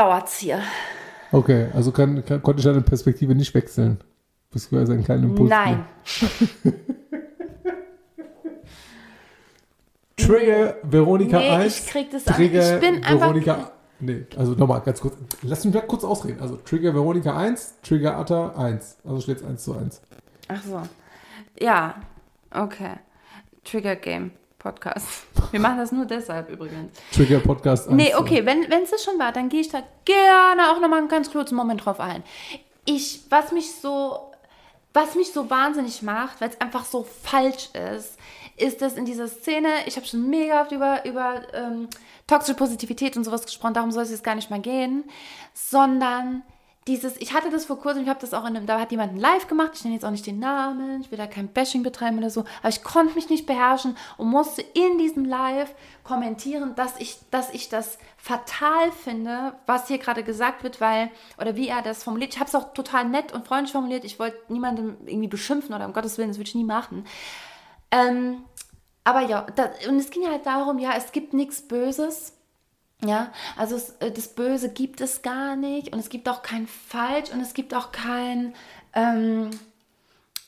dauert's 0.01 0.39
hier. 0.39 0.61
Okay, 1.33 1.69
also 1.75 1.93
kann, 1.93 2.25
kann, 2.25 2.43
konnte 2.43 2.61
ich 2.61 2.65
deine 2.65 2.81
Perspektive 2.81 3.35
nicht 3.35 3.55
wechseln. 3.55 4.01
Bist 4.51 4.73
du 4.73 4.79
also 4.79 4.93
einen 4.93 5.05
kleinen 5.05 5.25
Impuls. 5.25 5.49
Nein. 5.51 5.85
Trigger 10.17 10.77
Veronika 10.83 11.39
Nee, 11.39 11.51
1. 11.51 11.79
ich 11.81 11.87
krieg 11.87 12.11
das 12.11 12.27
an. 12.27 12.35
Trigger 12.35 12.75
Ich 12.75 12.81
bin 12.81 12.97
einfach- 13.05 13.21
Veronika. 13.21 13.73
Nee, 14.03 14.27
also 14.37 14.53
nochmal 14.53 14.81
ganz 14.81 15.01
kurz. 15.01 15.15
Lass 15.43 15.65
mich 15.65 15.75
mal 15.75 15.83
kurz 15.83 16.05
ausreden. 16.05 16.41
Also 16.41 16.57
Trigger 16.57 16.95
Veronika 16.95 17.37
1, 17.37 17.75
Trigger 17.83 18.17
Atta 18.17 18.55
1. 18.57 18.97
Also 19.05 19.21
steht 19.21 19.39
es 19.39 19.45
1 19.45 19.63
zu 19.63 19.77
1. 19.77 20.01
Ach 20.49 20.63
so. 20.63 20.83
Ja, 21.61 21.97
okay. 22.51 22.95
Trigger 23.65 23.97
Game 23.97 24.31
Podcast. 24.61 25.07
Wir 25.51 25.59
machen 25.59 25.79
das 25.79 25.91
nur 25.91 26.05
deshalb 26.05 26.49
übrigens. 26.49 26.97
Trigger 27.13 27.41
Podcast 27.41 27.89
1. 27.89 27.97
Nee, 27.97 28.15
okay, 28.15 28.47
wenn 28.47 28.71
es 28.71 28.91
das 28.91 29.03
schon 29.03 29.19
war, 29.19 29.33
dann 29.33 29.49
gehe 29.49 29.63
ich 29.63 29.69
da 29.69 29.83
gerne 30.05 30.71
auch 30.71 30.81
nochmal 30.81 31.01
einen 31.01 31.09
ganz 31.09 31.33
kurzen 31.33 31.57
Moment 31.57 31.85
drauf 31.85 31.99
ein. 31.99 32.23
Ich, 32.85 33.25
was 33.31 33.51
mich 33.51 33.75
so, 33.75 34.31
was 34.93 35.17
mich 35.17 35.33
so 35.33 35.51
wahnsinnig 35.51 36.03
macht, 36.03 36.41
weil 36.41 36.51
es 36.51 36.61
einfach 36.61 36.85
so 36.85 37.03
falsch 37.03 37.71
ist, 37.95 38.17
ist, 38.57 38.83
dass 38.83 38.95
in 38.95 39.07
dieser 39.07 39.27
Szene, 39.27 39.69
ich 39.87 39.97
habe 39.97 40.07
schon 40.07 40.29
mega 40.29 40.63
oft 40.63 40.73
über, 40.73 41.05
über 41.05 41.43
ähm, 41.55 41.89
toxische 42.27 42.57
Positivität 42.57 43.17
und 43.17 43.25
sowas 43.25 43.45
gesprochen, 43.45 43.75
darum 43.75 43.91
soll 43.91 44.05
es 44.05 44.11
jetzt 44.11 44.25
gar 44.25 44.35
nicht 44.35 44.51
mal 44.51 44.61
gehen, 44.61 45.05
sondern 45.55 46.43
dieses, 46.87 47.17
ich 47.19 47.35
hatte 47.35 47.51
das 47.51 47.67
vor 47.67 47.79
kurzem, 47.79 48.03
ich 48.03 48.09
habe 48.09 48.21
das 48.21 48.33
auch 48.33 48.47
in 48.47 48.57
einem, 48.57 48.67
da 48.67 48.81
hat 48.81 48.91
jemand 48.91 49.19
Live 49.19 49.49
gemacht, 49.49 49.73
ich 49.75 49.85
nenne 49.85 49.95
jetzt 49.97 50.05
auch 50.05 50.11
nicht 50.11 50.27
den 50.27 50.39
Namen, 50.39 51.03
ich 51.03 51.11
will 51.11 51.19
da 51.19 51.27
kein 51.27 51.49
Bashing 51.49 51.83
betreiben 51.83 52.17
oder 52.19 52.31
so, 52.31 52.45
aber 52.61 52.71
ich 52.71 52.83
konnte 52.83 53.15
mich 53.15 53.29
nicht 53.29 53.47
beherrschen 53.47 53.97
und 54.17 54.29
musste 54.29 54.63
in 54.63 54.97
diesem 54.99 55.27
Live 55.27 55.75
kommentieren, 56.05 56.75
dass 56.77 56.99
ich, 56.99 57.19
dass 57.31 57.53
ich 57.53 57.69
das 57.69 57.99
fatal 58.17 58.93
finde, 58.93 59.55
was 59.67 59.89
hier 59.89 59.99
gerade 59.99 60.25
gesagt 60.25 60.63
wird, 60.63 60.81
weil, 60.81 61.11
oder 61.39 61.55
wie 61.55 61.69
er 61.69 61.83
das 61.83 62.03
formuliert, 62.03 62.33
ich 62.33 62.41
habe 62.41 62.49
es 62.49 62.55
auch 62.55 62.73
total 62.73 63.05
nett 63.05 63.33
und 63.33 63.47
freundlich 63.47 63.73
formuliert, 63.73 64.05
ich 64.05 64.19
wollte 64.19 64.39
niemandem 64.49 64.97
irgendwie 65.05 65.29
beschimpfen 65.29 65.75
oder 65.75 65.85
um 65.85 65.93
Gottes 65.93 66.17
Willen, 66.17 66.29
das 66.31 66.39
würde 66.39 66.49
ich 66.49 66.55
nie 66.55 66.65
machen. 66.65 67.05
Ähm, 67.91 68.45
aber 69.05 69.21
ja, 69.21 69.47
da, 69.55 69.71
und 69.89 69.99
es 69.99 70.11
ging 70.11 70.27
halt 70.27 70.47
darum, 70.47 70.79
ja, 70.79 70.93
es 70.97 71.13
gibt 71.13 71.35
nichts 71.35 71.63
Böses. 71.63 72.37
Ja, 73.05 73.33
also 73.57 73.77
es, 73.77 73.91
äh, 74.01 74.11
das 74.11 74.29
Böse 74.29 74.69
gibt 74.69 75.01
es 75.01 75.23
gar 75.23 75.57
nicht 75.57 75.93
und 75.93 75.99
es 75.99 76.11
gibt 76.11 76.29
auch 76.29 76.43
kein 76.43 76.67
Falsch 76.67 77.31
und 77.33 77.41
es 77.41 77.55
gibt 77.55 77.73
auch 77.73 77.93
kein, 77.93 78.55
ähm, 78.93 79.51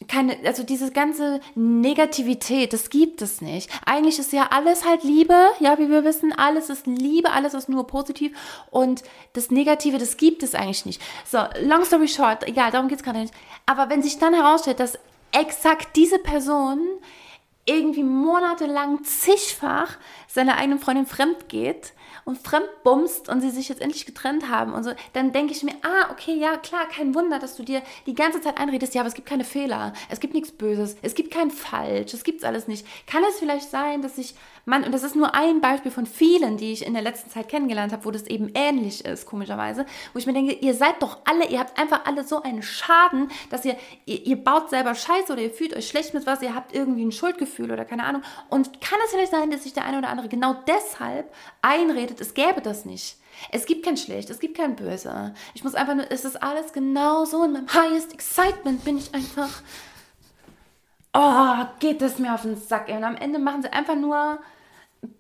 keine, 0.07 0.37
also 0.45 0.63
diese 0.63 0.91
ganze 0.91 1.41
Negativität, 1.55 2.75
das 2.75 2.91
gibt 2.91 3.23
es 3.23 3.41
nicht. 3.41 3.71
Eigentlich 3.87 4.19
ist 4.19 4.33
ja 4.33 4.49
alles 4.51 4.85
halt 4.85 5.03
Liebe, 5.03 5.47
ja, 5.61 5.79
wie 5.79 5.89
wir 5.89 6.05
wissen, 6.05 6.33
alles 6.33 6.69
ist 6.69 6.87
Liebe, 6.87 7.31
alles 7.31 7.55
ist 7.55 7.71
nur 7.71 7.87
positiv 7.87 8.37
und 8.71 9.03
das 9.33 9.51
Negative, 9.51 9.97
das 9.97 10.19
gibt 10.19 10.43
es 10.43 10.55
eigentlich 10.55 10.85
nicht. 10.85 11.01
So, 11.25 11.39
long 11.63 11.85
story 11.87 12.09
short, 12.09 12.47
egal, 12.47 12.71
darum 12.71 12.89
geht 12.89 12.99
es 12.99 13.05
gerade 13.05 13.21
nicht. 13.21 13.35
Aber 13.65 13.89
wenn 13.89 14.03
sich 14.03 14.19
dann 14.19 14.35
herausstellt, 14.35 14.81
dass 14.81 14.99
exakt 15.31 15.97
diese 15.97 16.19
Person 16.19 16.81
irgendwie 17.65 18.03
monatelang 18.03 19.05
zigfach 19.05 19.97
seiner 20.29 20.59
eigenen 20.59 20.81
Freundin 20.81 21.07
fremd 21.07 21.49
geht 21.49 21.95
und 22.25 22.39
fremd 22.39 22.68
bumst 22.85 23.29
und 23.29 23.41
sie 23.41 23.51
sich 23.51 23.68
jetzt 23.68 23.81
endlich 23.81 24.07
getrennt 24.07 24.49
haben 24.49 24.73
und 24.73 24.85
so, 24.85 24.93
dann 25.12 25.33
denke 25.33 25.53
ich 25.53 25.62
mir, 25.62 25.75
ah, 25.83 26.11
okay, 26.11 26.35
ja, 26.35 26.57
klar, 26.57 26.87
kein 26.89 27.14
Wunder, 27.14 27.39
dass 27.39 27.57
du 27.57 27.62
dir 27.62 27.83
die 28.07 28.14
ganze 28.14 28.41
Zeit 28.41 28.59
einredest, 28.59 28.95
ja, 28.95 29.01
aber 29.01 29.09
es 29.09 29.14
gibt 29.14 29.29
keine 29.29 29.45
Fehler, 29.45 29.93
es 30.09 30.20
gibt 30.20 30.35
nichts 30.35 30.53
Böses, 30.53 30.97
es 31.03 31.14
gibt 31.14 31.33
kein 31.33 31.51
Falsch, 31.51 32.14
es 32.14 32.25
gibt's 32.25 32.45
alles 32.45 32.68
nicht. 32.68 32.87
Kann 33.07 33.25
es 33.29 33.39
vielleicht 33.39 33.70
sein, 33.70 34.03
dass 34.03 34.18
ich, 34.18 34.35
man, 34.65 34.85
und 34.85 34.93
das 34.93 35.03
ist 35.03 35.17
nur 35.17 35.35
ein 35.35 35.61
Beispiel 35.61 35.91
von 35.91 36.07
vielen, 36.07 36.57
die 36.57 36.73
ich 36.73 36.87
in 36.87 36.95
der 36.95 37.03
letzten 37.03 37.31
Zeit 37.31 37.49
kennengelernt 37.49 37.93
habe, 37.93 38.05
wo 38.05 38.11
das 38.11 38.27
eben 38.29 38.51
ähnlich 38.55 39.05
ist, 39.05 39.27
komischerweise, 39.27 39.87
wo 40.13 40.19
ich 40.19 40.27
mir 40.27 40.33
denke, 40.33 40.53
ihr 40.55 40.75
seid 40.75 41.03
doch 41.03 41.19
alle, 41.25 41.49
ihr 41.49 41.59
habt 41.59 41.79
einfach 41.79 42.05
alle 42.05 42.25
so 42.25 42.43
einen 42.43 42.63
Schaden, 42.63 43.31
dass 43.51 43.65
ihr, 43.65 43.77
ihr, 44.07 44.25
ihr 44.25 44.37
baut 44.37 44.71
selber 44.71 44.95
Scheiße 44.95 45.33
oder 45.33 45.43
ihr 45.43 45.51
fühlt 45.51 45.75
euch 45.75 45.89
schlecht 45.89 46.15
mit 46.15 46.27
was, 46.27 46.43
ihr 46.43 46.55
habt 46.55 46.75
irgendwie 46.75 47.05
ein 47.05 47.13
Schuldgefühl 47.13 47.73
oder 47.73 47.85
keine 47.85 48.05
Ahnung. 48.05 48.23
Und 48.51 48.81
kann 48.81 48.99
es 49.05 49.11
vielleicht 49.11 49.33
sein, 49.33 49.51
dass 49.51 49.65
sich 49.65 49.73
der 49.73 49.85
eine 49.85 49.99
oder 49.99 50.09
andere 50.09 50.29
genau 50.29 50.55
deshalb 50.67 51.33
einredet, 51.61 52.21
es 52.21 52.35
gäbe 52.35 52.61
das 52.61 52.85
nicht. 52.85 53.17
Es 53.51 53.67
gibt 53.67 53.85
kein 53.85 53.97
Schlecht, 53.97 54.31
es 54.31 54.39
gibt 54.39 54.57
kein 54.57 54.77
Böse. 54.77 55.35
Ich 55.55 55.65
muss 55.65 55.75
einfach 55.75 55.95
nur, 55.95 56.11
es 56.11 56.25
ist 56.25 56.43
alles 56.43 56.73
genau 56.73 57.25
so. 57.25 57.45
In 57.45 57.53
meinem 57.53 57.73
highest 57.73 58.13
excitement 58.13 58.85
bin 58.85 58.99
ich 58.99 59.13
einfach. 59.15 59.63
Oh, 61.15 61.67
geht 61.79 62.01
es 62.03 62.19
mir 62.19 62.35
auf 62.35 62.43
den 62.43 62.57
Sack. 62.57 62.89
Ey. 62.89 62.97
Und 62.97 63.05
am 63.05 63.17
Ende 63.17 63.39
machen 63.39 63.63
sie 63.63 63.73
einfach 63.73 63.97
nur, 63.97 64.39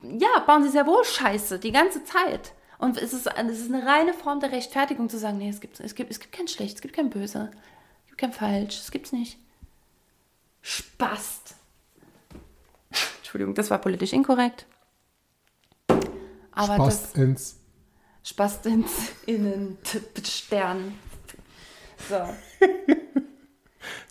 ja, 0.02 0.40
bauen 0.46 0.62
sie 0.62 0.70
sehr 0.70 0.86
wohl 0.86 1.04
Scheiße 1.04 1.58
die 1.58 1.72
ganze 1.72 2.04
Zeit. 2.04 2.52
Und 2.78 2.96
es 2.96 3.12
ist, 3.12 3.26
es 3.26 3.60
ist 3.60 3.72
eine 3.72 3.86
reine 3.86 4.12
Form 4.12 4.40
der 4.40 4.50
Rechtfertigung 4.50 5.08
zu 5.08 5.18
sagen, 5.18 5.38
nee, 5.38 5.48
es 5.48 5.60
gibt, 5.60 5.78
es, 5.80 5.94
gibt, 5.94 6.10
es 6.10 6.18
gibt 6.18 6.32
kein 6.32 6.48
Schlecht, 6.48 6.76
es 6.76 6.80
gibt 6.82 6.94
kein 6.94 7.10
Böse, 7.10 7.50
es 8.04 8.06
gibt 8.08 8.18
kein 8.18 8.32
Falsch, 8.32 8.80
es 8.80 8.90
gibt's 8.90 9.12
nicht. 9.12 9.38
Spast. 10.62 11.54
Entschuldigung, 13.18 13.54
das 13.54 13.70
war 13.70 13.78
politisch 13.78 14.12
inkorrekt. 14.12 14.66
Aber 16.52 16.84
das 16.84 17.10
Spaß 17.10 17.14
ins. 17.14 17.56
Spast 18.24 18.66
ins 18.66 18.90
Innen 19.26 19.78
Stern. 20.24 20.94
So. 22.08 22.16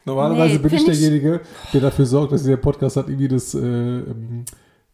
Normalerweise 0.06 0.56
Nee, 0.56 0.60
bin 0.60 0.74
ich 0.74 0.86
derjenige, 0.86 1.42
der 1.74 1.82
dafür 1.82 2.06
sorgt, 2.06 2.34
dass 2.34 2.42
dieser 2.42 2.58
Podcast 2.58 2.98
hat 2.98 3.08
irgendwie 3.08 3.28
das, 3.28 3.54
äh, 3.54 4.04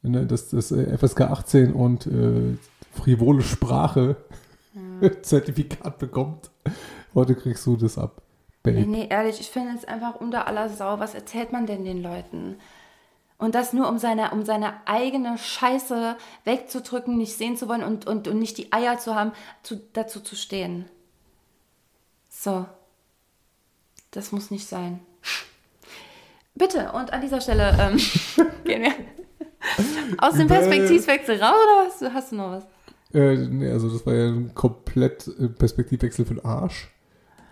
ähm, 0.03 0.11
ne, 0.11 0.25
das, 0.25 0.53
äh, 0.53 0.97
FSK 0.97 1.21
18 1.21 1.73
und 1.73 2.07
äh, 2.07 2.57
frivole 2.91 3.41
Sprache 3.41 4.17
Zertifikat 5.21 5.97
bekommt. 5.99 6.51
Heute 7.13 7.35
kriegst 7.35 7.65
du 7.65 7.75
das 7.75 7.97
ab. 7.97 8.21
Nee, 8.65 8.85
nee, 8.85 9.07
ehrlich, 9.09 9.39
ich 9.39 9.49
finde 9.49 9.73
es 9.75 9.85
einfach 9.85 10.15
unter 10.15 10.47
aller 10.47 10.67
Sau. 10.67 10.99
Was 10.99 11.15
erzählt 11.15 11.53
man 11.53 11.65
denn 11.65 11.85
den 11.85 12.03
Leuten? 12.03 12.57
Und 13.37 13.55
das 13.55 13.71
nur, 13.71 13.87
um 13.87 13.97
seine, 13.97 14.31
um 14.31 14.43
seine 14.45 14.85
eigene 14.85 15.37
Scheiße 15.37 16.17
wegzudrücken, 16.43 17.17
nicht 17.17 17.37
sehen 17.37 17.55
zu 17.55 17.69
wollen 17.69 17.83
und, 17.83 18.07
und, 18.07 18.27
und 18.27 18.39
nicht 18.39 18.57
die 18.57 18.73
Eier 18.73 18.97
zu 18.97 19.15
haben, 19.15 19.31
zu, 19.63 19.79
dazu 19.93 20.19
zu 20.19 20.35
stehen. 20.35 20.85
So. 22.29 22.65
Das 24.11 24.31
muss 24.31 24.51
nicht 24.51 24.67
sein. 24.67 24.99
Bitte, 26.55 26.91
und 26.93 27.13
an 27.13 27.21
dieser 27.21 27.39
Stelle 27.39 27.77
ähm, 27.79 27.97
gehen 28.63 28.81
wir 28.81 28.93
aus 30.17 30.35
dem 30.35 30.47
Perspektivwechsel 30.47 31.41
raus 31.41 31.53
oder 31.63 31.87
hast 31.87 32.01
du, 32.01 32.13
hast 32.13 32.31
du 32.31 32.35
noch 32.35 32.51
was? 32.51 32.63
Äh, 33.13 33.35
nee, 33.47 33.69
also 33.71 33.89
das 33.89 34.05
war 34.05 34.13
ja 34.13 34.27
ein 34.27 34.53
komplett 34.53 35.27
äh, 35.27 35.47
Perspektivwechsel 35.47 36.25
für 36.25 36.35
den 36.35 36.45
Arsch. 36.45 36.91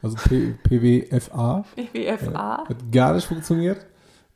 Also 0.02 0.18
P 0.18 0.54
PWFA. 0.64 1.66
PWFA. 1.76 2.64
Äh, 2.66 2.70
hat 2.70 2.92
gar 2.92 3.14
nicht 3.14 3.26
funktioniert. 3.26 3.86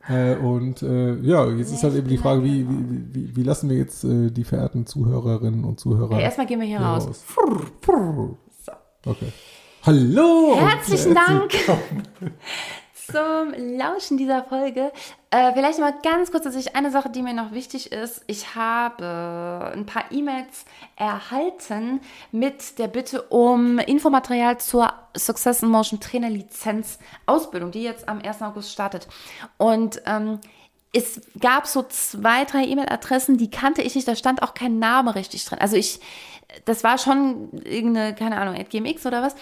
Äh, 0.07 0.35
und 0.35 0.81
äh, 0.81 1.15
ja, 1.17 1.47
jetzt 1.49 1.71
ist 1.71 1.83
halt 1.83 1.95
eben 1.95 2.07
die 2.07 2.17
Frage, 2.17 2.43
wie, 2.43 2.67
wie, 2.67 3.13
wie, 3.13 3.35
wie 3.35 3.43
lassen 3.43 3.69
wir 3.69 3.77
jetzt 3.77 4.03
äh, 4.03 4.31
die 4.31 4.43
verehrten 4.43 4.85
Zuhörerinnen 4.85 5.65
und 5.65 5.79
Zuhörer. 5.79 6.13
Ja, 6.13 6.21
erstmal 6.21 6.47
gehen 6.47 6.59
wir 6.59 6.67
hier 6.67 6.79
raus. 6.79 7.07
raus. 7.07 7.23
Frr, 7.25 7.61
frr. 7.81 8.37
So. 8.65 8.71
Okay. 9.05 9.31
Hallo! 9.85 10.57
Herzlichen 10.57 11.15
Dank 11.15 11.51
zum 13.11 13.53
Lauschen 13.77 14.17
dieser 14.17 14.43
Folge. 14.43 14.91
Äh, 15.31 15.53
vielleicht 15.53 15.79
mal 15.79 15.93
ganz 16.03 16.31
kurz, 16.31 16.43
dass 16.43 16.55
ich 16.55 16.75
eine 16.75 16.91
Sache, 16.91 17.09
die 17.09 17.21
mir 17.21 17.33
noch 17.33 17.51
wichtig 17.51 17.91
ist. 17.91 18.23
Ich 18.27 18.55
habe 18.55 19.71
ein 19.73 19.85
paar 19.85 20.11
E-Mails 20.11 20.65
erhalten 20.95 22.01
mit 22.31 22.79
der 22.79 22.87
Bitte 22.87 23.23
um 23.23 23.79
Infomaterial 23.79 24.59
zur 24.59 24.93
Success 25.15 25.63
in 25.63 25.69
Motion 25.69 25.99
Trainer 25.99 26.29
Lizenz 26.29 26.99
Ausbildung, 27.25 27.71
die 27.71 27.83
jetzt 27.83 28.07
am 28.07 28.21
1. 28.21 28.41
August 28.41 28.71
startet. 28.71 29.07
Und 29.57 30.01
ähm, 30.05 30.39
es 30.93 31.21
gab 31.39 31.67
so 31.67 31.83
zwei, 31.83 32.45
drei 32.45 32.63
E-Mail-Adressen, 32.65 33.37
die 33.37 33.51
kannte 33.51 33.81
ich 33.81 33.95
nicht, 33.95 34.07
da 34.07 34.15
stand 34.15 34.41
auch 34.41 34.53
kein 34.53 34.79
Name 34.79 35.13
richtig 35.15 35.45
drin. 35.45 35.59
Also 35.59 35.75
ich, 35.75 35.99
das 36.65 36.83
war 36.83 36.97
schon 36.97 37.51
irgendeine, 37.63 38.15
keine 38.15 38.37
Ahnung, 38.37 38.55
GMX 38.69 39.05
oder 39.05 39.21
was 39.21 39.35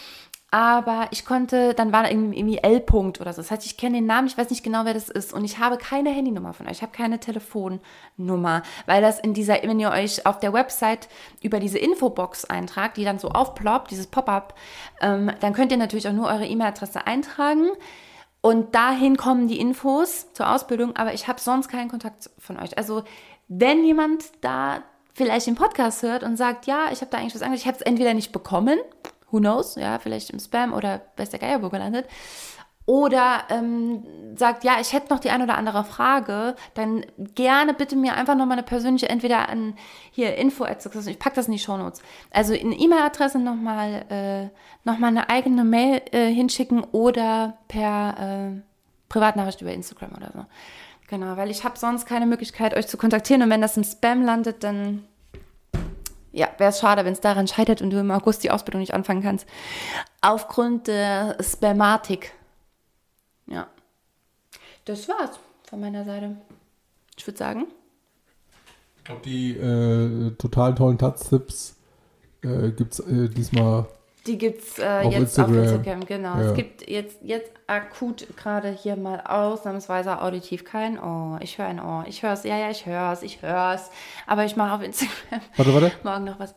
aber 0.49 1.07
ich 1.11 1.25
konnte, 1.25 1.73
dann 1.73 1.91
war 1.91 2.03
da 2.03 2.09
irgendwie 2.09 2.59
L. 2.59 2.77
-Punkt 2.77 3.19
oder 3.19 3.33
so. 3.33 3.41
Das 3.41 3.51
heißt, 3.51 3.65
ich 3.65 3.75
kenne 3.75 3.97
den 3.97 4.05
Namen, 4.05 4.27
ich 4.27 4.37
weiß 4.37 4.49
nicht 4.49 4.63
genau, 4.63 4.85
wer 4.85 4.93
das 4.93 5.09
ist 5.09 5.33
und 5.33 5.43
ich 5.43 5.59
habe 5.59 5.77
keine 5.77 6.09
Handynummer 6.09 6.53
von 6.53 6.67
euch, 6.67 6.73
ich 6.73 6.81
habe 6.81 6.93
keine 6.93 7.19
Telefonnummer, 7.19 8.63
weil 8.85 9.01
das 9.01 9.19
in 9.19 9.33
dieser, 9.33 9.55
wenn 9.63 9.79
ihr 9.79 9.91
euch 9.91 10.25
auf 10.25 10.39
der 10.39 10.53
Website 10.53 11.09
über 11.41 11.59
diese 11.59 11.79
Infobox 11.79 12.45
eintragt, 12.45 12.95
die 12.95 13.03
dann 13.03 13.19
so 13.19 13.29
aufploppt, 13.29 13.91
dieses 13.91 14.07
Pop-up, 14.07 14.55
ähm, 15.01 15.31
dann 15.41 15.51
könnt 15.53 15.71
ihr 15.71 15.77
natürlich 15.77 16.07
auch 16.07 16.13
nur 16.13 16.27
eure 16.27 16.45
E-Mail-Adresse 16.45 17.05
eintragen. 17.05 17.67
Und 18.39 18.75
dahin 18.75 19.17
kommen 19.17 19.47
die 19.49 19.59
Infos 19.59 20.31
zur 20.31 20.49
Ausbildung, 20.49 20.95
aber 20.95 21.13
ich 21.13 21.27
habe 21.27 21.41
sonst 21.41 21.67
keinen 21.67 21.89
Kontakt 21.89 22.29
von 22.37 22.57
euch. 22.57 22.77
Also, 22.77 23.03
wenn 23.49 23.83
jemand 23.83 24.23
da 24.41 24.83
vielleicht 25.13 25.47
den 25.47 25.55
Podcast 25.55 26.03
hört 26.03 26.23
und 26.23 26.37
sagt, 26.37 26.67
ja, 26.67 26.85
ich 26.91 27.01
habe 27.01 27.11
da 27.11 27.17
eigentlich 27.17 27.35
was 27.35 27.41
angeschaut, 27.41 27.61
ich 27.63 27.67
habe 27.67 27.77
es 27.77 27.81
entweder 27.81 28.13
nicht 28.13 28.31
bekommen, 28.31 28.77
who 29.31 29.39
knows, 29.39 29.75
ja, 29.75 29.99
vielleicht 29.99 30.29
im 30.29 30.39
Spam 30.39 30.73
oder 30.73 31.01
weiß 31.17 31.29
der 31.29 31.39
Geier 31.39 31.61
wo 31.61 31.69
gelandet. 31.69 32.07
Oder 32.89 33.43
ähm, 33.49 34.05
sagt, 34.37 34.63
ja, 34.63 34.79
ich 34.79 34.93
hätte 34.93 35.13
noch 35.13 35.19
die 35.19 35.29
ein 35.29 35.41
oder 35.41 35.57
andere 35.57 35.83
Frage, 35.83 36.55
dann 36.73 37.05
gerne 37.35 37.73
bitte 37.73 37.97
mir 37.97 38.15
einfach 38.15 38.35
nochmal 38.35 38.57
eine 38.57 38.65
persönliche, 38.65 39.09
entweder 39.09 39.49
an 39.49 39.75
hier 40.09 40.37
info 40.37 40.65
ich 40.65 41.19
packe 41.19 41.35
das 41.35 41.47
in 41.47 41.51
die 41.51 41.59
Shownotes. 41.59 42.01
Also 42.31 42.53
in 42.53 42.71
E-Mail-Adresse 42.71 43.39
nochmal 43.39 44.05
äh, 44.07 44.87
noch 44.87 45.01
eine 45.01 45.29
eigene 45.29 45.65
Mail 45.65 46.01
äh, 46.13 46.31
hinschicken 46.33 46.85
oder 46.93 47.57
per 47.67 48.53
äh, 48.53 48.61
Privatnachricht 49.09 49.61
über 49.61 49.73
Instagram 49.73 50.13
oder 50.15 50.31
so. 50.33 50.45
Genau, 51.09 51.35
weil 51.35 51.51
ich 51.51 51.65
habe 51.65 51.77
sonst 51.77 52.05
keine 52.05 52.25
Möglichkeit, 52.25 52.73
euch 52.73 52.87
zu 52.87 52.95
kontaktieren 52.95 53.41
und 53.41 53.49
wenn 53.49 53.61
das 53.61 53.75
im 53.75 53.83
Spam 53.83 54.23
landet, 54.23 54.63
dann 54.63 55.03
ja, 56.31 56.49
wäre 56.57 56.69
es 56.69 56.79
schade, 56.79 57.05
wenn 57.05 57.13
es 57.13 57.21
daran 57.21 57.47
scheitert 57.47 57.81
und 57.81 57.89
du 57.89 57.99
im 57.99 58.11
August 58.11 58.43
die 58.43 58.51
Ausbildung 58.51 58.81
nicht 58.81 58.93
anfangen 58.93 59.21
kannst. 59.21 59.47
Aufgrund 60.21 60.87
der 60.87 61.37
Spamatik. 61.41 62.33
Ja. 63.47 63.67
Das 64.85 65.07
war's 65.07 65.39
von 65.69 65.79
meiner 65.79 66.05
Seite. 66.05 66.37
Ich 67.17 67.25
würde 67.25 67.37
sagen. 67.37 67.67
Ich 68.97 69.03
glaube, 69.05 69.21
die 69.23 69.51
äh, 69.51 70.31
total 70.37 70.75
tollen 70.75 70.97
Taz-Tipps 70.97 71.75
äh, 72.43 72.71
gibt 72.71 72.93
es 72.93 72.99
äh, 72.99 73.29
diesmal 73.29 73.87
die 74.27 74.37
gibt 74.37 74.61
es 74.61 74.77
äh, 74.77 75.03
jetzt 75.03 75.15
Instagram. 75.15 75.57
auf 75.57 75.63
Instagram, 75.63 76.05
genau. 76.05 76.35
Ja. 76.35 76.41
Es 76.41 76.53
gibt 76.53 76.89
jetzt, 76.89 77.17
jetzt 77.21 77.51
akut 77.65 78.27
gerade 78.35 78.69
hier 78.69 78.95
mal 78.95 79.21
ausnahmsweise 79.21 80.21
auditiv 80.21 80.65
kein 80.65 80.99
Oh. 80.99 81.37
Ich 81.39 81.57
höre 81.57 81.67
ein 81.67 81.79
Oh. 81.79 82.03
Ich 82.05 82.23
höre 82.23 82.33
es, 82.33 82.43
ja, 82.43 82.57
ja, 82.57 82.69
ich 82.69 82.85
höre 82.85 83.13
es, 83.13 83.23
ich 83.23 83.41
höre 83.41 83.73
es. 83.73 83.89
Aber 84.25 84.45
ich 84.45 84.55
mache 84.55 84.75
auf 84.75 84.83
Instagram 84.83 85.41
warte, 85.57 85.73
warte. 85.73 85.91
morgen 86.03 86.23
noch 86.25 86.39
was. 86.39 86.55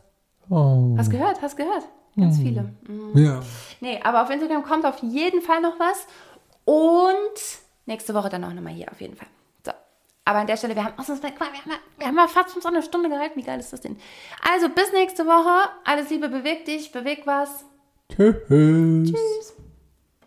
Oh. 0.49 0.95
Hast 0.97 1.09
gehört, 1.09 1.41
hast 1.41 1.55
gehört. 1.55 1.83
Ganz 2.17 2.37
mm. 2.37 2.41
viele. 2.41 2.73
Mhm. 2.87 3.11
Ja. 3.15 3.39
Nee, 3.79 3.99
aber 4.03 4.23
auf 4.23 4.29
Instagram 4.29 4.63
kommt 4.63 4.85
auf 4.85 5.01
jeden 5.01 5.41
Fall 5.41 5.61
noch 5.61 5.79
was. 5.79 6.05
Und 6.65 7.61
nächste 7.85 8.13
Woche 8.13 8.29
dann 8.29 8.43
auch 8.43 8.53
nochmal 8.53 8.73
hier, 8.73 8.91
auf 8.91 8.99
jeden 8.99 9.15
Fall. 9.15 9.27
Aber 10.25 10.39
an 10.39 10.47
der 10.47 10.57
Stelle, 10.57 10.75
wir 10.75 10.83
haben, 10.83 10.93
oh, 10.97 11.03
wir 11.03 11.17
haben, 11.17 11.81
wir 11.97 12.07
haben 12.07 12.15
mal 12.15 12.27
fast 12.27 12.55
uns 12.55 12.65
eine 12.65 12.83
Stunde 12.83 13.09
gehalten. 13.09 13.39
Wie 13.39 13.43
geil 13.43 13.59
ist 13.59 13.73
das 13.73 13.81
denn? 13.81 13.97
Also 14.53 14.69
bis 14.69 14.91
nächste 14.93 15.25
Woche. 15.25 15.69
Alles 15.83 16.09
Liebe, 16.09 16.29
beweg 16.29 16.65
dich, 16.65 16.91
beweg 16.91 17.23
was. 17.25 17.65
Tschüss. 18.09 18.35
Tschüss. 18.47 19.53